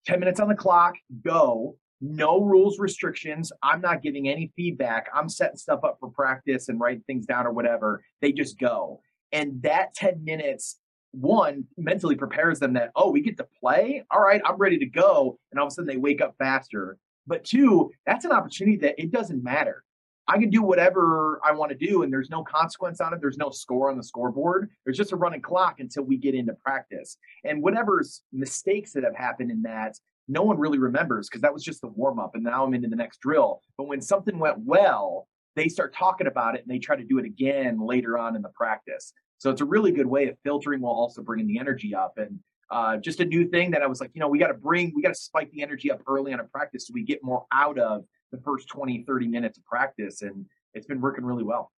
10 0.08 0.20
minutes 0.20 0.40
on 0.40 0.48
the 0.48 0.56
clock, 0.56 0.96
go. 1.24 1.76
No 2.02 2.42
rules, 2.42 2.80
restrictions. 2.80 3.52
I'm 3.62 3.80
not 3.80 4.02
giving 4.02 4.28
any 4.28 4.52
feedback. 4.56 5.08
I'm 5.14 5.30
setting 5.30 5.58
stuff 5.58 5.84
up 5.84 5.98
for 6.00 6.10
practice 6.10 6.68
and 6.68 6.80
writing 6.80 7.04
things 7.06 7.28
down 7.28 7.46
or 7.46 7.54
whatever. 7.54 8.04
They 8.22 8.32
just 8.32 8.60
go. 8.60 9.02
And 9.32 9.62
that 9.62 9.94
10 9.94 10.24
minutes, 10.24 10.80
one, 11.12 11.66
mentally 11.78 12.16
prepares 12.16 12.60
them 12.60 12.74
that, 12.74 12.92
oh, 12.96 13.12
we 13.12 13.22
get 13.22 13.38
to 13.38 13.48
play. 13.60 14.04
All 14.10 14.22
right, 14.22 14.42
I'm 14.44 14.58
ready 14.58 14.80
to 14.80 14.86
go. 14.86 15.38
And 15.52 15.60
all 15.60 15.68
of 15.68 15.72
a 15.72 15.76
sudden 15.76 15.88
they 15.88 15.98
wake 15.98 16.22
up 16.22 16.36
faster. 16.40 16.98
But 17.28 17.46
two, 17.46 17.92
that's 18.06 18.26
an 18.26 18.32
opportunity 18.32 18.78
that 18.78 18.96
it 18.98 19.12
doesn't 19.12 19.44
matter. 19.44 19.84
I 20.28 20.38
can 20.38 20.50
do 20.50 20.62
whatever 20.62 21.42
I 21.44 21.52
want 21.52 21.72
to 21.72 21.78
do, 21.78 22.04
and 22.04 22.14
there's 22.14 22.30
no 22.30 22.44
consequence 22.44 23.02
on 23.02 23.14
it. 23.14 23.20
There's 23.20 23.38
no 23.38 23.50
score 23.50 23.90
on 23.92 23.98
the 23.98 24.04
scoreboard. 24.04 24.70
There's 24.86 24.98
just 24.98 25.12
a 25.12 25.18
running 25.18 25.42
clock 25.42 25.80
until 25.80 26.04
we 26.04 26.18
get 26.18 26.36
into 26.36 26.54
practice. 26.54 27.18
And 27.44 27.62
whatever's 27.62 28.22
mistakes 28.32 28.94
that 28.94 29.04
have 29.04 29.16
happened 29.16 29.52
in 29.52 29.64
that, 29.64 29.98
no 30.32 30.44
one 30.44 30.58
really 30.58 30.80
remembers 30.80 31.28
because 31.28 31.42
that 31.42 31.54
was 31.54 31.62
just 31.62 31.82
the 31.82 31.88
warm 31.88 32.18
up. 32.18 32.36
And 32.36 32.44
now 32.44 32.64
I'm 32.64 32.74
into 32.74 32.88
the 32.88 32.96
next 32.96 33.20
drill. 33.20 33.62
But 33.78 33.88
when 33.88 34.02
something 34.02 34.40
went 34.40 34.60
well, 34.60 35.28
they 35.58 35.68
start 35.68 35.94
talking 35.94 36.26
about 36.26 36.56
it 36.56 36.62
and 36.62 36.70
they 36.70 36.80
try 36.80 36.96
to 36.96 37.04
do 37.04 37.18
it 37.18 37.26
again 37.26 37.86
later 37.86 38.18
on 38.18 38.38
in 38.38 38.42
the 38.42 38.50
practice. 38.50 39.12
So 39.40 39.50
it's 39.50 39.60
a 39.60 39.66
really 39.66 39.92
good 39.92 40.06
way 40.06 40.30
of 40.30 40.38
filtering 40.44 40.80
while 40.80 40.94
also 40.94 41.22
bringing 41.22 41.48
the 41.48 41.60
energy 41.60 41.94
up. 41.94 42.14
And 42.16 42.40
uh, 42.70 42.96
just 42.98 43.20
a 43.20 43.26
new 43.26 43.50
thing 43.50 43.72
that 43.72 43.82
I 43.82 43.88
was 43.88 44.00
like, 44.00 44.12
you 44.14 44.22
know, 44.22 44.30
we 44.30 44.40
got 44.40 44.48
to 44.48 44.54
bring, 44.54 44.94
we 44.96 45.02
got 45.02 45.10
to 45.10 45.20
spike 45.20 45.52
the 45.52 45.62
energy 45.62 45.92
up 45.92 46.02
early 46.08 46.32
on 46.32 46.40
a 46.40 46.46
practice 46.46 46.88
so 46.88 46.94
we 46.94 47.04
get 47.04 47.22
more 47.22 47.46
out 47.52 47.78
of 47.78 48.06
the 48.32 48.40
first 48.40 48.70
20, 48.70 49.04
30 49.06 49.28
minutes 49.28 49.58
of 49.58 49.66
practice. 49.66 50.22
And 50.22 50.46
it's 50.74 50.88
been 50.88 51.02
working 51.02 51.26
really 51.26 51.44
well. 51.44 51.72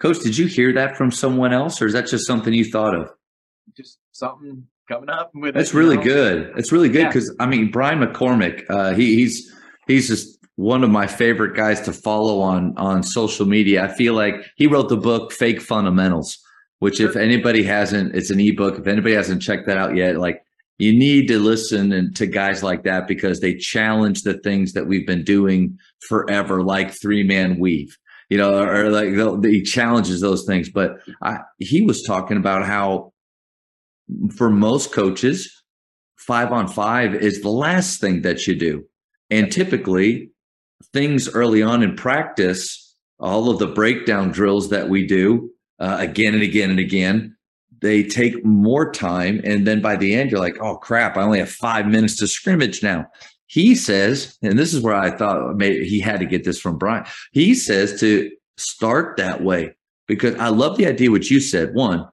Coach, 0.00 0.20
did 0.20 0.38
you 0.38 0.46
hear 0.46 0.72
that 0.72 0.96
from 0.96 1.10
someone 1.10 1.52
else 1.52 1.82
or 1.82 1.86
is 1.86 1.92
that 1.92 2.06
just 2.06 2.26
something 2.26 2.54
you 2.54 2.64
thought 2.64 2.94
of? 2.94 3.10
Just 3.76 3.98
something 4.12 4.66
coming 4.90 5.10
up 5.10 5.30
with 5.34 5.54
That's 5.54 5.70
it, 5.70 5.76
really 5.76 5.96
know? 5.96 6.02
good. 6.02 6.52
It's 6.56 6.72
really 6.72 6.88
good 6.88 7.06
because 7.06 7.28
yeah. 7.28 7.44
I 7.44 7.46
mean 7.46 7.70
Brian 7.70 8.00
McCormick, 8.00 8.64
uh, 8.68 8.94
he, 8.94 9.16
he's 9.16 9.54
he's 9.86 10.08
just 10.08 10.38
one 10.56 10.84
of 10.84 10.90
my 10.90 11.06
favorite 11.06 11.56
guys 11.56 11.80
to 11.82 11.92
follow 11.92 12.40
on 12.40 12.76
on 12.76 13.02
social 13.02 13.46
media. 13.46 13.84
I 13.84 13.88
feel 13.88 14.14
like 14.14 14.34
he 14.56 14.66
wrote 14.66 14.88
the 14.88 14.96
book 14.96 15.32
Fake 15.32 15.60
Fundamentals 15.60 16.38
which 16.80 16.98
if 16.98 17.14
anybody 17.14 17.62
hasn't, 17.62 18.14
it's 18.14 18.30
an 18.30 18.40
ebook. 18.40 18.78
If 18.78 18.86
anybody 18.86 19.14
hasn't 19.14 19.42
checked 19.42 19.66
that 19.66 19.76
out 19.76 19.94
yet, 19.94 20.16
like 20.16 20.42
you 20.78 20.92
need 20.92 21.28
to 21.28 21.38
listen 21.38 22.12
to 22.14 22.26
guys 22.26 22.62
like 22.62 22.84
that 22.84 23.06
because 23.06 23.40
they 23.40 23.54
challenge 23.54 24.22
the 24.22 24.38
things 24.38 24.72
that 24.72 24.86
we've 24.86 25.06
been 25.06 25.22
doing 25.22 25.78
forever, 26.08 26.62
like 26.62 26.90
three 26.90 27.22
man 27.22 27.58
weave, 27.58 27.96
you 28.30 28.38
know, 28.38 28.62
or 28.62 28.90
like 28.90 29.44
he 29.44 29.62
challenges 29.62 30.22
those 30.22 30.44
things. 30.44 30.70
But 30.70 30.96
I, 31.22 31.40
he 31.58 31.82
was 31.82 32.02
talking 32.02 32.38
about 32.38 32.64
how 32.64 33.12
for 34.36 34.50
most 34.50 34.92
coaches, 34.92 35.62
five 36.16 36.52
on 36.52 36.68
five 36.68 37.14
is 37.14 37.42
the 37.42 37.50
last 37.50 38.00
thing 38.00 38.22
that 38.22 38.46
you 38.46 38.54
do. 38.54 38.84
And 39.30 39.50
typically, 39.50 40.32
things 40.92 41.28
early 41.28 41.62
on 41.62 41.82
in 41.82 41.94
practice, 41.94 42.96
all 43.18 43.50
of 43.50 43.58
the 43.58 43.66
breakdown 43.66 44.30
drills 44.30 44.70
that 44.70 44.88
we 44.88 45.06
do, 45.06 45.50
uh, 45.78 45.96
again 45.98 46.34
and 46.34 46.42
again 46.42 46.70
and 46.70 46.78
again. 46.78 47.36
They 47.80 48.02
take 48.02 48.44
more 48.44 48.92
time. 48.92 49.40
And 49.42 49.66
then 49.66 49.80
by 49.80 49.96
the 49.96 50.14
end, 50.14 50.30
you're 50.30 50.40
like, 50.40 50.58
oh 50.60 50.76
crap, 50.76 51.16
I 51.16 51.22
only 51.22 51.38
have 51.38 51.50
five 51.50 51.86
minutes 51.86 52.16
to 52.18 52.28
scrimmage 52.28 52.82
now. 52.82 53.06
He 53.46 53.74
says, 53.74 54.36
and 54.42 54.58
this 54.58 54.74
is 54.74 54.82
where 54.82 54.94
I 54.94 55.10
thought 55.10 55.56
maybe 55.56 55.88
he 55.88 55.98
had 55.98 56.20
to 56.20 56.26
get 56.26 56.44
this 56.44 56.60
from 56.60 56.78
Brian. 56.78 57.04
He 57.32 57.54
says 57.54 57.98
to 58.00 58.30
start 58.58 59.16
that 59.16 59.42
way 59.42 59.74
because 60.06 60.34
I 60.36 60.48
love 60.48 60.76
the 60.76 60.86
idea 60.86 61.10
what 61.10 61.30
you 61.30 61.40
said. 61.40 61.74
One, 61.74 62.06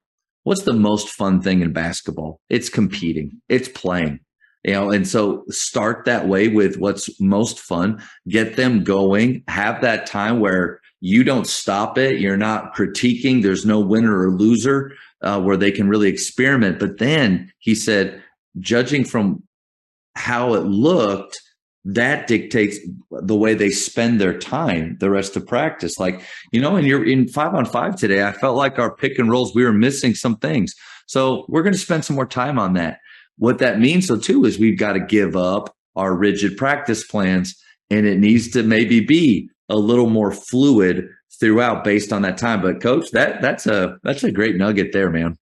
what's 0.48 0.64
the 0.64 0.74
most 0.74 1.10
fun 1.10 1.42
thing 1.42 1.62
in 1.62 1.74
basketball? 1.74 2.40
It's 2.50 2.70
competing, 2.70 3.42
it's 3.50 3.70
playing 3.70 4.20
you 4.64 4.74
know 4.74 4.90
and 4.90 5.08
so 5.08 5.44
start 5.50 6.06
that 6.06 6.28
way 6.28 6.48
with 6.48 6.78
what's 6.78 7.22
most 7.22 7.60
fun 7.60 8.02
get 8.28 8.56
them 8.56 8.84
going 8.84 9.44
have 9.48 9.82
that 9.82 10.08
time 10.08 10.40
where 10.40 10.82
you 11.00 11.24
don't 11.24 11.48
stop 11.48 11.98
it. 11.98 12.20
You're 12.20 12.38
not 12.38 12.76
critiquing. 12.76 13.44
There's 13.44 13.66
no 13.66 13.80
winner 13.80 14.20
or 14.20 14.32
loser 14.32 14.94
uh, 15.22 15.42
where 15.42 15.58
they 15.58 15.72
can 15.72 15.88
really 15.88 16.10
experiment. 16.10 16.80
But 16.80 16.98
then 16.98 17.52
he 17.60 17.76
said, 17.76 18.24
judging 18.60 19.04
from 19.04 19.44
how 20.16 20.56
it 20.56 20.64
looked, 20.64 21.40
that 21.90 22.28
dictates 22.28 22.78
the 23.12 23.36
way 23.36 23.54
they 23.54 23.70
spend 23.70 24.20
their 24.20 24.38
time 24.38 24.98
the 25.00 25.10
rest 25.10 25.38
of 25.38 25.48
practice. 25.48 25.98
Like, 25.98 26.22
you 26.52 26.60
know, 26.60 26.76
and 26.76 26.86
you're 26.86 27.06
in 27.06 27.30
five 27.30 27.56
on 27.56 27.66
five 27.66 27.96
today, 27.96 28.26
I 28.26 28.34
felt 28.34 28.58
like 28.58 28.78
our 28.78 28.94
pick 28.94 29.18
and 29.18 29.32
rolls, 29.32 29.56
we 29.56 29.64
were 29.64 29.72
missing 29.72 30.14
some 30.14 30.36
things. 30.36 30.76
So 31.08 31.46
we're 31.48 31.64
going 31.64 31.74
to 31.74 31.80
spend 31.80 32.04
some 32.04 32.18
more 32.18 32.26
time 32.26 32.60
on 32.60 32.74
that. 32.74 33.00
What 33.38 33.60
that 33.60 33.80
means, 33.80 34.08
though, 34.08 34.18
too, 34.18 34.44
is 34.44 34.60
we've 34.60 34.78
got 34.78 34.94
to 34.94 35.00
give 35.00 35.38
up 35.38 35.74
our 35.96 36.14
rigid 36.14 36.58
practice 36.58 37.06
plans 37.06 37.56
and 37.90 38.06
it 38.06 38.20
needs 38.20 38.52
to 38.52 38.64
maybe 38.64 39.00
be 39.00 39.50
a 39.70 39.78
little 39.78 40.10
more 40.10 40.34
fluid 40.34 41.08
throughout 41.40 41.86
based 41.86 42.12
on 42.12 42.24
that 42.24 42.38
time. 42.38 42.62
But 42.62 42.82
coach, 42.82 43.12
that 43.12 43.42
that's 43.42 43.66
a 43.66 43.98
that's 44.04 44.26
a 44.26 44.32
great 44.32 44.58
nugget 44.58 44.92
there, 44.92 45.10
man. 45.10 45.38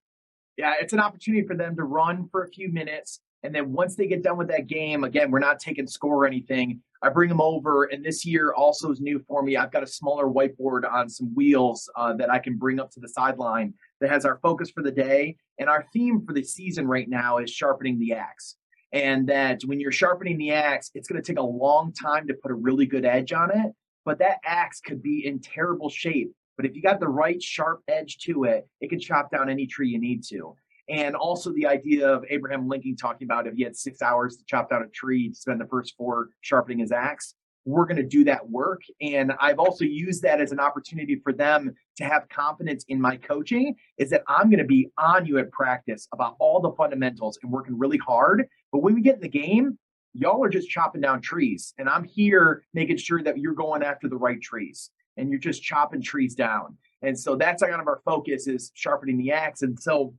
Yeah, 0.57 0.73
it's 0.79 0.93
an 0.93 0.99
opportunity 0.99 1.45
for 1.47 1.55
them 1.55 1.75
to 1.75 1.83
run 1.83 2.29
for 2.31 2.43
a 2.43 2.47
few 2.47 2.71
minutes. 2.71 3.19
And 3.45 3.53
then 3.53 3.71
once 3.71 3.95
they 3.95 4.07
get 4.07 4.23
done 4.23 4.37
with 4.37 4.47
that 4.47 4.65
game, 4.65 5.03
again, 5.03 5.29
we're 5.29 5.37
not 5.37 5.59
taking 5.59 5.85
score 5.85 6.23
or 6.23 6.25
anything. 6.25 6.81
I 7.03 7.09
bring 7.09 7.29
them 7.29 7.39
over. 7.39 7.83
And 7.83 8.03
this 8.03 8.25
year 8.25 8.53
also 8.53 8.91
is 8.91 8.99
new 8.99 9.23
for 9.27 9.43
me. 9.43 9.55
I've 9.55 9.71
got 9.71 9.83
a 9.83 9.87
smaller 9.87 10.25
whiteboard 10.25 10.91
on 10.91 11.07
some 11.07 11.33
wheels 11.35 11.87
uh, 11.95 12.13
that 12.13 12.31
I 12.31 12.39
can 12.39 12.57
bring 12.57 12.79
up 12.79 12.89
to 12.91 12.99
the 12.99 13.07
sideline 13.07 13.75
that 14.01 14.09
has 14.09 14.25
our 14.25 14.39
focus 14.41 14.71
for 14.71 14.81
the 14.81 14.91
day. 14.91 15.37
And 15.59 15.69
our 15.69 15.85
theme 15.93 16.25
for 16.25 16.33
the 16.33 16.43
season 16.43 16.87
right 16.87 17.07
now 17.07 17.37
is 17.37 17.51
sharpening 17.51 17.99
the 17.99 18.13
axe. 18.13 18.55
And 18.91 19.29
that 19.29 19.61
when 19.65 19.79
you're 19.79 19.91
sharpening 19.91 20.39
the 20.39 20.51
axe, 20.51 20.89
it's 20.95 21.07
going 21.07 21.21
to 21.21 21.27
take 21.27 21.39
a 21.39 21.43
long 21.43 21.93
time 21.93 22.27
to 22.27 22.33
put 22.33 22.49
a 22.49 22.55
really 22.55 22.87
good 22.87 23.05
edge 23.05 23.31
on 23.31 23.51
it. 23.51 23.71
But 24.05 24.17
that 24.19 24.39
axe 24.43 24.81
could 24.81 25.03
be 25.03 25.27
in 25.27 25.39
terrible 25.39 25.89
shape. 25.91 26.31
But 26.57 26.65
if 26.65 26.75
you 26.75 26.81
got 26.81 26.99
the 26.99 27.07
right 27.07 27.41
sharp 27.41 27.81
edge 27.87 28.17
to 28.19 28.45
it, 28.45 28.67
it 28.81 28.89
can 28.89 28.99
chop 28.99 29.29
down 29.29 29.49
any 29.49 29.67
tree 29.67 29.89
you 29.89 29.99
need 29.99 30.23
to. 30.29 30.55
And 30.87 31.15
also 31.15 31.51
the 31.53 31.65
idea 31.65 32.07
of 32.07 32.23
Abraham 32.29 32.67
Lincoln 32.67 32.95
talking 32.95 33.25
about 33.25 33.47
if 33.47 33.55
he 33.55 33.63
had 33.63 33.75
six 33.75 34.01
hours 34.01 34.37
to 34.37 34.43
chop 34.45 34.69
down 34.69 34.83
a 34.83 34.87
tree, 34.87 35.29
to 35.29 35.35
spend 35.35 35.59
the 35.59 35.67
first 35.67 35.95
four 35.97 36.29
sharpening 36.41 36.79
his 36.79 36.91
axe 36.91 37.35
we're 37.65 37.85
going 37.85 37.97
to 37.97 38.03
do 38.03 38.23
that 38.23 38.47
work. 38.47 38.81
And 39.01 39.33
I've 39.39 39.59
also 39.59 39.83
used 39.83 40.21
that 40.21 40.39
as 40.39 40.51
an 40.51 40.59
opportunity 40.59 41.19
for 41.23 41.33
them 41.33 41.73
to 41.97 42.03
have 42.03 42.29
confidence 42.29 42.85
in 42.87 43.01
my 43.01 43.17
coaching 43.17 43.75
is 43.97 44.11
that 44.11 44.23
I'm 44.27 44.49
going 44.49 44.59
to 44.59 44.65
be 44.65 44.89
on 44.97 45.25
you 45.25 45.39
at 45.39 45.51
practice 45.51 46.07
about 46.13 46.35
all 46.39 46.61
the 46.61 46.71
fundamentals 46.73 47.39
and 47.41 47.51
working 47.51 47.77
really 47.77 47.97
hard. 47.97 48.45
But 48.71 48.79
when 48.83 48.93
we 48.93 49.01
get 49.01 49.15
in 49.15 49.21
the 49.21 49.27
game, 49.27 49.77
y'all 50.13 50.43
are 50.43 50.49
just 50.49 50.69
chopping 50.69 51.01
down 51.01 51.21
trees. 51.21 51.73
And 51.77 51.89
I'm 51.89 52.03
here 52.03 52.63
making 52.73 52.97
sure 52.97 53.21
that 53.23 53.39
you're 53.39 53.53
going 53.53 53.83
after 53.83 54.07
the 54.07 54.17
right 54.17 54.41
trees 54.41 54.91
and 55.17 55.29
you're 55.29 55.39
just 55.39 55.63
chopping 55.63 56.01
trees 56.01 56.35
down. 56.35 56.77
And 57.01 57.17
so 57.17 57.35
that's 57.35 57.63
kind 57.63 57.81
of 57.81 57.87
our 57.87 58.01
focus 58.05 58.47
is 58.47 58.71
sharpening 58.75 59.17
the 59.17 59.31
axe. 59.31 59.63
And 59.63 59.79
so 59.79 60.13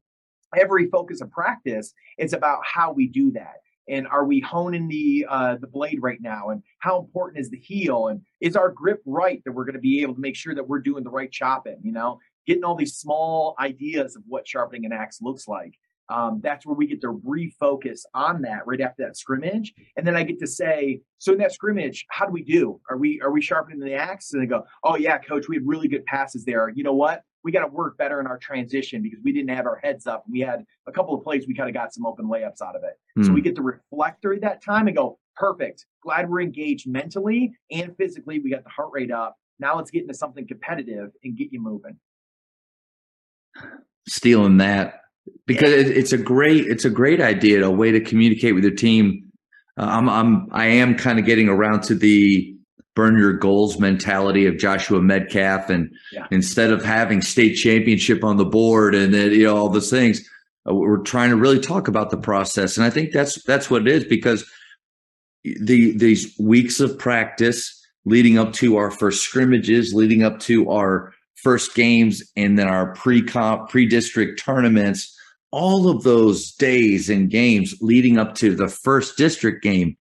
every 0.54 0.88
focus 0.88 1.20
of 1.20 1.30
practice 1.30 1.92
is 2.18 2.32
about 2.32 2.60
how 2.64 2.92
we 2.92 3.08
do 3.08 3.32
that. 3.32 3.56
And 3.88 4.06
are 4.08 4.24
we 4.24 4.40
honing 4.40 4.88
the 4.88 5.26
uh, 5.28 5.56
the 5.60 5.68
blade 5.68 5.98
right 6.02 6.20
now? 6.20 6.48
And 6.48 6.62
how 6.80 6.98
important 6.98 7.38
is 7.38 7.50
the 7.50 7.58
heel? 7.58 8.08
And 8.08 8.20
is 8.40 8.56
our 8.56 8.70
grip 8.70 9.00
right 9.06 9.40
that 9.44 9.52
we're 9.52 9.64
going 9.64 9.74
to 9.74 9.80
be 9.80 10.02
able 10.02 10.14
to 10.14 10.20
make 10.20 10.36
sure 10.36 10.54
that 10.56 10.68
we're 10.68 10.80
doing 10.80 11.04
the 11.04 11.10
right 11.10 11.30
chopping 11.30 11.78
you 11.82 11.92
know? 11.92 12.18
Getting 12.46 12.64
all 12.64 12.76
these 12.76 12.96
small 12.96 13.54
ideas 13.58 14.16
of 14.16 14.22
what 14.26 14.46
sharpening 14.46 14.86
an 14.86 14.92
axe 14.92 15.18
looks 15.20 15.48
like 15.48 15.74
um, 16.08 16.40
that's 16.42 16.64
where 16.64 16.74
we 16.74 16.86
get 16.86 17.00
to 17.00 17.20
refocus 17.26 18.00
on 18.14 18.42
that 18.42 18.66
right 18.66 18.80
after 18.80 19.04
that 19.04 19.16
scrimmage. 19.16 19.74
And 19.96 20.06
then 20.06 20.16
i 20.16 20.22
get 20.22 20.38
to 20.40 20.46
say 20.46 21.00
so 21.18 21.32
in 21.32 21.38
that 21.38 21.52
scrimmage 21.52 22.04
how 22.10 22.26
do 22.26 22.32
we 22.32 22.42
do? 22.42 22.80
Are 22.90 22.96
we 22.96 23.20
are 23.20 23.32
we 23.32 23.42
sharpening 23.42 23.80
the 23.80 23.94
axe? 23.94 24.32
And 24.32 24.42
they 24.42 24.46
go 24.46 24.64
oh 24.84 24.96
yeah 24.96 25.18
coach 25.18 25.48
we 25.48 25.56
had 25.56 25.66
really 25.66 25.88
good 25.88 26.04
passes 26.06 26.44
there. 26.44 26.70
You 26.74 26.84
know 26.84 26.94
what 26.94 27.22
we 27.46 27.52
got 27.52 27.60
to 27.60 27.68
work 27.68 27.96
better 27.96 28.18
in 28.18 28.26
our 28.26 28.38
transition 28.38 29.02
because 29.02 29.20
we 29.22 29.32
didn't 29.32 29.50
have 29.50 29.66
our 29.66 29.76
heads 29.76 30.08
up. 30.08 30.24
We 30.28 30.40
had 30.40 30.64
a 30.88 30.90
couple 30.90 31.14
of 31.14 31.22
plays 31.22 31.46
we 31.46 31.54
kind 31.54 31.68
of 31.68 31.74
got 31.74 31.94
some 31.94 32.04
open 32.04 32.26
layups 32.26 32.60
out 32.60 32.74
of 32.74 32.82
it. 32.82 32.98
Mm. 33.16 33.24
So 33.24 33.32
we 33.32 33.38
hmm. 33.38 33.44
get 33.44 33.54
to 33.54 33.62
reflect 33.62 34.20
during 34.20 34.40
that 34.40 34.64
time 34.64 34.88
and 34.88 34.96
go, 34.96 35.20
perfect. 35.36 35.86
Glad 36.02 36.28
we're 36.28 36.40
engaged 36.40 36.88
mentally 36.88 37.52
and 37.70 37.96
physically. 37.96 38.40
We 38.40 38.50
got 38.50 38.64
the 38.64 38.70
heart 38.70 38.88
rate 38.92 39.12
up. 39.12 39.36
Now 39.60 39.76
let's 39.76 39.92
get 39.92 40.02
into 40.02 40.14
something 40.14 40.44
competitive 40.48 41.12
and 41.22 41.36
get 41.36 41.52
you 41.52 41.62
moving. 41.62 41.98
Stealing 44.08 44.56
that 44.56 45.02
because 45.46 45.70
yeah. 45.70 45.92
it's 45.94 46.12
a 46.12 46.18
great 46.18 46.66
it's 46.66 46.84
a 46.84 46.90
great 46.90 47.20
idea, 47.20 47.64
a 47.64 47.70
way 47.70 47.92
to 47.92 48.00
communicate 48.00 48.56
with 48.56 48.64
your 48.64 48.74
team. 48.74 49.30
Uh, 49.78 49.84
I'm 49.84 50.08
I'm 50.08 50.48
I 50.50 50.66
am 50.66 50.96
kind 50.96 51.20
of 51.20 51.24
getting 51.24 51.48
around 51.48 51.82
to 51.84 51.94
the 51.94 52.55
burn 52.96 53.16
your 53.16 53.34
goals 53.34 53.78
mentality 53.78 54.46
of 54.46 54.58
Joshua 54.58 54.98
Medcalf. 55.00 55.68
And 55.68 55.94
yeah. 56.10 56.26
instead 56.32 56.72
of 56.72 56.84
having 56.84 57.22
state 57.22 57.54
championship 57.54 58.24
on 58.24 58.38
the 58.38 58.44
board 58.44 58.94
and 58.96 59.14
then, 59.14 59.30
you 59.30 59.44
know, 59.44 59.56
all 59.56 59.68
those 59.68 59.90
things, 59.90 60.28
uh, 60.68 60.74
we're 60.74 61.02
trying 61.02 61.30
to 61.30 61.36
really 61.36 61.60
talk 61.60 61.86
about 61.86 62.10
the 62.10 62.16
process. 62.16 62.76
And 62.76 62.84
I 62.84 62.90
think 62.90 63.12
that's, 63.12 63.40
that's 63.44 63.70
what 63.70 63.82
it 63.82 63.88
is 63.88 64.04
because 64.04 64.44
the, 65.44 65.96
these 65.96 66.34
weeks 66.40 66.80
of 66.80 66.98
practice 66.98 67.72
leading 68.06 68.38
up 68.38 68.52
to 68.54 68.76
our 68.78 68.90
first 68.90 69.22
scrimmages, 69.22 69.92
leading 69.92 70.24
up 70.24 70.40
to 70.40 70.70
our 70.70 71.12
first 71.34 71.74
games, 71.74 72.22
and 72.34 72.58
then 72.58 72.66
our 72.66 72.94
pre-comp, 72.94 73.68
pre-district 73.68 74.40
tournaments, 74.40 75.14
all 75.52 75.88
of 75.88 76.02
those 76.02 76.52
days 76.52 77.10
and 77.10 77.30
games 77.30 77.74
leading 77.80 78.18
up 78.18 78.34
to 78.36 78.54
the 78.54 78.68
first 78.68 79.16
district 79.16 79.62
game 79.62 79.96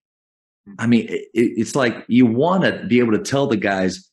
I 0.79 0.87
mean, 0.87 1.07
it, 1.09 1.29
it's 1.33 1.75
like 1.75 2.05
you 2.07 2.25
want 2.25 2.63
to 2.63 2.85
be 2.87 2.99
able 2.99 3.13
to 3.13 3.23
tell 3.23 3.47
the 3.47 3.57
guys 3.57 4.09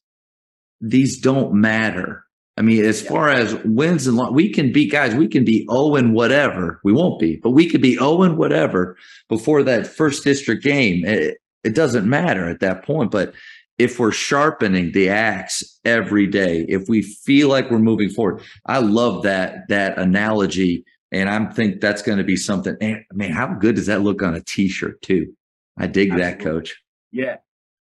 these 0.81 1.21
don't 1.21 1.55
matter. 1.55 2.25
I 2.59 2.63
mean, 2.63 2.85
as 2.85 3.03
yeah. 3.03 3.09
far 3.09 3.29
as 3.31 3.55
wins 3.65 4.07
and 4.07 4.17
losses, 4.17 4.35
we 4.35 4.53
can 4.53 4.73
be 4.73 4.87
guys, 4.87 5.15
we 5.15 5.29
can 5.29 5.45
be 5.45 5.67
0 5.71 5.95
and 5.95 6.15
whatever. 6.15 6.81
We 6.85 6.93
won't 6.93 7.19
be, 7.19 7.37
but 7.37 7.51
we 7.51 7.69
could 7.69 7.81
be 7.81 7.95
0 7.95 8.23
and 8.23 8.37
whatever 8.37 8.97
before 9.29 9.63
that 9.63 9.87
first 9.87 10.25
district 10.25 10.63
game. 10.63 11.05
It, 11.07 11.39
it 11.65 11.75
doesn't 11.75 12.09
matter 12.09 12.49
at 12.49 12.61
that 12.61 12.85
point. 12.85 13.11
But 13.11 13.35
if 13.79 13.99
we're 13.99 14.13
sharpening 14.13 14.93
the 14.93 15.09
axe 15.09 15.81
every 15.85 16.27
day, 16.27 16.67
if 16.69 16.89
we 16.89 17.03
feel 17.03 17.49
like 17.49 17.71
we're 17.71 17.79
moving 17.79 18.11
forward, 18.11 18.43
I 18.67 18.79
love 18.79 19.23
that 19.23 19.69
that 19.69 19.99
analogy. 19.99 20.85
And 21.11 21.29
I 21.29 21.45
think 21.53 21.81
that's 21.81 22.03
going 22.03 22.19
to 22.19 22.25
be 22.25 22.37
something. 22.37 22.77
Man, 23.13 23.33
how 23.33 23.55
good 23.55 23.77
does 23.77 23.87
that 23.87 24.03
look 24.03 24.23
on 24.23 24.35
a 24.35 24.41
t-shirt 24.41 25.01
too? 25.03 25.35
I 25.79 25.87
dig 25.87 26.11
Absolutely. 26.11 26.31
that, 26.31 26.41
coach. 26.41 26.77
Yeah. 27.11 27.37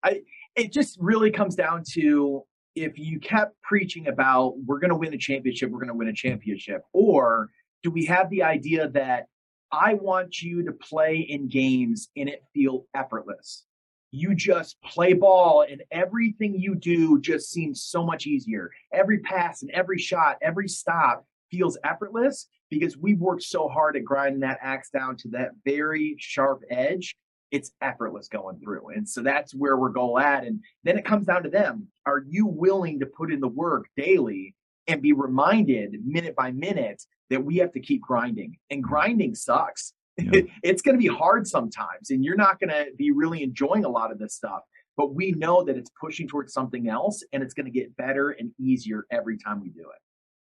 I 0.03 0.21
it 0.55 0.71
just 0.71 0.97
really 0.99 1.31
comes 1.31 1.55
down 1.55 1.83
to 1.93 2.43
if 2.75 2.97
you 2.97 3.19
kept 3.19 3.59
preaching 3.61 4.07
about 4.07 4.57
we're 4.65 4.79
going 4.79 4.91
to 4.91 4.95
win 4.95 5.13
a 5.13 5.17
championship, 5.17 5.69
we're 5.69 5.79
going 5.79 5.87
to 5.89 5.95
win 5.95 6.07
a 6.07 6.13
championship, 6.13 6.83
or 6.93 7.49
do 7.83 7.91
we 7.91 8.05
have 8.05 8.29
the 8.29 8.43
idea 8.43 8.89
that 8.89 9.27
I 9.71 9.95
want 9.95 10.41
you 10.41 10.63
to 10.65 10.71
play 10.71 11.17
in 11.17 11.47
games 11.47 12.09
and 12.15 12.29
it 12.29 12.43
feel 12.53 12.85
effortless? 12.95 13.65
You 14.11 14.35
just 14.35 14.81
play 14.81 15.13
ball 15.13 15.65
and 15.69 15.83
everything 15.91 16.55
you 16.57 16.75
do 16.75 17.19
just 17.19 17.51
seems 17.51 17.83
so 17.83 18.05
much 18.05 18.25
easier. 18.25 18.71
Every 18.93 19.19
pass 19.19 19.63
and 19.63 19.71
every 19.71 19.97
shot, 19.97 20.37
every 20.41 20.69
stop 20.69 21.25
feels 21.51 21.77
effortless 21.83 22.47
because 22.69 22.97
we've 22.97 23.19
worked 23.19 23.43
so 23.43 23.67
hard 23.67 23.95
at 23.97 24.05
grinding 24.05 24.41
that 24.41 24.59
axe 24.61 24.89
down 24.89 25.17
to 25.17 25.29
that 25.29 25.51
very 25.65 26.15
sharp 26.19 26.63
edge 26.69 27.15
it's 27.51 27.71
effortless 27.81 28.27
going 28.27 28.59
through. 28.59 28.89
And 28.89 29.07
so 29.07 29.21
that's 29.21 29.53
where 29.53 29.77
we're 29.77 29.89
going 29.89 30.23
at. 30.23 30.43
And 30.43 30.63
then 30.83 30.97
it 30.97 31.05
comes 31.05 31.27
down 31.27 31.43
to 31.43 31.49
them. 31.49 31.87
Are 32.05 32.23
you 32.27 32.45
willing 32.45 32.99
to 32.99 33.05
put 33.05 33.31
in 33.31 33.39
the 33.39 33.47
work 33.47 33.85
daily 33.95 34.55
and 34.87 35.01
be 35.01 35.13
reminded 35.13 36.05
minute 36.05 36.35
by 36.35 36.51
minute 36.51 37.03
that 37.29 37.43
we 37.43 37.57
have 37.57 37.71
to 37.73 37.79
keep 37.79 38.01
grinding? 38.01 38.57
And 38.69 38.83
grinding 38.83 39.35
sucks. 39.35 39.93
Yeah. 40.17 40.41
it's 40.63 40.81
going 40.81 40.95
to 40.95 41.01
be 41.01 41.13
hard 41.13 41.47
sometimes, 41.47 42.09
and 42.09 42.23
you're 42.25 42.35
not 42.35 42.59
going 42.59 42.69
to 42.69 42.87
be 42.97 43.11
really 43.11 43.43
enjoying 43.43 43.85
a 43.85 43.89
lot 43.89 44.11
of 44.11 44.19
this 44.19 44.33
stuff. 44.33 44.61
But 44.95 45.13
we 45.13 45.31
know 45.33 45.63
that 45.63 45.77
it's 45.77 45.91
pushing 46.01 46.27
towards 46.27 46.53
something 46.53 46.89
else, 46.89 47.23
and 47.31 47.43
it's 47.43 47.53
going 47.53 47.67
to 47.67 47.71
get 47.71 47.95
better 47.95 48.31
and 48.31 48.51
easier 48.59 49.05
every 49.11 49.37
time 49.37 49.61
we 49.61 49.69
do 49.69 49.81
it. 49.81 50.01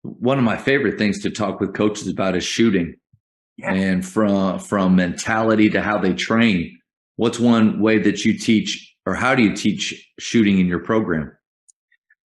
One 0.04 0.38
of 0.38 0.44
my 0.44 0.56
favorite 0.56 1.00
things 1.00 1.24
to 1.24 1.32
talk 1.32 1.60
with 1.60 1.74
coaches 1.74 2.08
about 2.08 2.36
is 2.36 2.44
shooting. 2.44 2.94
Yeah. 3.58 3.74
And 3.74 4.06
from 4.06 4.60
from 4.60 4.96
mentality 4.96 5.70
to 5.72 5.82
how 5.82 5.98
they 5.98 6.14
train 6.14 6.78
what's 7.16 7.40
one 7.40 7.80
way 7.80 8.00
that 8.00 8.26
you 8.26 8.38
teach 8.38 8.96
or 9.06 9.14
how 9.14 9.36
do 9.36 9.44
you 9.44 9.56
teach 9.56 10.12
shooting 10.20 10.60
in 10.60 10.68
your 10.68 10.80
program? 10.80 11.32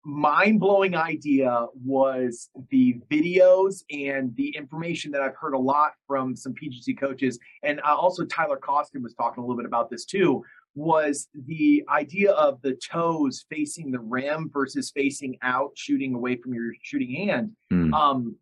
Mind 0.04 0.60
blowing 0.60 0.96
idea 0.96 1.66
was 1.84 2.50
the 2.70 3.00
videos 3.10 3.84
and 3.90 4.36
the 4.36 4.56
information 4.56 5.12
that 5.12 5.22
I've 5.22 5.36
heard 5.36 5.54
a 5.54 5.60
lot 5.60 5.94
from 6.06 6.36
some 6.36 6.54
PGC 6.54 7.00
coaches. 7.00 7.40
And 7.64 7.80
uh, 7.80 7.96
also, 7.96 8.24
Tyler 8.24 8.58
Costin 8.58 9.02
was 9.02 9.16
talking 9.16 9.44
a 9.44 9.48
little 9.48 9.58
bit 9.58 9.66
about 9.66 9.90
this 9.90 10.06
too. 10.06 10.44
Was 10.76 11.28
the 11.34 11.84
idea 11.90 12.34
of 12.34 12.62
the 12.62 12.76
toes 12.76 13.46
facing 13.50 13.92
the 13.92 14.00
rim 14.00 14.52
versus 14.54 14.92
facing 14.92 15.38
out, 15.42 15.72
shooting 15.76 16.14
away 16.14 16.36
from 16.36 16.54
your 16.54 16.74
shooting 16.84 17.16
hand. 17.16 17.52
Mm. 17.74 17.94
Um, 17.94 18.36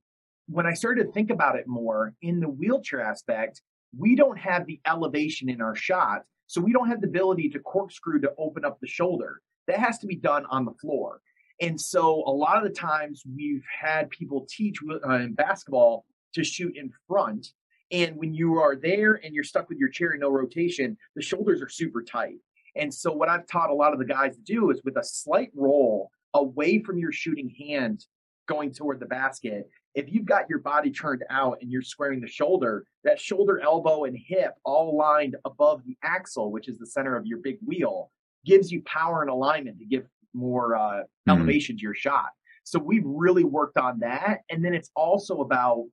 when 0.48 0.66
I 0.66 0.74
started 0.74 1.06
to 1.06 1.12
think 1.14 1.30
about 1.30 1.56
it 1.56 1.68
more 1.68 2.14
in 2.22 2.42
the 2.42 2.50
wheelchair 2.50 3.00
aspect, 3.00 3.62
we 3.98 4.16
don't 4.16 4.38
have 4.38 4.66
the 4.66 4.80
elevation 4.86 5.50
in 5.50 5.62
our 5.62 5.76
shot. 5.76 6.24
So 6.48 6.62
we 6.62 6.74
don't 6.74 6.90
have 6.90 7.02
the 7.02 7.08
ability 7.08 7.50
to 7.50 7.60
corkscrew 7.60 8.22
to 8.22 8.34
open 8.38 8.66
up 8.66 8.80
the 8.80 8.88
shoulder. 8.88 9.42
That 9.68 9.80
has 9.80 9.98
to 10.00 10.08
be 10.08 10.16
done 10.16 10.46
on 10.50 10.66
the 10.66 10.74
floor. 10.74 11.22
And 11.62 11.80
so 11.80 12.24
a 12.26 12.32
lot 12.32 12.58
of 12.58 12.64
the 12.64 12.78
times 12.78 13.24
we've 13.36 13.64
had 13.82 14.10
people 14.10 14.46
teach 14.50 14.80
uh, 14.84 15.10
in 15.16 15.34
basketball 15.34 16.06
to 16.34 16.44
shoot 16.44 16.76
in 16.76 16.92
front. 17.08 17.48
And 17.92 18.18
when 18.18 18.34
you 18.34 18.56
are 18.56 18.76
there 18.76 19.20
and 19.24 19.34
you're 19.36 19.44
stuck 19.44 19.70
with 19.70 19.78
your 19.78 19.90
chair 19.90 20.12
and 20.12 20.22
no 20.22 20.30
rotation, 20.30 20.98
the 21.16 21.22
shoulders 21.22 21.62
are 21.62 21.70
super 21.70 22.02
tight. 22.02 22.38
And 22.76 22.94
so 22.94 23.14
what 23.14 23.30
I've 23.30 23.48
taught 23.48 23.70
a 23.70 23.76
lot 23.76 23.94
of 23.94 24.00
the 24.00 24.06
guys 24.06 24.36
to 24.36 24.42
do 24.42 24.72
is 24.72 24.82
with 24.84 24.98
a 24.98 25.04
slight 25.04 25.52
roll 25.56 26.10
away 26.34 26.80
from 26.80 26.98
your 26.98 27.12
shooting 27.12 27.50
hand 27.50 28.04
going 28.48 28.74
toward 28.74 29.00
the 29.00 29.06
basket, 29.06 29.70
if 29.96 30.12
you've 30.12 30.26
got 30.26 30.50
your 30.50 30.60
body 30.60 30.92
turned 30.92 31.24
out 31.30 31.58
and 31.62 31.72
you're 31.72 31.82
squaring 31.82 32.20
the 32.20 32.28
shoulder, 32.28 32.86
that 33.04 33.20
shoulder, 33.20 33.60
elbow, 33.60 34.06
and 34.06 34.18
hip 34.18 34.54
all 34.64 34.98
lined 34.98 35.36
above 35.46 35.84
the 35.86 35.98
axle, 36.04 36.52
which 36.52 36.68
is 36.68 36.78
the 36.78 36.88
center 36.88 37.16
of 37.16 37.26
your 37.26 37.40
big 37.40 37.58
wheel, 37.66 38.12
gives 38.46 38.72
you 38.72 38.82
power 38.84 39.22
and 39.22 39.30
alignment 39.30 39.80
to 39.80 39.86
give 39.86 40.06
more 40.34 40.76
uh, 40.76 40.80
mm-hmm. 40.80 41.32
elevation 41.32 41.78
to 41.78 41.82
your 41.82 41.96
shot. 41.96 42.30
So 42.64 42.80
we've 42.80 43.06
really 43.06 43.44
worked 43.44 43.78
on 43.78 44.00
that. 44.00 44.40
And 44.50 44.64
then 44.64 44.74
it's 44.74 44.90
also 44.96 45.42
about 45.42 45.86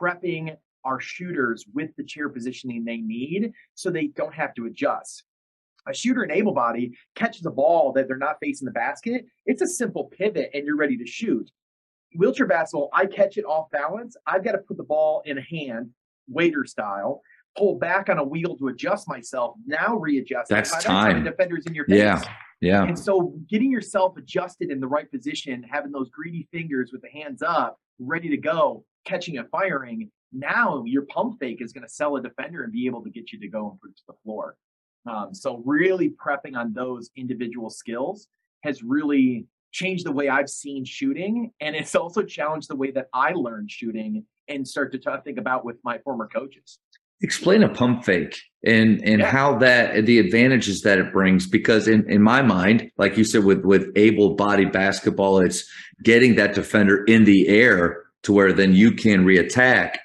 prepping 0.00 0.56
our 0.84 1.00
shooters 1.00 1.64
with 1.72 1.90
the 1.96 2.04
chair 2.04 2.28
positioning 2.28 2.84
they 2.84 2.98
need 2.98 3.52
so 3.74 3.90
they 3.90 4.08
don't 4.08 4.34
have 4.34 4.54
to 4.54 4.66
adjust. 4.66 5.24
A 5.88 5.94
shooter 5.94 6.22
in 6.22 6.30
able 6.30 6.52
body 6.52 6.96
catches 7.16 7.44
a 7.46 7.50
ball 7.50 7.92
that 7.92 8.06
they're 8.06 8.16
not 8.16 8.36
facing 8.40 8.66
the 8.66 8.72
basket. 8.72 9.26
It's 9.46 9.62
a 9.62 9.66
simple 9.66 10.04
pivot 10.04 10.50
and 10.54 10.64
you're 10.64 10.76
ready 10.76 10.96
to 10.98 11.06
shoot. 11.06 11.50
Wheelchair 12.16 12.46
basketball, 12.46 12.90
I 12.92 13.06
catch 13.06 13.36
it 13.36 13.44
off 13.44 13.70
balance. 13.70 14.16
I've 14.26 14.44
got 14.44 14.52
to 14.52 14.58
put 14.58 14.76
the 14.76 14.84
ball 14.84 15.22
in 15.24 15.38
a 15.38 15.42
hand, 15.42 15.90
waiter 16.28 16.64
style, 16.64 17.22
pull 17.56 17.78
back 17.78 18.08
on 18.08 18.18
a 18.18 18.24
wheel 18.24 18.56
to 18.56 18.68
adjust 18.68 19.08
myself, 19.08 19.56
now 19.66 19.96
readjust. 19.96 20.48
That's 20.48 20.82
time. 20.82 21.24
Defenders 21.24 21.66
in 21.66 21.74
your 21.74 21.86
face. 21.86 21.98
Yeah. 21.98 22.22
Yeah. 22.60 22.84
And 22.84 22.96
so 22.96 23.34
getting 23.48 23.72
yourself 23.72 24.16
adjusted 24.16 24.70
in 24.70 24.78
the 24.78 24.86
right 24.86 25.10
position, 25.10 25.64
having 25.68 25.90
those 25.90 26.08
greedy 26.10 26.48
fingers 26.52 26.92
with 26.92 27.02
the 27.02 27.10
hands 27.10 27.42
up, 27.42 27.76
ready 27.98 28.28
to 28.28 28.36
go, 28.36 28.84
catching 29.04 29.36
and 29.36 29.48
firing, 29.50 30.10
now 30.32 30.84
your 30.86 31.02
pump 31.06 31.40
fake 31.40 31.60
is 31.60 31.72
going 31.72 31.82
to 31.82 31.92
sell 31.92 32.16
a 32.16 32.22
defender 32.22 32.62
and 32.62 32.72
be 32.72 32.86
able 32.86 33.02
to 33.02 33.10
get 33.10 33.32
you 33.32 33.40
to 33.40 33.48
go 33.48 33.68
and 33.70 33.80
put 33.80 33.90
it 33.90 33.96
to 33.96 34.02
the 34.06 34.14
floor. 34.22 34.56
Um, 35.06 35.34
so 35.34 35.60
really 35.64 36.10
prepping 36.10 36.56
on 36.56 36.72
those 36.72 37.10
individual 37.16 37.68
skills 37.68 38.28
has 38.62 38.84
really 38.84 39.46
changed 39.72 40.06
the 40.06 40.12
way 40.12 40.28
I've 40.28 40.48
seen 40.48 40.84
shooting. 40.84 41.52
And 41.60 41.74
it's 41.74 41.94
also 41.94 42.22
challenged 42.22 42.68
the 42.68 42.76
way 42.76 42.90
that 42.92 43.08
I 43.12 43.32
learned 43.32 43.70
shooting 43.70 44.24
and 44.48 44.66
start 44.66 44.92
to 44.92 44.98
t- 44.98 45.10
think 45.24 45.38
about 45.38 45.64
with 45.64 45.76
my 45.82 45.98
former 45.98 46.28
coaches 46.28 46.78
explain 47.22 47.62
a 47.62 47.68
pump 47.68 48.04
fake 48.04 48.42
and 48.64 49.00
and 49.04 49.20
yeah. 49.20 49.30
how 49.30 49.56
that 49.56 50.06
the 50.06 50.18
advantages 50.18 50.82
that 50.82 50.98
it 50.98 51.12
brings 51.12 51.46
because 51.46 51.86
in 51.86 52.08
in 52.10 52.20
my 52.20 52.42
mind 52.42 52.90
like 52.98 53.16
you 53.16 53.24
said 53.24 53.44
with 53.44 53.64
with 53.64 53.90
able 53.96 54.34
body 54.34 54.64
basketball 54.64 55.38
it's 55.38 55.68
getting 56.02 56.34
that 56.34 56.54
defender 56.54 57.04
in 57.04 57.24
the 57.24 57.48
air 57.48 58.02
to 58.22 58.32
where 58.32 58.52
then 58.52 58.74
you 58.74 58.92
can 58.92 59.24
reattack 59.24 59.98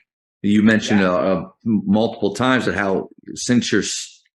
you 0.43 0.61
mentioned 0.61 1.01
yeah. 1.01 1.11
uh, 1.11 1.41
uh, 1.41 1.49
multiple 1.63 2.33
times 2.33 2.65
that 2.65 2.75
how 2.75 3.09
since 3.33 3.71
you're 3.71 3.83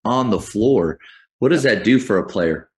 on 0.04 0.32
the 0.32 0.40
floor 0.40 0.98
what 1.38 1.50
does 1.50 1.64
that 1.64 1.84
do 1.84 2.00
for 2.00 2.18
a 2.18 2.28
player 2.28 2.70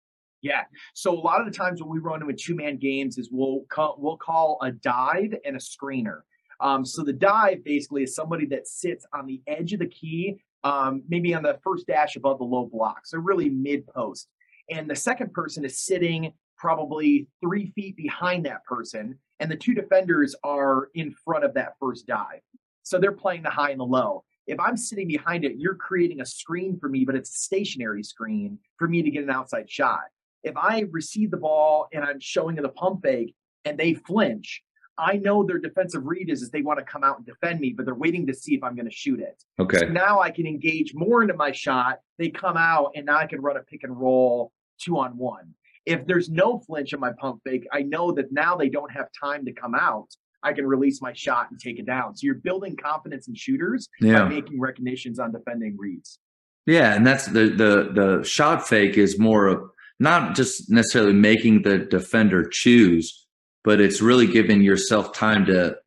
yeah. 0.43 0.63
So 0.93 1.11
a 1.11 1.19
lot 1.19 1.39
of 1.39 1.47
the 1.47 1.57
times 1.57 1.81
when 1.81 1.89
we 1.89 1.99
run 1.99 2.21
into 2.21 2.33
two 2.33 2.53
man 2.53 2.77
games 2.77 3.17
is 3.17 3.29
we'll 3.31 3.61
call, 3.69 3.95
we'll 3.97 4.17
call 4.17 4.59
a 4.61 4.71
dive 4.71 5.33
and 5.45 5.55
a 5.55 5.59
screener. 5.59 6.19
Um, 6.59 6.85
so 6.85 7.01
the 7.01 7.13
dive 7.13 7.63
basically 7.63 8.03
is 8.03 8.13
somebody 8.13 8.45
that 8.47 8.67
sits 8.67 9.05
on 9.13 9.25
the 9.25 9.41
edge 9.47 9.73
of 9.73 9.79
the 9.79 9.87
key, 9.87 10.37
um, 10.63 11.01
maybe 11.07 11.33
on 11.33 11.43
the 11.43 11.57
first 11.63 11.87
dash 11.87 12.17
above 12.17 12.37
the 12.37 12.43
low 12.43 12.69
block, 12.71 13.05
so 13.05 13.17
really 13.17 13.49
mid 13.49 13.87
post. 13.87 14.27
And 14.69 14.89
the 14.89 14.95
second 14.95 15.33
person 15.33 15.65
is 15.65 15.79
sitting 15.79 16.33
probably 16.57 17.27
three 17.41 17.71
feet 17.75 17.95
behind 17.95 18.45
that 18.45 18.63
person, 18.65 19.17
and 19.39 19.49
the 19.49 19.55
two 19.55 19.73
defenders 19.73 20.35
are 20.43 20.89
in 20.93 21.13
front 21.25 21.45
of 21.45 21.53
that 21.55 21.73
first 21.79 22.05
dive. 22.05 22.41
So 22.83 22.99
they're 22.99 23.11
playing 23.13 23.43
the 23.43 23.49
high 23.49 23.71
and 23.71 23.79
the 23.79 23.85
low. 23.85 24.23
If 24.45 24.59
I'm 24.59 24.75
sitting 24.75 25.07
behind 25.07 25.45
it, 25.45 25.55
you're 25.57 25.75
creating 25.75 26.19
a 26.19 26.25
screen 26.25 26.77
for 26.79 26.89
me, 26.89 27.05
but 27.05 27.15
it's 27.15 27.29
a 27.29 27.39
stationary 27.39 28.03
screen 28.03 28.59
for 28.77 28.89
me 28.89 29.01
to 29.01 29.09
get 29.09 29.23
an 29.23 29.29
outside 29.29 29.69
shot. 29.69 30.01
If 30.43 30.57
I 30.57 30.85
receive 30.91 31.31
the 31.31 31.37
ball 31.37 31.87
and 31.93 32.03
I'm 32.03 32.19
showing 32.19 32.55
the 32.55 32.69
pump 32.69 33.03
fake 33.03 33.35
and 33.65 33.77
they 33.77 33.93
flinch, 33.93 34.63
I 34.97 35.17
know 35.17 35.43
their 35.43 35.57
defensive 35.57 36.05
read 36.05 36.29
is, 36.29 36.41
is 36.41 36.51
they 36.51 36.61
want 36.61 36.79
to 36.79 36.85
come 36.85 37.03
out 37.03 37.17
and 37.17 37.25
defend 37.25 37.59
me, 37.59 37.73
but 37.75 37.85
they're 37.85 37.95
waiting 37.95 38.27
to 38.27 38.33
see 38.33 38.53
if 38.53 38.63
I'm 38.63 38.75
going 38.75 38.89
to 38.89 38.95
shoot 38.95 39.19
it. 39.19 39.43
Okay. 39.59 39.79
So 39.79 39.85
now 39.87 40.19
I 40.19 40.29
can 40.29 40.45
engage 40.45 40.93
more 40.93 41.21
into 41.21 41.33
my 41.33 41.51
shot. 41.51 41.99
They 42.19 42.29
come 42.29 42.57
out 42.57 42.91
and 42.95 43.05
now 43.05 43.17
I 43.17 43.25
can 43.25 43.41
run 43.41 43.57
a 43.57 43.61
pick 43.61 43.83
and 43.83 43.97
roll 43.97 44.51
two 44.79 44.99
on 44.99 45.17
one. 45.17 45.53
If 45.85 46.05
there's 46.05 46.29
no 46.29 46.59
flinch 46.59 46.93
in 46.93 46.99
my 46.99 47.11
pump 47.19 47.41
fake, 47.43 47.67
I 47.71 47.81
know 47.81 48.11
that 48.13 48.31
now 48.31 48.55
they 48.55 48.69
don't 48.69 48.91
have 48.91 49.07
time 49.19 49.45
to 49.45 49.51
come 49.51 49.75
out. 49.75 50.09
I 50.43 50.53
can 50.53 50.67
release 50.67 51.01
my 51.01 51.13
shot 51.13 51.49
and 51.51 51.59
take 51.59 51.79
it 51.79 51.85
down. 51.85 52.15
So 52.15 52.25
you're 52.25 52.35
building 52.35 52.75
confidence 52.75 53.27
in 53.27 53.35
shooters 53.35 53.89
yeah. 53.99 54.23
by 54.23 54.29
making 54.29 54.59
recognitions 54.59 55.19
on 55.19 55.31
defending 55.31 55.77
reads. 55.77 56.19
Yeah, 56.65 56.93
and 56.95 57.05
that's 57.05 57.25
the 57.25 57.49
the 57.49 57.91
the 57.93 58.23
shot 58.23 58.65
fake 58.67 58.97
is 58.97 59.19
more 59.19 59.47
of 59.47 59.69
not 60.03 60.35
just 60.35 60.69
necessarily 60.69 61.13
making 61.13 61.61
the 61.61 61.77
defender 61.77 62.45
choose, 62.45 63.25
but 63.63 63.79
it's 63.79 64.01
really 64.01 64.27
giving 64.27 64.61
yourself 64.61 65.13
time 65.13 65.45
to 65.45 65.77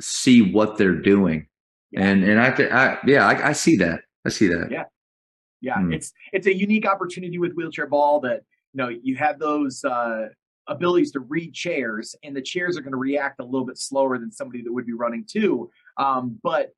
see 0.00 0.52
what 0.52 0.78
they're 0.78 1.00
doing. 1.00 1.48
Yeah. 1.90 2.04
And 2.04 2.24
and 2.24 2.40
I, 2.40 2.48
I 2.48 2.98
yeah, 3.04 3.26
I, 3.26 3.48
I, 3.48 3.52
see 3.52 3.76
that. 3.78 4.02
I 4.24 4.28
see 4.28 4.46
that. 4.46 4.68
Yeah, 4.70 4.84
yeah. 5.60 5.78
Hmm. 5.78 5.92
It's 5.92 6.12
it's 6.32 6.46
a 6.46 6.54
unique 6.54 6.86
opportunity 6.86 7.38
with 7.38 7.52
wheelchair 7.54 7.88
ball 7.88 8.20
that 8.20 8.42
you 8.72 8.78
know 8.78 8.88
you 8.88 9.16
have 9.16 9.40
those 9.40 9.84
uh, 9.84 10.28
abilities 10.68 11.10
to 11.12 11.20
read 11.20 11.52
chairs, 11.52 12.14
and 12.22 12.36
the 12.36 12.42
chairs 12.42 12.76
are 12.76 12.82
going 12.82 12.92
to 12.92 12.98
react 12.98 13.40
a 13.40 13.44
little 13.44 13.66
bit 13.66 13.78
slower 13.78 14.16
than 14.16 14.30
somebody 14.30 14.62
that 14.62 14.72
would 14.72 14.86
be 14.86 14.92
running 14.92 15.24
too. 15.28 15.70
Um, 15.98 16.38
but 16.42 16.70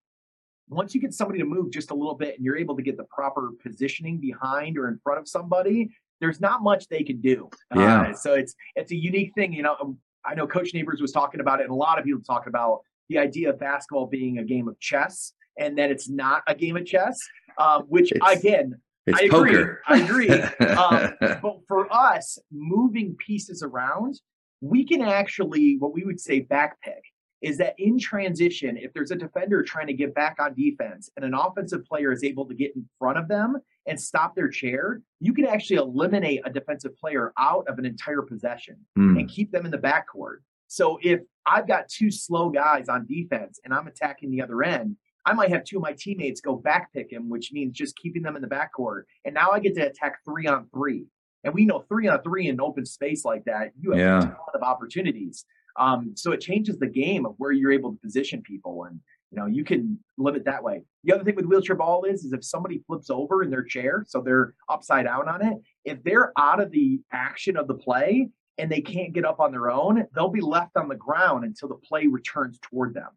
once 0.69 0.95
you 0.95 1.01
get 1.01 1.13
somebody 1.13 1.39
to 1.39 1.45
move 1.45 1.71
just 1.71 1.91
a 1.91 1.95
little 1.95 2.15
bit 2.15 2.35
and 2.37 2.45
you're 2.45 2.57
able 2.57 2.77
to 2.77 2.83
get 2.83 2.97
the 2.97 3.05
proper 3.05 3.53
positioning 3.63 4.19
behind 4.19 4.77
or 4.77 4.89
in 4.89 4.99
front 4.99 5.21
of 5.21 5.29
somebody, 5.29 5.91
there's 6.21 6.41
not 6.41 6.62
much 6.62 6.89
they 6.89 7.03
can 7.03 7.21
do. 7.21 7.51
Yeah. 7.75 8.03
Uh, 8.03 8.12
so 8.14 8.35
it's 8.35 8.55
it's 8.75 8.93
a 8.93 8.97
unique 8.97 9.33
thing. 9.35 9.53
You 9.53 9.62
know, 9.62 9.77
um, 9.81 9.99
I 10.25 10.35
know 10.35 10.47
Coach 10.47 10.75
Neighbors 10.75 11.01
was 11.01 11.12
talking 11.12 11.41
about 11.41 11.61
it, 11.61 11.64
and 11.64 11.73
a 11.73 11.77
lot 11.77 11.99
of 11.99 12.05
people 12.05 12.23
talk 12.23 12.47
about 12.47 12.81
the 13.09 13.19
idea 13.19 13.51
of 13.51 13.59
basketball 13.59 14.07
being 14.07 14.39
a 14.39 14.45
game 14.45 14.69
of 14.69 14.79
chess, 14.81 15.33
and 15.59 15.79
that 15.79 15.91
it's 15.91 16.09
not 16.09 16.43
a 16.47 16.55
game 16.55 16.77
of 16.77 16.87
chess. 16.87 17.17
Um, 17.59 17.85
which 17.89 18.12
it's, 18.12 18.31
again, 18.31 18.75
I 19.09 19.23
agree. 19.23 19.31
Poker. 19.31 19.83
I 19.87 20.01
agree. 20.03 20.31
um, 20.31 21.14
but 21.21 21.59
for 21.69 21.93
us, 21.93 22.39
moving 22.53 23.17
pieces 23.25 23.62
around, 23.62 24.21
we 24.61 24.85
can 24.85 25.03
actually 25.03 25.77
what 25.79 25.95
we 25.95 26.05
would 26.05 26.21
say 26.21 26.43
backpick 26.43 27.03
is 27.43 27.59
that 27.59 27.74
in 27.78 27.99
transition, 27.99 28.76
if 28.76 28.93
there's 28.93 29.11
a 29.11 29.16
defender 29.16 29.62
trying 29.62 29.87
to 29.87 29.93
get 29.93 30.14
back 30.14 30.37
on 30.41 30.55
defense 30.55 31.11
and 31.16 31.24
an 31.24 31.34
offensive 31.34 31.84
player 31.84 32.12
is 32.12 32.24
able 32.24 32.47
to 32.47 32.55
get 32.55 32.74
in 32.74 32.89
front 32.99 33.18
of 33.18 33.28
them 33.28 33.57
and 33.87 34.01
stop 34.01 34.34
their 34.34 34.49
chair, 34.49 35.03
you 35.20 35.32
can 35.32 35.47
actually 35.47 35.76
eliminate 35.76 36.41
a 36.45 36.51
defensive 36.51 36.97
player 36.99 37.32
out 37.39 37.66
of 37.68 37.78
an 37.78 37.84
entire 37.84 38.22
possession 38.22 38.76
mm. 38.99 39.18
and 39.18 39.28
keep 39.28 39.53
them 39.53 39.64
in 39.64 39.70
the 39.70 39.78
backcourt. 39.78 40.39
So 40.68 40.99
if 41.03 41.20
I've 41.47 41.68
got 41.68 41.89
two 41.89 42.11
slow 42.11 42.49
guys 42.49 42.89
on 42.89 43.07
defense 43.07 43.61
and 43.64 43.72
I'm 43.72 43.87
attacking 43.87 44.30
the 44.30 44.43
other 44.43 44.62
end, 44.62 44.97
I 45.26 45.32
might 45.32 45.51
have 45.51 45.64
two 45.64 45.76
of 45.76 45.82
my 45.82 45.95
teammates 45.97 46.41
go 46.41 46.55
back 46.55 46.93
pick 46.93 47.12
him, 47.12 47.28
which 47.28 47.53
means 47.53 47.76
just 47.76 47.97
keeping 47.97 48.22
them 48.22 48.37
in 48.37 48.43
the 48.43 48.49
backcourt. 48.49 49.03
And 49.24 49.34
now 49.34 49.51
I 49.51 49.61
get 49.61 49.74
to 49.74 49.82
attack 49.82 50.18
three 50.24 50.47
on 50.47 50.68
three. 50.72 51.07
And 51.45 51.53
we 51.53 51.64
know 51.64 51.84
three 51.89 52.09
on 52.09 52.22
three 52.22 52.49
in 52.49 52.61
open 52.61 52.87
space 52.87 53.24
like 53.24 53.45
that, 53.45 53.72
you 53.78 53.91
have 53.91 54.01
yeah. 54.01 54.18
a 54.18 54.22
ton 54.22 54.37
of 54.55 54.62
opportunities. 54.62 55.45
Um, 55.79 56.12
so 56.16 56.33
it 56.33 56.41
changes 56.41 56.79
the 56.79 56.87
game 56.87 57.27
of 57.27 57.35
where 57.39 57.53
you're 57.53 57.72
able 57.72 57.93
to 57.93 57.99
position 57.99 58.43
people. 58.43 58.85
And 58.85 59.01
you 59.31 59.39
know, 59.39 59.47
you 59.47 59.64
can 59.64 59.99
limit 60.18 60.45
that 60.45 60.62
way. 60.62 60.83
The 61.05 61.12
other 61.12 61.24
thing 61.24 61.35
with 61.35 61.47
wheelchair 61.47 61.77
ball 61.77 62.05
is, 62.05 62.24
is 62.24 62.33
if 62.33 62.45
somebody 62.45 62.83
flips 62.87 63.11
over 63.11 63.43
in 63.43 63.51
their 63.51 63.64
chair, 63.64 64.05
so 64.07 64.20
they're 64.20 64.55
upside 64.68 65.07
down 65.07 65.29
on 65.29 65.45
it, 65.45 65.55
if 65.85 66.03
they're 66.05 66.33
out 66.39 66.61
of 66.61 66.70
the 66.70 67.01
action 67.12 67.57
of 67.57 67.66
the 67.66 67.74
play 67.74 68.29
and 68.59 68.70
they 68.70 68.81
can't 68.81 69.12
get 69.12 69.24
up 69.24 69.41
on 69.41 69.51
their 69.51 69.70
own, 69.70 70.07
they'll 70.14 70.29
be 70.29 70.41
left 70.41 70.77
on 70.77 70.89
the 70.89 70.95
ground 70.95 71.45
until 71.45 71.68
the 71.68 71.74
play 71.74 72.07
returns 72.07 72.59
toward 72.62 72.95
them. 72.95 73.11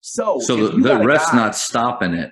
So, 0.00 0.38
so 0.40 0.68
the, 0.68 0.80
the 0.80 0.98
rest 1.04 1.34
not 1.34 1.56
stopping 1.56 2.14
it. 2.14 2.30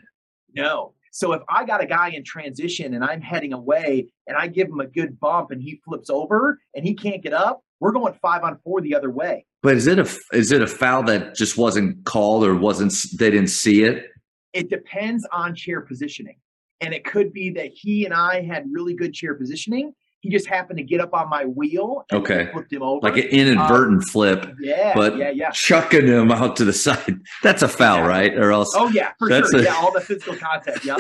No. 0.55 0.93
So 1.11 1.33
if 1.33 1.43
I 1.49 1.65
got 1.65 1.83
a 1.83 1.87
guy 1.87 2.11
in 2.11 2.23
transition 2.23 2.93
and 2.93 3.03
I'm 3.03 3.23
heading 3.23 3.55
away 3.55 4.09
and 4.27 4.37
I 4.37 4.49
give 4.49 4.69
him 4.69 4.81
a 4.81 4.87
good 4.87 5.19
bump 5.19 5.51
and 5.51 5.63
he 5.63 5.81
flips 5.85 6.11
over 6.11 6.61
and 6.75 6.85
he 6.85 6.95
can't 6.95 7.23
get 7.23 7.33
up, 7.33 7.63
we're 7.81 7.93
going 7.93 8.15
five 8.15 8.43
on 8.43 8.59
four 8.65 8.81
the 8.81 8.95
other 8.95 9.11
way. 9.11 9.45
But 9.63 9.75
is 9.77 9.87
it 9.87 9.99
a 9.99 10.09
is 10.33 10.53
it 10.53 10.63
a 10.63 10.67
foul 10.67 11.03
that 11.05 11.35
just 11.35 11.59
wasn't 11.59 12.05
called 12.05 12.45
or 12.45 12.55
wasn't 12.55 12.95
they 13.19 13.31
didn't 13.31 13.49
see 13.49 13.83
it? 13.83 14.07
It 14.53 14.71
depends 14.71 15.27
on 15.33 15.55
chair 15.55 15.81
positioning, 15.81 16.37
and 16.81 16.95
it 16.95 17.05
could 17.05 17.33
be 17.33 17.51
that 17.51 17.73
he 17.73 18.05
and 18.05 18.15
I 18.15 18.43
had 18.43 18.65
really 18.71 18.95
good 18.95 19.13
chair 19.13 19.35
positioning. 19.35 19.93
He 20.21 20.31
just 20.31 20.47
happened 20.47 20.79
to 20.79 20.85
get 20.85 21.01
up 21.01 21.15
on 21.15 21.29
my 21.29 21.45
wheel. 21.45 22.05
okay, 22.13 22.49
flipped 22.53 22.73
him 22.73 22.83
over 22.83 23.01
like 23.07 23.17
an 23.17 23.29
inadvertent 23.29 24.03
um, 24.03 24.09
flip. 24.09 24.55
Yeah, 24.61 24.93
but 24.95 25.17
yeah, 25.17 25.31
yeah. 25.31 25.51
chucking 25.51 26.07
him 26.07 26.33
out 26.33 26.57
to 26.57 26.65
the 26.65 26.73
side. 26.73 27.19
That's 27.43 27.63
a 27.63 27.69
foul, 27.69 27.99
yeah. 27.99 28.07
right? 28.07 28.35
Or 28.35 28.53
else. 28.53 28.73
Oh 28.75 28.89
yeah, 28.89 29.13
for 29.19 29.29
sure. 29.29 29.61
A- 29.61 29.63
yeah, 29.65 29.75
all 29.75 29.93
the 29.93 30.01
physical 30.01 30.37
contact. 30.37 30.85
Yeah. 30.85 30.97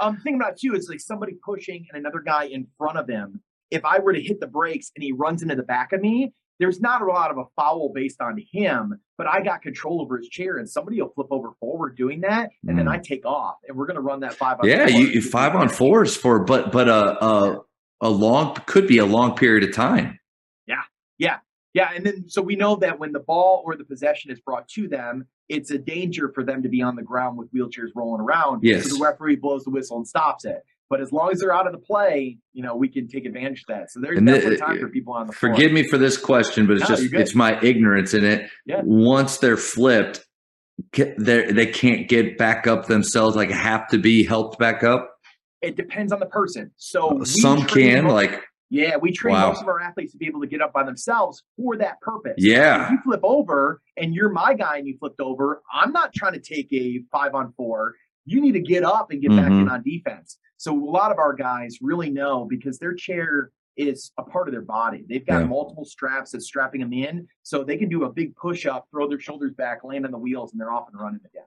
um, 0.00 0.18
thing 0.18 0.36
about 0.36 0.56
too 0.56 0.74
is 0.74 0.88
like 0.88 1.00
somebody 1.00 1.34
pushing 1.44 1.86
and 1.92 2.00
another 2.00 2.20
guy 2.20 2.44
in 2.44 2.66
front 2.78 2.98
of 2.98 3.08
him. 3.08 3.42
If 3.70 3.84
I 3.84 3.98
were 3.98 4.12
to 4.12 4.20
hit 4.20 4.40
the 4.40 4.46
brakes 4.46 4.90
and 4.94 5.02
he 5.02 5.12
runs 5.12 5.42
into 5.42 5.56
the 5.56 5.62
back 5.62 5.92
of 5.92 6.00
me, 6.00 6.32
there's 6.60 6.80
not 6.80 7.02
a 7.02 7.06
lot 7.06 7.30
of 7.30 7.38
a 7.38 7.44
foul 7.56 7.90
based 7.92 8.20
on 8.20 8.40
him, 8.52 8.98
but 9.18 9.26
I 9.26 9.40
got 9.42 9.62
control 9.62 10.00
over 10.00 10.18
his 10.18 10.28
chair, 10.28 10.58
and 10.58 10.68
somebody 10.68 11.00
will 11.02 11.08
flip 11.08 11.26
over 11.30 11.50
forward 11.58 11.96
doing 11.96 12.20
that, 12.20 12.50
and 12.66 12.74
mm. 12.74 12.76
then 12.76 12.88
I 12.88 12.98
take 12.98 13.26
off, 13.26 13.56
and 13.66 13.76
we're 13.76 13.86
going 13.86 13.96
to 13.96 14.02
run 14.02 14.20
that 14.20 14.34
five. 14.34 14.60
On 14.60 14.68
yeah, 14.68 14.86
you, 14.86 15.20
five 15.20 15.56
on 15.56 15.68
fours 15.68 16.16
for, 16.16 16.38
but 16.44 16.70
but 16.70 16.88
uh, 16.88 17.16
uh, 17.20 17.56
a 18.00 18.10
long 18.10 18.54
could 18.66 18.86
be 18.86 18.98
a 18.98 19.06
long 19.06 19.34
period 19.34 19.64
of 19.68 19.74
time. 19.74 20.18
Yeah. 20.66 20.82
Yeah. 21.18 21.38
Yeah. 21.72 21.90
And 21.94 22.04
then 22.06 22.28
so 22.28 22.42
we 22.42 22.54
know 22.54 22.76
that 22.76 22.98
when 22.98 23.12
the 23.12 23.20
ball 23.20 23.62
or 23.64 23.76
the 23.76 23.84
possession 23.84 24.30
is 24.30 24.40
brought 24.40 24.68
to 24.68 24.86
them, 24.86 25.26
it's 25.48 25.70
a 25.70 25.78
danger 25.78 26.30
for 26.32 26.44
them 26.44 26.62
to 26.62 26.68
be 26.68 26.82
on 26.82 26.96
the 26.96 27.02
ground 27.02 27.36
with 27.36 27.52
wheelchairs 27.52 27.90
rolling 27.94 28.20
around. 28.20 28.60
Yes. 28.62 28.88
So 28.88 28.96
the 28.96 29.02
referee 29.02 29.36
blows 29.36 29.64
the 29.64 29.70
whistle 29.70 29.96
and 29.96 30.06
stops 30.06 30.44
it. 30.44 30.62
But 30.90 31.00
as 31.00 31.12
long 31.12 31.30
as 31.32 31.40
they're 31.40 31.52
out 31.52 31.66
of 31.66 31.72
the 31.72 31.78
play, 31.78 32.38
you 32.52 32.62
know, 32.62 32.76
we 32.76 32.88
can 32.88 33.08
take 33.08 33.24
advantage 33.24 33.64
of 33.68 33.74
that. 33.74 33.90
So 33.90 34.00
there's 34.00 34.18
and 34.18 34.26
definitely 34.26 34.56
the, 34.56 34.60
time 34.60 34.80
for 34.80 34.88
people 34.88 35.14
on 35.14 35.26
the 35.26 35.32
floor. 35.32 35.54
Forgive 35.54 35.72
me 35.72 35.82
for 35.88 35.98
this 35.98 36.16
question, 36.16 36.66
but 36.66 36.76
it's 36.76 36.88
no, 36.88 36.96
just 36.96 37.12
it's 37.14 37.34
my 37.34 37.60
ignorance 37.62 38.14
in 38.14 38.24
it. 38.24 38.50
Yeah. 38.66 38.82
Once 38.84 39.38
they're 39.38 39.56
flipped, 39.56 40.24
they 40.92 41.50
they 41.50 41.66
can't 41.66 42.08
get 42.08 42.36
back 42.36 42.66
up 42.66 42.86
themselves. 42.86 43.34
Like 43.34 43.50
have 43.50 43.88
to 43.88 43.98
be 43.98 44.24
helped 44.24 44.58
back 44.58 44.84
up. 44.84 45.10
It 45.62 45.76
depends 45.76 46.12
on 46.12 46.20
the 46.20 46.26
person. 46.26 46.70
So 46.76 47.24
some 47.24 47.64
can 47.64 48.06
like 48.06 48.42
yeah, 48.70 48.96
we 48.96 49.12
train 49.12 49.34
wow. 49.34 49.48
most 49.48 49.62
of 49.62 49.68
our 49.68 49.80
athletes 49.80 50.12
to 50.12 50.18
be 50.18 50.26
able 50.26 50.40
to 50.40 50.46
get 50.46 50.60
up 50.60 50.72
by 50.72 50.82
themselves 50.82 51.44
for 51.56 51.76
that 51.76 52.00
purpose. 52.00 52.34
Yeah. 52.38 52.86
If 52.86 52.90
you 52.90 52.98
flip 53.04 53.20
over 53.22 53.80
and 53.96 54.14
you're 54.14 54.30
my 54.30 54.54
guy 54.54 54.78
and 54.78 54.86
you 54.86 54.96
flipped 54.98 55.20
over, 55.20 55.62
I'm 55.72 55.92
not 55.92 56.12
trying 56.12 56.32
to 56.32 56.40
take 56.40 56.72
a 56.72 57.00
five 57.12 57.34
on 57.34 57.52
four. 57.56 57.94
You 58.24 58.40
need 58.40 58.52
to 58.52 58.60
get 58.60 58.82
up 58.82 59.10
and 59.10 59.22
get 59.22 59.30
mm-hmm. 59.30 59.40
back 59.40 59.50
in 59.50 59.68
on 59.68 59.82
defense. 59.82 60.38
So 60.56 60.72
a 60.72 60.90
lot 60.90 61.10
of 61.10 61.18
our 61.18 61.34
guys 61.34 61.78
really 61.80 62.10
know 62.10 62.46
because 62.48 62.78
their 62.78 62.94
chair 62.94 63.50
is 63.76 64.12
a 64.18 64.22
part 64.22 64.48
of 64.48 64.52
their 64.52 64.62
body. 64.62 65.04
They've 65.08 65.26
got 65.26 65.40
yeah. 65.40 65.46
multiple 65.46 65.84
straps 65.84 66.30
that's 66.30 66.46
strapping 66.46 66.80
them 66.80 66.92
in, 66.92 67.26
so 67.42 67.64
they 67.64 67.76
can 67.76 67.88
do 67.88 68.04
a 68.04 68.12
big 68.12 68.34
push 68.36 68.66
up, 68.66 68.86
throw 68.90 69.08
their 69.08 69.20
shoulders 69.20 69.52
back, 69.52 69.84
land 69.84 70.04
on 70.04 70.12
the 70.12 70.18
wheels, 70.18 70.52
and 70.52 70.60
they're 70.60 70.72
off 70.72 70.88
and 70.92 71.00
running 71.00 71.20
again. 71.24 71.44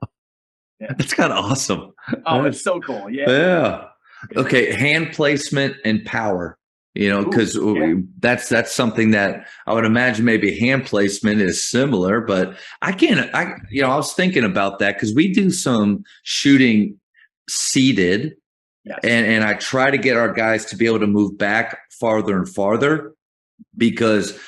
Yeah. 0.79 0.93
That's 0.97 1.13
kind 1.13 1.33
of 1.33 1.43
awesome. 1.43 1.93
Oh, 2.25 2.43
it's 2.45 2.61
so 2.61 2.79
cool. 2.81 3.09
Yeah. 3.09 3.29
Yeah. 3.29 3.87
Okay, 4.35 4.73
hand 4.73 5.13
placement 5.13 5.75
and 5.85 6.03
power. 6.05 6.57
You 6.93 7.09
know, 7.09 7.23
because 7.23 7.55
yeah. 7.55 7.93
that's 8.19 8.49
that's 8.49 8.73
something 8.73 9.11
that 9.11 9.47
I 9.67 9.73
would 9.73 9.85
imagine 9.85 10.25
maybe 10.25 10.57
hand 10.57 10.85
placement 10.85 11.41
is 11.41 11.63
similar, 11.63 12.21
but 12.21 12.57
I 12.81 12.91
can't. 12.91 13.29
I 13.35 13.53
you 13.69 13.83
know 13.83 13.91
I 13.91 13.95
was 13.95 14.13
thinking 14.13 14.43
about 14.43 14.79
that 14.79 14.95
because 14.95 15.13
we 15.13 15.31
do 15.31 15.51
some 15.51 16.03
shooting 16.23 16.99
seated 17.47 18.33
Yes. 18.87 18.99
And 19.03 19.25
and 19.25 19.43
I 19.43 19.55
try 19.55 19.91
to 19.91 19.97
get 19.97 20.17
our 20.17 20.31
guys 20.31 20.65
to 20.65 20.77
be 20.77 20.85
able 20.85 20.99
to 20.99 21.07
move 21.07 21.37
back 21.37 21.79
farther 21.99 22.37
and 22.37 22.47
farther 22.47 23.13
because 23.75 24.39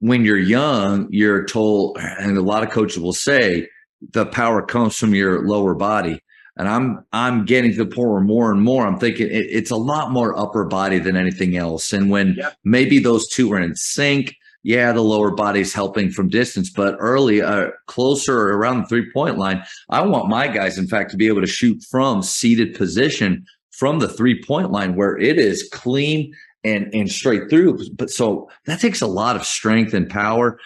when 0.00 0.24
you're 0.24 0.38
young, 0.38 1.08
you're 1.10 1.44
told, 1.44 1.98
and 1.98 2.36
a 2.36 2.42
lot 2.42 2.62
of 2.62 2.70
coaches 2.70 3.00
will 3.00 3.12
say, 3.12 3.68
the 4.12 4.26
power 4.26 4.62
comes 4.62 4.96
from 4.96 5.14
your 5.14 5.46
lower 5.46 5.74
body. 5.74 6.20
And 6.56 6.68
I'm 6.68 7.04
I'm 7.12 7.44
getting 7.44 7.72
to 7.72 7.84
the 7.84 7.86
point 7.86 8.10
where 8.10 8.20
more 8.20 8.50
and 8.50 8.62
more 8.62 8.86
I'm 8.86 8.98
thinking 8.98 9.28
it, 9.28 9.46
it's 9.48 9.70
a 9.70 9.76
lot 9.76 10.10
more 10.10 10.36
upper 10.36 10.64
body 10.64 10.98
than 10.98 11.16
anything 11.16 11.56
else. 11.56 11.92
And 11.92 12.10
when 12.10 12.34
yep. 12.36 12.56
maybe 12.64 12.98
those 12.98 13.28
two 13.28 13.52
are 13.52 13.60
in 13.60 13.76
sync, 13.76 14.34
yeah, 14.62 14.92
the 14.92 15.02
lower 15.02 15.30
body's 15.30 15.72
helping 15.72 16.10
from 16.10 16.28
distance, 16.28 16.70
but 16.70 16.96
early, 16.98 17.40
uh, 17.40 17.68
closer 17.86 18.50
around 18.50 18.82
the 18.82 18.86
three 18.86 19.10
point 19.12 19.38
line, 19.38 19.62
I 19.88 20.02
want 20.02 20.28
my 20.28 20.48
guys, 20.48 20.78
in 20.78 20.86
fact, 20.86 21.10
to 21.12 21.16
be 21.16 21.28
able 21.28 21.40
to 21.40 21.46
shoot 21.46 21.82
from 21.90 22.22
seated 22.22 22.74
position 22.74 23.46
from 23.70 24.00
the 24.00 24.08
three 24.08 24.42
point 24.42 24.70
line 24.70 24.96
where 24.96 25.16
it 25.16 25.38
is 25.38 25.68
clean 25.72 26.34
and 26.64 26.92
and 26.92 27.10
straight 27.10 27.48
through. 27.48 27.78
But 27.94 28.10
so 28.10 28.50
that 28.66 28.80
takes 28.80 29.00
a 29.00 29.06
lot 29.06 29.36
of 29.36 29.44
strength 29.44 29.94
and 29.94 30.08
power, 30.08 30.58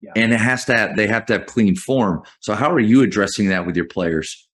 yeah. 0.00 0.12
and 0.16 0.32
it 0.32 0.40
has 0.40 0.64
to 0.66 0.76
have 0.76 0.96
they 0.96 1.06
have 1.06 1.26
to 1.26 1.34
have 1.34 1.46
clean 1.46 1.76
form. 1.76 2.22
So 2.40 2.54
how 2.54 2.72
are 2.72 2.80
you 2.80 3.02
addressing 3.02 3.48
that 3.50 3.66
with 3.66 3.76
your 3.76 3.86
players? 3.86 4.48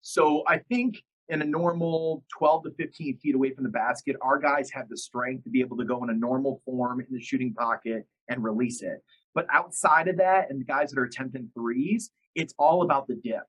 So 0.00 0.42
I 0.48 0.58
think 0.58 1.02
in 1.32 1.42
a 1.42 1.46
normal 1.46 2.24
12 2.36 2.64
to 2.64 2.70
15 2.72 3.18
feet 3.18 3.34
away 3.34 3.52
from 3.52 3.64
the 3.64 3.70
basket, 3.70 4.16
our 4.20 4.38
guys 4.38 4.70
have 4.70 4.88
the 4.88 4.96
strength 4.96 5.44
to 5.44 5.50
be 5.50 5.60
able 5.60 5.76
to 5.78 5.84
go 5.84 6.02
in 6.04 6.10
a 6.10 6.14
normal 6.14 6.60
form 6.64 7.00
in 7.00 7.06
the 7.10 7.20
shooting 7.20 7.54
pocket 7.54 8.06
and 8.28 8.44
release 8.44 8.82
it. 8.82 9.02
But 9.34 9.46
outside 9.50 10.08
of 10.08 10.18
that, 10.18 10.50
and 10.50 10.60
the 10.60 10.64
guys 10.64 10.90
that 10.90 11.00
are 11.00 11.04
attempting 11.04 11.50
threes, 11.54 12.10
it's 12.34 12.54
all 12.58 12.82
about 12.82 13.06
the 13.06 13.14
dip 13.14 13.44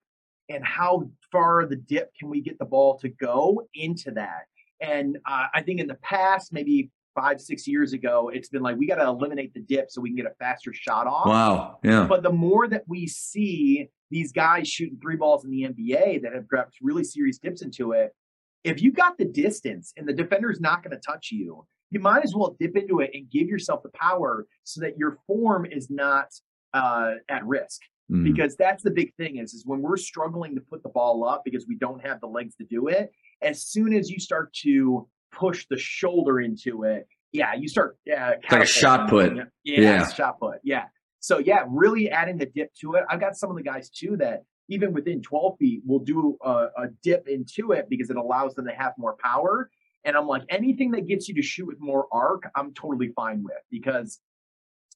and 0.49 0.63
how 0.63 1.09
far 1.31 1.65
the 1.65 1.75
dip 1.75 2.11
can 2.19 2.29
we 2.29 2.41
get 2.41 2.57
the 2.59 2.65
ball 2.65 2.97
to 2.99 3.09
go 3.09 3.67
into 3.73 4.11
that. 4.11 4.43
And 4.81 5.17
uh, 5.25 5.45
I 5.53 5.61
think 5.61 5.79
in 5.79 5.88
the 5.88 5.95
past, 5.95 6.51
maybe 6.53 6.89
five, 7.15 7.39
six 7.39 7.67
years 7.67 7.93
ago, 7.93 8.29
it's 8.34 8.49
been 8.49 8.61
like 8.61 8.77
we 8.77 8.88
got 8.88 8.95
to 8.95 9.07
eliminate 9.07 9.53
the 9.53 9.61
dip 9.61 9.89
so 9.89 10.01
we 10.01 10.09
can 10.09 10.15
get 10.15 10.25
a 10.25 10.36
faster 10.39 10.73
shot 10.73 11.07
off. 11.07 11.27
Wow. 11.27 11.79
Yeah. 11.84 12.05
But 12.07 12.23
the 12.23 12.31
more 12.31 12.67
that 12.67 12.84
we 12.88 13.07
see 13.07 13.89
these 14.14 14.32
guys 14.32 14.68
shooting 14.68 14.97
three 15.01 15.16
balls 15.16 15.43
in 15.43 15.51
the 15.51 15.64
NBA 15.64 16.22
that 16.22 16.34
have 16.34 16.47
grabbed 16.47 16.76
really 16.82 17.03
serious 17.03 17.38
dips 17.38 17.61
into 17.61 17.91
it. 17.91 18.16
If 18.64 18.82
you 18.82 18.91
got 18.91 19.18
the 19.18 19.26
distance 19.26 19.93
and 19.97 20.07
the 20.07 20.14
defender's 20.14 20.61
not 20.61 20.84
going 20.84 20.95
to 20.95 21.01
touch 21.05 21.30
you, 21.32 21.66
you 21.89 21.99
might 21.99 22.24
as 22.24 22.34
well 22.36 22.55
dip 22.59 22.78
into 22.78 22.99
it 22.99 23.11
and 23.14 23.30
give 23.30 23.47
yourself 23.47 23.84
the 23.84 23.89
power 23.89 24.45
so 24.64 24.82
that 24.82 24.97
your 24.97 25.18
form 25.28 25.66
is 25.66 25.89
not 25.89 26.28
uh, 26.74 27.14
at 27.30 27.45
risk. 27.45 27.82
Mm. 28.11 28.24
Because 28.24 28.55
that's 28.55 28.84
the 28.84 28.91
big 28.91 29.14
thing 29.16 29.38
is, 29.38 29.53
is 29.53 29.66
when 29.66 29.82
we're 29.82 29.97
struggling 29.97 30.55
to 30.55 30.61
put 30.61 30.84
the 30.84 30.89
ball 30.89 31.28
up 31.28 31.41
because 31.43 31.66
we 31.68 31.76
don't 31.76 32.05
have 32.05 32.20
the 32.22 32.28
legs 32.28 32.55
to 32.55 32.66
do 32.66 32.88
it, 32.88 33.11
as 33.41 33.66
soon 33.66 33.93
as 33.93 34.09
you 34.09 34.20
start 34.20 34.53
to 34.64 35.07
push 35.32 35.66
the 35.70 35.78
shoulder 35.78 36.39
into 36.39 36.84
it, 36.84 37.07
yeah, 37.32 37.53
you 37.55 37.68
start 37.68 37.97
uh, 38.16 38.34
like 38.51 38.64
a 38.64 38.66
shot 38.66 39.09
put. 39.09 39.36
Yeah, 39.36 39.43
yeah, 39.64 40.07
shot 40.07 40.39
put. 40.39 40.59
Yeah. 40.64 40.86
So 41.24 41.38
yeah, 41.38 41.63
really 41.69 42.11
adding 42.11 42.38
the 42.38 42.47
dip 42.47 42.74
to 42.82 42.95
it. 42.95 43.05
I've 43.09 43.21
got 43.21 43.38
some 43.38 43.49
of 43.49 43.55
the 43.55 43.63
guys 43.63 43.89
too 43.89 44.17
that 44.17 44.43
even 44.67 44.91
within 44.91 45.21
12 45.21 45.57
feet 45.57 45.82
will 45.86 45.99
do 45.99 46.38
a, 46.43 46.67
a 46.78 46.88
dip 47.01 47.30
into 47.30 47.71
it 47.71 47.88
because 47.89 48.09
it 48.09 48.17
allows 48.17 48.55
them 48.55 48.65
to 48.65 48.74
have 48.74 48.91
more 48.97 49.15
power. 49.24 49.69
And 50.03 50.17
I'm 50.17 50.28
like, 50.28 50.43
anything 50.49 50.91
that 50.91 51.07
gets 51.07 51.30
you 51.30 51.36
to 51.36 51.41
shoot 51.41 51.65
with 51.65 51.80
more 51.80 52.07
arc, 52.11 52.43
I'm 52.57 52.74
totally 52.74 53.13
fine 53.15 53.41
with 53.41 53.55
because 53.71 54.19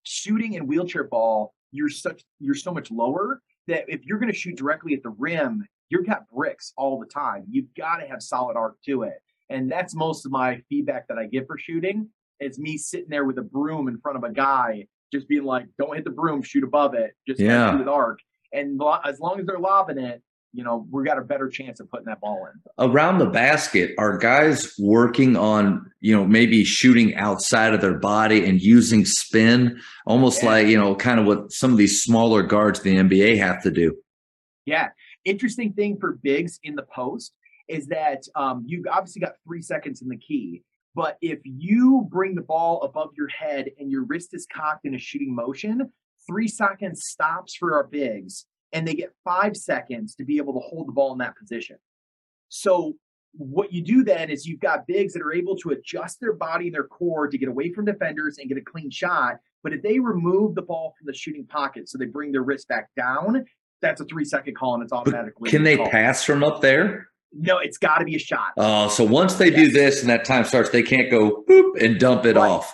shooting 0.04 0.56
in 0.56 0.68
wheelchair 0.68 1.06
ball, 1.06 1.54
you're 1.72 1.88
such 1.88 2.26
you're 2.42 2.56
so 2.56 2.74
much 2.74 2.92
lower 2.92 3.42
that 3.68 3.86
if 3.88 4.06
you're 4.06 4.20
going 4.20 4.32
to 4.32 4.38
shoot 4.38 4.58
directly 4.58 4.96
at 4.96 5.04
the 5.04 5.12
rim, 5.12 5.66
you've 5.88 6.06
got 6.06 6.28
bricks 6.28 6.74
all 6.76 7.00
the 7.00 7.06
time. 7.06 7.46
You've 7.50 7.74
got 7.78 7.98
to 8.00 8.08
have 8.08 8.22
solid 8.22 8.58
arc 8.58 8.76
to 8.86 9.04
it. 9.04 9.22
And 9.50 9.72
that's 9.72 9.96
most 9.96 10.26
of 10.26 10.34
my 10.34 10.62
feedback 10.68 11.08
that 11.08 11.18
I 11.18 11.28
give 11.28 11.48
for 11.48 11.58
shooting. 11.58 12.10
It's 12.42 12.60
me 12.60 12.78
sitting 12.78 13.08
there 13.08 13.24
with 13.24 13.38
a 13.38 13.44
broom 13.44 13.88
in 13.88 13.98
front 14.02 14.18
of 14.18 14.26
a 14.26 14.34
guy 14.34 14.88
just 15.14 15.28
being 15.28 15.44
like, 15.44 15.66
don't 15.80 15.96
hit 15.96 16.04
the 16.04 16.12
broom, 16.12 16.42
shoot 16.42 16.64
above 16.64 16.94
it, 16.94 17.16
just 17.28 17.40
yeah. 17.40 17.72
shoot 17.72 17.80
with 17.80 17.88
arc. 17.88 18.20
And 18.54 18.82
as 19.06 19.20
long 19.20 19.40
as 19.40 19.46
they're 19.46 19.60
lobbing 19.60 19.98
it, 19.98 20.22
you 20.54 20.64
know, 20.64 20.88
we 20.90 21.04
got 21.04 21.18
a 21.18 21.24
better 21.24 21.50
chance 21.50 21.80
of 21.80 21.90
putting 21.92 22.06
that 22.06 22.20
ball 22.22 22.48
in. 22.48 22.90
Around 22.90 23.20
the 23.20 23.28
basket, 23.28 23.94
are 23.98 24.18
guys 24.18 24.74
working 24.80 25.36
on, 25.36 25.92
you 26.00 26.16
know, 26.16 26.26
maybe 26.26 26.64
shooting 26.64 27.14
outside 27.16 27.74
of 27.74 27.82
their 27.82 27.94
body 27.94 28.46
and 28.46 28.62
using 28.62 29.06
spin, 29.06 29.80
almost 30.06 30.42
yeah. 30.42 30.50
like, 30.50 30.68
you 30.68 30.78
know, 30.78 30.96
kind 30.96 31.20
of 31.20 31.26
what 31.26 31.52
some 31.52 31.72
of 31.72 31.78
these 31.78 32.02
smaller 32.02 32.44
guards 32.44 32.84
in 32.84 33.08
the 33.08 33.18
NBA 33.18 33.38
have 33.38 33.62
to 33.64 33.72
do? 33.72 33.98
Yeah. 34.66 34.90
Interesting 35.26 35.74
thing 35.74 35.98
for 36.00 36.18
bigs 36.24 36.60
in 36.64 36.76
the 36.76 36.84
post 36.84 37.34
is 37.68 37.88
that 37.88 38.24
um, 38.36 38.64
you've 38.66 38.86
obviously 38.90 39.20
got 39.20 39.34
three 39.46 39.62
seconds 39.62 40.02
in 40.02 40.08
the 40.08 40.18
key. 40.18 40.64
But 40.98 41.20
if 41.22 41.38
you 41.44 42.08
bring 42.10 42.34
the 42.34 42.42
ball 42.42 42.82
above 42.82 43.12
your 43.16 43.28
head 43.28 43.70
and 43.78 43.92
your 43.92 44.04
wrist 44.06 44.34
is 44.34 44.48
cocked 44.52 44.84
in 44.84 44.96
a 44.96 44.98
shooting 44.98 45.34
motion, 45.34 45.94
three 46.26 46.48
seconds 46.48 47.06
stops 47.06 47.56
for 47.56 47.76
our 47.76 47.84
bigs, 47.84 48.48
and 48.74 48.88
they 48.88 48.96
get 48.96 49.14
five 49.24 49.56
seconds 49.56 50.16
to 50.16 50.26
be 50.26 50.38
able 50.38 50.54
to 50.54 50.60
hold 50.60 50.88
the 50.88 50.92
ball 50.92 51.12
in 51.12 51.20
that 51.20 51.38
position. 51.38 51.78
So 52.50 52.96
what 53.34 53.72
you 53.72 53.84
do 53.84 54.04
then 54.04 54.32
is 54.32 54.48
you've 54.48 54.60
got 54.60 54.88
bigs 54.88 55.14
that 55.14 55.22
are 55.22 55.34
able 55.34 55.56
to 55.58 55.70
adjust 55.70 56.20
their 56.20 56.34
body 56.34 56.66
and 56.66 56.74
their 56.74 56.88
core 56.88 57.28
to 57.28 57.38
get 57.38 57.48
away 57.48 57.72
from 57.72 57.86
defenders 57.86 58.40
and 58.40 58.50
get 58.50 58.58
a 58.58 58.62
clean 58.62 58.90
shot. 58.90 59.36
But 59.62 59.74
if 59.74 59.84
they 59.84 60.00
remove 60.00 60.56
the 60.56 60.64
ball 60.64 60.96
from 60.98 61.06
the 61.06 61.14
shooting 61.14 61.46
pocket, 61.46 61.90
so 61.90 62.00
they 62.00 62.06
bring 62.06 62.32
their 62.32 62.42
wrist 62.42 62.68
back 62.70 62.90
down, 62.98 63.46
that's 63.84 64.02
a 64.02 64.06
three 64.06 64.26
second 64.26 64.58
call 64.58 64.74
and 64.74 64.84
it's 64.84 64.92
automatically. 64.92 65.52
Can 65.52 65.62
they 65.62 65.78
call. 65.78 65.92
pass 65.92 66.24
from 66.24 66.44
up 66.44 66.62
there? 66.62 67.10
No, 67.34 67.58
it's 67.58 67.78
got 67.78 68.00
to 68.00 68.06
be 68.06 68.16
a 68.16 68.20
shot. 68.20 68.54
Oh, 68.58 68.88
so 68.88 69.04
once 69.04 69.36
they 69.36 69.50
do 69.50 69.70
this 69.70 70.02
and 70.02 70.10
that 70.10 70.26
time 70.26 70.44
starts, 70.44 70.70
they 70.70 70.84
can't 70.84 71.12
go 71.12 71.44
boop 71.48 71.82
and 71.84 72.00
dump 72.00 72.26
it 72.26 72.36
right. 72.36 72.50
off. 72.50 72.74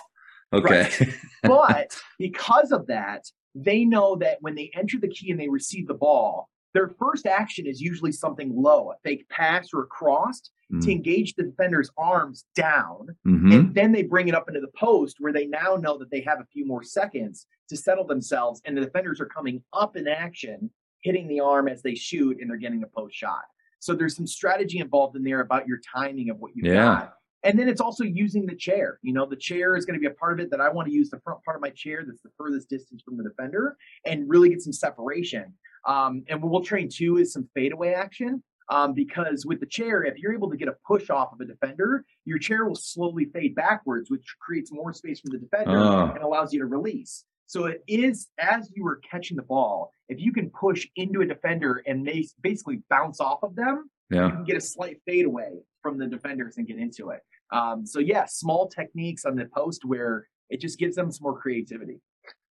Okay. 0.52 0.88
Right. 0.90 1.12
but 1.42 2.00
because 2.18 2.70
of 2.72 2.86
that, 2.86 3.24
they 3.54 3.84
know 3.84 4.16
that 4.16 4.38
when 4.40 4.54
they 4.54 4.70
enter 4.74 4.98
the 5.00 5.08
key 5.08 5.30
and 5.30 5.40
they 5.40 5.48
receive 5.48 5.86
the 5.86 5.94
ball, 5.94 6.48
their 6.72 6.88
first 6.98 7.26
action 7.26 7.66
is 7.66 7.80
usually 7.80 8.12
something 8.12 8.52
low, 8.54 8.90
a 8.90 8.94
fake 9.04 9.28
pass 9.28 9.68
or 9.72 9.82
a 9.82 9.86
cross 9.86 10.40
mm-hmm. 10.72 10.80
to 10.80 10.90
engage 10.90 11.34
the 11.34 11.44
defender's 11.44 11.90
arms 11.96 12.44
down. 12.56 13.08
Mm-hmm. 13.26 13.52
And 13.52 13.74
then 13.74 13.92
they 13.92 14.02
bring 14.02 14.28
it 14.28 14.34
up 14.34 14.48
into 14.48 14.60
the 14.60 14.72
post 14.76 15.16
where 15.20 15.32
they 15.32 15.46
now 15.46 15.76
know 15.76 15.96
that 15.98 16.10
they 16.10 16.20
have 16.22 16.40
a 16.40 16.46
few 16.52 16.66
more 16.66 16.82
seconds 16.82 17.46
to 17.68 17.76
settle 17.76 18.04
themselves. 18.04 18.60
And 18.64 18.76
the 18.76 18.82
defenders 18.82 19.20
are 19.20 19.26
coming 19.26 19.62
up 19.72 19.96
in 19.96 20.08
action, 20.08 20.70
hitting 21.02 21.28
the 21.28 21.40
arm 21.40 21.68
as 21.68 21.82
they 21.82 21.94
shoot, 21.94 22.38
and 22.40 22.50
they're 22.50 22.56
getting 22.56 22.82
a 22.82 22.88
post 22.88 23.14
shot. 23.14 23.44
So 23.84 23.94
there's 23.94 24.16
some 24.16 24.26
strategy 24.26 24.78
involved 24.78 25.14
in 25.14 25.22
there 25.22 25.40
about 25.40 25.68
your 25.68 25.78
timing 25.94 26.30
of 26.30 26.38
what 26.38 26.52
you've 26.54 26.64
yeah. 26.64 26.74
got. 26.74 27.14
And 27.42 27.58
then 27.58 27.68
it's 27.68 27.82
also 27.82 28.02
using 28.02 28.46
the 28.46 28.54
chair. 28.54 28.98
You 29.02 29.12
know, 29.12 29.26
the 29.26 29.36
chair 29.36 29.76
is 29.76 29.84
going 29.84 29.92
to 29.92 30.00
be 30.00 30.06
a 30.06 30.14
part 30.14 30.32
of 30.32 30.40
it 30.40 30.50
that 30.52 30.60
I 30.62 30.70
want 30.70 30.88
to 30.88 30.94
use 30.94 31.10
the 31.10 31.20
front 31.20 31.44
part 31.44 31.54
of 31.54 31.60
my 31.60 31.68
chair 31.68 32.02
that's 32.06 32.22
the 32.22 32.30
furthest 32.38 32.70
distance 32.70 33.02
from 33.02 33.18
the 33.18 33.24
defender 33.24 33.76
and 34.06 34.26
really 34.26 34.48
get 34.48 34.62
some 34.62 34.72
separation. 34.72 35.52
Um, 35.86 36.24
and 36.28 36.42
what 36.42 36.50
we'll 36.50 36.62
train 36.62 36.88
too 36.90 37.18
is 37.18 37.34
some 37.34 37.46
fadeaway 37.54 37.92
action. 37.92 38.42
Um, 38.70 38.94
because 38.94 39.44
with 39.44 39.60
the 39.60 39.66
chair, 39.66 40.02
if 40.02 40.16
you're 40.16 40.32
able 40.32 40.48
to 40.48 40.56
get 40.56 40.68
a 40.68 40.76
push 40.86 41.10
off 41.10 41.34
of 41.34 41.40
a 41.40 41.44
defender, 41.44 42.06
your 42.24 42.38
chair 42.38 42.64
will 42.64 42.74
slowly 42.74 43.26
fade 43.26 43.54
backwards, 43.54 44.10
which 44.10 44.24
creates 44.40 44.72
more 44.72 44.94
space 44.94 45.20
for 45.20 45.28
the 45.28 45.36
defender 45.36 45.76
uh. 45.76 46.10
and 46.12 46.22
allows 46.22 46.54
you 46.54 46.60
to 46.60 46.66
release. 46.66 47.26
So 47.54 47.66
it 47.66 47.84
is 47.86 48.26
as 48.40 48.68
you 48.74 48.84
are 48.88 49.00
catching 49.08 49.36
the 49.36 49.44
ball, 49.44 49.92
if 50.08 50.18
you 50.18 50.32
can 50.32 50.50
push 50.50 50.88
into 50.96 51.20
a 51.20 51.24
defender 51.24 51.84
and 51.86 52.04
they 52.04 52.26
basically 52.42 52.80
bounce 52.90 53.20
off 53.20 53.44
of 53.44 53.54
them, 53.54 53.88
yeah. 54.10 54.26
you 54.26 54.32
can 54.32 54.44
get 54.44 54.56
a 54.56 54.60
slight 54.60 55.00
fade 55.06 55.24
away 55.24 55.50
from 55.80 55.96
the 55.96 56.08
defenders 56.08 56.56
and 56.56 56.66
get 56.66 56.78
into 56.78 57.10
it. 57.10 57.20
Um, 57.52 57.86
so 57.86 58.00
yeah, 58.00 58.24
small 58.24 58.66
techniques 58.66 59.24
on 59.24 59.36
the 59.36 59.44
post 59.44 59.84
where 59.84 60.26
it 60.50 60.60
just 60.60 60.80
gives 60.80 60.96
them 60.96 61.12
some 61.12 61.22
more 61.22 61.38
creativity. 61.38 62.00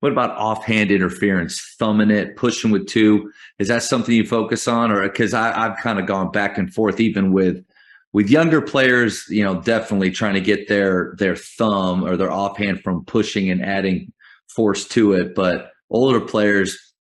What 0.01 0.11
about 0.11 0.31
offhand 0.31 0.91
interference, 0.91 1.77
thumbing 1.79 2.11
it, 2.11 2.35
pushing 2.35 2.73
with 2.73 2.89
two? 2.89 3.31
Is 3.61 3.69
that 3.69 3.85
something 3.85 4.13
you 4.13 4.27
focus 4.27 4.67
on, 4.67 4.91
or 4.91 5.03
because 5.03 5.33
I've 5.33 5.77
kind 5.79 6.01
of 6.01 6.07
gone 6.07 6.33
back 6.33 6.59
and 6.59 6.75
forth, 6.75 6.99
even 6.99 7.33
with 7.33 7.65
with 8.13 8.31
younger 8.31 8.61
players, 8.61 9.27
you 9.29 9.45
know, 9.45 9.61
definitely 9.61 10.11
trying 10.11 10.35
to 10.35 10.41
get 10.41 10.67
their 10.67 11.15
their 11.19 11.37
thumb 11.37 12.03
or 12.03 12.17
their 12.17 12.33
offhand 12.33 12.83
from 12.83 13.05
pushing 13.05 13.49
and 13.51 13.65
adding 13.65 14.13
force 14.55 14.87
to 14.89 15.13
it. 15.13 15.35
But 15.35 15.71
older 15.91 16.21
players, 16.21 16.95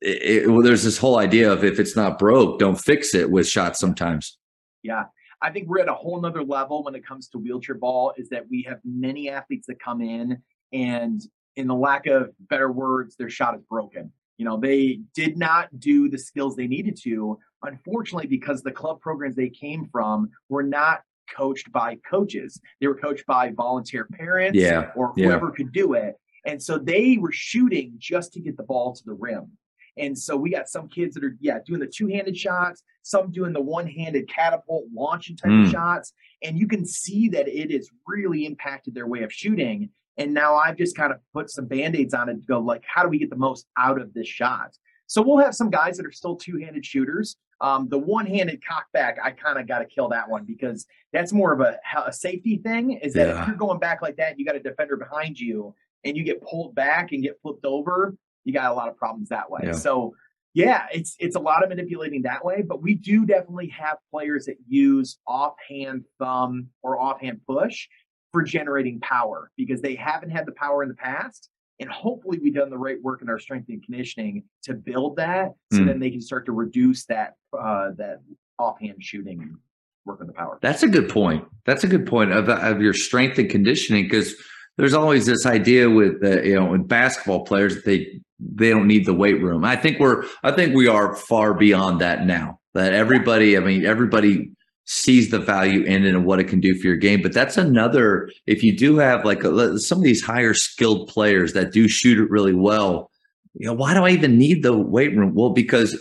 it, 0.00 0.22
it, 0.22 0.50
well, 0.50 0.62
there's 0.62 0.84
this 0.84 0.98
whole 0.98 1.18
idea 1.18 1.52
of 1.52 1.64
if 1.64 1.78
it's 1.78 1.96
not 1.96 2.18
broke, 2.18 2.58
don't 2.58 2.80
fix 2.80 3.14
it 3.14 3.30
with 3.30 3.48
shots 3.48 3.78
sometimes. 3.78 4.38
Yeah. 4.82 5.04
I 5.42 5.50
think 5.50 5.68
we're 5.68 5.80
at 5.80 5.88
a 5.88 5.94
whole 5.94 6.20
nother 6.20 6.44
level 6.44 6.84
when 6.84 6.94
it 6.94 7.06
comes 7.06 7.28
to 7.28 7.38
wheelchair 7.38 7.74
ball 7.74 8.12
is 8.16 8.28
that 8.28 8.44
we 8.50 8.62
have 8.68 8.78
many 8.84 9.30
athletes 9.30 9.66
that 9.68 9.80
come 9.80 10.02
in 10.02 10.42
and 10.72 11.22
in 11.56 11.66
the 11.66 11.74
lack 11.74 12.06
of 12.06 12.30
better 12.48 12.70
words, 12.70 13.16
their 13.16 13.30
shot 13.30 13.54
is 13.54 13.62
broken. 13.62 14.12
You 14.36 14.44
know, 14.44 14.56
they 14.56 15.00
did 15.14 15.36
not 15.36 15.68
do 15.78 16.08
the 16.08 16.18
skills 16.18 16.56
they 16.56 16.66
needed 16.66 16.98
to, 17.02 17.38
unfortunately, 17.62 18.26
because 18.26 18.62
the 18.62 18.70
club 18.70 19.00
programs 19.00 19.36
they 19.36 19.50
came 19.50 19.88
from 19.90 20.30
were 20.48 20.62
not 20.62 21.02
coached 21.34 21.70
by 21.72 21.96
coaches. 22.08 22.60
They 22.80 22.86
were 22.86 22.94
coached 22.94 23.26
by 23.26 23.50
volunteer 23.50 24.06
parents 24.06 24.58
yeah, 24.58 24.92
or 24.96 25.12
whoever 25.12 25.46
yeah. 25.46 25.56
could 25.56 25.72
do 25.72 25.92
it. 25.94 26.16
And 26.46 26.62
so 26.62 26.78
they 26.78 27.18
were 27.18 27.32
shooting 27.32 27.94
just 27.98 28.32
to 28.34 28.40
get 28.40 28.56
the 28.56 28.62
ball 28.62 28.94
to 28.94 29.04
the 29.04 29.12
rim. 29.12 29.52
And 29.96 30.18
so 30.18 30.36
we 30.36 30.50
got 30.50 30.68
some 30.68 30.88
kids 30.88 31.14
that 31.14 31.24
are, 31.24 31.36
yeah, 31.40 31.58
doing 31.66 31.80
the 31.80 31.86
two 31.86 32.06
handed 32.06 32.36
shots, 32.36 32.82
some 33.02 33.30
doing 33.30 33.52
the 33.52 33.60
one 33.60 33.86
handed 33.86 34.28
catapult 34.28 34.84
launching 34.94 35.36
type 35.36 35.50
mm. 35.50 35.64
of 35.64 35.70
shots. 35.70 36.12
And 36.42 36.58
you 36.58 36.66
can 36.66 36.86
see 36.86 37.28
that 37.30 37.48
it 37.48 37.70
has 37.70 37.90
really 38.06 38.46
impacted 38.46 38.94
their 38.94 39.06
way 39.06 39.22
of 39.22 39.32
shooting. 39.32 39.90
And 40.16 40.32
now 40.32 40.54
I've 40.56 40.76
just 40.76 40.96
kind 40.96 41.12
of 41.12 41.18
put 41.32 41.50
some 41.50 41.66
band 41.66 41.96
aids 41.96 42.14
on 42.14 42.28
it 42.28 42.40
to 42.40 42.46
go, 42.46 42.60
like, 42.60 42.84
how 42.86 43.02
do 43.02 43.08
we 43.08 43.18
get 43.18 43.30
the 43.30 43.36
most 43.36 43.66
out 43.76 44.00
of 44.00 44.14
this 44.14 44.28
shot? 44.28 44.76
So 45.06 45.22
we'll 45.22 45.38
have 45.38 45.54
some 45.54 45.70
guys 45.70 45.96
that 45.96 46.06
are 46.06 46.12
still 46.12 46.36
two 46.36 46.58
handed 46.58 46.86
shooters. 46.86 47.36
Um, 47.60 47.88
the 47.88 47.98
one 47.98 48.26
handed 48.26 48.62
cockback, 48.62 49.16
I 49.22 49.32
kind 49.32 49.58
of 49.58 49.66
got 49.66 49.80
to 49.80 49.84
kill 49.84 50.08
that 50.10 50.30
one 50.30 50.44
because 50.44 50.86
that's 51.12 51.32
more 51.32 51.52
of 51.52 51.60
a, 51.60 51.78
a 52.06 52.12
safety 52.12 52.58
thing. 52.58 52.92
Is 52.92 53.14
that 53.14 53.28
yeah. 53.28 53.42
if 53.42 53.48
you're 53.48 53.56
going 53.56 53.80
back 53.80 54.02
like 54.02 54.16
that, 54.16 54.38
you 54.38 54.46
got 54.46 54.56
a 54.56 54.60
defender 54.60 54.96
behind 54.96 55.38
you 55.38 55.74
and 56.04 56.16
you 56.16 56.24
get 56.24 56.42
pulled 56.42 56.74
back 56.74 57.12
and 57.12 57.22
get 57.22 57.38
flipped 57.42 57.64
over, 57.64 58.16
you 58.44 58.52
got 58.52 58.70
a 58.70 58.74
lot 58.74 58.88
of 58.88 58.96
problems 58.96 59.28
that 59.28 59.50
way. 59.50 59.60
Yeah. 59.64 59.72
So 59.72 60.14
yeah, 60.54 60.86
it's 60.92 61.14
it's 61.20 61.36
a 61.36 61.40
lot 61.40 61.62
of 61.62 61.68
manipulating 61.68 62.22
that 62.22 62.44
way, 62.44 62.62
but 62.62 62.82
we 62.82 62.94
do 62.94 63.24
definitely 63.24 63.68
have 63.68 63.98
players 64.10 64.46
that 64.46 64.56
use 64.66 65.18
offhand 65.26 66.04
thumb 66.18 66.68
or 66.82 67.00
offhand 67.00 67.40
push 67.46 67.86
for 68.32 68.42
generating 68.42 69.00
power 69.00 69.50
because 69.56 69.80
they 69.80 69.94
haven't 69.94 70.30
had 70.30 70.46
the 70.46 70.52
power 70.52 70.82
in 70.82 70.88
the 70.88 70.94
past. 70.94 71.48
And 71.78 71.88
hopefully 71.88 72.38
we've 72.42 72.54
done 72.54 72.68
the 72.68 72.78
right 72.78 73.00
work 73.02 73.22
in 73.22 73.30
our 73.30 73.38
strength 73.38 73.68
and 73.70 73.82
conditioning 73.82 74.44
to 74.64 74.74
build 74.74 75.16
that 75.16 75.52
so 75.72 75.80
mm. 75.80 75.86
then 75.86 75.98
they 75.98 76.10
can 76.10 76.20
start 76.20 76.44
to 76.46 76.52
reduce 76.52 77.06
that 77.06 77.34
uh, 77.58 77.92
that 77.96 78.18
offhand 78.58 78.96
shooting 79.02 79.56
work 80.04 80.20
on 80.20 80.26
the 80.26 80.32
power. 80.32 80.58
That's 80.60 80.82
a 80.82 80.88
good 80.88 81.08
point. 81.08 81.44
That's 81.64 81.84
a 81.84 81.86
good 81.86 82.06
point 82.06 82.32
of, 82.32 82.48
of 82.48 82.82
your 82.82 82.92
strength 82.92 83.38
and 83.38 83.48
conditioning 83.48 84.04
because 84.04 84.34
there's 84.80 84.94
always 84.94 85.26
this 85.26 85.46
idea 85.46 85.90
with 85.90 86.22
uh, 86.24 86.40
you 86.42 86.54
know 86.54 86.66
with 86.66 86.88
basketball 86.88 87.44
players 87.44 87.74
that 87.74 87.84
they 87.84 88.06
they 88.38 88.70
don't 88.70 88.86
need 88.86 89.04
the 89.04 89.14
weight 89.14 89.40
room. 89.40 89.64
I 89.64 89.76
think 89.76 90.00
we're 90.00 90.24
I 90.42 90.52
think 90.52 90.74
we 90.74 90.88
are 90.88 91.14
far 91.14 91.54
beyond 91.54 92.00
that 92.00 92.26
now. 92.26 92.58
That 92.74 92.94
everybody, 92.94 93.56
I 93.56 93.60
mean, 93.60 93.84
everybody 93.84 94.50
sees 94.86 95.30
the 95.30 95.38
value 95.38 95.82
in 95.82 96.04
it 96.04 96.14
and 96.14 96.24
what 96.24 96.40
it 96.40 96.44
can 96.44 96.60
do 96.60 96.74
for 96.74 96.86
your 96.86 96.96
game. 96.96 97.20
But 97.20 97.32
that's 97.32 97.56
another. 97.56 98.30
If 98.46 98.62
you 98.62 98.76
do 98.76 98.96
have 98.96 99.24
like 99.24 99.44
a, 99.44 99.78
some 99.78 99.98
of 99.98 100.04
these 100.04 100.22
higher 100.22 100.54
skilled 100.54 101.08
players 101.08 101.52
that 101.52 101.72
do 101.72 101.86
shoot 101.86 102.18
it 102.18 102.30
really 102.30 102.54
well, 102.54 103.10
you 103.54 103.66
know, 103.66 103.74
why 103.74 103.92
do 103.94 104.04
I 104.04 104.10
even 104.10 104.38
need 104.38 104.62
the 104.62 104.76
weight 104.76 105.14
room? 105.14 105.34
Well, 105.34 105.50
because 105.50 106.00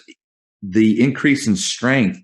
the 0.61 1.01
increase 1.01 1.47
in 1.47 1.55
strength 1.55 2.19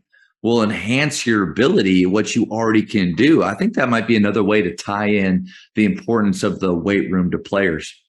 will 0.45 0.61
enhance 0.61 1.25
your 1.25 1.41
ability, 1.41 2.05
what 2.05 2.35
you 2.35 2.45
already 2.51 2.83
can 2.83 3.15
do. 3.15 3.41
I 3.41 3.55
think 3.55 3.73
that 3.73 3.89
might 3.89 4.05
be 4.05 4.15
another 4.15 4.43
way 4.43 4.61
to 4.61 4.75
tie 4.75 5.07
in 5.07 5.47
the 5.73 5.85
importance 5.85 6.43
of 6.43 6.59
the 6.59 6.71
weight 6.71 7.11
room 7.11 7.31
to 7.31 7.39
players. 7.39 7.99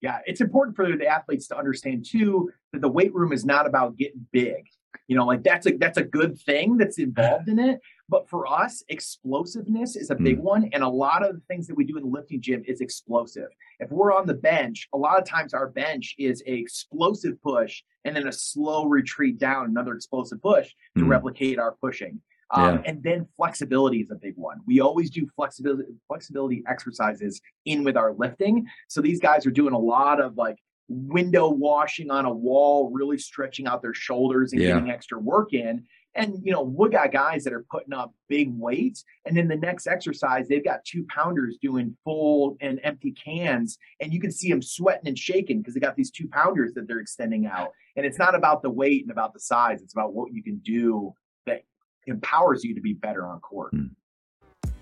Yeah, 0.00 0.20
it's 0.24 0.40
important 0.40 0.76
for 0.76 0.96
the 0.96 1.06
athletes 1.06 1.46
to 1.48 1.58
understand 1.58 2.06
too 2.08 2.50
that 2.72 2.80
the 2.80 2.88
weight 2.88 3.14
room 3.14 3.34
is 3.34 3.44
not 3.44 3.66
about 3.66 3.98
getting 3.98 4.26
big. 4.32 4.64
You 5.08 5.16
know, 5.16 5.26
like 5.26 5.42
that's 5.42 5.66
a 5.66 5.76
that's 5.76 5.98
a 5.98 6.02
good 6.02 6.40
thing 6.40 6.78
that's 6.78 6.98
involved 6.98 7.50
in 7.50 7.58
it. 7.58 7.80
But 8.08 8.28
for 8.28 8.46
us, 8.46 8.84
explosiveness 8.88 9.96
is 9.96 10.10
a 10.10 10.14
big 10.14 10.38
mm. 10.38 10.42
one. 10.42 10.70
And 10.72 10.82
a 10.82 10.88
lot 10.88 11.26
of 11.26 11.36
the 11.36 11.42
things 11.48 11.66
that 11.66 11.76
we 11.76 11.84
do 11.84 11.96
in 11.96 12.02
the 12.02 12.08
lifting 12.08 12.40
gym 12.40 12.62
is 12.66 12.80
explosive. 12.80 13.48
If 13.80 13.90
we're 13.90 14.12
on 14.12 14.26
the 14.26 14.34
bench, 14.34 14.88
a 14.92 14.98
lot 14.98 15.18
of 15.18 15.24
times 15.24 15.54
our 15.54 15.68
bench 15.68 16.14
is 16.18 16.42
a 16.46 16.52
explosive 16.52 17.40
push 17.42 17.82
and 18.04 18.14
then 18.14 18.28
a 18.28 18.32
slow 18.32 18.84
retreat 18.86 19.38
down, 19.38 19.66
another 19.66 19.94
explosive 19.94 20.42
push 20.42 20.70
to 20.96 21.04
mm. 21.04 21.08
replicate 21.08 21.58
our 21.58 21.72
pushing. 21.80 22.20
Um. 22.50 22.82
And 22.84 23.02
then 23.02 23.26
flexibility 23.36 24.00
is 24.00 24.10
a 24.10 24.16
big 24.16 24.34
one. 24.36 24.58
We 24.66 24.80
always 24.80 25.10
do 25.10 25.26
flexibility 25.34 25.88
flexibility 26.06 26.62
exercises 26.68 27.40
in 27.64 27.84
with 27.84 27.96
our 27.96 28.12
lifting. 28.12 28.66
So 28.88 29.00
these 29.00 29.18
guys 29.18 29.46
are 29.46 29.50
doing 29.50 29.72
a 29.72 29.78
lot 29.78 30.20
of 30.20 30.36
like 30.36 30.58
window 30.88 31.48
washing 31.48 32.10
on 32.10 32.26
a 32.26 32.32
wall, 32.32 32.90
really 32.92 33.18
stretching 33.18 33.66
out 33.66 33.82
their 33.82 33.94
shoulders 33.94 34.52
and 34.52 34.60
yeah. 34.60 34.74
getting 34.74 34.90
extra 34.90 35.18
work 35.18 35.54
in. 35.54 35.84
And 36.14 36.38
you 36.42 36.52
know, 36.52 36.62
we 36.62 36.88
got 36.90 37.12
guys 37.12 37.44
that 37.44 37.52
are 37.52 37.64
putting 37.70 37.92
up 37.92 38.14
big 38.28 38.50
weights, 38.52 39.04
and 39.24 39.36
then 39.36 39.48
the 39.48 39.56
next 39.56 39.86
exercise, 39.86 40.46
they've 40.48 40.64
got 40.64 40.84
two 40.84 41.04
pounders 41.08 41.56
doing 41.60 41.96
full 42.04 42.56
and 42.60 42.80
empty 42.84 43.12
cans, 43.12 43.78
and 44.00 44.12
you 44.12 44.20
can 44.20 44.30
see 44.30 44.48
them 44.48 44.62
sweating 44.62 45.08
and 45.08 45.18
shaking 45.18 45.58
because 45.58 45.74
they 45.74 45.80
got 45.80 45.96
these 45.96 46.10
two 46.10 46.28
pounders 46.28 46.72
that 46.74 46.86
they're 46.86 47.00
extending 47.00 47.46
out. 47.46 47.70
And 47.96 48.06
it's 48.06 48.18
not 48.18 48.34
about 48.34 48.62
the 48.62 48.70
weight 48.70 49.02
and 49.02 49.10
about 49.10 49.34
the 49.34 49.40
size; 49.40 49.82
it's 49.82 49.94
about 49.94 50.14
what 50.14 50.32
you 50.32 50.42
can 50.42 50.58
do 50.58 51.12
that 51.46 51.64
empowers 52.06 52.64
you 52.64 52.74
to 52.74 52.80
be 52.80 52.92
better 52.92 53.26
on 53.26 53.40
court. 53.40 53.72
Hmm. 53.72 53.86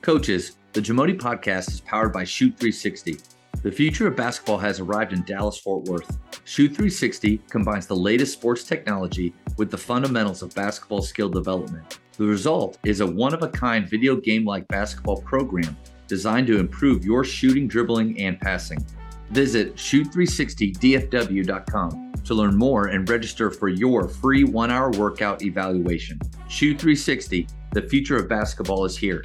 Coaches, 0.03 0.57
the 0.73 0.81
Jamodi 0.81 1.17
podcast 1.17 1.71
is 1.71 1.81
powered 1.81 2.13
by 2.13 2.25
Shoot 2.25 2.59
360 2.59 3.19
the 3.63 3.73
future 3.73 4.09
of 4.09 4.17
basketball 4.17 4.59
has 4.59 4.81
arrived 4.81 5.13
in 5.13 5.23
Dallas 5.23 5.59
Fort 5.59 5.85
Worth. 5.85 6.19
Shoot 6.45 6.71
360 6.71 7.39
combines 7.49 7.87
the 7.87 7.95
latest 7.95 8.33
sports 8.33 8.65
technology 8.65 9.33
with 9.57 9.71
the 9.71 9.79
fundamentals 9.79 10.43
of 10.43 10.53
basketball 10.55 11.03
skill 11.03 11.29
development. 11.29 12.01
The 12.19 12.27
result 12.27 12.79
is 12.85 12.99
a 13.01 13.07
one 13.07 13.33
of 13.33 13.43
a 13.43 13.49
kind 13.49 13.89
video 13.89 14.17
game 14.17 14.45
like 14.45 14.67
basketball 14.69 15.23
program 15.23 15.77
designed 16.09 16.49
to 16.49 16.59
improve 16.59 17.05
your 17.05 17.23
shooting, 17.25 17.69
dribbling, 17.69 18.21
and 18.21 18.41
passing. 18.41 18.85
Visit 19.31 19.77
shoot360dfw.com 19.77 22.13
to 22.25 22.35
learn 22.35 22.57
more 22.57 22.89
and 22.89 23.09
register 23.09 23.51
for 23.51 23.69
your 23.69 24.09
free 24.09 24.45
one 24.45 24.71
hour 24.71 24.91
workout 24.91 25.43
evaluation. 25.43 26.21
Shoot 26.49 26.79
360, 26.79 27.49
the 27.73 27.83
future 27.83 28.17
of 28.17 28.29
basketball 28.29 28.85
is 28.85 28.97
here. 28.97 29.25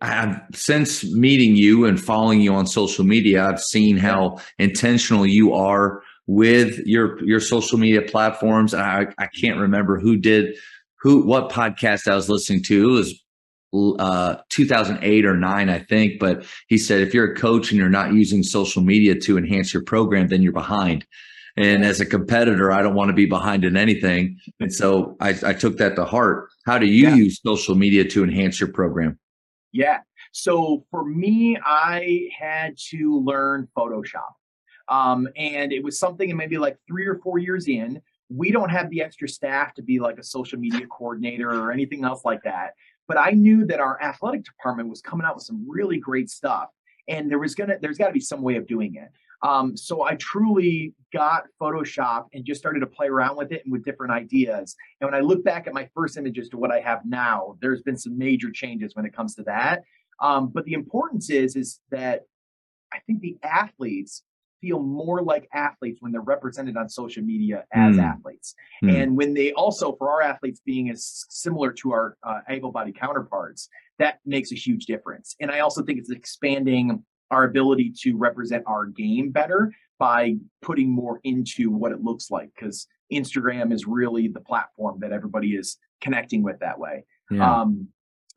I've 0.00 0.40
since 0.52 1.04
meeting 1.04 1.56
you 1.56 1.86
and 1.86 2.00
following 2.00 2.40
you 2.40 2.54
on 2.54 2.66
social 2.66 3.04
media, 3.04 3.44
I've 3.44 3.60
seen 3.60 3.96
how 3.96 4.38
intentional 4.58 5.26
you 5.26 5.54
are 5.54 6.02
with 6.26 6.78
your 6.80 7.22
your 7.24 7.40
social 7.40 7.78
media 7.78 8.02
platforms. 8.02 8.74
I 8.74 9.06
I 9.18 9.28
can't 9.40 9.58
remember 9.58 9.98
who 9.98 10.16
did 10.16 10.56
who 11.00 11.22
what 11.26 11.50
podcast 11.50 12.10
I 12.10 12.14
was 12.14 12.28
listening 12.28 12.62
to. 12.64 12.88
It 12.88 12.92
was 12.92 13.22
uh 13.98 14.36
2008 14.50 15.26
or 15.26 15.36
9 15.36 15.68
I 15.68 15.78
think, 15.78 16.18
but 16.18 16.46
he 16.68 16.78
said 16.78 17.00
if 17.00 17.12
you're 17.12 17.32
a 17.32 17.36
coach 17.36 17.70
and 17.70 17.78
you're 17.78 17.88
not 17.88 18.12
using 18.12 18.42
social 18.42 18.82
media 18.82 19.14
to 19.20 19.38
enhance 19.38 19.72
your 19.72 19.84
program, 19.84 20.28
then 20.28 20.42
you're 20.42 20.52
behind. 20.52 21.06
And 21.56 21.84
as 21.84 22.00
a 22.00 22.06
competitor, 22.06 22.70
I 22.70 22.82
don't 22.82 22.94
want 22.94 23.08
to 23.08 23.14
be 23.14 23.24
behind 23.24 23.64
in 23.64 23.78
anything. 23.78 24.38
And 24.60 24.72
so 24.72 25.16
I, 25.20 25.30
I 25.42 25.54
took 25.54 25.78
that 25.78 25.96
to 25.96 26.04
heart. 26.04 26.48
How 26.66 26.78
do 26.78 26.86
you 26.86 27.08
yeah. 27.08 27.14
use 27.14 27.40
social 27.42 27.74
media 27.74 28.04
to 28.10 28.22
enhance 28.22 28.60
your 28.60 28.70
program? 28.70 29.18
Yeah. 29.76 29.98
So 30.32 30.86
for 30.90 31.04
me, 31.04 31.58
I 31.62 32.30
had 32.36 32.78
to 32.90 33.20
learn 33.22 33.68
Photoshop. 33.76 34.32
Um, 34.88 35.28
and 35.36 35.70
it 35.70 35.84
was 35.84 35.98
something 35.98 36.34
maybe 36.34 36.56
like 36.56 36.78
three 36.88 37.06
or 37.06 37.16
four 37.16 37.38
years 37.38 37.68
in. 37.68 38.00
We 38.30 38.52
don't 38.52 38.70
have 38.70 38.88
the 38.88 39.02
extra 39.02 39.28
staff 39.28 39.74
to 39.74 39.82
be 39.82 39.98
like 39.98 40.18
a 40.18 40.22
social 40.22 40.58
media 40.58 40.86
coordinator 40.86 41.50
or 41.50 41.72
anything 41.72 42.04
else 42.04 42.24
like 42.24 42.42
that. 42.44 42.72
But 43.06 43.18
I 43.18 43.32
knew 43.32 43.66
that 43.66 43.78
our 43.78 44.02
athletic 44.02 44.44
department 44.44 44.88
was 44.88 45.02
coming 45.02 45.26
out 45.26 45.34
with 45.34 45.44
some 45.44 45.66
really 45.68 45.98
great 45.98 46.30
stuff. 46.30 46.70
And 47.06 47.30
there 47.30 47.38
was 47.38 47.54
gonna 47.54 47.76
there's 47.80 47.98
gotta 47.98 48.12
be 48.12 48.20
some 48.20 48.42
way 48.42 48.56
of 48.56 48.66
doing 48.66 48.94
it. 48.94 49.10
Um, 49.42 49.76
so 49.76 50.02
I 50.02 50.14
truly 50.16 50.94
got 51.12 51.44
Photoshop 51.60 52.26
and 52.32 52.44
just 52.44 52.60
started 52.60 52.80
to 52.80 52.86
play 52.86 53.06
around 53.06 53.36
with 53.36 53.52
it 53.52 53.62
and 53.64 53.72
with 53.72 53.84
different 53.84 54.12
ideas. 54.12 54.74
And 55.00 55.10
when 55.10 55.14
I 55.14 55.22
look 55.22 55.44
back 55.44 55.66
at 55.66 55.74
my 55.74 55.88
first 55.94 56.16
images 56.16 56.48
to 56.50 56.56
what 56.56 56.70
I 56.70 56.80
have 56.80 57.00
now, 57.04 57.56
there's 57.60 57.82
been 57.82 57.96
some 57.96 58.16
major 58.16 58.50
changes 58.50 58.94
when 58.94 59.04
it 59.04 59.14
comes 59.14 59.34
to 59.36 59.42
that. 59.44 59.82
Um, 60.20 60.48
but 60.48 60.64
the 60.64 60.72
importance 60.72 61.30
is 61.30 61.56
is 61.56 61.80
that 61.90 62.22
I 62.92 62.98
think 63.06 63.20
the 63.20 63.36
athletes 63.42 64.22
feel 64.60 64.80
more 64.80 65.22
like 65.22 65.48
athletes 65.52 65.98
when 66.00 66.12
they're 66.12 66.20
represented 66.20 66.76
on 66.76 66.88
social 66.88 67.22
media 67.22 67.64
as 67.72 67.96
mm. 67.96 68.02
athletes. 68.02 68.54
Mm. 68.82 69.02
And 69.02 69.16
when 69.16 69.34
they 69.34 69.52
also, 69.52 69.94
for 69.96 70.10
our 70.10 70.22
athletes 70.22 70.60
being 70.64 70.90
as 70.90 71.26
similar 71.28 71.72
to 71.74 71.92
our 71.92 72.16
uh, 72.22 72.40
able 72.48 72.72
bodied 72.72 72.98
counterparts, 72.98 73.68
that 73.98 74.18
makes 74.24 74.52
a 74.52 74.54
huge 74.54 74.86
difference. 74.86 75.36
And 75.40 75.50
I 75.50 75.60
also 75.60 75.82
think 75.82 75.98
it's 75.98 76.10
expanding 76.10 77.04
our 77.30 77.44
ability 77.44 77.92
to 78.02 78.16
represent 78.16 78.64
our 78.66 78.86
game 78.86 79.30
better 79.30 79.72
by 79.98 80.36
putting 80.62 80.90
more 80.90 81.20
into 81.24 81.70
what 81.70 81.92
it 81.92 82.02
looks 82.02 82.30
like 82.30 82.50
because 82.54 82.86
Instagram 83.12 83.72
is 83.72 83.86
really 83.86 84.28
the 84.28 84.40
platform 84.40 84.98
that 85.00 85.12
everybody 85.12 85.54
is 85.54 85.78
connecting 86.00 86.42
with 86.42 86.58
that 86.60 86.78
way. 86.78 87.04
Yeah. 87.30 87.60
Um, 87.60 87.88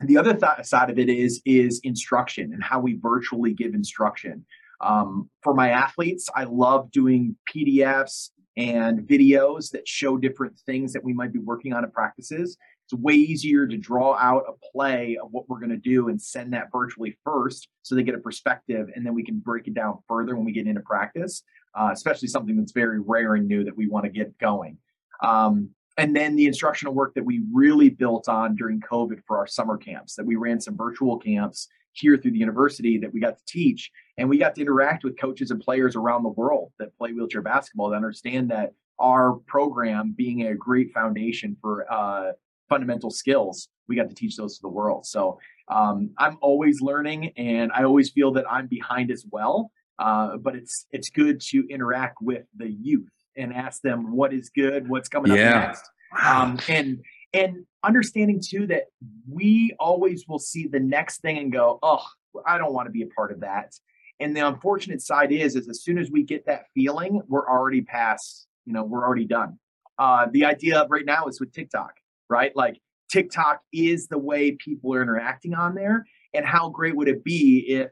the 0.01 0.17
other 0.17 0.33
th- 0.33 0.65
side 0.65 0.89
of 0.89 0.97
it 0.97 1.09
is 1.09 1.41
is 1.45 1.81
instruction 1.83 2.53
and 2.53 2.63
how 2.63 2.79
we 2.79 2.93
virtually 2.93 3.53
give 3.53 3.73
instruction. 3.73 4.45
Um, 4.81 5.29
for 5.43 5.53
my 5.53 5.71
athletes, 5.71 6.29
I 6.33 6.45
love 6.45 6.89
doing 6.91 7.35
PDFs 7.53 8.29
and 8.55 8.99
videos 9.01 9.71
that 9.71 9.87
show 9.87 10.17
different 10.17 10.57
things 10.65 10.93
that 10.93 11.03
we 11.03 11.13
might 11.13 11.33
be 11.33 11.39
working 11.39 11.73
on 11.73 11.83
in 11.83 11.91
practices. 11.91 12.57
It's 12.91 12.99
way 12.99 13.13
easier 13.13 13.67
to 13.67 13.77
draw 13.77 14.15
out 14.15 14.45
a 14.47 14.53
play 14.71 15.15
of 15.21 15.29
what 15.31 15.47
we're 15.47 15.59
going 15.59 15.69
to 15.69 15.77
do 15.77 16.09
and 16.09 16.19
send 16.19 16.53
that 16.53 16.71
virtually 16.71 17.15
first 17.23 17.67
so 17.83 17.93
they 17.93 18.01
get 18.01 18.15
a 18.15 18.19
perspective 18.19 18.87
and 18.95 19.05
then 19.05 19.13
we 19.13 19.23
can 19.23 19.37
break 19.37 19.67
it 19.67 19.75
down 19.75 19.99
further 20.07 20.35
when 20.35 20.43
we 20.43 20.51
get 20.51 20.65
into 20.65 20.81
practice, 20.81 21.43
uh, 21.79 21.89
especially 21.93 22.27
something 22.27 22.57
that's 22.57 22.71
very 22.71 22.99
rare 22.99 23.35
and 23.35 23.47
new 23.47 23.63
that 23.63 23.77
we 23.77 23.87
want 23.87 24.05
to 24.05 24.09
get 24.09 24.35
going. 24.39 24.75
Um, 25.23 25.69
and 25.99 26.15
then 26.15 26.35
the 26.35 26.47
instructional 26.47 26.95
work 26.95 27.13
that 27.13 27.23
we 27.23 27.43
really 27.53 27.89
built 27.89 28.27
on 28.27 28.55
during 28.55 28.79
COVID 28.79 29.21
for 29.27 29.37
our 29.37 29.45
summer 29.45 29.77
camps, 29.77 30.15
that 30.15 30.25
we 30.25 30.35
ran 30.35 30.59
some 30.59 30.75
virtual 30.75 31.19
camps 31.19 31.67
here 31.91 32.17
through 32.17 32.31
the 32.31 32.39
university 32.39 32.97
that 32.97 33.13
we 33.13 33.19
got 33.19 33.37
to 33.37 33.43
teach. 33.47 33.91
And 34.17 34.27
we 34.27 34.39
got 34.39 34.55
to 34.55 34.61
interact 34.61 35.03
with 35.03 35.19
coaches 35.19 35.51
and 35.51 35.61
players 35.61 35.95
around 35.95 36.23
the 36.23 36.29
world 36.29 36.71
that 36.79 36.97
play 36.97 37.13
wheelchair 37.13 37.43
basketball 37.43 37.91
to 37.91 37.95
understand 37.95 38.49
that 38.49 38.71
our 38.97 39.33
program 39.45 40.15
being 40.17 40.47
a 40.47 40.55
great 40.55 40.91
foundation 40.91 41.55
for 41.61 41.91
uh, 41.91 42.31
fundamental 42.69 43.09
skills, 43.09 43.67
we 43.87 43.95
got 43.95 44.07
to 44.09 44.15
teach 44.15 44.37
those 44.37 44.55
to 44.57 44.61
the 44.61 44.69
world. 44.69 45.05
So 45.05 45.39
um, 45.67 46.11
I'm 46.17 46.37
always 46.41 46.81
learning, 46.81 47.33
and 47.35 47.71
I 47.73 47.83
always 47.83 48.11
feel 48.11 48.31
that 48.33 48.45
I'm 48.49 48.67
behind 48.67 49.11
as 49.11 49.25
well. 49.29 49.71
Uh, 49.97 50.37
but 50.37 50.55
it's 50.55 50.85
it's 50.91 51.09
good 51.09 51.41
to 51.41 51.67
interact 51.69 52.21
with 52.21 52.45
the 52.55 52.69
youth 52.69 53.11
and 53.35 53.53
ask 53.53 53.81
them 53.81 54.15
what 54.15 54.33
is 54.33 54.49
good, 54.49 54.87
what's 54.87 55.09
coming 55.09 55.33
yeah. 55.35 55.49
up 55.49 55.67
next, 55.67 55.89
um, 56.25 56.59
and 56.69 57.03
and 57.33 57.65
understanding 57.83 58.41
too 58.43 58.65
that 58.67 58.83
we 59.29 59.75
always 59.77 60.25
will 60.27 60.39
see 60.39 60.67
the 60.67 60.79
next 60.79 61.21
thing 61.21 61.37
and 61.37 61.51
go, 61.51 61.79
oh, 61.83 62.03
I 62.45 62.57
don't 62.57 62.73
want 62.73 62.87
to 62.87 62.91
be 62.91 63.01
a 63.01 63.07
part 63.07 63.31
of 63.31 63.41
that. 63.41 63.73
And 64.21 64.35
the 64.35 64.45
unfortunate 64.45 65.01
side 65.01 65.31
is, 65.31 65.55
is 65.55 65.69
as 65.69 65.83
soon 65.83 65.97
as 65.97 66.11
we 66.11 66.23
get 66.23 66.45
that 66.45 66.65
feeling, 66.73 67.21
we're 67.27 67.47
already 67.47 67.81
past, 67.81 68.47
you 68.65 68.73
know, 68.73 68.83
we're 68.83 69.05
already 69.05 69.25
done. 69.25 69.59
Uh, 69.97 70.27
the 70.31 70.45
idea 70.45 70.79
of 70.79 70.91
right 70.91 71.05
now 71.05 71.27
is 71.27 71.39
with 71.39 71.53
TikTok 71.53 71.93
right? 72.29 72.51
Like 72.55 72.79
TikTok 73.09 73.61
is 73.73 74.07
the 74.07 74.17
way 74.17 74.51
people 74.51 74.93
are 74.93 75.01
interacting 75.01 75.53
on 75.53 75.75
there. 75.75 76.05
And 76.33 76.45
how 76.45 76.69
great 76.69 76.95
would 76.95 77.07
it 77.07 77.23
be 77.23 77.65
if 77.67 77.89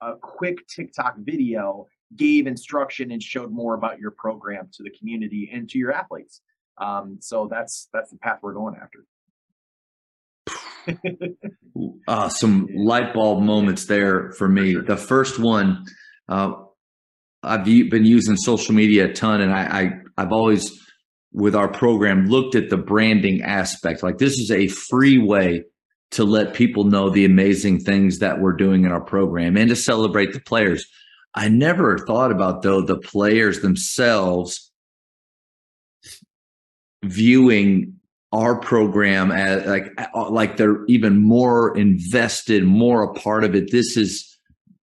a 0.00 0.14
quick 0.20 0.66
TikTok 0.66 1.16
video 1.18 1.86
gave 2.16 2.46
instruction 2.46 3.12
and 3.12 3.22
showed 3.22 3.52
more 3.52 3.74
about 3.74 4.00
your 4.00 4.10
program 4.10 4.68
to 4.72 4.82
the 4.82 4.90
community 4.90 5.48
and 5.52 5.68
to 5.70 5.78
your 5.78 5.92
athletes? 5.92 6.40
Um, 6.78 7.18
so 7.20 7.46
that's 7.50 7.88
that's 7.92 8.10
the 8.10 8.18
path 8.18 8.40
we're 8.42 8.54
going 8.54 8.74
after. 8.80 9.04
uh, 12.08 12.28
some 12.28 12.68
light 12.74 13.12
bulb 13.14 13.42
moments 13.42 13.84
there 13.84 14.32
for 14.32 14.48
me. 14.48 14.74
The 14.74 14.96
first 14.96 15.38
one, 15.38 15.84
uh, 16.28 16.52
I've 17.42 17.64
been 17.64 18.04
using 18.06 18.36
social 18.36 18.74
media 18.74 19.10
a 19.10 19.12
ton, 19.12 19.42
and 19.42 19.52
I, 19.52 19.62
I 19.62 19.92
I've 20.16 20.32
always 20.32 20.80
with 21.32 21.54
our 21.54 21.68
program 21.68 22.26
looked 22.26 22.54
at 22.54 22.70
the 22.70 22.76
branding 22.76 23.42
aspect. 23.42 24.02
Like 24.02 24.18
this 24.18 24.38
is 24.38 24.50
a 24.50 24.68
free 24.68 25.18
way 25.18 25.64
to 26.12 26.24
let 26.24 26.54
people 26.54 26.84
know 26.84 27.08
the 27.08 27.24
amazing 27.24 27.80
things 27.80 28.18
that 28.18 28.40
we're 28.40 28.52
doing 28.52 28.84
in 28.84 28.92
our 28.92 29.00
program 29.00 29.56
and 29.56 29.68
to 29.68 29.76
celebrate 29.76 30.32
the 30.32 30.40
players. 30.40 30.84
I 31.34 31.48
never 31.48 31.98
thought 31.98 32.32
about 32.32 32.62
though 32.62 32.82
the 32.82 32.98
players 32.98 33.60
themselves 33.60 34.72
viewing 37.04 37.94
our 38.32 38.58
program 38.58 39.32
as 39.32 39.66
like 39.66 39.86
like 40.30 40.56
they're 40.56 40.84
even 40.86 41.18
more 41.18 41.76
invested, 41.76 42.64
more 42.64 43.02
a 43.02 43.12
part 43.14 43.44
of 43.44 43.54
it. 43.54 43.70
This 43.70 43.96
is 43.96 44.38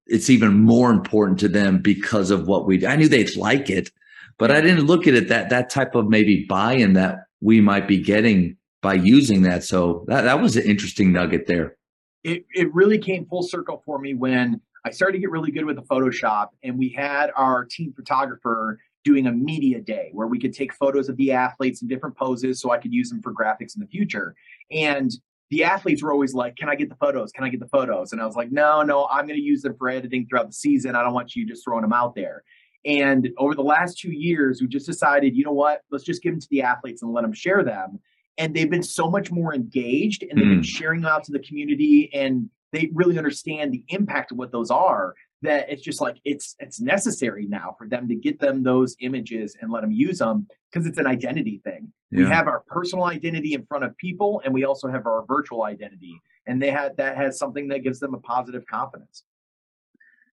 it's 0.06 0.30
even 0.30 0.54
more 0.54 0.90
important 0.90 1.38
to 1.40 1.48
them 1.48 1.78
because 1.78 2.30
of 2.30 2.46
what 2.46 2.66
we 2.66 2.78
do. 2.78 2.86
I 2.86 2.96
knew 2.96 3.08
they'd 3.08 3.36
like 3.36 3.68
it, 3.68 3.90
but 4.38 4.50
I 4.50 4.60
didn't 4.60 4.86
look 4.86 5.06
at 5.06 5.14
it 5.14 5.28
that 5.28 5.50
that 5.50 5.70
type 5.70 5.94
of 5.94 6.08
maybe 6.08 6.44
buy-in 6.48 6.94
that 6.94 7.24
we 7.40 7.60
might 7.60 7.86
be 7.86 7.98
getting 7.98 8.56
by 8.80 8.94
using 8.94 9.42
that. 9.42 9.64
So 9.64 10.04
that, 10.08 10.22
that 10.22 10.40
was 10.40 10.56
an 10.56 10.64
interesting 10.64 11.12
nugget 11.12 11.46
there. 11.46 11.76
It 12.24 12.44
it 12.54 12.72
really 12.74 12.98
came 12.98 13.26
full 13.26 13.42
circle 13.42 13.82
for 13.84 13.98
me 13.98 14.14
when 14.14 14.60
I 14.84 14.90
started 14.90 15.14
to 15.14 15.18
get 15.18 15.30
really 15.30 15.50
good 15.50 15.64
with 15.64 15.76
the 15.76 15.82
Photoshop 15.82 16.48
and 16.62 16.78
we 16.78 16.90
had 16.90 17.30
our 17.36 17.64
team 17.64 17.92
photographer 17.94 18.78
doing 19.04 19.26
a 19.26 19.32
media 19.32 19.80
day 19.80 20.10
where 20.12 20.26
we 20.26 20.38
could 20.38 20.52
take 20.52 20.72
photos 20.72 21.08
of 21.08 21.16
the 21.16 21.32
athletes 21.32 21.82
in 21.82 21.88
different 21.88 22.16
poses 22.16 22.60
so 22.60 22.70
I 22.70 22.78
could 22.78 22.92
use 22.92 23.08
them 23.08 23.22
for 23.22 23.32
graphics 23.32 23.74
in 23.74 23.80
the 23.80 23.86
future. 23.86 24.34
And 24.70 25.10
the 25.50 25.64
athletes 25.64 26.02
were 26.02 26.12
always 26.12 26.34
like, 26.34 26.56
Can 26.56 26.68
I 26.68 26.74
get 26.74 26.88
the 26.88 26.96
photos? 26.96 27.32
Can 27.32 27.44
I 27.44 27.48
get 27.48 27.60
the 27.60 27.68
photos? 27.68 28.12
And 28.12 28.20
I 28.20 28.26
was 28.26 28.36
like, 28.36 28.52
No, 28.52 28.82
no, 28.82 29.06
I'm 29.06 29.26
going 29.26 29.38
to 29.38 29.44
use 29.44 29.62
them 29.62 29.76
for 29.78 29.88
editing 29.88 30.26
throughout 30.26 30.48
the 30.48 30.52
season. 30.52 30.94
I 30.94 31.02
don't 31.02 31.14
want 31.14 31.34
you 31.34 31.46
just 31.46 31.64
throwing 31.64 31.82
them 31.82 31.92
out 31.92 32.14
there. 32.14 32.44
And 32.84 33.30
over 33.38 33.54
the 33.54 33.62
last 33.62 33.98
two 33.98 34.12
years, 34.12 34.60
we 34.60 34.68
just 34.68 34.86
decided, 34.86 35.36
you 35.36 35.44
know 35.44 35.52
what, 35.52 35.82
let's 35.90 36.04
just 36.04 36.22
give 36.22 36.32
them 36.32 36.40
to 36.40 36.48
the 36.50 36.62
athletes 36.62 37.02
and 37.02 37.12
let 37.12 37.22
them 37.22 37.32
share 37.32 37.64
them. 37.64 37.98
And 38.38 38.54
they've 38.54 38.70
been 38.70 38.84
so 38.84 39.10
much 39.10 39.32
more 39.32 39.52
engaged 39.52 40.22
and 40.22 40.38
they've 40.38 40.46
mm. 40.46 40.56
been 40.56 40.62
sharing 40.62 41.04
out 41.04 41.24
to 41.24 41.32
the 41.32 41.40
community 41.40 42.08
and 42.14 42.48
they 42.72 42.90
really 42.92 43.18
understand 43.18 43.72
the 43.72 43.84
impact 43.88 44.30
of 44.30 44.38
what 44.38 44.52
those 44.52 44.70
are 44.70 45.14
that 45.42 45.70
it's 45.70 45.82
just 45.82 46.00
like 46.00 46.16
it's 46.24 46.56
it's 46.58 46.80
necessary 46.80 47.46
now 47.46 47.74
for 47.78 47.88
them 47.88 48.08
to 48.08 48.14
get 48.14 48.40
them 48.40 48.62
those 48.62 48.96
images 49.00 49.56
and 49.60 49.70
let 49.70 49.82
them 49.82 49.92
use 49.92 50.18
them 50.18 50.46
because 50.70 50.86
it's 50.86 50.98
an 50.98 51.06
identity 51.06 51.60
thing. 51.64 51.92
Yeah. 52.10 52.24
We 52.24 52.30
have 52.30 52.48
our 52.48 52.64
personal 52.66 53.04
identity 53.04 53.54
in 53.54 53.64
front 53.66 53.84
of 53.84 53.96
people 53.96 54.42
and 54.44 54.52
we 54.52 54.64
also 54.64 54.88
have 54.88 55.06
our 55.06 55.24
virtual 55.26 55.64
identity 55.64 56.20
and 56.46 56.60
they 56.60 56.70
had 56.70 56.96
that 56.96 57.16
has 57.16 57.38
something 57.38 57.68
that 57.68 57.80
gives 57.80 58.00
them 58.00 58.14
a 58.14 58.18
positive 58.18 58.66
confidence. 58.66 59.24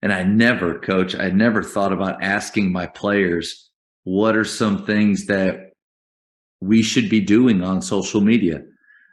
And 0.04 0.12
I 0.12 0.22
never, 0.22 0.78
coach, 0.78 1.14
I 1.14 1.30
never 1.30 1.62
thought 1.62 1.90
about 1.90 2.22
asking 2.22 2.70
my 2.70 2.86
players, 2.86 3.70
what 4.02 4.36
are 4.36 4.44
some 4.44 4.84
things 4.84 5.24
that 5.28 5.70
we 6.60 6.82
should 6.82 7.08
be 7.08 7.20
doing 7.20 7.62
on 7.62 7.80
social 7.80 8.20
media? 8.20 8.60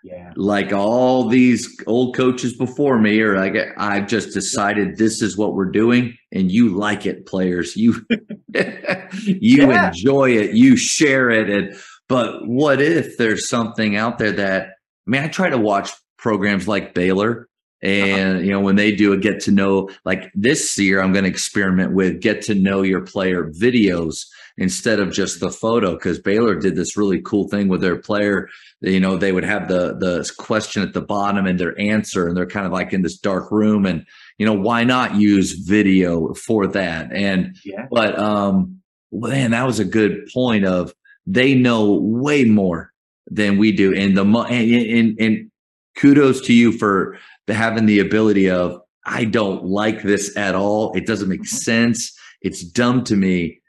Yeah. 0.03 0.33
Like 0.35 0.73
all 0.73 1.29
these 1.29 1.81
old 1.87 2.13
coaches 2.13 2.57
before 2.57 2.99
me, 2.99 3.21
or 3.21 3.37
like 3.37 3.55
I've 3.77 4.07
just 4.07 4.33
decided 4.33 4.97
this 4.97 5.21
is 5.21 5.37
what 5.37 5.53
we're 5.53 5.71
doing, 5.71 6.17
and 6.33 6.51
you 6.51 6.75
like 6.75 7.05
it, 7.05 7.25
players. 7.25 7.77
You 7.77 7.95
you 8.53 9.69
yeah. 9.69 9.87
enjoy 9.87 10.31
it, 10.31 10.55
you 10.55 10.75
share 10.75 11.29
it. 11.29 11.49
And 11.49 11.73
but 12.09 12.45
what 12.45 12.81
if 12.81 13.17
there's 13.17 13.47
something 13.47 13.95
out 13.95 14.17
there 14.17 14.33
that 14.33 14.63
I 15.07 15.09
mean, 15.09 15.23
I 15.23 15.29
try 15.29 15.49
to 15.49 15.57
watch 15.57 15.91
programs 16.17 16.67
like 16.67 16.93
Baylor. 16.93 17.47
And 17.83 18.37
uh-huh. 18.37 18.43
you 18.43 18.51
know, 18.51 18.59
when 18.59 18.75
they 18.75 18.91
do 18.91 19.13
a 19.13 19.17
get 19.17 19.39
to 19.41 19.51
know, 19.51 19.89
like 20.05 20.31
this 20.35 20.77
year, 20.77 21.01
I'm 21.01 21.13
going 21.13 21.25
to 21.25 21.29
experiment 21.29 21.93
with 21.93 22.21
get 22.21 22.41
to 22.43 22.55
know 22.55 22.83
your 22.83 23.01
player 23.01 23.45
videos 23.45 24.25
instead 24.57 24.99
of 24.99 25.11
just 25.11 25.39
the 25.39 25.49
photo. 25.49 25.93
Because 25.93 26.19
Baylor 26.19 26.55
did 26.55 26.75
this 26.75 26.95
really 26.95 27.21
cool 27.21 27.47
thing 27.47 27.67
with 27.67 27.81
their 27.81 27.95
player. 27.95 28.49
You 28.81 28.99
know, 28.99 29.17
they 29.17 29.31
would 29.31 29.43
have 29.43 29.67
the 29.67 29.97
the 29.97 30.31
question 30.37 30.83
at 30.83 30.93
the 30.93 31.01
bottom 31.01 31.45
and 31.47 31.59
their 31.59 31.79
answer, 31.79 32.27
and 32.27 32.37
they're 32.37 32.45
kind 32.45 32.67
of 32.67 32.71
like 32.71 32.93
in 32.93 33.01
this 33.01 33.17
dark 33.17 33.51
room. 33.51 33.85
And 33.85 34.05
you 34.37 34.45
know, 34.45 34.53
why 34.53 34.83
not 34.83 35.15
use 35.15 35.53
video 35.53 36.33
for 36.33 36.67
that? 36.67 37.11
And 37.11 37.55
yeah. 37.65 37.87
but 37.89 38.17
um, 38.19 38.81
man, 39.11 39.51
that 39.51 39.65
was 39.65 39.79
a 39.79 39.85
good 39.85 40.27
point. 40.31 40.65
Of 40.65 40.93
they 41.25 41.55
know 41.55 41.93
way 41.93 42.45
more 42.45 42.91
than 43.27 43.57
we 43.57 43.71
do, 43.71 43.95
and 43.95 44.15
the 44.15 44.23
and, 44.23 44.71
and, 44.71 45.19
and 45.19 45.51
kudos 45.95 46.41
to 46.41 46.53
you 46.53 46.71
for 46.71 47.17
having 47.51 47.85
the 47.85 47.99
ability 47.99 48.49
of 48.49 48.81
I 49.05 49.25
don't 49.25 49.65
like 49.65 50.03
this 50.03 50.35
at 50.37 50.55
all. 50.55 50.93
It 50.93 51.05
doesn't 51.05 51.29
make 51.29 51.41
mm-hmm. 51.41 51.57
sense. 51.57 52.13
It's 52.41 52.63
dumb 52.63 53.03
to 53.05 53.15
me. 53.15 53.61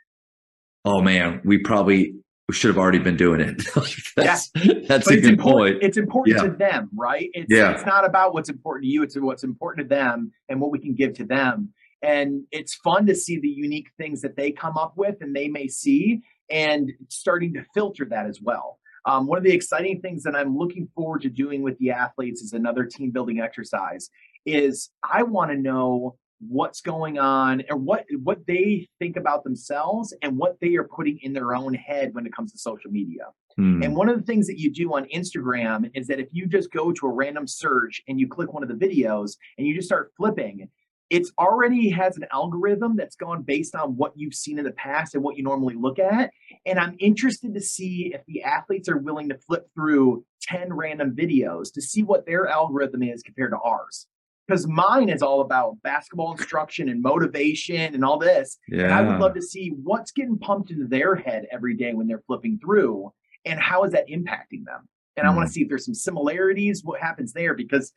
Oh 0.85 1.01
man, 1.01 1.41
we 1.45 1.59
probably 1.59 2.15
should 2.51 2.69
have 2.69 2.79
already 2.79 2.99
been 2.99 3.17
doing 3.17 3.41
it. 3.41 3.63
that's 4.17 4.51
yeah. 4.57 4.75
that's 4.87 5.09
but 5.09 5.19
a 5.19 5.21
good 5.21 5.39
point. 5.39 5.79
It's 5.81 5.97
important 5.97 6.37
yeah. 6.37 6.43
to 6.45 6.51
them, 6.51 6.91
right? 6.95 7.31
It's, 7.33 7.47
yeah. 7.49 7.73
it's 7.73 7.87
not 7.87 8.05
about 8.05 8.35
what's 8.35 8.49
important 8.49 8.85
to 8.85 8.89
you. 8.89 9.03
It's 9.03 9.19
what's 9.19 9.45
important 9.45 9.89
to 9.89 9.95
them 9.95 10.33
and 10.49 10.61
what 10.61 10.71
we 10.71 10.79
can 10.79 10.95
give 10.95 11.15
to 11.15 11.25
them. 11.25 11.73
And 12.03 12.43
it's 12.51 12.75
fun 12.75 13.07
to 13.07 13.15
see 13.15 13.39
the 13.39 13.49
unique 13.49 13.89
things 13.97 14.23
that 14.23 14.37
they 14.37 14.51
come 14.51 14.77
up 14.77 14.95
with 14.97 15.17
and 15.21 15.35
they 15.35 15.49
may 15.49 15.69
see 15.69 16.21
and 16.51 16.91
starting 17.09 17.55
to 17.55 17.65
filter 17.75 18.05
that 18.07 18.27
as 18.27 18.41
well. 18.43 18.79
Um, 19.05 19.27
one 19.27 19.39
of 19.39 19.45
the 19.45 19.53
exciting 19.53 20.01
things 20.01 20.23
that 20.23 20.37
I'm 20.37 20.57
looking 20.57 20.89
forward 20.95 21.23
to 21.23 21.29
doing 21.29 21.62
with 21.62 21.79
the 21.79 21.91
athletes 21.91 22.41
is 22.43 22.53
another 22.53 22.85
team 22.85 23.11
building 23.11 23.41
exercise 23.41 24.11
is 24.47 24.91
I 25.03 25.23
want 25.23 25.51
to 25.51 25.57
know 25.57 26.16
what's 26.49 26.81
going 26.81 27.19
on 27.19 27.62
and 27.69 27.85
what 27.87 28.05
what 28.23 28.45
they 28.47 28.89
think 28.99 29.16
about 29.16 29.45
themselves 29.45 30.12
and 30.23 30.37
what 30.37 30.59
they 30.61 30.74
are 30.74 30.85
putting 30.85 31.19
in 31.23 31.33
their 31.33 31.55
own 31.55 31.73
head 31.73 32.12
when 32.15 32.27
it 32.27 32.35
comes 32.35 32.53
to 32.53 32.59
social 32.59 32.91
media. 32.91 33.27
Hmm. 33.57 33.83
And 33.83 33.95
one 33.95 34.09
of 34.09 34.16
the 34.19 34.24
things 34.24 34.47
that 34.49 34.59
you 34.59 34.73
do 34.73 34.95
on 34.95 35.05
Instagram 35.15 35.91
is 35.95 36.07
that 36.09 36.19
if 36.19 36.29
you 36.33 36.47
just 36.47 36.73
go 36.73 36.91
to 36.93 37.07
a 37.07 37.12
random 37.12 37.47
search 37.47 38.03
and 38.09 38.19
you 38.19 38.27
click 38.27 38.53
one 38.53 38.62
of 38.62 38.69
the 38.69 38.74
videos 38.74 39.37
and 39.59 39.66
you 39.66 39.74
just 39.74 39.87
start 39.87 40.12
flipping, 40.16 40.69
it's 41.13 41.31
already 41.39 41.91
has 41.91 42.17
an 42.17 42.25
algorithm 42.33 42.97
that's 42.97 43.17
gone 43.17 43.43
based 43.43 43.75
on 43.75 43.97
what 43.99 44.15
you've 44.17 44.33
seen 44.33 44.59
in 44.59 44.65
the 44.65 44.73
past 44.73 45.15
and 45.15 45.23
what 45.23 45.37
you 45.37 45.43
normally 45.43 45.75
look 45.75 45.99
at. 45.99 46.31
And 46.65 46.79
I'm 46.79 46.97
interested 46.99 47.53
to 47.53 47.61
see 47.61 48.13
if 48.15 48.23
the 48.27 48.43
athletes 48.43 48.89
are 48.89 48.97
willing 48.97 49.29
to 49.29 49.37
flip 49.37 49.67
through 49.75 50.25
10 50.41 50.73
random 50.73 51.15
videos 51.15 51.71
to 51.75 51.83
see 51.83 52.03
what 52.03 52.25
their 52.25 52.49
algorithm 52.49 53.03
is 53.03 53.23
compared 53.23 53.51
to 53.51 53.59
ours. 53.59 54.07
Because 54.49 54.67
mine 54.67 55.11
is 55.11 55.23
all 55.23 55.43
about 55.43 55.77
basketball 55.83 56.33
instruction 56.33 56.89
and 56.89 57.03
motivation 57.03 57.95
and 57.95 58.03
all 58.07 58.19
this. 58.19 58.57
Yeah. 58.67 58.85
And 58.85 58.95
I 58.95 59.03
would 59.03 59.21
love 59.21 59.35
to 59.35 59.43
see 59.43 59.75
what's 59.83 60.13
getting 60.13 60.39
pumped 60.39 60.71
into 60.71 60.89
their 60.89 61.15
head 61.15 61.45
every 61.53 61.77
day 61.77 61.93
when 61.93 62.07
they're 62.07 62.23
flipping 62.27 62.59
through 62.59 63.13
and 63.45 63.61
how 63.61 63.85
is 63.85 63.93
that 63.93 64.09
impacting 64.09 64.65
them. 64.65 64.89
And 65.19 65.27
mm. 65.27 65.31
I 65.31 65.35
want 65.35 65.47
to 65.47 65.53
see 65.53 65.61
if 65.61 65.69
there's 65.69 65.85
some 65.85 65.95
similarities, 65.95 66.81
what 66.83 67.03
happens 67.03 67.35
there, 67.35 67.53
because 67.53 67.93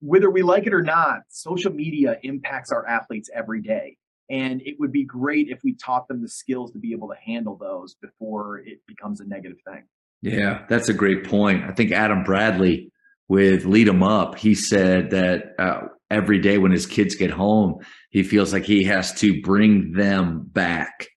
whether 0.00 0.30
we 0.30 0.42
like 0.42 0.66
it 0.66 0.74
or 0.74 0.82
not, 0.82 1.20
social 1.28 1.72
media 1.72 2.18
impacts 2.22 2.72
our 2.72 2.86
athletes 2.86 3.30
every 3.34 3.62
day. 3.62 3.96
And 4.28 4.62
it 4.64 4.76
would 4.78 4.92
be 4.92 5.04
great 5.04 5.48
if 5.48 5.60
we 5.64 5.74
taught 5.74 6.06
them 6.06 6.22
the 6.22 6.28
skills 6.28 6.72
to 6.72 6.78
be 6.78 6.92
able 6.92 7.08
to 7.08 7.16
handle 7.16 7.56
those 7.56 7.96
before 7.96 8.58
it 8.58 8.78
becomes 8.86 9.20
a 9.20 9.24
negative 9.24 9.58
thing. 9.66 9.84
Yeah, 10.22 10.64
that's 10.68 10.88
a 10.88 10.94
great 10.94 11.24
point. 11.24 11.64
I 11.64 11.72
think 11.72 11.92
Adam 11.92 12.22
Bradley 12.22 12.92
with 13.28 13.64
Lead 13.64 13.86
Lead 13.86 13.88
'em 13.88 14.02
Up, 14.02 14.38
he 14.38 14.54
said 14.54 15.10
that 15.10 15.54
uh, 15.58 15.80
every 16.10 16.38
day 16.38 16.58
when 16.58 16.72
his 16.72 16.86
kids 16.86 17.14
get 17.14 17.30
home, 17.30 17.78
he 18.10 18.22
feels 18.22 18.52
like 18.52 18.64
he 18.64 18.84
has 18.84 19.12
to 19.20 19.40
bring 19.40 19.92
them 19.92 20.44
back 20.46 21.08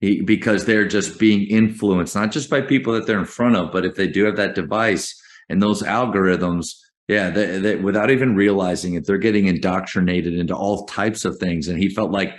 he, 0.00 0.22
because 0.22 0.64
they're 0.64 0.88
just 0.88 1.18
being 1.18 1.46
influenced, 1.46 2.14
not 2.14 2.32
just 2.32 2.50
by 2.50 2.60
people 2.60 2.92
that 2.94 3.06
they're 3.06 3.18
in 3.18 3.24
front 3.24 3.56
of, 3.56 3.72
but 3.72 3.84
if 3.84 3.96
they 3.96 4.06
do 4.06 4.24
have 4.24 4.36
that 4.36 4.54
device 4.54 5.14
and 5.48 5.62
those 5.62 5.82
algorithms 5.82 6.68
yeah, 7.08 7.30
they, 7.30 7.58
they, 7.58 7.76
without 7.76 8.10
even 8.10 8.36
realizing 8.36 8.94
it, 8.94 9.06
they're 9.06 9.18
getting 9.18 9.46
indoctrinated 9.46 10.34
into 10.34 10.54
all 10.54 10.86
types 10.86 11.24
of 11.24 11.38
things. 11.38 11.66
And 11.66 11.78
he 11.78 11.88
felt 11.88 12.10
like 12.10 12.34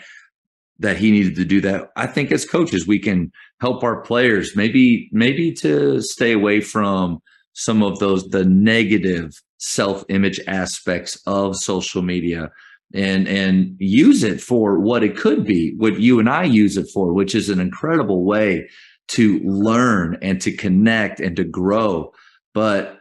that 0.78 0.98
he 0.98 1.12
needed 1.12 1.36
to 1.36 1.46
do 1.46 1.60
that. 1.62 1.90
I 1.98 2.08
think 2.08 2.32
as 2.32 2.46
coaches, 2.46 2.88
we 2.88 3.00
can 3.00 3.32
help 3.60 3.84
our 3.84 4.02
players 4.02 4.56
maybe 4.56 5.10
maybe 5.12 5.52
to 5.54 6.02
stay 6.02 6.32
away 6.32 6.62
from 6.62 7.20
some 7.54 7.84
of 7.84 8.00
those 8.00 8.24
the 8.30 8.46
negative 8.46 9.32
self-image 9.58 10.40
aspects 10.48 11.22
of 11.26 11.58
social 11.58 12.02
media 12.02 12.50
and 12.94 13.28
and 13.28 13.76
use 13.80 14.24
it 14.24 14.40
for 14.40 14.80
what 14.80 15.04
it 15.04 15.18
could 15.18 15.46
be, 15.46 15.74
what 15.78 16.00
you 16.00 16.20
and 16.20 16.30
I 16.30 16.44
use 16.44 16.78
it 16.78 16.88
for, 16.94 17.12
which 17.12 17.36
is 17.36 17.50
an 17.50 17.60
incredible 17.60 18.24
way 18.24 18.70
to 19.10 19.40
learn 19.40 20.18
and 20.22 20.40
to 20.42 20.52
connect 20.52 21.20
and 21.20 21.36
to 21.36 21.44
grow. 21.44 22.14
But 22.54 22.99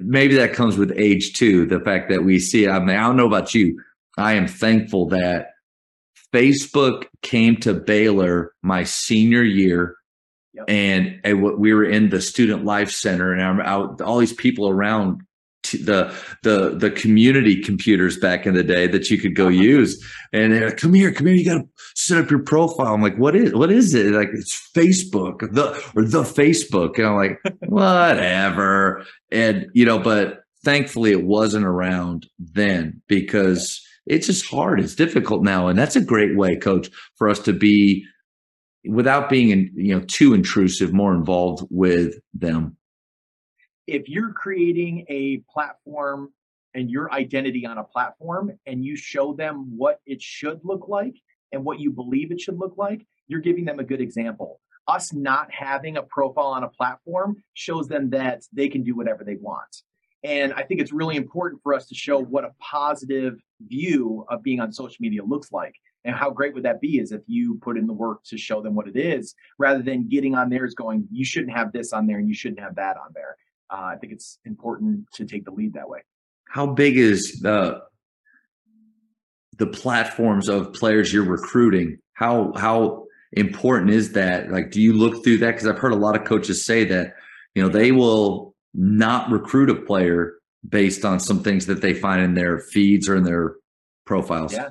maybe 0.00 0.34
that 0.36 0.52
comes 0.52 0.76
with 0.76 0.92
age 0.96 1.34
too. 1.34 1.66
The 1.66 1.80
fact 1.80 2.10
that 2.10 2.24
we 2.24 2.38
see, 2.38 2.68
I 2.68 2.78
mean, 2.78 2.96
I 2.96 3.02
don't 3.02 3.16
know 3.16 3.26
about 3.26 3.54
you. 3.54 3.80
I 4.16 4.34
am 4.34 4.46
thankful 4.46 5.08
that 5.08 5.48
Facebook 6.32 7.06
came 7.22 7.56
to 7.58 7.74
Baylor 7.74 8.52
my 8.62 8.84
senior 8.84 9.42
year. 9.42 9.96
Yep. 10.54 10.64
And, 10.68 11.20
and 11.24 11.42
we 11.42 11.74
were 11.74 11.84
in 11.84 12.10
the 12.10 12.20
student 12.20 12.64
life 12.64 12.90
center 12.90 13.32
and 13.32 13.42
I'm 13.42 13.60
out, 13.60 14.00
all 14.00 14.18
these 14.18 14.32
people 14.32 14.68
around 14.68 15.22
the 15.74 16.14
the 16.42 16.76
the 16.76 16.90
community 16.90 17.60
computers 17.60 18.18
back 18.18 18.46
in 18.46 18.54
the 18.54 18.62
day 18.62 18.86
that 18.86 19.10
you 19.10 19.18
could 19.18 19.34
go 19.34 19.46
uh-huh. 19.46 19.52
use. 19.52 20.04
And 20.32 20.52
they're 20.52 20.68
like, 20.68 20.76
come 20.76 20.94
here 20.94 21.12
come 21.12 21.26
here 21.26 21.36
you 21.36 21.44
got 21.44 21.58
to 21.58 21.68
set 21.94 22.18
up 22.18 22.30
your 22.30 22.42
profile. 22.42 22.94
I'm 22.94 23.02
like 23.02 23.16
what 23.16 23.36
is 23.36 23.52
what 23.54 23.70
is 23.70 23.94
it? 23.94 24.12
Like 24.12 24.30
it's 24.32 24.70
facebook 24.74 25.52
the 25.52 25.70
or 25.94 26.04
the 26.04 26.22
facebook. 26.22 26.98
And 26.98 27.06
i'm 27.06 27.16
like 27.16 27.40
whatever. 27.68 29.04
And 29.30 29.66
you 29.74 29.84
know 29.84 29.98
but 29.98 30.40
thankfully 30.64 31.10
it 31.10 31.24
wasn't 31.24 31.66
around 31.66 32.26
then 32.38 33.02
because 33.08 33.80
it's 34.06 34.26
just 34.26 34.46
hard 34.46 34.80
it's 34.80 34.94
difficult 34.94 35.42
now. 35.42 35.68
And 35.68 35.78
that's 35.78 35.96
a 35.96 36.00
great 36.00 36.36
way 36.36 36.56
coach 36.56 36.90
for 37.16 37.28
us 37.28 37.38
to 37.40 37.52
be 37.52 38.04
without 38.88 39.28
being 39.28 39.70
you 39.74 39.94
know 39.94 40.04
too 40.06 40.34
intrusive 40.34 40.92
more 40.92 41.14
involved 41.14 41.66
with 41.70 42.14
them 42.34 42.76
if 43.86 44.08
you're 44.08 44.32
creating 44.32 45.04
a 45.08 45.42
platform 45.52 46.32
and 46.74 46.90
your 46.90 47.12
identity 47.12 47.66
on 47.66 47.78
a 47.78 47.84
platform 47.84 48.52
and 48.66 48.84
you 48.84 48.96
show 48.96 49.34
them 49.34 49.76
what 49.76 50.00
it 50.06 50.20
should 50.20 50.60
look 50.64 50.88
like 50.88 51.14
and 51.52 51.64
what 51.64 51.78
you 51.78 51.90
believe 51.90 52.32
it 52.32 52.40
should 52.40 52.58
look 52.58 52.74
like, 52.76 53.06
you're 53.28 53.40
giving 53.40 53.64
them 53.64 53.78
a 53.78 53.84
good 53.84 54.00
example. 54.00 54.60
Us 54.88 55.12
not 55.12 55.50
having 55.52 55.96
a 55.96 56.02
profile 56.02 56.48
on 56.48 56.64
a 56.64 56.68
platform 56.68 57.36
shows 57.54 57.88
them 57.88 58.10
that 58.10 58.42
they 58.52 58.68
can 58.68 58.82
do 58.82 58.94
whatever 58.94 59.24
they 59.24 59.36
want. 59.36 59.82
And 60.24 60.52
I 60.54 60.62
think 60.62 60.80
it's 60.80 60.92
really 60.92 61.16
important 61.16 61.62
for 61.62 61.74
us 61.74 61.86
to 61.88 61.94
show 61.94 62.18
what 62.18 62.44
a 62.44 62.54
positive 62.58 63.38
view 63.60 64.24
of 64.28 64.42
being 64.42 64.60
on 64.60 64.72
social 64.72 64.96
media 65.00 65.22
looks 65.22 65.52
like. 65.52 65.74
And 66.04 66.14
how 66.14 66.30
great 66.30 66.54
would 66.54 66.64
that 66.64 66.80
be 66.80 66.98
is 66.98 67.12
if 67.12 67.22
you 67.26 67.58
put 67.62 67.78
in 67.78 67.86
the 67.86 67.92
work 67.92 68.24
to 68.24 68.36
show 68.36 68.60
them 68.60 68.74
what 68.74 68.88
it 68.88 68.96
is 68.96 69.34
rather 69.58 69.82
than 69.82 70.08
getting 70.08 70.34
on 70.34 70.50
theirs 70.50 70.74
going, 70.74 71.06
you 71.10 71.24
shouldn't 71.24 71.56
have 71.56 71.72
this 71.72 71.92
on 71.92 72.06
there 72.06 72.18
and 72.18 72.28
you 72.28 72.34
shouldn't 72.34 72.60
have 72.60 72.74
that 72.76 72.96
on 72.96 73.12
there 73.14 73.36
uh, 73.70 73.82
I 73.82 73.96
think 73.96 74.12
it's 74.12 74.38
important 74.44 75.06
to 75.14 75.24
take 75.24 75.44
the 75.44 75.50
lead 75.50 75.74
that 75.74 75.88
way. 75.88 76.00
How 76.48 76.66
big 76.66 76.96
is 76.96 77.40
the 77.40 77.82
the 79.56 79.66
platforms 79.66 80.48
of 80.48 80.72
players 80.72 81.12
you're 81.12 81.24
recruiting? 81.24 81.98
How 82.14 82.52
how 82.56 83.06
important 83.32 83.90
is 83.90 84.12
that? 84.12 84.50
Like, 84.50 84.70
do 84.70 84.80
you 84.80 84.92
look 84.92 85.24
through 85.24 85.38
that? 85.38 85.52
Because 85.52 85.66
I've 85.66 85.78
heard 85.78 85.92
a 85.92 85.96
lot 85.96 86.16
of 86.16 86.24
coaches 86.24 86.64
say 86.64 86.84
that 86.84 87.14
you 87.54 87.62
know 87.62 87.68
they 87.68 87.92
will 87.92 88.54
not 88.74 89.30
recruit 89.30 89.70
a 89.70 89.74
player 89.74 90.34
based 90.68 91.04
on 91.04 91.20
some 91.20 91.42
things 91.42 91.66
that 91.66 91.80
they 91.80 91.94
find 91.94 92.22
in 92.22 92.34
their 92.34 92.58
feeds 92.58 93.08
or 93.08 93.16
in 93.16 93.24
their 93.24 93.56
profiles. 94.04 94.52
Yeah, 94.52 94.70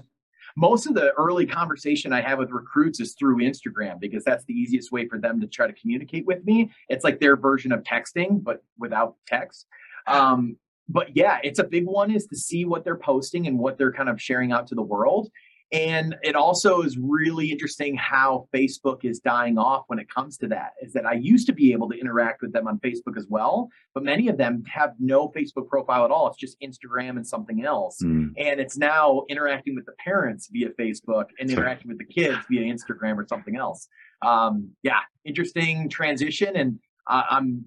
most 0.56 0.88
of 0.88 0.94
the 0.94 1.12
early 1.14 1.46
conversation 1.46 2.14
I 2.14 2.22
have 2.22 2.40
with 2.40 2.52
recruits 2.52 3.00
is 3.00 3.16
through 3.18 3.38
Instagram 3.38 4.00
because 4.00 4.24
that's 4.24 4.46
the 4.46 4.54
easiest 4.54 4.92
way 4.92 5.08
for 5.08 5.18
them 5.18 5.42
to 5.42 5.48
try 5.48 5.68
to 5.68 5.74
communicate 5.74 6.26
with 6.26 6.44
me. 6.46 6.72
It's 6.90 7.04
like 7.04 7.20
their 7.20 7.36
version 7.36 7.72
of 7.72 7.84
texting, 7.84 8.44
but 8.44 8.64
without 8.78 9.16
text. 9.28 9.66
Um, 10.08 10.58
but 10.90 11.16
yeah, 11.16 11.40
it's 11.44 11.60
a 11.60 11.64
big 11.64 11.86
one 11.86 12.12
is 12.12 12.28
to 12.28 12.36
see 12.36 12.66
what 12.66 12.84
they're 12.84 12.98
posting 12.98 13.48
and 13.48 13.58
what 13.58 13.78
they're 13.78 13.94
kind 13.94 14.10
of 14.10 14.22
sharing 14.22 14.52
out 14.52 14.68
to 14.68 14.76
the 14.76 14.82
world. 14.82 15.30
And 15.74 16.16
it 16.22 16.36
also 16.36 16.84
is 16.84 17.00
really 17.00 17.52
interesting 17.52 17.96
how 17.96 18.48
Facebook 18.54 19.04
is 19.04 19.20
dying 19.20 19.58
off 19.58 19.86
when 19.88 19.98
it 19.98 20.08
comes 20.08 20.38
to 20.38 20.48
that. 20.50 20.74
Is 20.84 20.94
that 20.94 21.08
I 21.08 21.14
used 21.14 21.48
to 21.48 21.54
be 21.54 21.74
able 21.74 21.90
to 21.90 22.00
interact 22.00 22.44
with 22.44 22.54
them 22.54 22.68
on 22.68 22.78
Facebook 22.78 23.18
as 23.18 23.26
well, 23.28 23.70
but 23.96 24.04
many 24.04 24.28
of 24.28 24.38
them 24.38 24.64
have 24.72 24.94
no 25.00 25.30
Facebook 25.30 25.68
profile 25.68 26.06
at 26.06 26.12
all. 26.12 26.28
It's 26.28 26.38
just 26.38 26.58
Instagram 26.62 27.18
and 27.18 27.26
something 27.26 27.66
else. 27.66 27.98
Mm. 28.04 28.34
And 28.38 28.60
it's 28.60 28.78
now 28.78 29.24
interacting 29.30 29.74
with 29.74 29.88
the 29.88 29.94
parents 29.94 30.48
via 30.52 30.70
Facebook 30.80 31.26
and 31.40 31.50
interacting 31.50 31.90
with 31.90 31.98
the 31.98 32.06
kids 32.06 32.38
via 32.52 32.62
Instagram 32.62 33.18
or 33.18 33.26
something 33.28 33.56
else. 33.56 33.88
Um, 34.24 34.70
yeah, 34.84 35.00
interesting 35.26 35.90
transition. 35.90 36.56
And 36.56 36.80
uh, 37.10 37.24
I'm 37.32 37.66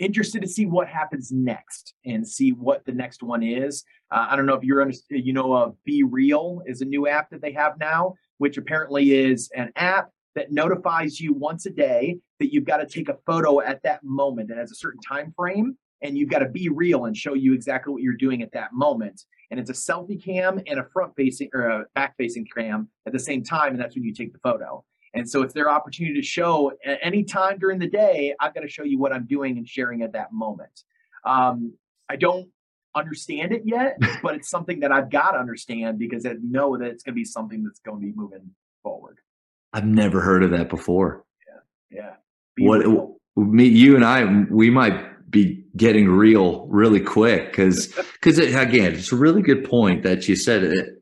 interested 0.00 0.40
to 0.40 0.48
see 0.48 0.66
what 0.66 0.88
happens 0.88 1.30
next 1.30 1.94
and 2.04 2.26
see 2.26 2.50
what 2.50 2.84
the 2.86 2.92
next 2.92 3.22
one 3.22 3.42
is. 3.42 3.84
Uh, 4.10 4.26
I 4.30 4.34
don't 4.34 4.46
know 4.46 4.54
if 4.54 4.64
you're 4.64 4.82
under, 4.82 4.96
you 5.10 5.32
know, 5.32 5.52
uh, 5.52 5.70
BeReal 5.88 6.62
is 6.66 6.80
a 6.80 6.86
new 6.86 7.06
app 7.06 7.30
that 7.30 7.42
they 7.42 7.52
have 7.52 7.78
now, 7.78 8.14
which 8.38 8.56
apparently 8.56 9.12
is 9.12 9.50
an 9.54 9.70
app 9.76 10.08
that 10.34 10.50
notifies 10.50 11.20
you 11.20 11.34
once 11.34 11.66
a 11.66 11.70
day 11.70 12.16
that 12.38 12.52
you've 12.52 12.64
got 12.64 12.78
to 12.78 12.86
take 12.86 13.08
a 13.08 13.18
photo 13.26 13.60
at 13.60 13.82
that 13.82 14.02
moment. 14.02 14.50
It 14.50 14.56
has 14.56 14.72
a 14.72 14.76
certain 14.76 15.00
time 15.00 15.32
frame, 15.36 15.76
and 16.02 16.16
you've 16.16 16.30
got 16.30 16.38
to 16.38 16.48
be 16.48 16.68
real 16.68 17.04
and 17.04 17.16
show 17.16 17.34
you 17.34 17.52
exactly 17.52 17.92
what 17.92 18.02
you're 18.02 18.14
doing 18.14 18.42
at 18.42 18.52
that 18.52 18.72
moment. 18.72 19.22
And 19.50 19.60
it's 19.60 19.70
a 19.70 19.74
selfie 19.74 20.22
cam 20.22 20.60
and 20.66 20.78
a 20.78 20.86
front 20.92 21.12
facing 21.16 21.50
or 21.52 21.68
a 21.68 21.84
back 21.94 22.16
facing 22.16 22.46
cam 22.56 22.88
at 23.06 23.12
the 23.12 23.18
same 23.18 23.42
time, 23.42 23.72
and 23.72 23.80
that's 23.80 23.94
when 23.94 24.04
you 24.04 24.14
take 24.14 24.32
the 24.32 24.38
photo. 24.38 24.84
And 25.14 25.28
so 25.28 25.42
it's 25.42 25.54
their 25.54 25.70
opportunity 25.70 26.20
to 26.20 26.26
show 26.26 26.72
at 26.84 26.98
any 27.02 27.24
time 27.24 27.58
during 27.58 27.78
the 27.78 27.88
day, 27.88 28.34
I've 28.38 28.54
got 28.54 28.60
to 28.60 28.68
show 28.68 28.84
you 28.84 28.98
what 28.98 29.12
I'm 29.12 29.26
doing 29.26 29.58
and 29.58 29.68
sharing 29.68 30.02
at 30.02 30.12
that 30.12 30.32
moment. 30.32 30.84
Um, 31.24 31.74
I 32.08 32.16
don't 32.16 32.48
understand 32.94 33.52
it 33.52 33.62
yet, 33.64 33.98
but 34.22 34.34
it's 34.36 34.48
something 34.48 34.80
that 34.80 34.92
I've 34.92 35.10
got 35.10 35.32
to 35.32 35.38
understand 35.38 35.98
because 35.98 36.24
I 36.26 36.34
know 36.42 36.76
that 36.76 36.86
it's 36.86 37.02
going 37.02 37.14
to 37.14 37.16
be 37.16 37.24
something 37.24 37.64
that's 37.64 37.80
going 37.80 38.00
to 38.00 38.06
be 38.06 38.12
moving 38.14 38.50
forward. 38.82 39.18
I've 39.72 39.86
never 39.86 40.20
heard 40.20 40.42
of 40.42 40.50
that 40.52 40.68
before. 40.68 41.24
Yeah. 41.46 41.98
Yeah. 41.98 42.14
Be 42.56 42.66
what 42.66 42.80
real. 42.80 43.16
me, 43.36 43.66
you 43.66 43.96
and 43.96 44.04
I, 44.04 44.24
we 44.50 44.70
might 44.70 45.30
be 45.30 45.64
getting 45.76 46.08
real 46.08 46.66
really 46.66 47.00
quick 47.00 47.50
because, 47.50 47.86
because 48.14 48.38
again, 48.38 48.94
it's 48.94 49.12
a 49.12 49.16
really 49.16 49.42
good 49.42 49.64
point 49.64 50.02
that 50.02 50.28
you 50.28 50.34
said 50.34 50.64
it 50.64 51.00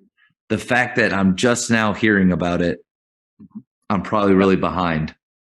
the 0.48 0.58
fact 0.58 0.96
that 0.96 1.12
I'm 1.12 1.36
just 1.36 1.70
now 1.70 1.92
hearing 1.92 2.32
about 2.32 2.62
it, 2.62 2.78
mm-hmm. 3.40 3.60
I'm 3.90 4.02
probably 4.02 4.34
really 4.34 4.56
behind. 4.56 5.14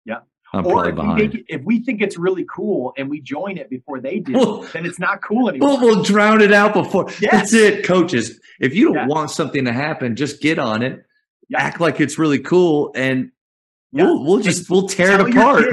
Yeah. 0.05 0.19
I'm 0.53 0.65
or 0.65 0.73
probably 0.73 0.91
behind. 0.91 1.35
It, 1.35 1.45
if 1.47 1.61
we 1.63 1.83
think 1.83 2.01
it's 2.01 2.17
really 2.17 2.45
cool 2.53 2.93
and 2.97 3.09
we 3.09 3.21
join 3.21 3.57
it 3.57 3.69
before 3.69 3.99
they 3.99 4.19
do, 4.19 4.33
well, 4.33 4.61
then 4.73 4.85
it's 4.85 4.99
not 4.99 5.21
cool 5.21 5.49
anymore. 5.49 5.79
We'll, 5.79 5.81
we'll 5.81 6.03
drown 6.03 6.41
it 6.41 6.53
out 6.53 6.73
before. 6.73 7.07
Yes. 7.19 7.31
That's 7.31 7.53
it, 7.53 7.85
coaches. 7.85 8.39
If 8.59 8.75
you 8.75 8.85
don't 8.85 8.95
yeah. 8.95 9.07
want 9.07 9.31
something 9.31 9.65
to 9.65 9.73
happen, 9.73 10.15
just 10.15 10.41
get 10.41 10.59
on 10.59 10.81
it, 10.83 11.03
yeah. 11.49 11.61
act 11.61 11.79
like 11.79 11.99
it's 11.99 12.17
really 12.17 12.39
cool, 12.39 12.91
and 12.95 13.31
yeah. 13.91 14.03
we'll, 14.03 14.23
we'll 14.23 14.39
just 14.39 14.69
we'll 14.69 14.87
tear 14.87 15.19
it 15.19 15.21
apart. 15.21 15.65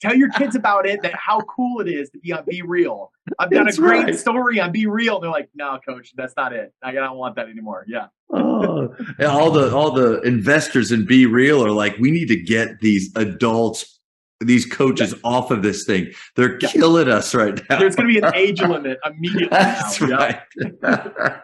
Tell 0.00 0.14
your 0.14 0.30
kids 0.30 0.54
about 0.54 0.86
it, 0.86 1.02
that 1.02 1.14
how 1.14 1.40
cool 1.42 1.80
it 1.80 1.88
is 1.88 2.10
to 2.10 2.18
be 2.18 2.32
on 2.32 2.44
BeReal. 2.44 3.08
I've 3.38 3.50
done 3.50 3.64
that's 3.64 3.78
a 3.78 3.80
great 3.80 4.04
right. 4.04 4.18
story 4.18 4.60
on 4.60 4.72
BeReal. 4.72 5.20
They're 5.20 5.30
like, 5.30 5.50
no, 5.54 5.78
coach, 5.86 6.12
that's 6.16 6.34
not 6.36 6.52
it. 6.52 6.72
I 6.82 6.92
don't 6.92 7.16
want 7.16 7.36
that 7.36 7.48
anymore. 7.48 7.84
Yeah. 7.88 8.06
oh, 8.32 8.94
all 9.26 9.50
the 9.50 9.74
all 9.74 9.90
the 9.90 10.20
investors 10.22 10.92
in 10.92 11.06
BeReal 11.06 11.64
are 11.64 11.70
like, 11.70 11.96
we 11.98 12.10
need 12.10 12.28
to 12.28 12.40
get 12.40 12.80
these 12.80 13.10
adults, 13.16 14.00
these 14.40 14.64
coaches 14.64 15.12
yeah. 15.12 15.18
off 15.24 15.50
of 15.50 15.62
this 15.62 15.84
thing. 15.84 16.12
They're 16.36 16.58
yeah. 16.60 16.68
killing 16.68 17.08
us 17.08 17.34
right 17.34 17.60
now. 17.68 17.78
There's 17.78 17.96
going 17.96 18.12
to 18.12 18.20
be 18.20 18.24
an 18.24 18.34
age 18.36 18.60
limit 18.60 18.98
immediately. 19.04 19.48
That's 19.50 20.00
now. 20.00 20.16
right. 20.16 20.40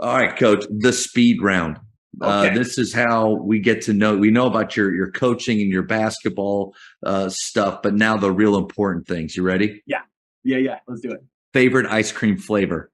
all 0.00 0.16
right, 0.16 0.36
coach. 0.38 0.64
The 0.70 0.92
speed 0.92 1.42
round. 1.42 1.78
Uh, 2.20 2.40
okay. 2.40 2.50
Uh, 2.50 2.54
this 2.54 2.78
is 2.78 2.92
how 2.92 3.30
we 3.30 3.60
get 3.60 3.82
to 3.82 3.92
know. 3.92 4.16
We 4.16 4.30
know 4.30 4.46
about 4.46 4.76
your 4.76 4.94
your 4.94 5.10
coaching 5.10 5.60
and 5.60 5.70
your 5.70 5.82
basketball 5.82 6.74
uh, 7.04 7.28
stuff, 7.28 7.82
but 7.82 7.94
now 7.94 8.16
the 8.16 8.32
real 8.32 8.56
important 8.56 9.06
things. 9.06 9.36
You 9.36 9.42
ready? 9.42 9.82
Yeah, 9.86 10.02
yeah, 10.42 10.58
yeah. 10.58 10.78
Let's 10.88 11.00
do 11.00 11.12
it. 11.12 11.20
Favorite 11.52 11.86
ice 11.86 12.12
cream 12.12 12.36
flavor? 12.36 12.90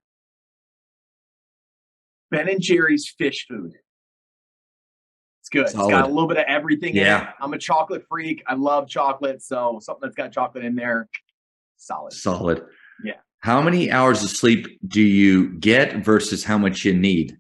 Ben 2.30 2.48
and 2.48 2.60
Jerry's 2.60 3.12
fish 3.16 3.46
food. 3.48 3.72
It's 5.40 5.48
good. 5.48 5.68
Solid. 5.68 5.84
It's 5.84 5.92
got 5.92 6.04
a 6.04 6.12
little 6.12 6.28
bit 6.28 6.38
of 6.38 6.44
everything 6.48 6.96
yeah. 6.96 7.20
in 7.20 7.28
it. 7.28 7.34
I'm 7.40 7.52
a 7.52 7.58
chocolate 7.58 8.04
freak. 8.08 8.42
I 8.46 8.54
love 8.54 8.88
chocolate, 8.88 9.42
so 9.42 9.78
something 9.80 10.00
that's 10.02 10.16
got 10.16 10.32
chocolate 10.32 10.64
in 10.64 10.74
there, 10.74 11.08
solid. 11.76 12.12
Solid. 12.12 12.64
Yeah. 13.04 13.14
How 13.40 13.62
many 13.62 13.90
hours 13.90 14.24
of 14.24 14.30
sleep 14.30 14.66
do 14.86 15.00
you 15.00 15.50
get 15.58 16.04
versus 16.04 16.42
how 16.42 16.58
much 16.58 16.84
you 16.84 16.94
need? 16.94 17.38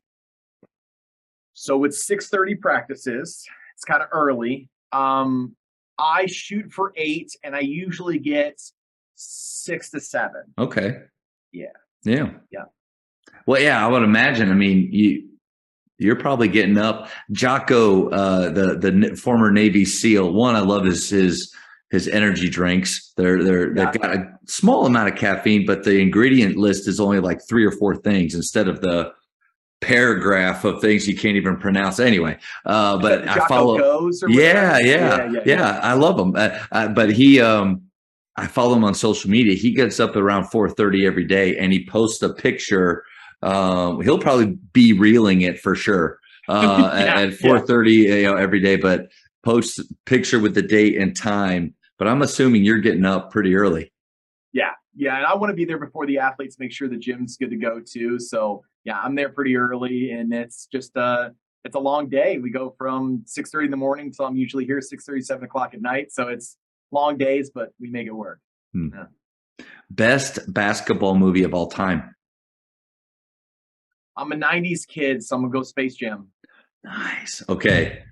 So 1.56 1.84
it's 1.84 2.06
6:30 2.06 2.60
practices. 2.60 3.44
It's 3.74 3.84
kind 3.84 4.02
of 4.02 4.08
early. 4.12 4.68
Um, 4.92 5.56
I 5.98 6.26
shoot 6.26 6.70
for 6.70 6.92
eight, 6.96 7.34
and 7.42 7.56
I 7.56 7.60
usually 7.60 8.18
get 8.18 8.60
six 9.14 9.90
to 9.90 10.00
seven. 10.00 10.42
Okay. 10.58 10.98
Yeah. 11.52 11.68
Yeah. 12.04 12.30
Yeah. 12.50 12.64
Well, 13.46 13.60
yeah, 13.60 13.84
I 13.84 13.88
would 13.88 14.02
imagine. 14.02 14.50
I 14.50 14.54
mean, 14.54 14.92
you 14.92 15.30
you're 15.98 16.16
probably 16.16 16.48
getting 16.48 16.76
up. 16.76 17.08
Jocko, 17.32 18.10
uh, 18.10 18.50
the 18.50 18.76
the 18.76 19.16
former 19.16 19.50
Navy 19.50 19.86
SEAL, 19.86 20.34
one 20.34 20.56
I 20.56 20.60
love 20.60 20.84
his 20.84 21.08
his 21.08 21.54
his 21.90 22.06
energy 22.06 22.50
drinks. 22.50 23.14
They're 23.16 23.42
they're 23.42 23.74
yeah. 23.74 23.90
they've 23.90 24.02
got 24.02 24.14
a 24.14 24.38
small 24.46 24.84
amount 24.84 25.08
of 25.08 25.18
caffeine, 25.18 25.64
but 25.64 25.84
the 25.84 26.00
ingredient 26.00 26.56
list 26.56 26.86
is 26.86 27.00
only 27.00 27.20
like 27.20 27.40
three 27.48 27.64
or 27.64 27.72
four 27.72 27.96
things 27.96 28.34
instead 28.34 28.68
of 28.68 28.82
the 28.82 29.12
paragraph 29.80 30.64
of 30.64 30.80
things 30.80 31.06
you 31.06 31.16
can't 31.16 31.36
even 31.36 31.56
pronounce 31.56 32.00
anyway. 32.00 32.38
Uh, 32.64 32.98
but 32.98 33.28
I 33.28 33.46
follow. 33.46 34.10
Yeah, 34.28 34.78
yeah, 34.78 34.78
yeah, 34.78 35.30
yeah, 35.30 35.40
yeah, 35.44 35.80
I 35.82 35.94
love 35.94 36.18
him. 36.18 36.34
Uh, 36.34 36.58
uh, 36.72 36.88
but 36.88 37.12
he, 37.12 37.40
um, 37.40 37.82
I 38.36 38.46
follow 38.46 38.74
him 38.74 38.84
on 38.84 38.94
social 38.94 39.30
media. 39.30 39.54
He 39.54 39.72
gets 39.72 40.00
up 40.00 40.16
around 40.16 40.44
four 40.46 40.68
thirty 40.68 41.06
every 41.06 41.24
day, 41.24 41.56
and 41.56 41.72
he 41.72 41.86
posts 41.86 42.22
a 42.22 42.32
picture. 42.32 43.04
Um, 43.42 44.00
he'll 44.02 44.18
probably 44.18 44.58
be 44.72 44.92
reeling 44.92 45.42
it 45.42 45.60
for 45.60 45.74
sure 45.74 46.18
uh, 46.48 46.90
yeah, 46.98 47.20
at 47.20 47.34
four 47.34 47.60
thirty 47.60 47.92
you 47.92 48.22
know, 48.22 48.36
every 48.36 48.60
day. 48.60 48.76
But 48.76 49.10
post 49.44 49.80
picture 50.04 50.38
with 50.38 50.54
the 50.54 50.62
date 50.62 50.96
and 50.96 51.16
time. 51.16 51.74
But 51.98 52.08
I'm 52.08 52.22
assuming 52.22 52.64
you're 52.64 52.78
getting 52.78 53.06
up 53.06 53.30
pretty 53.30 53.54
early. 53.54 53.92
Yeah, 54.96 55.16
and 55.16 55.26
I 55.26 55.34
want 55.34 55.50
to 55.50 55.54
be 55.54 55.66
there 55.66 55.78
before 55.78 56.06
the 56.06 56.18
athletes. 56.18 56.58
Make 56.58 56.72
sure 56.72 56.88
the 56.88 56.96
gym's 56.96 57.36
good 57.36 57.50
to 57.50 57.56
go 57.56 57.80
too. 57.80 58.18
So 58.18 58.62
yeah, 58.84 58.98
I'm 58.98 59.14
there 59.14 59.28
pretty 59.28 59.56
early, 59.56 60.12
and 60.12 60.32
it's 60.32 60.66
just 60.72 60.96
uh 60.96 61.30
it's 61.64 61.76
a 61.76 61.80
long 61.80 62.08
day. 62.08 62.38
We 62.38 62.50
go 62.50 62.74
from 62.78 63.24
6:30 63.26 63.66
in 63.66 63.70
the 63.70 63.76
morning 63.76 64.12
till 64.12 64.24
I'm 64.24 64.36
usually 64.36 64.64
here 64.64 64.80
6:30, 64.80 65.22
7 65.22 65.44
o'clock 65.44 65.74
at 65.74 65.82
night. 65.82 66.12
So 66.12 66.28
it's 66.28 66.56
long 66.92 67.18
days, 67.18 67.50
but 67.50 67.70
we 67.78 67.90
make 67.90 68.06
it 68.06 68.12
work. 68.12 68.40
Hmm. 68.72 68.88
Yeah. 68.94 69.64
Best 69.90 70.52
basketball 70.52 71.14
movie 71.16 71.44
of 71.44 71.54
all 71.54 71.68
time. 71.68 72.14
I'm 74.16 74.32
a 74.32 74.36
90s 74.36 74.86
kid, 74.86 75.22
so 75.22 75.36
I'm 75.36 75.42
gonna 75.42 75.52
go 75.52 75.62
Space 75.62 75.94
Jam. 75.94 76.28
Nice. 76.82 77.42
Okay. 77.48 78.02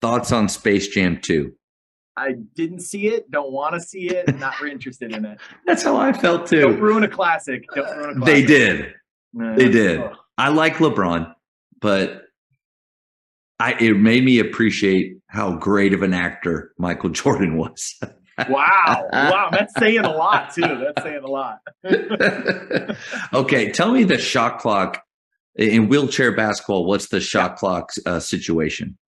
Thoughts 0.00 0.32
on 0.32 0.48
Space 0.48 0.88
Jam 0.88 1.18
2? 1.20 1.52
I 2.16 2.34
didn't 2.54 2.80
see 2.80 3.08
it, 3.08 3.30
don't 3.30 3.52
want 3.52 3.74
to 3.74 3.80
see 3.80 4.08
it, 4.08 4.38
not 4.38 4.54
interested 4.62 5.12
in 5.12 5.24
it. 5.24 5.38
That's 5.66 5.82
how 5.82 5.96
I 5.96 6.12
felt 6.12 6.46
too. 6.46 6.60
Don't 6.60 6.80
ruin 6.80 7.02
a 7.02 7.08
classic. 7.08 7.64
Don't 7.74 7.96
ruin 7.96 8.10
a 8.10 8.14
classic. 8.14 8.24
They 8.24 8.44
did 8.44 8.94
they 9.34 9.68
did. 9.68 10.00
I 10.38 10.48
like 10.48 10.76
LeBron, 10.76 11.34
but 11.80 12.22
I 13.58 13.74
it 13.74 13.96
made 13.96 14.24
me 14.24 14.38
appreciate 14.38 15.18
how 15.28 15.56
great 15.56 15.92
of 15.92 16.02
an 16.02 16.14
actor 16.14 16.72
Michael 16.78 17.10
Jordan 17.10 17.56
was. 17.56 17.98
wow. 18.48 19.08
Wow. 19.12 19.48
That's 19.50 19.74
saying 19.78 20.04
a 20.04 20.10
lot 20.10 20.54
too. 20.54 20.62
That's 20.62 21.02
saying 21.02 21.22
a 21.24 21.30
lot. 21.30 21.60
okay. 23.32 23.70
Tell 23.70 23.92
me 23.92 24.04
the 24.04 24.18
shot 24.18 24.58
clock 24.58 25.02
in 25.56 25.88
wheelchair 25.88 26.34
basketball. 26.34 26.86
What's 26.86 27.08
the 27.08 27.20
shot 27.20 27.52
yeah. 27.52 27.56
clock 27.56 27.90
uh, 28.06 28.20
situation? 28.20 28.98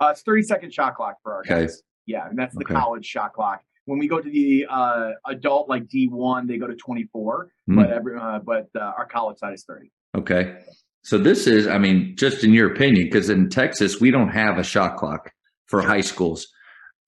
Uh, 0.00 0.08
it's 0.08 0.22
30 0.22 0.42
second 0.42 0.74
shot 0.74 0.96
clock 0.96 1.16
for 1.22 1.34
our 1.34 1.40
okay. 1.40 1.62
guys. 1.62 1.82
Yeah. 2.06 2.28
And 2.28 2.38
that's 2.38 2.54
the 2.54 2.64
okay. 2.64 2.74
college 2.74 3.06
shot 3.06 3.32
clock. 3.32 3.62
When 3.86 3.98
we 3.98 4.08
go 4.08 4.20
to 4.20 4.30
the 4.30 4.66
uh, 4.68 5.10
adult 5.26 5.68
like 5.68 5.86
D1, 5.88 6.48
they 6.48 6.56
go 6.56 6.66
to 6.66 6.74
24, 6.74 7.48
mm. 7.68 7.76
but 7.76 7.90
every 7.90 8.18
uh, 8.18 8.38
but 8.38 8.68
uh, 8.74 8.80
our 8.80 9.06
college 9.06 9.38
side 9.38 9.52
is 9.52 9.64
30. 9.64 9.90
Okay. 10.16 10.56
So 11.02 11.18
this 11.18 11.46
is, 11.46 11.66
I 11.66 11.76
mean, 11.76 12.14
just 12.16 12.44
in 12.44 12.54
your 12.54 12.72
opinion, 12.72 13.04
because 13.04 13.28
in 13.28 13.50
Texas 13.50 14.00
we 14.00 14.10
don't 14.10 14.30
have 14.30 14.58
a 14.58 14.64
shot 14.64 14.96
clock 14.96 15.32
for 15.66 15.82
high 15.82 16.00
schools. 16.00 16.48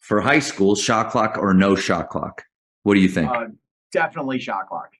For 0.00 0.20
high 0.20 0.40
schools, 0.40 0.80
shot 0.80 1.10
clock 1.10 1.38
or 1.38 1.54
no 1.54 1.74
shot 1.76 2.10
clock. 2.10 2.44
What 2.82 2.94
do 2.94 3.00
you 3.00 3.08
think? 3.08 3.30
Uh, 3.30 3.46
definitely 3.92 4.38
shot 4.38 4.68
clock. 4.68 4.90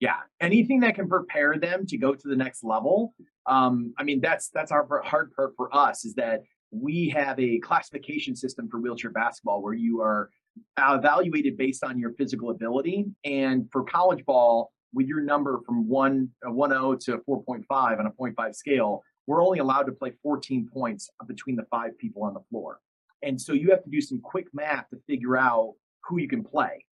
Yeah, 0.00 0.16
anything 0.40 0.80
that 0.80 0.94
can 0.94 1.08
prepare 1.08 1.58
them 1.58 1.86
to 1.86 1.98
go 1.98 2.14
to 2.14 2.28
the 2.28 2.36
next 2.36 2.64
level. 2.64 3.14
Um, 3.46 3.94
I 3.96 4.02
mean, 4.02 4.20
that's 4.20 4.48
that's 4.48 4.72
our 4.72 4.86
hard 5.04 5.32
part 5.34 5.52
for 5.56 5.74
us 5.74 6.04
is 6.04 6.14
that 6.14 6.42
we 6.70 7.08
have 7.10 7.38
a 7.38 7.58
classification 7.58 8.36
system 8.36 8.68
for 8.68 8.78
wheelchair 8.80 9.10
basketball 9.10 9.62
where 9.62 9.74
you 9.74 10.00
are 10.00 10.30
uh, 10.76 10.96
evaluated 10.98 11.56
based 11.56 11.84
on 11.84 11.98
your 11.98 12.12
physical 12.12 12.50
ability. 12.50 13.06
And 13.24 13.68
for 13.70 13.84
college 13.84 14.24
ball, 14.24 14.72
with 14.92 15.06
your 15.06 15.20
number 15.20 15.60
from 15.66 15.88
one 15.88 16.30
uh, 16.44 16.50
a 16.50 16.54
1.0 16.54 17.00
to 17.04 17.18
4.5 17.18 17.64
on 17.70 18.06
a 18.06 18.10
0.5 18.10 18.54
scale, 18.54 19.02
we're 19.26 19.44
only 19.44 19.58
allowed 19.58 19.84
to 19.84 19.92
play 19.92 20.12
14 20.22 20.68
points 20.72 21.10
between 21.26 21.56
the 21.56 21.66
five 21.70 21.98
people 21.98 22.22
on 22.22 22.34
the 22.34 22.40
floor. 22.50 22.80
And 23.22 23.40
so 23.40 23.52
you 23.52 23.70
have 23.70 23.82
to 23.84 23.90
do 23.90 24.00
some 24.00 24.20
quick 24.20 24.46
math 24.52 24.88
to 24.90 24.98
figure 25.06 25.36
out 25.36 25.74
who 26.04 26.18
you 26.18 26.28
can 26.28 26.44
play. 26.44 26.84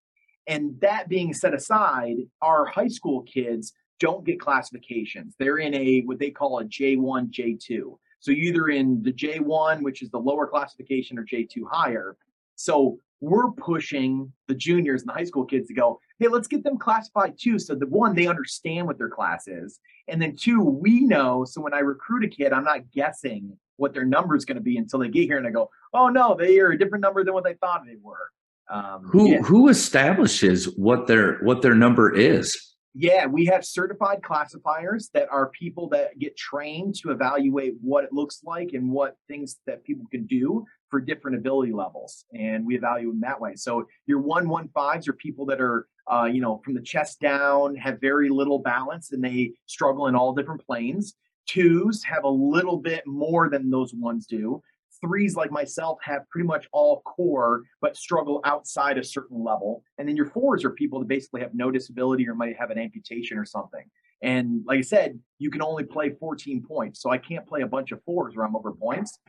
And 0.48 0.80
that 0.82 1.08
being 1.08 1.34
set 1.34 1.54
aside, 1.54 2.18
our 2.42 2.66
high 2.66 2.88
school 2.88 3.22
kids 3.22 3.74
don't 4.00 4.26
get 4.26 4.40
classifications. 4.40 5.36
They're 5.40 5.60
in 5.60 5.74
a 5.74 6.02
what 6.02 6.20
they 6.20 6.32
call 6.32 6.60
a 6.60 6.66
J1, 6.66 7.32
J2. 7.32 7.98
So 8.24 8.32
either 8.32 8.70
in 8.70 9.04
the 9.04 9.12
J1, 9.12 9.82
which 9.82 10.02
is 10.02 10.10
the 10.10 10.18
lower 10.18 10.48
classification, 10.48 11.20
or 11.20 11.26
J2 11.26 11.64
higher. 11.70 12.16
So 12.56 12.98
we're 13.20 13.52
pushing 13.52 14.32
the 14.48 14.56
juniors 14.56 15.02
and 15.02 15.10
the 15.10 15.14
high 15.14 15.26
school 15.26 15.44
kids 15.44 15.68
to 15.68 15.74
go, 15.74 16.00
hey, 16.20 16.30
let's 16.30 16.48
get 16.48 16.64
them 16.64 16.78
classified 16.78 17.34
too. 17.38 17.60
So 17.60 17.76
the 17.76 17.86
one, 17.86 18.16
they 18.16 18.28
understand 18.28 18.88
what 18.88 18.98
their 18.98 19.10
class 19.10 19.50
is. 19.50 19.78
And 20.08 20.22
then 20.22 20.38
two, 20.38 20.62
we 20.62 21.02
know. 21.02 21.44
So 21.44 21.60
when 21.60 21.74
I 21.74 21.80
recruit 21.80 22.24
a 22.24 22.30
kid, 22.30 22.54
I'm 22.54 22.64
not 22.64 22.90
guessing 22.92 23.58
what 23.76 23.94
their 23.94 24.06
number 24.06 24.38
is 24.38 24.46
going 24.46 24.56
to 24.56 24.64
be 24.64 24.78
until 24.78 25.00
they 25.00 25.10
get 25.10 25.24
here 25.26 25.38
and 25.38 25.46
I 25.46 25.52
go, 25.52 25.70
oh 25.94 26.08
no, 26.08 26.34
they 26.40 26.60
are 26.60 26.72
a 26.72 26.80
different 26.80 27.02
number 27.02 27.26
than 27.26 27.34
what 27.34 27.44
they 27.44 27.56
thought 27.56 27.84
they 27.86 27.98
were. 28.02 28.32
Um, 28.70 29.04
who 29.04 29.32
yeah. 29.32 29.42
who 29.42 29.68
establishes 29.68 30.66
what 30.78 31.08
their 31.08 31.40
what 31.40 31.62
their 31.62 31.76
number 31.76 32.16
is? 32.16 32.73
Yeah, 32.96 33.26
we 33.26 33.46
have 33.46 33.66
certified 33.66 34.22
classifiers 34.22 35.10
that 35.16 35.28
are 35.32 35.50
people 35.50 35.90
that 35.90 36.20
get 36.20 36.38
trained 36.38 36.94
to 37.02 37.10
evaluate 37.10 37.74
what 37.82 38.04
it 38.04 38.14
looks 38.14 38.42
like 38.44 38.74
and 38.74 38.92
what 38.92 39.18
things 39.28 39.58
that 39.66 39.84
people 39.84 40.06
can 40.12 40.28
do 40.28 40.64
for 40.90 41.02
different 41.02 41.38
ability 41.38 41.74
levels, 41.74 42.26
and 42.36 42.64
we 42.64 42.76
evaluate 42.76 43.14
them 43.14 43.22
that 43.22 43.42
way. 43.42 43.56
So 43.56 43.88
your 44.06 44.20
one 44.20 44.48
one 44.48 44.70
fives 44.76 45.08
are 45.08 45.14
people 45.14 45.48
that 45.48 45.60
are, 45.60 45.88
uh, 46.12 46.26
you 46.26 46.40
know, 46.40 46.62
from 46.64 46.76
the 46.76 46.82
chest 46.82 47.20
down, 47.20 47.76
have 47.78 48.00
very 48.00 48.30
little 48.30 48.60
balance, 48.60 49.12
and 49.12 49.24
they 49.24 49.54
struggle 49.66 50.06
in 50.06 50.16
all 50.16 50.36
different 50.36 50.64
planes. 50.64 51.16
Twos 51.48 52.04
have 52.04 52.26
a 52.26 52.30
little 52.30 52.78
bit 52.78 53.08
more 53.08 53.50
than 53.50 53.72
those 53.72 53.92
ones 53.96 54.28
do. 54.28 54.62
Threes, 55.04 55.36
like 55.36 55.52
myself, 55.52 56.00
have 56.04 56.30
pretty 56.30 56.48
much 56.48 56.68
all 56.72 57.02
core, 57.02 57.64
but 57.82 57.98
struggle 57.98 58.42
outside 58.46 58.98
a 58.98 59.04
certain 59.04 59.44
level. 59.44 59.84
And 59.98 60.08
then 60.08 60.16
your 60.16 60.28
fours 60.28 60.64
are 60.64 60.70
people 60.70 61.00
that 61.00 61.08
basically 61.08 61.42
have 61.42 61.54
no 61.54 61.72
disability 61.72 62.28
or 62.28 62.36
might 62.36 62.56
have 62.58 62.72
an 62.72 62.78
amputation 62.78 63.38
or 63.38 63.46
something. 63.46 63.84
And 64.22 64.62
like 64.66 64.80
I 64.80 64.82
said, 64.82 65.20
you 65.38 65.52
can 65.52 65.62
only 65.62 65.84
play 65.84 66.12
14 66.18 66.64
points. 66.66 67.02
So 67.02 67.10
I 67.10 67.18
can't 67.18 67.46
play 67.46 67.62
a 67.62 67.68
bunch 67.68 67.92
of 67.92 68.02
fours 68.04 68.36
where 68.36 68.46
I'm 68.46 68.56
over 68.56 68.72
points. 68.72 69.20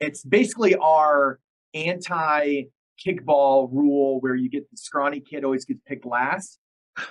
It's 0.00 0.24
basically 0.24 0.76
our 0.76 1.40
anti 1.74 2.64
kickball 3.04 3.68
rule 3.72 4.20
where 4.20 4.36
you 4.36 4.48
get 4.48 4.70
the 4.70 4.76
scrawny 4.76 5.20
kid 5.20 5.44
always 5.44 5.64
gets 5.64 5.80
picked 5.86 6.06
last. 6.06 6.58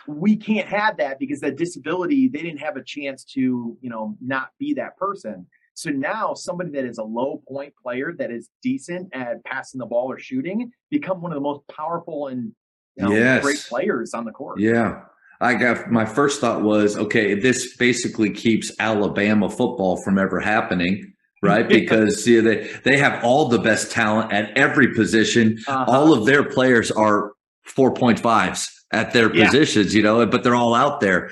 We 0.08 0.38
can't 0.38 0.70
have 0.70 0.98
that 0.98 1.20
because 1.20 1.42
that 1.42 1.58
disability, 1.58 2.30
they 2.30 2.42
didn't 2.42 2.60
have 2.60 2.78
a 2.78 2.84
chance 2.84 3.26
to, 3.34 3.42
you 3.82 3.90
know, 3.90 4.16
not 4.22 4.52
be 4.58 4.74
that 4.76 4.96
person. 4.96 5.46
So 5.76 5.90
now 5.90 6.34
somebody 6.34 6.72
that 6.72 6.86
is 6.86 6.98
a 6.98 7.04
low 7.04 7.42
point 7.48 7.74
player 7.82 8.14
that 8.18 8.32
is 8.32 8.50
decent 8.62 9.14
at 9.14 9.44
passing 9.44 9.80
the 9.80 9.86
ball 9.86 10.12
or 10.12 10.20
shooting 10.20 10.72
become 10.90 11.22
one 11.22 11.32
of 11.32 11.36
the 11.36 11.42
most 11.42 11.68
powerful 11.68 12.28
and 12.28 12.52
you 12.96 13.06
know, 13.06 13.12
yes. 13.12 13.42
great 13.42 13.66
players 13.68 14.14
on 14.14 14.26
the 14.26 14.32
court. 14.32 14.60
Yeah. 14.60 15.02
I 15.42 15.56
got 15.56 15.92
my 15.92 16.06
first 16.06 16.40
thought 16.40 16.62
was 16.62 16.96
okay, 16.96 17.34
this 17.34 17.76
basically 17.76 18.30
keeps 18.30 18.72
Alabama 18.80 19.50
football 19.50 20.02
from 20.04 20.18
ever 20.18 20.40
happening 20.40 21.14
right? 21.44 21.68
Because 21.74 22.24
see, 22.24 22.40
they 22.40 22.68
they 22.84 22.98
have 22.98 23.24
all 23.24 23.50
the 23.50 23.60
best 23.60 23.92
talent 23.92 24.32
at 24.32 24.58
every 24.58 24.94
position. 24.94 25.60
Uh-huh. 25.68 25.86
All 25.88 26.14
of 26.14 26.26
their 26.26 26.44
players 26.44 26.90
are 26.90 27.34
four 27.64 27.94
point 27.94 28.20
fives 28.20 28.72
at 28.92 29.12
their 29.14 29.36
yeah. 29.36 29.46
positions, 29.46 29.94
you 29.94 30.02
know, 30.02 30.26
but 30.26 30.44
they're 30.44 30.56
all 30.56 30.74
out 30.74 31.02
there. 31.02 31.32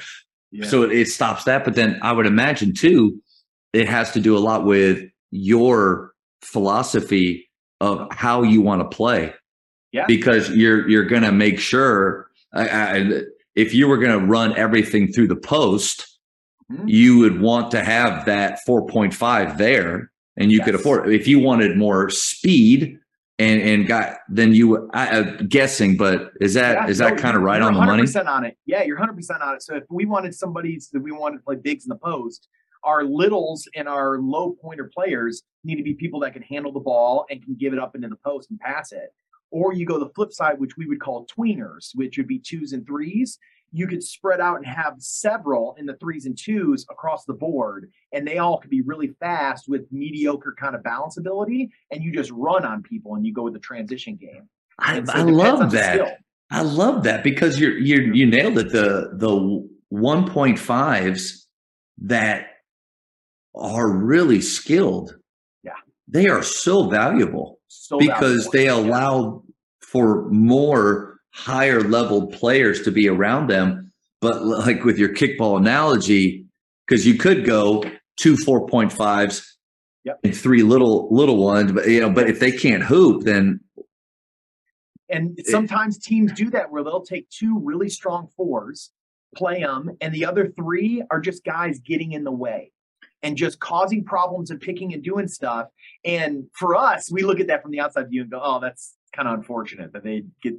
Yeah. 0.51 0.67
So 0.67 0.83
it, 0.83 0.91
it 0.91 1.07
stops 1.07 1.45
that. 1.45 1.63
But 1.63 1.75
then 1.75 1.97
I 2.01 2.11
would 2.11 2.25
imagine 2.25 2.73
too, 2.73 3.21
it 3.73 3.87
has 3.87 4.11
to 4.11 4.19
do 4.19 4.37
a 4.37 4.39
lot 4.39 4.65
with 4.65 5.09
your 5.31 6.13
philosophy 6.41 7.49
of 7.79 8.07
how 8.11 8.43
you 8.43 8.61
want 8.61 8.81
to 8.81 8.95
play. 8.95 9.33
Yeah. 9.91 10.05
Because 10.07 10.49
you're 10.51 10.87
you're 10.87 11.05
gonna 11.05 11.31
make 11.31 11.59
sure 11.59 12.29
I, 12.53 12.69
I, 12.69 13.21
if 13.55 13.73
you 13.73 13.87
were 13.87 13.97
gonna 13.97 14.25
run 14.25 14.55
everything 14.57 15.11
through 15.11 15.27
the 15.27 15.35
post, 15.35 16.07
Mm-hmm. 16.71 16.87
you 16.87 17.17
would 17.17 17.41
want 17.41 17.71
to 17.71 17.83
have 17.83 18.25
that 18.25 18.59
4.5 18.67 19.57
there 19.57 20.11
and 20.37 20.51
you 20.51 20.59
yes. 20.59 20.65
could 20.65 20.75
afford 20.75 21.07
it. 21.09 21.13
If 21.13 21.27
you 21.27 21.39
wanted 21.39 21.75
more 21.77 22.09
speed 22.09 22.97
and 23.39 23.61
and 23.61 23.87
got 23.87 24.19
then 24.29 24.53
you 24.53 24.89
I, 24.93 25.17
am 25.17 25.47
guessing, 25.49 25.97
but 25.97 26.31
is 26.39 26.53
that 26.53 26.73
yeah, 26.73 26.87
is 26.87 26.99
that 26.99 27.17
kind 27.17 27.35
of 27.35 27.43
right 27.43 27.61
on 27.61 27.73
the 27.73 27.79
money? 27.79 28.07
on 28.27 28.45
it. 28.45 28.57
Yeah, 28.65 28.83
you're 28.83 28.95
100 28.95 29.15
percent 29.15 29.41
on 29.41 29.55
it. 29.55 29.63
So 29.63 29.75
if 29.75 29.83
we 29.89 30.05
wanted 30.05 30.33
somebody 30.33 30.79
that 30.93 31.01
we 31.01 31.11
wanted 31.11 31.37
to 31.37 31.43
play 31.43 31.55
bigs 31.55 31.83
in 31.85 31.89
the 31.89 31.97
post, 31.97 32.47
our 32.83 33.03
littles 33.03 33.67
and 33.75 33.87
our 33.87 34.19
low 34.19 34.55
pointer 34.61 34.89
players 34.93 35.43
need 35.63 35.75
to 35.75 35.83
be 35.83 35.93
people 35.93 36.19
that 36.21 36.33
can 36.33 36.41
handle 36.41 36.71
the 36.71 36.79
ball 36.79 37.25
and 37.29 37.43
can 37.43 37.55
give 37.55 37.73
it 37.73 37.79
up 37.79 37.95
into 37.95 38.07
the 38.07 38.15
post 38.17 38.49
and 38.49 38.59
pass 38.59 38.91
it. 38.91 39.13
Or 39.51 39.73
you 39.73 39.85
go 39.85 39.99
the 39.99 40.09
flip 40.15 40.31
side, 40.31 40.59
which 40.59 40.77
we 40.77 40.85
would 40.85 41.01
call 41.01 41.27
tweeners, 41.27 41.91
which 41.93 42.17
would 42.17 42.27
be 42.27 42.39
twos 42.39 42.71
and 42.71 42.85
threes 42.85 43.37
you 43.71 43.87
could 43.87 44.03
spread 44.03 44.39
out 44.39 44.57
and 44.57 44.65
have 44.65 44.95
several 44.99 45.75
in 45.79 45.85
the 45.85 45.95
threes 45.95 46.25
and 46.25 46.37
twos 46.37 46.85
across 46.89 47.25
the 47.25 47.33
board, 47.33 47.91
and 48.11 48.27
they 48.27 48.37
all 48.37 48.59
could 48.59 48.69
be 48.69 48.81
really 48.81 49.15
fast 49.19 49.69
with 49.69 49.85
mediocre 49.91 50.55
kind 50.59 50.75
of 50.75 50.83
balance 50.83 51.17
ability, 51.17 51.71
and 51.91 52.03
you 52.03 52.11
just 52.11 52.31
run 52.31 52.65
on 52.65 52.83
people 52.83 53.15
and 53.15 53.25
you 53.25 53.33
go 53.33 53.43
with 53.43 53.53
the 53.53 53.59
transition 53.59 54.15
game. 54.15 54.47
I, 54.77 55.03
so 55.03 55.13
I 55.13 55.21
love 55.21 55.71
that. 55.71 56.19
I 56.49 56.63
love 56.63 57.03
that 57.03 57.23
because 57.23 57.59
you're 57.59 57.77
you 57.77 58.13
you 58.13 58.25
nailed 58.25 58.57
it. 58.57 58.71
The 58.71 59.11
the 59.13 59.69
one 59.87 60.29
point 60.29 60.59
fives 60.59 61.47
that 61.99 62.47
are 63.55 63.89
really 63.89 64.41
skilled. 64.41 65.15
Yeah, 65.63 65.73
they 66.07 66.27
are 66.27 66.43
so 66.43 66.89
valuable 66.89 67.59
so 67.67 67.97
because 67.97 68.47
valuable. 68.47 68.51
they 68.51 68.67
allow 68.67 69.43
for 69.81 70.29
more 70.29 71.19
higher 71.31 71.81
level 71.81 72.27
players 72.27 72.81
to 72.83 72.91
be 72.91 73.07
around 73.07 73.47
them. 73.47 73.91
But 74.19 74.43
like 74.45 74.83
with 74.83 74.97
your 74.97 75.13
kickball 75.13 75.57
analogy, 75.57 76.45
because 76.85 77.07
you 77.07 77.15
could 77.15 77.45
go 77.45 77.83
two 78.17 78.35
4.5s 78.35 79.45
yep. 80.03 80.19
and 80.23 80.35
three 80.35 80.63
little 80.63 81.07
little 81.13 81.43
ones, 81.43 81.71
but 81.71 81.87
you 81.87 82.01
know, 82.01 82.09
but 82.09 82.29
if 82.29 82.39
they 82.39 82.51
can't 82.51 82.83
hoop, 82.83 83.23
then 83.23 83.59
and 85.09 85.37
sometimes 85.45 85.97
teams 85.97 86.31
do 86.31 86.49
that 86.51 86.71
where 86.71 86.83
they'll 86.83 87.03
take 87.03 87.29
two 87.29 87.59
really 87.59 87.89
strong 87.89 88.29
fours, 88.37 88.91
play 89.35 89.61
them, 89.61 89.91
and 89.99 90.13
the 90.13 90.25
other 90.25 90.47
three 90.47 91.03
are 91.11 91.19
just 91.19 91.43
guys 91.43 91.79
getting 91.79 92.13
in 92.13 92.23
the 92.23 92.31
way 92.31 92.70
and 93.23 93.37
just 93.37 93.59
causing 93.59 94.03
problems 94.03 94.51
and 94.51 94.59
picking 94.59 94.93
and 94.93 95.03
doing 95.03 95.27
stuff. 95.27 95.67
And 96.05 96.45
for 96.53 96.75
us, 96.75 97.11
we 97.11 97.23
look 97.23 97.39
at 97.39 97.47
that 97.47 97.61
from 97.61 97.71
the 97.71 97.79
outside 97.79 98.09
view 98.09 98.21
and 98.21 98.31
go, 98.31 98.39
"Oh, 98.41 98.59
that's 98.59 98.95
kind 99.13 99.27
of 99.27 99.35
unfortunate 99.35 99.93
that 99.93 100.03
they 100.03 100.23
get 100.41 100.55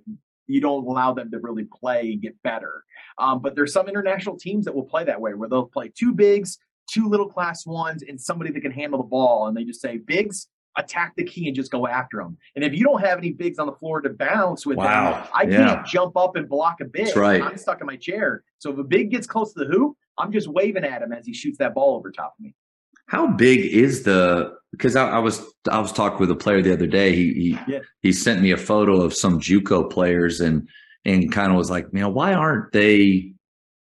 you 0.47 0.61
don't 0.61 0.87
allow 0.87 1.13
them 1.13 1.31
to 1.31 1.39
really 1.39 1.65
play 1.65 2.13
and 2.13 2.21
get 2.21 2.41
better. 2.43 2.85
Um, 3.19 3.41
but 3.41 3.55
there's 3.55 3.73
some 3.73 3.89
international 3.89 4.37
teams 4.37 4.65
that 4.65 4.75
will 4.75 4.85
play 4.85 5.05
that 5.05 5.21
way, 5.21 5.35
where 5.35 5.49
they'll 5.49 5.67
play 5.67 5.91
two 5.97 6.13
bigs, 6.13 6.59
two 6.91 7.09
little 7.09 7.29
class 7.29 7.65
ones, 7.65 8.03
and 8.07 8.21
somebody 8.21 8.51
that 8.51 8.61
can 8.61 8.73
handle 8.73 8.99
the 8.99 9.09
ball, 9.09 9.47
and 9.47 9.57
they 9.57 9.65
just 9.65 9.81
say 9.81 9.99
bigs 9.99 10.49
attack 10.77 11.15
the 11.17 11.25
key 11.25 11.47
and 11.47 11.57
just 11.57 11.71
go 11.71 11.87
after 11.87 12.19
them. 12.19 12.37
And 12.57 12.65
if 12.65 12.73
you 12.73 12.85
don't 12.85 13.01
have 13.01 13.19
any 13.19 13.33
bigs 13.33 13.59
on 13.59 13.67
the 13.67 13.75
floor 13.75 14.01
to 14.01 14.11
bounce 14.11 14.65
with 14.65 14.79
wow. 14.79 15.13
them, 15.13 15.25
I 15.35 15.43
yeah. 15.43 15.57
can't 15.67 15.87
jump 15.87 16.17
up 16.17 16.37
and 16.37 16.49
block 16.49 16.81
a 16.81 16.85
big. 16.85 17.15
Right. 17.17 17.43
I'm 17.43 17.57
stuck 17.57 17.81
in 17.81 17.87
my 17.87 17.97
chair. 17.97 18.43
So 18.59 18.73
if 18.73 18.79
a 18.79 18.85
big 18.85 19.11
gets 19.11 19.27
close 19.27 19.53
to 19.55 19.65
the 19.65 19.67
hoop, 19.67 19.97
I'm 20.19 20.33
just 20.33 20.49
waving 20.49 20.85
at 20.85 21.03
him 21.03 21.13
as 21.13 21.27
he 21.27 21.35
shoots 21.35 21.59
that 21.59 21.75
ball 21.75 21.97
over 21.97 22.11
top 22.11 22.35
of 22.39 22.45
me. 22.45 22.55
How 23.07 23.27
big 23.27 23.61
is 23.61 24.05
the? 24.05 24.55
Because 24.71 24.97
I, 24.97 25.09
I 25.09 25.19
was 25.19 25.43
I 25.71 25.81
was 25.81 25.93
talking 25.93 26.19
with 26.19 26.31
a 26.31 26.37
player 26.37 26.63
the 26.63 26.73
other 26.73 26.87
day. 26.87 27.15
He 27.15 27.35
he, 27.35 27.59
yeah. 27.69 27.81
he 28.01 28.13
sent 28.13 28.41
me 28.41 28.53
a 28.53 28.57
photo 28.57 29.03
of 29.03 29.13
some 29.13 29.39
JUCO 29.39 29.91
players 29.91 30.41
and 30.41 30.69
and 31.05 31.31
kind 31.33 31.51
of 31.51 31.59
was 31.59 31.71
like, 31.71 31.89
you 31.93 32.01
know, 32.01 32.09
why 32.09 32.33
aren't 32.33 32.73
they? 32.73 33.35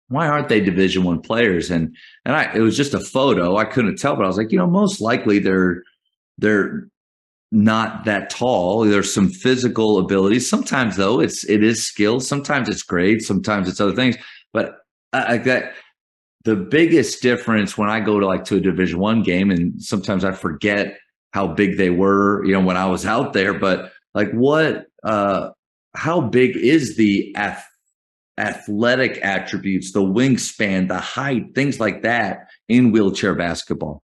Why 0.08 0.28
aren't 0.28 0.50
they 0.50 0.60
Division 0.60 1.04
One 1.04 1.22
players? 1.22 1.70
And 1.70 1.96
and 2.26 2.36
I 2.36 2.54
it 2.54 2.62
was 2.62 2.76
just 2.76 2.94
a 2.94 3.00
photo. 3.00 3.58
I 3.58 3.66
couldn't 3.66 3.98
tell, 3.98 4.16
but 4.16 4.24
I 4.24 4.28
was 4.28 4.38
like, 4.38 4.52
you 4.52 4.58
know, 4.58 4.68
most 4.68 5.02
likely 5.02 5.40
they're 5.40 5.84
they're 6.42 6.88
not 7.52 8.06
that 8.06 8.30
tall. 8.30 8.82
There's 8.82 9.14
some 9.14 9.30
physical 9.30 9.98
abilities. 10.00 10.50
Sometimes 10.50 10.96
though, 10.98 11.20
it's 11.20 11.44
it 11.46 11.64
is 11.64 11.86
skill. 11.86 12.20
Sometimes 12.20 12.70
it's 12.70 12.84
grade. 12.84 13.22
Sometimes 13.22 13.70
it's 13.70 13.82
other 13.82 13.96
things. 13.96 14.18
But 14.54 14.76
like 15.14 15.44
that 15.46 15.74
the 16.44 16.56
biggest 16.56 17.22
difference 17.22 17.78
when 17.78 17.90
I 17.90 18.00
go 18.00 18.20
to 18.20 18.26
like 18.26 18.46
to 18.46 18.58
a 18.58 18.60
division 18.60 19.00
one 19.00 19.22
game, 19.22 19.52
and 19.52 19.82
sometimes 19.82 20.24
I 20.26 20.32
forget 20.32 20.98
how 21.32 21.48
big 21.48 21.78
they 21.78 21.90
were, 21.90 22.44
you 22.46 22.54
know, 22.54 22.62
when 22.62 22.78
I 22.78 22.88
was 22.88 23.06
out 23.06 23.34
there, 23.34 23.54
but 23.54 23.92
like 24.14 24.32
what, 24.32 24.86
uh, 25.04 25.50
how 25.96 26.22
big 26.22 26.58
is 26.58 26.98
the 26.98 27.34
ath- 27.36 27.68
athletic 28.38 29.20
attributes, 29.24 29.92
the 29.92 30.02
wingspan, 30.02 30.88
the 30.88 31.00
height, 31.00 31.54
things 31.56 31.80
like 31.80 32.02
that 32.02 32.48
in 32.68 32.92
wheelchair 32.92 33.36
basketball? 33.36 34.02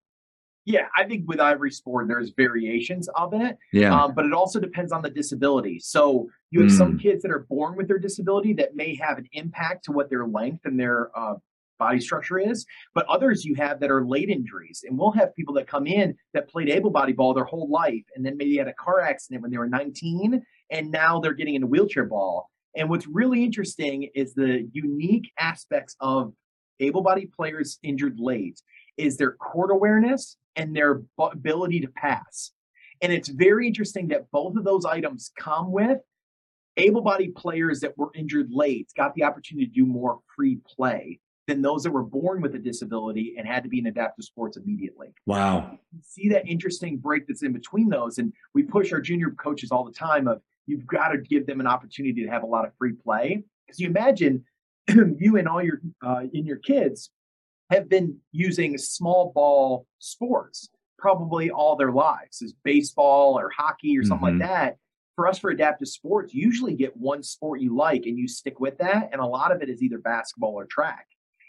Yeah, 0.68 0.88
I 0.98 1.06
think 1.06 1.30
with 1.30 1.40
every 1.40 1.72
sport, 1.72 2.10
there's 2.10 2.32
variations 2.32 3.08
of 3.16 3.34
it. 3.34 3.58
Yeah. 3.72 3.98
Um, 3.98 4.14
but 4.14 4.26
it 4.26 4.34
also 4.34 4.60
depends 4.60 4.92
on 4.92 5.02
the 5.02 5.10
disability. 5.10 5.80
So 5.80 6.28
you 6.52 6.60
have 6.60 6.72
mm. 6.72 6.78
some 6.78 7.00
kids 7.00 7.22
that 7.22 7.32
are 7.32 7.48
born 7.50 7.78
with 7.78 7.88
their 7.88 8.00
disability 8.00 8.52
that 8.56 8.76
may 8.76 8.94
have 8.98 9.18
an 9.18 9.30
impact 9.32 9.86
to 9.86 9.94
what 9.94 10.10
their 10.10 10.28
length 10.28 10.66
and 10.66 10.78
their 10.78 11.10
uh, 11.18 11.36
body 11.80 12.02
structure 12.02 12.38
is, 12.38 12.66
but 12.94 13.06
others 13.08 13.46
you 13.46 13.56
have 13.56 13.80
that 13.80 13.90
are 13.90 14.06
late 14.06 14.28
injuries. 14.30 14.84
And 14.86 14.98
we'll 14.98 15.14
have 15.14 15.34
people 15.38 15.54
that 15.54 15.68
come 15.68 15.88
in 15.88 16.18
that 16.34 16.50
played 16.50 16.68
able 16.68 16.90
body 16.90 17.14
ball 17.14 17.34
their 17.34 17.46
whole 17.46 17.70
life 17.70 18.04
and 18.14 18.26
then 18.26 18.36
maybe 18.36 18.58
had 18.58 18.68
a 18.68 18.74
car 18.74 19.00
accident 19.00 19.44
when 19.44 19.52
they 19.52 19.58
were 19.58 19.70
19 19.70 20.44
and 20.70 20.92
now 20.92 21.22
they're 21.22 21.34
getting 21.34 21.56
into 21.56 21.68
wheelchair 21.68 22.04
ball. 22.04 22.50
And 22.76 22.90
what's 22.90 23.08
really 23.08 23.46
interesting 23.46 24.10
is 24.14 24.34
the 24.34 24.68
unique 24.74 25.32
aspects 25.40 25.96
of 26.02 26.34
able 26.82 27.04
bodied 27.04 27.32
players 27.32 27.80
injured 27.84 28.20
late 28.20 28.62
is 28.98 29.18
their 29.18 29.34
court 29.34 29.72
awareness 29.72 30.38
and 30.56 30.76
their 30.76 31.02
ability 31.20 31.82
to 31.82 31.88
pass. 31.90 32.52
And 33.02 33.14
it's 33.14 33.30
very 33.30 33.68
interesting 33.68 34.08
that 34.08 34.30
both 34.32 34.56
of 34.56 34.64
those 34.64 34.86
items 34.86 35.32
come 35.38 35.72
with 35.72 36.00
able 36.78 37.02
bodied 37.02 37.36
players 37.36 37.80
that 37.82 37.98
were 37.98 38.12
injured 38.16 38.50
late 38.52 38.90
got 38.96 39.14
the 39.16 39.24
opportunity 39.24 39.68
to 39.68 39.74
do 39.74 39.86
more 39.86 40.20
free 40.36 40.60
play 40.76 41.20
than 41.48 41.62
those 41.62 41.84
that 41.84 41.92
were 41.92 42.04
born 42.04 42.42
with 42.42 42.56
a 42.56 42.60
disability 42.60 43.36
and 43.38 43.48
had 43.48 43.64
to 43.64 43.70
be 43.70 43.80
in 43.80 43.88
adaptive 43.88 44.26
sports 44.26 44.58
immediately. 44.58 45.08
Wow. 45.26 45.80
see 46.04 46.30
that 46.30 46.48
interesting 46.48 46.98
break 46.98 47.26
that's 47.26 47.42
in 47.42 47.54
between 47.54 47.90
those. 47.90 48.18
And 48.18 48.34
we 48.54 48.64
push 48.64 48.92
our 48.92 49.00
junior 49.00 49.32
coaches 49.32 49.72
all 49.72 49.86
the 49.86 49.94
time 49.94 50.28
of 50.28 50.42
you've 50.66 50.86
got 50.86 51.10
to 51.10 51.18
give 51.18 51.48
them 51.48 51.62
an 51.62 51.68
opportunity 51.68 52.26
to 52.26 52.30
have 52.30 52.44
a 52.44 52.48
lot 52.48 52.66
of 52.66 52.74
free 52.78 52.94
play. 52.94 53.44
Because 53.66 53.80
you 53.80 53.88
imagine 53.88 54.44
you 55.18 55.38
and 55.38 55.48
all 55.48 55.64
your 55.64 55.82
uh, 56.06 56.24
in 56.34 56.46
your 56.46 56.58
kids 56.58 57.12
have 57.70 57.90
been 57.90 58.18
using 58.32 58.78
small 58.78 59.32
ball 59.34 59.86
sports 60.00 60.70
probably 60.98 61.52
all 61.52 61.76
their 61.76 61.92
lives 61.92 62.42
is 62.42 62.54
baseball 62.64 63.38
or 63.38 63.52
hockey 63.56 63.98
or 63.98 64.04
something 64.04 64.30
mm-hmm. 64.30 64.42
like 64.42 64.50
that 64.50 64.78
for 65.16 65.28
us 65.28 65.38
for 65.40 65.50
adaptive 65.50 65.88
sports 65.88 66.34
you 66.34 66.44
usually 66.44 66.76
get 66.76 66.96
one 66.98 67.22
sport 67.22 67.60
you 67.60 67.76
like 67.76 68.06
and 68.06 68.18
you 68.18 68.28
stick 68.28 68.60
with 68.60 68.78
that 68.80 69.10
and 69.12 69.22
a 69.22 69.26
lot 69.26 69.52
of 69.52 69.62
it 69.62 69.70
is 69.70 69.84
either 69.84 70.00
basketball 70.00 70.54
or 70.54 70.66
track 70.66 71.08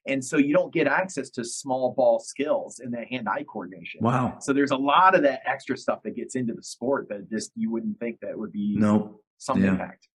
and 0.08 0.24
so 0.24 0.38
you 0.38 0.54
don't 0.54 0.72
get 0.72 0.86
access 0.86 1.28
to 1.30 1.44
small 1.44 1.92
ball 1.92 2.18
skills 2.18 2.80
and 2.80 2.94
that 2.94 3.08
hand 3.08 3.28
eye 3.28 3.44
coordination. 3.44 4.00
Wow. 4.02 4.38
So 4.40 4.54
there's 4.54 4.70
a 4.70 4.76
lot 4.76 5.14
of 5.14 5.22
that 5.22 5.42
extra 5.44 5.76
stuff 5.76 6.02
that 6.04 6.16
gets 6.16 6.34
into 6.34 6.54
the 6.54 6.62
sport 6.62 7.08
that 7.10 7.28
just 7.30 7.52
you 7.54 7.70
wouldn't 7.70 8.00
think 8.00 8.20
that 8.20 8.36
would 8.38 8.50
be 8.50 8.76
no 8.78 9.20
some 9.36 9.62
yeah. 9.62 9.70
impact. 9.70 10.08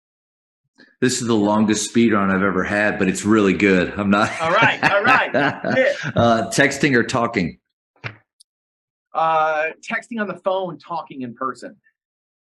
This 1.01 1.21
is 1.21 1.27
the 1.27 1.35
longest 1.35 1.89
speed 1.89 2.13
run 2.13 2.31
I've 2.31 2.43
ever 2.43 2.63
had, 2.63 2.97
but 2.97 3.09
it's 3.09 3.25
really 3.25 3.53
good. 3.53 3.93
I'm 3.97 4.09
not. 4.09 4.29
All 4.41 4.51
right, 4.51 4.81
all 4.83 5.03
right. 5.03 5.35
uh, 5.35 6.49
texting 6.49 6.95
or 6.95 7.03
talking? 7.03 7.59
Uh, 9.13 9.65
texting 9.87 10.19
on 10.19 10.27
the 10.27 10.39
phone, 10.43 10.79
talking 10.79 11.21
in 11.21 11.35
person. 11.35 11.75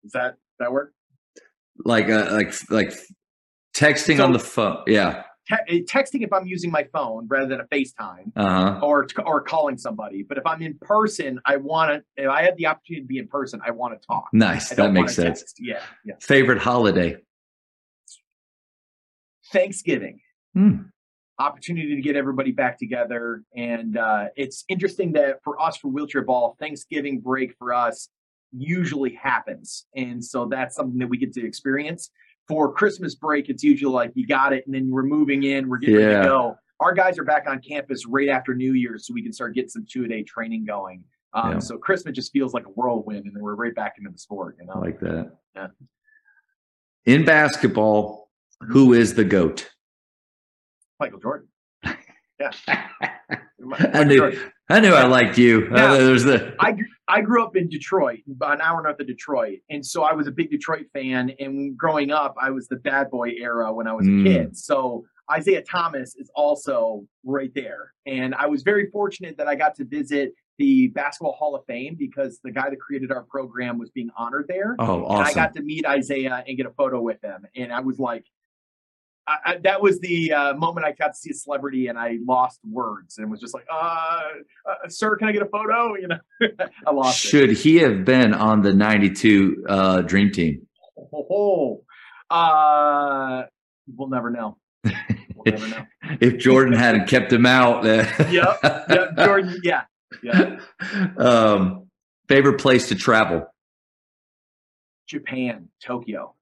Does 0.04 0.12
that 0.12 0.36
that 0.60 0.72
work? 0.72 0.94
Like 1.84 2.10
uh, 2.10 2.30
like 2.32 2.54
like 2.70 2.94
texting 3.76 4.18
so, 4.18 4.26
on 4.26 4.34
the 4.34 4.40
phone. 4.40 4.84
Yeah. 4.88 5.24
Te- 5.50 5.56
eh, 5.78 5.80
texting 5.90 6.22
if 6.24 6.32
I'm 6.32 6.46
using 6.46 6.70
my 6.70 6.84
phone 6.94 7.28
rather 7.28 7.48
than 7.48 7.60
a 7.60 7.66
FaceTime 7.66 8.32
uh-huh. 8.36 8.80
or 8.84 9.08
or 9.26 9.42
calling 9.42 9.78
somebody. 9.78 10.24
But 10.24 10.38
if 10.38 10.46
I'm 10.46 10.62
in 10.62 10.78
person, 10.80 11.40
I 11.46 11.58
want 11.58 11.92
to. 11.92 12.24
If 12.24 12.30
I 12.30 12.44
have 12.44 12.56
the 12.58 12.68
opportunity 12.68 13.02
to 13.02 13.08
be 13.08 13.18
in 13.18 13.28
person, 13.28 13.62
I 13.66 13.72
want 13.72 14.00
to 14.00 14.06
talk. 14.06 14.28
Nice, 14.34 14.70
that 14.70 14.92
makes 14.92 15.16
sense. 15.16 15.40
Text. 15.40 15.58
Yeah, 15.60 15.82
yeah. 16.06 16.16
Favorite 16.20 16.60
holiday? 16.60 17.18
Thanksgiving. 19.54 20.20
Hmm. 20.54 20.76
Opportunity 21.40 21.96
to 21.96 22.02
get 22.02 22.16
everybody 22.16 22.52
back 22.52 22.78
together, 22.78 23.44
and 23.56 23.98
uh, 23.98 24.26
it's 24.36 24.66
interesting 24.68 25.14
that 25.14 25.40
for 25.44 25.60
us 25.62 25.78
for 25.78 25.88
wheelchair 25.88 26.24
ball, 26.24 26.56
Thanksgiving 26.60 27.22
break 27.22 27.56
for 27.58 27.74
us 27.74 28.10
usually 28.52 29.14
happens, 29.16 29.86
and 29.96 30.24
so 30.24 30.46
that's 30.46 30.76
something 30.76 31.00
that 31.00 31.08
we 31.08 31.18
get 31.18 31.34
to 31.34 31.46
experience 31.46 32.12
for 32.48 32.72
Christmas 32.72 33.16
break, 33.16 33.50
it's 33.50 33.64
usually 33.64 33.94
like 33.94 34.12
you 34.16 34.28
got 34.28 34.54
it, 34.54 34.66
and 34.66 34.76
then 34.76 34.90
we're 34.90 35.04
moving 35.04 35.44
in, 35.44 35.70
we're 35.70 35.78
getting 35.78 35.96
yeah. 35.96 36.06
ready 36.08 36.24
to 36.24 36.30
go. 36.30 36.56
Our 36.80 36.94
guys 36.94 37.18
are 37.18 37.24
back 37.24 37.46
on 37.48 37.62
campus 37.62 38.06
right 38.06 38.30
after 38.30 38.54
New 38.54 38.74
Year's, 38.74 39.08
so 39.08 39.14
we 39.14 39.24
can 39.24 39.32
start 39.32 39.56
getting 39.56 39.70
some 39.70 39.86
two 39.90 40.06
a 40.06 40.08
day 40.08 40.24
training 40.24 40.66
going. 40.66 41.04
Um, 41.34 41.54
yeah. 41.54 41.60
So 41.60 41.78
Christmas 41.78 42.16
just 42.16 42.32
feels 42.32 42.54
like 42.54 42.66
a 42.66 42.70
whirlwind, 42.70 43.26
and 43.26 43.36
then 43.36 43.42
we're 43.42 43.56
right 43.56 43.74
back 43.74 43.96
into 43.98 44.12
the 44.12 44.18
sport. 44.18 44.58
You 44.60 44.66
know, 44.66 44.74
I 44.74 44.80
like 44.80 45.00
that. 45.00 45.32
Yeah. 45.56 45.68
In 47.06 47.26
basketball, 47.26 48.23
who 48.62 48.94
is 48.94 49.16
the 49.16 49.24
goat? 49.24 49.70
Michael 51.00 51.20
Jordan. 51.20 51.48
Yeah. 52.40 52.52
I 53.94 54.04
knew. 54.04 54.18
Jordan. 54.18 54.52
I 54.70 54.80
knew 54.80 54.94
I 54.94 55.06
liked 55.06 55.38
you. 55.38 55.70
Now, 55.70 55.94
uh, 55.94 55.98
there's 55.98 56.24
the. 56.24 56.56
I 56.60 56.76
I 57.08 57.22
grew 57.22 57.44
up 57.44 57.56
in 57.56 57.70
Detroit, 57.70 58.20
about 58.30 58.56
an 58.56 58.62
hour 58.62 58.82
north 58.82 59.00
of 59.00 59.08
Detroit, 59.08 59.60
and 59.70 59.86
so 59.86 60.04
I 60.04 60.14
was 60.14 60.28
a 60.28 60.32
big 60.32 60.50
Detroit 60.50 60.86
fan. 60.94 61.32
And 61.40 61.78
growing 61.78 62.12
up, 62.12 62.36
I 62.42 62.50
was 62.50 62.68
the 62.68 62.78
bad 62.78 63.10
boy 63.12 63.32
era 63.38 63.74
when 63.74 63.88
I 63.88 63.94
was 63.94 64.08
a 64.08 64.10
mm. 64.10 64.26
kid. 64.26 64.58
So 64.58 65.06
Isiah 65.36 65.64
Thomas 65.64 66.16
is 66.16 66.32
also 66.36 67.06
right 67.24 67.52
there, 67.54 67.94
and 68.06 68.34
I 68.36 68.48
was 68.48 68.64
very 68.64 68.90
fortunate 68.90 69.38
that 69.38 69.48
I 69.48 69.56
got 69.56 69.76
to 69.76 69.86
visit 69.86 70.34
the 70.58 70.88
Basketball 70.88 71.34
Hall 71.34 71.56
of 71.56 71.66
Fame 71.66 71.96
because 71.98 72.40
the 72.44 72.52
guy 72.52 72.70
that 72.70 72.80
created 72.80 73.12
our 73.12 73.24
program 73.24 73.78
was 73.78 73.90
being 73.92 74.10
honored 74.18 74.46
there. 74.48 74.76
Oh, 74.80 75.06
awesome! 75.06 75.20
And 75.20 75.28
I 75.28 75.34
got 75.34 75.54
to 75.56 75.62
meet 75.62 75.86
Isaiah 75.86 76.44
and 76.48 76.58
get 76.58 76.66
a 76.66 76.72
photo 76.72 77.02
with 77.02 77.22
him, 77.22 77.46
and 77.56 77.72
I 77.74 77.82
was 77.82 78.00
like, 78.00 78.26
I, 79.26 79.38
I, 79.46 79.58
that 79.64 79.82
was 79.82 80.00
the 80.00 80.34
uh, 80.34 80.54
moment 80.56 80.86
I 80.86 80.92
got 80.92 81.10
to 81.10 81.14
see 81.14 81.32
a 81.32 81.34
celebrity 81.34 81.88
and 81.88 81.98
I 81.98 82.18
lost 82.26 82.60
words 82.70 83.18
and 83.18 83.32
was 83.32 83.40
just 83.40 83.54
like, 83.54 83.66
uh, 83.72 84.20
uh 84.66 84.90
sir, 84.90 85.16
can 85.16 85.28
I 85.28 85.32
get 85.32 85.42
a 85.42 85.48
photo? 85.48 85.94
You 86.04 86.08
know, 86.10 86.20
I 86.86 86.92
lost. 86.92 87.20
Should 87.20 87.52
it. 87.52 87.58
he 87.60 87.78
have 87.78 88.04
been 88.04 88.34
on 88.34 88.62
the 88.62 88.74
92 88.74 89.66
uh, 89.70 90.02
dream 90.02 90.32
team? 90.32 90.68
Oh, 91.14 91.84
uh, 92.30 93.44
we'll 93.96 94.10
never 94.10 94.30
know. 94.30 94.58
We'll 94.84 95.46
never 95.46 95.68
know. 95.68 95.86
if 96.20 96.40
Jordan 96.40 96.74
hadn't 96.74 97.08
kept 97.08 97.32
him 97.32 97.46
out. 97.46 97.86
Uh, 97.86 98.06
yep. 98.30 98.60
Yep. 98.90 99.16
Jordan. 99.18 99.62
Yeah. 99.64 99.84
Yeah. 100.22 100.60
Um, 101.18 101.88
favorite 102.28 102.60
place 102.60 102.90
to 102.90 102.96
travel? 102.96 103.48
Japan, 105.08 105.70
Tokyo 105.82 106.36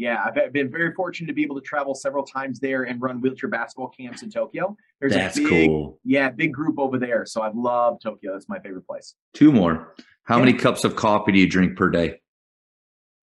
yeah, 0.00 0.24
I've 0.24 0.52
been 0.52 0.70
very 0.70 0.94
fortunate 0.94 1.26
to 1.26 1.34
be 1.34 1.42
able 1.42 1.56
to 1.56 1.60
travel 1.60 1.94
several 1.94 2.24
times 2.24 2.58
there 2.58 2.84
and 2.84 3.02
run 3.02 3.20
wheelchair 3.20 3.50
basketball 3.50 3.88
camps 3.88 4.22
in 4.22 4.30
Tokyo. 4.30 4.74
There's 4.98 5.12
That's 5.12 5.36
a 5.36 5.42
big, 5.42 5.68
cool. 5.68 5.98
Yeah, 6.04 6.30
big 6.30 6.54
group 6.54 6.78
over 6.78 6.98
there. 6.98 7.26
So 7.26 7.42
I 7.42 7.50
love 7.54 7.98
Tokyo. 8.02 8.32
That's 8.32 8.48
my 8.48 8.58
favorite 8.60 8.86
place. 8.86 9.14
Two 9.34 9.52
more. 9.52 9.94
How 10.24 10.36
yeah. 10.38 10.46
many 10.46 10.56
cups 10.56 10.84
of 10.84 10.96
coffee 10.96 11.32
do 11.32 11.38
you 11.38 11.48
drink 11.48 11.76
per 11.76 11.90
day? 11.90 12.20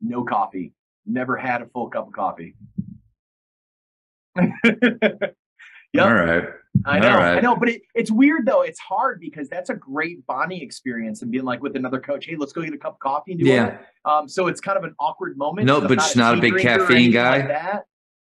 No 0.02 0.24
coffee. 0.24 0.74
Never 1.08 1.36
had 1.36 1.64
a 1.64 1.66
full 1.66 1.90
cup 1.90 2.08
of 2.08 2.14
coffee. 2.14 2.56
Yep. 5.94 6.06
All 6.06 6.14
right. 6.14 6.44
I 6.86 7.00
know, 7.00 7.10
right. 7.10 7.38
I 7.38 7.42
know, 7.42 7.56
but 7.56 7.70
it, 7.70 7.82
it's 7.94 8.12
weird 8.12 8.46
though. 8.46 8.62
It's 8.62 8.80
hard 8.80 9.20
because 9.20 9.50
that's 9.50 9.70
a 9.70 9.76
great 9.76 10.26
bonding 10.26 10.62
experience 10.62 11.22
and 11.22 11.32
being 11.32 11.44
like 11.44 11.62
with 11.62 11.76
another 11.76 12.00
coach. 12.00 12.26
Hey, 12.26 12.36
let's 12.38 12.54
go 12.54 12.62
get 12.62 12.74
a 12.74 12.78
cup 12.78 12.94
of 12.94 13.00
coffee 13.00 13.32
and 13.34 13.42
do 13.42 13.48
yeah. 13.48 13.68
it. 13.68 13.80
Um, 14.06 14.28
so 14.28 14.48
it's 14.48 14.62
kind 14.62 14.78
of 14.78 14.84
an 14.84 14.96
awkward 15.00 15.38
moment. 15.38 15.68
No, 15.68 15.82
but 15.82 15.92
it's 15.92 16.16
not 16.16 16.38
a 16.38 16.42
big 16.42 16.58
caffeine 16.58 17.12
guy. 17.12 17.40
Like 17.40 17.48
that. 17.50 17.86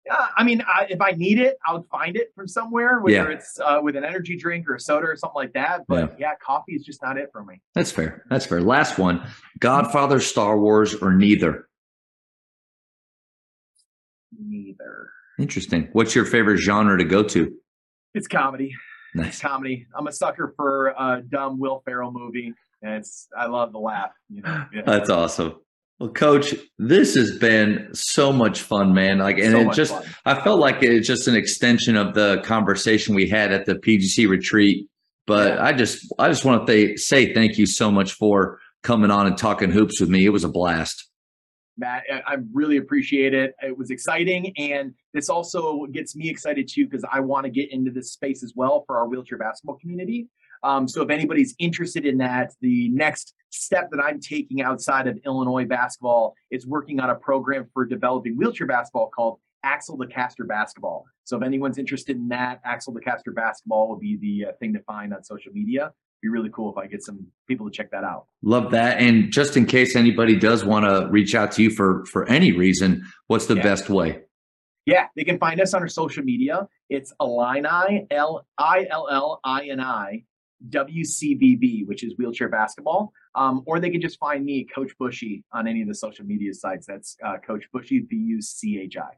Yeah, 0.06 0.28
I 0.36 0.44
mean, 0.44 0.62
I, 0.62 0.88
if 0.90 1.02
I 1.02 1.12
need 1.12 1.40
it, 1.40 1.58
I'll 1.66 1.86
find 1.92 2.16
it 2.16 2.32
from 2.34 2.48
somewhere, 2.48 3.00
whether 3.00 3.30
yeah. 3.30 3.36
it's 3.38 3.60
uh, 3.60 3.80
with 3.82 3.96
an 3.96 4.04
energy 4.04 4.38
drink 4.38 4.68
or 4.68 4.76
a 4.76 4.80
soda 4.80 5.08
or 5.08 5.16
something 5.16 5.36
like 5.36 5.54
that. 5.54 5.86
But 5.88 6.12
yeah. 6.12 6.30
yeah, 6.30 6.34
coffee 6.44 6.74
is 6.74 6.84
just 6.84 7.02
not 7.04 7.18
it 7.18 7.30
for 7.32 7.44
me. 7.44 7.62
That's 7.76 7.92
fair. 7.92 8.24
That's 8.30 8.46
fair. 8.46 8.62
Last 8.62 8.98
one: 8.98 9.28
Godfather, 9.60 10.20
Star 10.20 10.58
Wars, 10.58 10.96
or 10.96 11.14
neither. 11.14 11.68
Neither. 14.38 15.10
Interesting. 15.38 15.90
What's 15.94 16.16
your 16.16 16.26
favorite 16.26 16.58
genre 16.58 16.98
to 16.98 17.04
go 17.04 17.24
to? 17.24 17.54
It's 18.14 18.28
comedy. 18.28 18.74
Nice 19.16 19.28
it's 19.28 19.42
comedy. 19.42 19.88
I'm 19.96 20.08
a 20.08 20.12
sucker 20.12 20.54
for 20.56 20.88
a 20.90 21.22
dumb 21.28 21.60
Will 21.60 21.82
Ferrell 21.86 22.12
movie, 22.12 22.54
and 22.82 22.94
it's 22.96 23.28
I 23.38 23.48
love 23.48 23.72
the 23.72 23.80
laugh. 23.80 24.12
You 24.30 24.42
know, 24.42 24.66
yeah. 24.74 24.82
that's 24.86 25.10
awesome. 25.10 25.56
Well, 26.00 26.10
Coach, 26.12 26.56
this 26.78 27.16
has 27.16 27.38
been 27.38 27.90
so 27.94 28.32
much 28.32 28.62
fun, 28.62 28.94
man. 28.94 29.18
Like, 29.18 29.38
and 29.38 29.52
so 29.52 29.60
it 29.60 29.74
just 29.74 29.94
fun. 29.94 30.06
I 30.26 30.42
felt 30.42 30.60
like 30.60 30.82
it's 30.82 31.08
just 31.08 31.28
an 31.28 31.36
extension 31.36 31.98
of 31.98 32.14
the 32.14 32.42
conversation 32.46 33.16
we 33.16 33.28
had 33.28 33.52
at 33.52 33.66
the 33.66 33.76
PGC 33.76 34.30
retreat. 34.30 34.88
But 35.28 35.56
yeah. 35.56 35.66
I 35.66 35.74
just 35.74 36.12
I 36.18 36.30
just 36.30 36.46
want 36.46 36.66
to 36.66 36.74
th- 36.74 37.00
say 37.00 37.34
thank 37.34 37.58
you 37.58 37.66
so 37.66 37.92
much 37.92 38.14
for 38.14 38.60
coming 38.82 39.12
on 39.12 39.28
and 39.28 39.38
talking 39.38 39.72
hoops 39.72 40.00
with 40.00 40.10
me. 40.10 40.26
It 40.26 40.30
was 40.30 40.44
a 40.44 40.50
blast. 40.50 41.09
Matt. 41.80 42.04
I 42.28 42.38
really 42.54 42.78
appreciate 42.78 43.34
it. 43.34 43.56
It 43.62 43.78
was 43.78 43.90
exciting. 43.90 44.54
And 44.58 44.94
this 45.14 45.30
also 45.30 45.86
gets 45.88 46.16
me 46.16 46.30
excited 46.30 46.70
too, 46.72 46.86
because 46.86 47.06
I 47.12 47.20
want 47.20 47.46
to 47.46 47.50
get 47.50 47.72
into 47.72 47.92
this 47.92 48.12
space 48.12 48.44
as 48.44 48.54
well 48.56 48.84
for 48.86 48.98
our 48.98 49.08
wheelchair 49.08 49.38
basketball 49.38 49.78
community. 49.78 50.28
Um, 50.64 50.88
so 50.88 51.02
if 51.02 51.10
anybody's 51.10 51.56
interested 51.58 52.06
in 52.06 52.18
that, 52.18 52.52
the 52.62 52.90
next 52.90 53.34
step 53.50 53.90
that 53.92 54.04
I'm 54.04 54.20
taking 54.20 54.62
outside 54.62 55.08
of 55.08 55.18
Illinois 55.26 55.66
basketball 55.66 56.36
is 56.52 56.68
working 56.68 57.00
on 57.00 57.10
a 57.10 57.16
program 57.16 57.68
for 57.74 57.86
developing 57.86 58.38
wheelchair 58.38 58.68
basketball 58.68 59.10
called 59.10 59.40
Axel 59.64 59.98
DeCaster 59.98 60.48
Basketball. 60.48 61.06
So 61.24 61.38
if 61.38 61.44
anyone's 61.44 61.78
interested 61.78 62.18
in 62.18 62.28
that, 62.30 62.60
Axel 62.66 62.94
DeCaster 62.94 63.34
Basketball 63.34 63.88
will 63.90 64.00
be 64.00 64.18
the 64.18 64.50
uh, 64.50 64.52
thing 64.60 64.74
to 64.74 64.80
find 64.82 65.14
on 65.14 65.24
social 65.24 65.52
media 65.54 65.92
be 66.22 66.30
really 66.30 66.50
cool 66.50 66.72
if 66.72 66.78
I 66.78 66.88
get 66.88 67.04
some 67.04 67.28
people 67.48 67.70
to 67.70 67.72
check 67.72 67.92
that 67.92 68.04
out. 68.04 68.28
Love 68.42 68.72
that. 68.72 69.00
And 69.00 69.32
just 69.32 69.58
in 69.58 69.66
case 69.66 69.96
anybody 69.96 70.36
does 70.36 70.66
want 70.66 70.86
to 70.86 71.08
reach 71.10 71.36
out 71.36 71.52
to 71.54 71.64
you 71.64 71.70
for 71.70 72.06
for 72.06 72.28
any 72.28 72.52
reason, 72.52 73.06
what's 73.28 73.46
the 73.46 73.56
yeah. 73.56 73.64
best 73.64 73.90
way? 73.90 74.22
Yeah, 74.86 75.08
they 75.16 75.24
can 75.24 75.38
find 75.38 75.62
us 75.62 75.74
on 75.74 75.82
our 75.82 75.88
social 75.88 76.24
media. 76.24 76.68
It's 76.90 77.14
Illini 77.20 78.08
L 78.10 78.46
I 78.58 78.88
L 78.90 79.08
L 79.10 79.40
I 79.44 79.68
N 79.68 79.80
I 79.80 80.24
WCBB, 80.68 81.88
which 81.88 82.04
is 82.04 82.16
wheelchair 82.18 82.50
basketball. 82.50 83.14
Um, 83.36 83.64
or 83.66 83.80
they 83.80 83.92
can 83.92 84.02
just 84.02 84.20
find 84.20 84.44
me, 84.44 84.66
Coach 84.66 84.92
Buchi, 85.00 85.44
on 85.54 85.68
any 85.68 85.82
of 85.82 85.88
the 85.88 85.96
social 85.96 86.26
media 86.26 86.54
sites. 86.54 86.88
That's 86.88 87.16
uh, 87.24 87.38
Coach 87.38 87.66
Buchi, 87.74 88.08
B 88.08 88.16
U 88.16 88.42
C 88.42 88.80
H 88.80 88.98
I. 88.98 89.16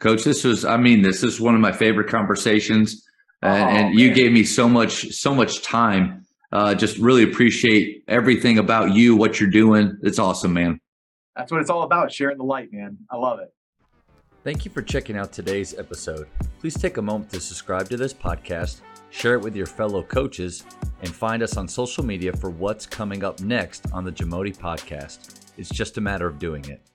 Coach, 0.00 0.24
this 0.24 0.44
was, 0.44 0.64
I 0.64 0.78
mean, 0.78 1.02
this 1.02 1.22
is 1.22 1.40
one 1.40 1.54
of 1.54 1.60
my 1.60 1.72
favorite 1.72 2.08
conversations. 2.08 3.04
Oh, 3.42 3.48
and, 3.48 3.98
you 3.98 4.14
gave 4.14 4.32
me 4.32 4.44
so 4.44 4.68
much, 4.68 5.12
so 5.12 5.34
much 5.34 5.62
time 5.62 6.22
uh, 6.52 6.74
just 6.74 6.98
really 6.98 7.22
appreciate 7.22 8.04
everything 8.08 8.58
about 8.58 8.94
you, 8.94 9.16
what 9.16 9.40
you're 9.40 9.50
doing. 9.50 9.98
It's 10.02 10.18
awesome, 10.18 10.52
man. 10.52 10.78
That's 11.34 11.50
what 11.50 11.62
it's 11.62 11.70
all 11.70 11.82
about, 11.82 12.12
sharing 12.12 12.36
the 12.36 12.44
light, 12.44 12.68
man. 12.72 12.98
I 13.10 13.16
love 13.16 13.40
it. 13.40 13.52
Thank 14.44 14.64
you 14.64 14.70
for 14.70 14.82
checking 14.82 15.16
out 15.16 15.32
today's 15.32 15.78
episode. 15.78 16.28
Please 16.60 16.74
take 16.74 16.98
a 16.98 17.02
moment 17.02 17.30
to 17.30 17.40
subscribe 17.40 17.88
to 17.88 17.96
this 17.96 18.12
podcast, 18.12 18.80
share 19.10 19.34
it 19.34 19.40
with 19.40 19.56
your 19.56 19.66
fellow 19.66 20.02
coaches, 20.02 20.64
and 21.00 21.08
find 21.14 21.42
us 21.42 21.56
on 21.56 21.68
social 21.68 22.04
media 22.04 22.32
for 22.32 22.50
what's 22.50 22.84
coming 22.84 23.24
up 23.24 23.40
next 23.40 23.90
on 23.92 24.04
the 24.04 24.12
Jamodi 24.12 24.54
podcast. 24.54 25.40
It's 25.56 25.70
just 25.70 25.96
a 25.96 26.00
matter 26.00 26.26
of 26.26 26.38
doing 26.38 26.64
it. 26.66 26.91